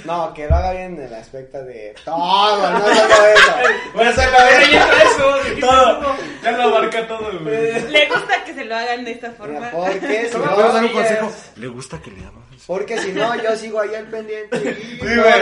No, 0.05 0.35
que 0.35 0.47
lo 0.47 0.55
haga 0.55 0.73
bien 0.73 0.97
en 0.97 1.03
el 1.03 1.15
aspecto 1.15 1.65
de 1.65 1.95
todo, 2.05 2.71
no 2.71 2.79
solo 2.81 2.95
eso. 2.95 3.55
Bueno, 3.95 4.13
se 4.13 4.27
lo 4.31 4.39
eso, 4.39 5.37
Todo, 5.61 6.17
ya 6.43 6.51
lo 6.53 6.63
abarca 6.65 7.07
todo, 7.07 7.39
güey. 7.41 7.81
Le 7.91 8.07
gusta 8.09 8.45
que 8.45 8.55
se 8.55 8.65
lo 8.65 8.77
hagan 8.77 9.05
de 9.05 9.13
esta 9.13 9.31
forma. 9.33 9.71
Porque 9.71 10.29
si 10.31 10.37
¿Me 10.39 10.47
puedes 10.49 10.73
dar 10.75 10.85
un 10.85 10.91
no, 10.91 10.93
consejo? 10.93 11.33
Le 11.57 11.67
gusta 11.69 11.99
que 12.03 12.11
le 12.11 12.21
amas. 12.21 12.45
porque 12.67 12.99
si 12.99 13.13
no, 13.13 13.35
yo 13.43 13.57
sigo 13.57 13.81
ahí 13.81 13.95
al 13.95 14.07
pendiente. 14.09 14.59
Sí, 14.77 14.99
güey. 15.01 15.33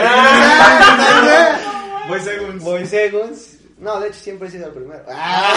Voy 2.08 2.20
según... 2.20 2.58
Voy 2.60 2.86
segunds. 2.86 3.58
No, 3.78 3.98
de 3.98 4.08
hecho 4.08 4.20
siempre 4.20 4.46
he 4.46 4.50
sido 4.52 4.66
el 4.66 4.72
primero. 4.74 5.02
Ah. 5.10 5.52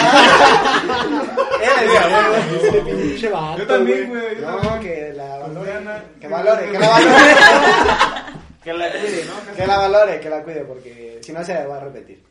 Yo 3.57 3.67
también, 3.67 4.09
güey, 4.09 4.35
No, 4.41 4.57
también. 4.57 4.79
que 4.81 5.13
la 5.13 5.37
valore. 5.37 5.71
Que 6.19 6.27
valore, 6.27 6.71
que 6.71 6.79
la 6.79 6.89
valore. 6.89 7.11
Que 8.65 8.73
la 8.73 8.91
cuide, 8.91 9.25
¿no? 9.25 9.55
Que 9.55 9.65
la 9.67 9.77
valore, 9.77 10.19
que 10.19 10.29
la 10.29 10.43
cuide, 10.43 10.65
porque 10.65 11.19
si 11.23 11.31
no 11.31 11.45
se 11.45 11.65
va 11.65 11.77
a 11.77 11.81
repetir. 11.81 12.21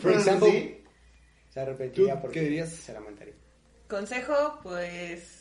For 0.00 0.12
example, 0.12 0.50
Sí, 0.50 0.84
se 1.52 1.60
arrepentiría 1.60 2.14
¿tú 2.14 2.20
porque 2.22 2.38
qué 2.40 2.44
dirías? 2.46 2.70
se 2.70 2.92
lamentaría. 2.94 3.34
Consejo, 3.88 4.58
pues. 4.62 5.36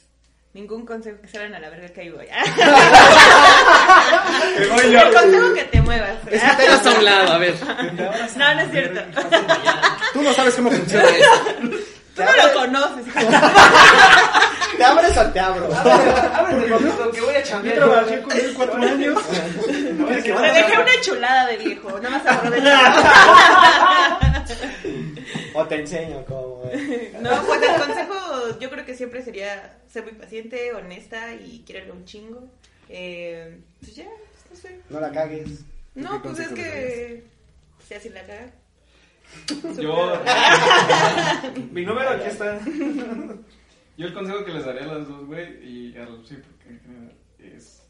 Ningún 0.52 0.84
consejo 0.84 1.22
que 1.22 1.28
se 1.28 1.38
vayan 1.38 1.54
a 1.54 1.60
la 1.60 1.70
verga 1.70 1.90
que 1.90 2.02
ahí 2.02 2.10
voy. 2.10 2.26
Que 4.58 4.66
voy 4.68 4.92
yo. 4.92 5.00
El 5.00 5.14
consejo 5.14 5.54
que 5.54 5.64
te 5.66 5.80
muevas. 5.82 6.20
Tengas 6.26 6.86
a 6.88 6.92
un 6.98 7.06
lado, 7.06 7.34
a 7.34 7.38
ver. 7.38 7.54
No, 8.36 8.56
no 8.56 8.62
es 8.62 8.72
cierto. 8.72 9.00
Tú 10.14 10.24
no 10.24 10.34
sabes 10.34 10.56
cómo 10.56 10.72
funciona 10.72 11.08
eso. 11.18 11.30
Tú 12.16 12.24
no 12.24 12.36
lo 12.48 12.54
conoces. 12.54 13.06
¿Te 14.80 14.86
abres 14.86 15.18
o 15.18 15.26
te 15.32 15.40
abro? 15.42 15.70
Ábrete, 15.76 16.70
papito, 16.72 17.12
que 17.12 17.20
voy 17.22 17.36
a 17.36 17.40
Yo 17.44 17.46
chambear. 17.50 17.76
trabajé 17.76 18.22
con 18.22 18.32
él 18.32 18.54
cuatro 18.56 18.82
años. 18.82 19.20
Te 20.08 20.14
dejé 20.14 20.32
una 20.78 21.02
chulada 21.02 21.48
de 21.48 21.58
viejo. 21.58 22.00
No 22.00 22.10
más 22.10 22.26
aprovechar. 22.26 22.94
O 25.54 25.66
te 25.66 25.76
enseño 25.82 26.24
cómo. 26.26 26.64
es. 26.72 27.14
No, 27.22 27.30
pues 27.46 27.62
el 27.62 27.82
consejo 27.82 28.60
yo 28.60 28.70
creo 28.70 28.86
que 28.86 28.96
siempre 28.96 29.22
sería 29.24 29.78
ser 29.92 30.04
muy 30.04 30.14
paciente, 30.14 30.74
honesta 30.74 31.34
y 31.34 31.60
quererlo 31.60 31.94
un 31.96 32.06
chingo. 32.06 32.48
Eh, 32.88 33.60
pues 33.82 33.96
ya, 33.96 34.06
pues 34.06 34.46
no 34.50 34.56
sé. 34.70 34.80
No 34.90 35.00
la 35.02 35.12
cagues. 35.12 35.66
No, 35.96 36.22
¿Qué 36.22 36.30
pues 36.30 36.40
es 36.40 36.48
que... 36.50 37.24
Si 37.88 37.94
así 37.96 38.10
la 38.10 38.22
caga. 38.22 38.46
Yo, 39.80 40.14
Mi 41.72 41.84
número 41.86 42.10
aquí 42.12 42.28
está. 42.28 42.58
yo 44.00 44.08
el 44.08 44.14
consejo 44.14 44.44
que 44.46 44.54
les 44.54 44.66
daría 44.66 44.84
a 44.84 44.94
las 44.98 45.08
dos, 45.08 45.26
güey, 45.28 45.46
y 45.64 45.98
al 45.98 46.26
sí, 46.26 46.36
porque 46.42 46.70
en 46.74 46.80
general, 46.80 47.14
es 47.40 47.84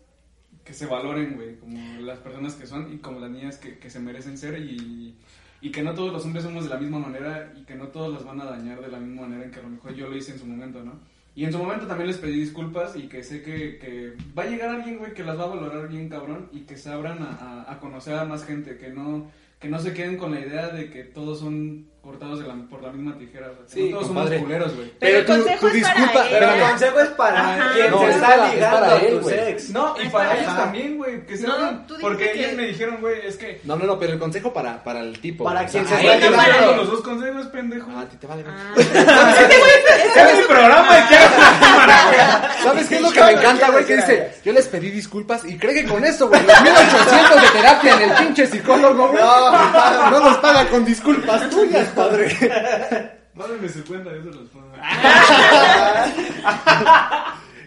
que 0.65 0.73
se 0.73 0.85
valoren, 0.85 1.35
güey, 1.35 1.55
como 1.57 2.01
las 2.01 2.19
personas 2.19 2.55
que 2.55 2.67
son 2.67 2.91
y 2.93 2.97
como 2.97 3.19
las 3.19 3.31
niñas 3.31 3.57
que, 3.57 3.77
que 3.77 3.89
se 3.89 3.99
merecen 3.99 4.37
ser 4.37 4.59
y, 4.59 5.15
y 5.61 5.71
que 5.71 5.81
no 5.83 5.93
todos 5.93 6.11
los 6.11 6.25
hombres 6.25 6.43
somos 6.43 6.63
de 6.65 6.69
la 6.69 6.77
misma 6.77 6.99
manera 6.99 7.53
y 7.57 7.63
que 7.63 7.75
no 7.75 7.87
todos 7.87 8.13
las 8.13 8.23
van 8.25 8.41
a 8.41 8.45
dañar 8.45 8.81
de 8.81 8.87
la 8.89 8.99
misma 8.99 9.23
manera 9.23 9.43
en 9.45 9.51
que 9.51 9.59
a 9.59 9.63
lo 9.63 9.69
mejor 9.69 9.93
yo 9.95 10.09
lo 10.09 10.15
hice 10.17 10.31
en 10.33 10.39
su 10.39 10.45
momento, 10.45 10.83
¿no? 10.83 10.99
Y 11.35 11.45
en 11.45 11.51
su 11.51 11.57
momento 11.59 11.87
también 11.87 12.07
les 12.07 12.17
pedí 12.17 12.39
disculpas 12.39 12.95
y 12.95 13.07
que 13.07 13.23
sé 13.23 13.41
que, 13.43 13.77
que 13.77 14.13
va 14.37 14.43
a 14.43 14.47
llegar 14.47 14.69
alguien, 14.69 14.97
güey, 14.97 15.13
que 15.13 15.23
las 15.23 15.39
va 15.39 15.43
a 15.45 15.55
valorar 15.55 15.87
bien 15.87 16.09
cabrón 16.09 16.49
y 16.51 16.61
que 16.61 16.75
se 16.75 16.89
abran 16.89 17.19
a, 17.23 17.29
a- 17.67 17.71
a 17.71 17.79
conocer 17.79 18.15
a 18.15 18.25
más 18.25 18.43
gente, 18.45 18.77
que 18.77 18.89
no, 18.89 19.29
que 19.59 19.69
no 19.69 19.79
se 19.79 19.93
queden 19.93 20.17
con 20.17 20.31
la 20.31 20.39
idea 20.41 20.69
de 20.69 20.89
que 20.89 21.03
todos 21.03 21.39
son 21.39 21.87
cortados 22.01 22.39
de 22.39 22.47
la- 22.47 22.55
por 22.69 22.81
la 22.81 22.91
misma 22.91 23.17
tijera, 23.17 23.47
o 23.51 23.55
sea, 23.55 23.63
Sí, 23.67 23.89
no 23.89 23.97
todos 23.97 24.07
compadre. 24.07 24.37
somos 24.37 24.43
culeros, 24.47 24.75
güey. 24.75 24.93
Pero 24.99 25.17
el 25.19 25.25
tu- 25.25 25.31
consejo 25.33 25.59
tu 25.59 25.67
es 25.67 25.81
para 25.83 25.93
disculpa- 25.95 26.21
él. 26.23 26.27
Pero 26.31 26.49
el 26.53 26.61
consejo 26.61 26.99
es 27.01 27.09
para 27.09 27.39
Ajá. 27.53 27.71
quien 27.73 27.91
No, 27.91 27.99
te 27.99 28.05
es 28.09 28.15
está 28.15 28.27
para- 28.29 28.47
es 28.47 28.53
ligando 28.55 28.79
para 28.79 28.91
a 28.93 28.97
él, 28.99 29.09
tu 29.09 29.19
güey. 29.21 29.35
sex. 29.35 29.69
No, 29.69 29.95
y 29.97 30.05
Es 30.05 30.11
para 30.11 30.29
para- 30.29 30.39
ellos 30.41 30.55
también, 30.55 30.97
güey, 30.97 31.25
que 31.25 31.37
se 31.37 31.47
No, 31.47 31.57
dijiste 31.57 31.93
porque 32.01 32.31
que- 32.31 32.39
ellos 32.39 32.53
me 32.57 32.63
dijeron, 32.67 32.97
güey, 33.01 33.27
es 33.27 33.35
que... 33.37 33.61
No, 33.63 33.75
no, 33.75 33.85
no, 33.85 33.99
pero 33.99 34.13
el 34.13 34.19
consejo 34.19 34.53
para, 34.53 34.83
para 34.83 35.01
el 35.01 35.19
tipo. 35.19 35.43
Para 35.43 35.65
quien 35.65 35.85
se 35.87 35.95
sea, 35.97 36.13
está 36.15 36.29
no 36.29 36.35
para 36.37 36.69
él. 36.71 36.77
los 36.77 36.89
dos 36.89 37.01
consejos, 37.01 37.45
pendejo. 37.47 37.87
Ah, 37.95 38.01
a 38.01 38.05
ti 38.09 38.17
te 38.17 38.27
vale. 38.27 38.43
Ah. 38.47 38.73
es 40.29 40.37
mi 40.37 40.43
programa 40.47 40.99
y 40.99 41.03
¿Sabes 42.63 42.87
qué 42.87 42.95
es 42.95 43.01
lo 43.01 43.11
que 43.11 43.21
me 43.23 43.31
encanta, 43.31 43.69
güey? 43.71 43.85
Que 43.85 43.95
dice, 43.97 44.33
yo 44.43 44.53
les 44.53 44.67
pedí 44.67 44.89
disculpas 44.91 45.43
y 45.45 45.57
cree 45.57 45.73
que 45.83 45.85
con 45.89 46.03
eso, 46.03 46.27
güey, 46.27 46.41
los 46.45 46.61
1800 46.61 47.41
de 47.41 47.47
terapia 47.49 47.95
en 47.95 48.01
el 48.01 48.11
pinche 48.17 48.47
psicólogo, 48.47 49.09
güey, 49.09 49.23
no 49.23 50.19
nos 50.19 50.37
pagan 50.37 50.67
con 50.67 50.85
disculpas 50.85 51.49
tuyas, 51.49 51.88
padre. 51.95 53.19
Mándame 53.33 53.69
su 53.69 53.83
cuenta, 53.85 54.11
yo 54.13 54.23
se 54.23 54.37
los 54.37 54.49
pongo. 54.49 54.71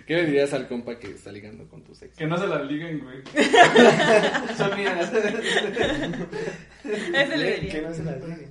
¿Qué 0.06 0.16
le 0.16 0.26
dirías 0.26 0.52
al 0.52 0.66
compa 0.68 0.98
que 0.98 1.08
está 1.12 1.30
ligando 1.30 1.66
con 1.68 1.82
tu 1.84 1.94
sexo? 1.94 2.18
Que 2.18 2.26
no 2.26 2.36
se 2.36 2.46
la 2.46 2.62
liguen, 2.62 3.00
güey. 3.00 3.22
Son 4.56 4.76
mías. 4.76 5.10
Le 6.84 7.68
Que 7.68 7.82
no 7.82 7.94
se 7.94 8.02
las 8.02 8.20
diga. 8.26 8.48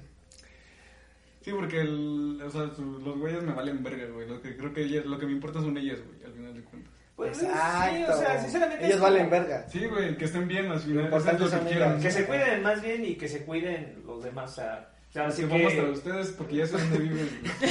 Sí, 1.41 1.51
porque 1.51 1.81
el, 1.81 2.39
o 2.45 2.49
sea, 2.49 2.69
su- 2.75 2.99
los 2.99 3.17
güeyes 3.17 3.41
me 3.43 3.53
valen 3.53 3.83
verga, 3.83 4.05
güey. 4.13 4.27
Lo 4.27 4.41
que 4.41 4.55
creo 4.55 4.71
que 4.73 4.83
ellas, 4.83 5.05
lo 5.05 5.17
que 5.17 5.25
me 5.25 5.31
importa 5.33 5.59
son 5.59 5.75
ellas, 5.77 5.97
güey, 6.05 6.23
al 6.23 6.33
final 6.33 6.53
de 6.53 6.61
cuentas. 6.61 6.93
Pues, 7.15 7.37
sí, 7.37 7.45
o 7.45 8.17
sea, 8.17 8.41
sinceramente. 8.41 8.85
Ellos 8.85 8.99
valen 8.99 9.29
verga. 9.29 9.67
Sí, 9.67 9.85
güey, 9.85 10.15
que 10.17 10.25
estén 10.25 10.47
bien 10.47 10.67
al 10.71 10.79
final. 10.79 11.09
Lo 11.11 11.49
que 11.49 11.59
quieran. 11.67 11.99
Que 12.01 12.11
se 12.11 12.25
cuiden 12.25 12.63
más 12.63 12.81
bien 12.81 13.03
y 13.05 13.15
que 13.15 13.27
se 13.27 13.43
cuiden 13.43 14.01
los 14.05 14.23
demás. 14.23 14.51
O 14.51 14.55
sea, 14.55 14.90
sea, 15.13 15.27
así 15.27 15.43
Que 15.43 15.49
que. 15.49 15.65
vamos 15.65 15.73
a 15.73 15.91
ustedes 15.91 16.27
porque 16.37 16.55
ya 16.55 16.65
sé 16.67 16.77
dónde 16.77 16.97
viven. 16.99 17.41
de 17.61 17.67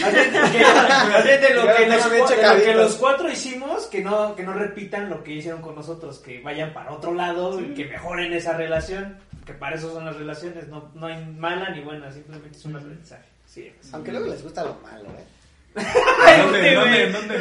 lo 1.54 1.74
que, 1.74 1.86
lo 1.86 1.94
los, 1.96 2.30
lo 2.30 2.64
que 2.64 2.74
los 2.74 2.94
cuatro 2.96 3.30
hicimos, 3.30 3.86
que 3.86 4.02
no, 4.02 4.34
que 4.36 4.42
no 4.42 4.52
repitan 4.52 5.08
lo 5.08 5.24
que 5.24 5.32
hicieron 5.32 5.62
con 5.62 5.74
nosotros, 5.74 6.18
que 6.18 6.40
vayan 6.42 6.72
para 6.74 6.92
otro 6.92 7.14
lado 7.14 7.58
y 7.60 7.72
que 7.74 7.86
mejoren 7.86 8.32
esa 8.34 8.52
relación, 8.56 9.18
que 9.46 9.54
para 9.54 9.76
eso 9.76 9.92
son 9.92 10.04
las 10.04 10.16
relaciones, 10.16 10.68
no, 10.68 10.90
no 10.94 11.06
hay 11.06 11.24
mala 11.24 11.70
ni 11.70 11.80
buena, 11.80 12.12
simplemente 12.12 12.58
es 12.58 12.64
un 12.64 12.76
aprendizaje. 12.76 13.24
Sí. 13.46 13.72
Aunque 13.92 14.12
luego 14.12 14.26
les 14.26 14.42
gusta 14.42 14.62
lo 14.62 14.74
malo, 14.82 15.08
¿eh? 15.18 15.24
¿En 15.76 16.42
dónde? 16.42 16.68
¿En 16.68 16.74
dónde? 16.74 17.04
¿En 17.04 17.12
dónde? 17.12 17.34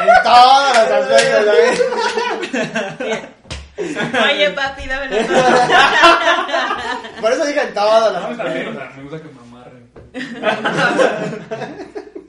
En 0.00 0.22
todos 0.24 0.76
los 0.76 0.90
aspectos, 0.90 1.54
¿eh? 3.00 3.28
Oye, 3.78 4.50
papi, 4.50 4.86
dame 4.86 5.08
la 5.08 5.16
mano. 5.22 6.76
Por 7.20 7.32
eso 7.32 7.44
dije 7.44 7.60
en 7.62 7.74
todos 7.74 8.12
los 8.12 8.22
No, 8.30 8.36
también, 8.36 8.68
o 8.68 8.70
aspectos. 8.70 8.76
sea, 8.76 8.96
me 8.96 9.02
gusta 9.02 9.22
que 9.22 9.34
me 9.34 9.40
amarren. 9.40 9.90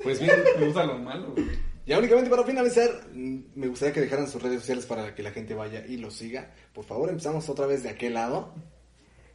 Pues 0.04 0.20
bien, 0.20 0.36
Me 0.60 0.66
gusta 0.66 0.84
lo 0.86 0.98
malo, 0.98 1.32
güey. 1.36 1.48
ya 1.86 1.98
únicamente 2.00 2.30
para 2.30 2.44
finalizar, 2.44 2.90
me 3.14 3.68
gustaría 3.68 3.94
que 3.94 4.02
dejaran 4.02 4.28
sus 4.28 4.42
redes 4.42 4.60
sociales 4.62 4.86
para 4.86 5.14
que 5.14 5.24
la 5.24 5.32
gente 5.32 5.54
vaya 5.54 5.86
y 5.88 5.98
los 5.98 6.16
siga. 6.16 6.52
Por 6.74 6.86
favor, 6.86 7.10
empezamos 7.10 7.48
otra 7.50 7.66
vez 7.68 7.84
de 7.84 7.90
aquel 7.90 8.16
lado. 8.16 8.54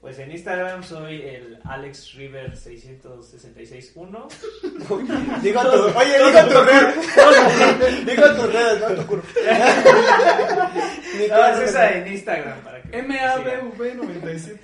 Pues 0.06 0.18
en 0.20 0.30
Instagram 0.30 0.84
soy 0.84 1.20
el 1.20 1.58
Alex 1.64 2.14
River 2.14 2.56
6661. 2.56 4.28
Digo 5.42 5.62
tu, 5.62 5.98
oye, 5.98 6.16
digo 6.16 6.44
tu 6.44 6.60
red. 6.62 6.94
Digo 8.06 8.34
tus 8.36 8.52
redes, 8.52 8.80
no 8.80 8.88
tu 8.94 9.06
curva. 9.08 9.24
Ni 11.18 11.26
No, 11.26 11.34
todas 11.34 11.56
es 11.58 11.70
esas. 11.70 11.90
esa 11.90 11.90
en 11.98 12.06
Instagram 12.12 12.60
para 12.60 12.82
que 12.82 13.02
me 13.02 13.14
sigan. 13.18 13.72
MABV97. 13.72 14.58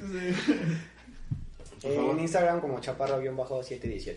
sí. 1.80 1.88
En 1.88 2.20
Instagram 2.20 2.60
como 2.60 2.80
chaparro-718. 2.80 4.16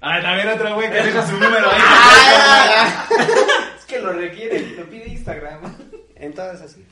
Ah, 0.00 0.20
también 0.22 0.48
otro 0.48 0.74
güey 0.74 0.90
que 0.90 1.02
deja 1.02 1.26
su 1.26 1.32
número 1.34 1.70
ahí. 1.70 1.80
Es 3.78 3.84
que 3.84 3.98
lo 3.98 4.14
requiere, 4.14 4.58
lo 4.70 4.88
pide 4.88 5.06
Instagram. 5.08 5.60
En 6.16 6.32
todas 6.32 6.62
así. 6.62 6.82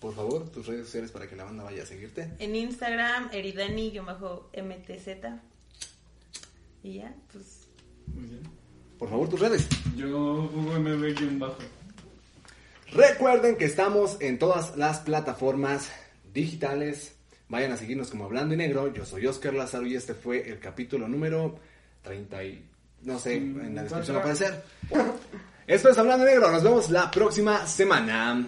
Por 0.00 0.14
favor, 0.14 0.48
tus 0.50 0.66
redes 0.66 0.86
sociales 0.86 1.10
para 1.10 1.26
que 1.28 1.36
la 1.36 1.44
banda 1.44 1.64
vaya 1.64 1.82
a 1.82 1.86
seguirte. 1.86 2.30
En 2.38 2.54
Instagram, 2.54 3.30
eridani-mtz. 3.32 3.96
Y 6.82 6.94
ya, 6.94 7.14
pues. 7.32 7.66
Muy 8.06 8.26
bien. 8.26 8.42
Por 8.98 9.10
favor, 9.10 9.28
tus 9.28 9.40
redes. 9.40 9.66
Yo, 9.96 10.08
Hugo 10.08 10.78
MB 10.78 11.38
bajo. 11.38 11.58
Recuerden 12.92 13.56
que 13.56 13.64
estamos 13.64 14.16
en 14.20 14.38
todas 14.38 14.76
las 14.76 15.00
plataformas 15.00 15.90
digitales. 16.32 17.14
Vayan 17.48 17.72
a 17.72 17.76
seguirnos 17.76 18.10
como 18.10 18.24
Hablando 18.24 18.54
y 18.54 18.56
Negro. 18.56 18.92
Yo 18.92 19.04
soy 19.04 19.26
Oscar 19.26 19.54
Lázaro 19.54 19.86
y 19.86 19.96
este 19.96 20.14
fue 20.14 20.48
el 20.48 20.58
capítulo 20.58 21.08
número 21.08 21.58
30 22.02 22.44
y... 22.44 22.64
No 23.02 23.18
sé, 23.18 23.36
en 23.36 23.74
la 23.74 23.82
descripción 23.82 24.16
va 24.16 24.20
a 24.20 24.22
aparecer. 24.22 24.64
Esto 25.66 25.90
es 25.90 25.98
Hablando 25.98 26.24
y 26.24 26.28
Negro. 26.28 26.50
Nos 26.50 26.62
vemos 26.62 26.90
la 26.90 27.10
próxima 27.10 27.66
semana. 27.66 28.46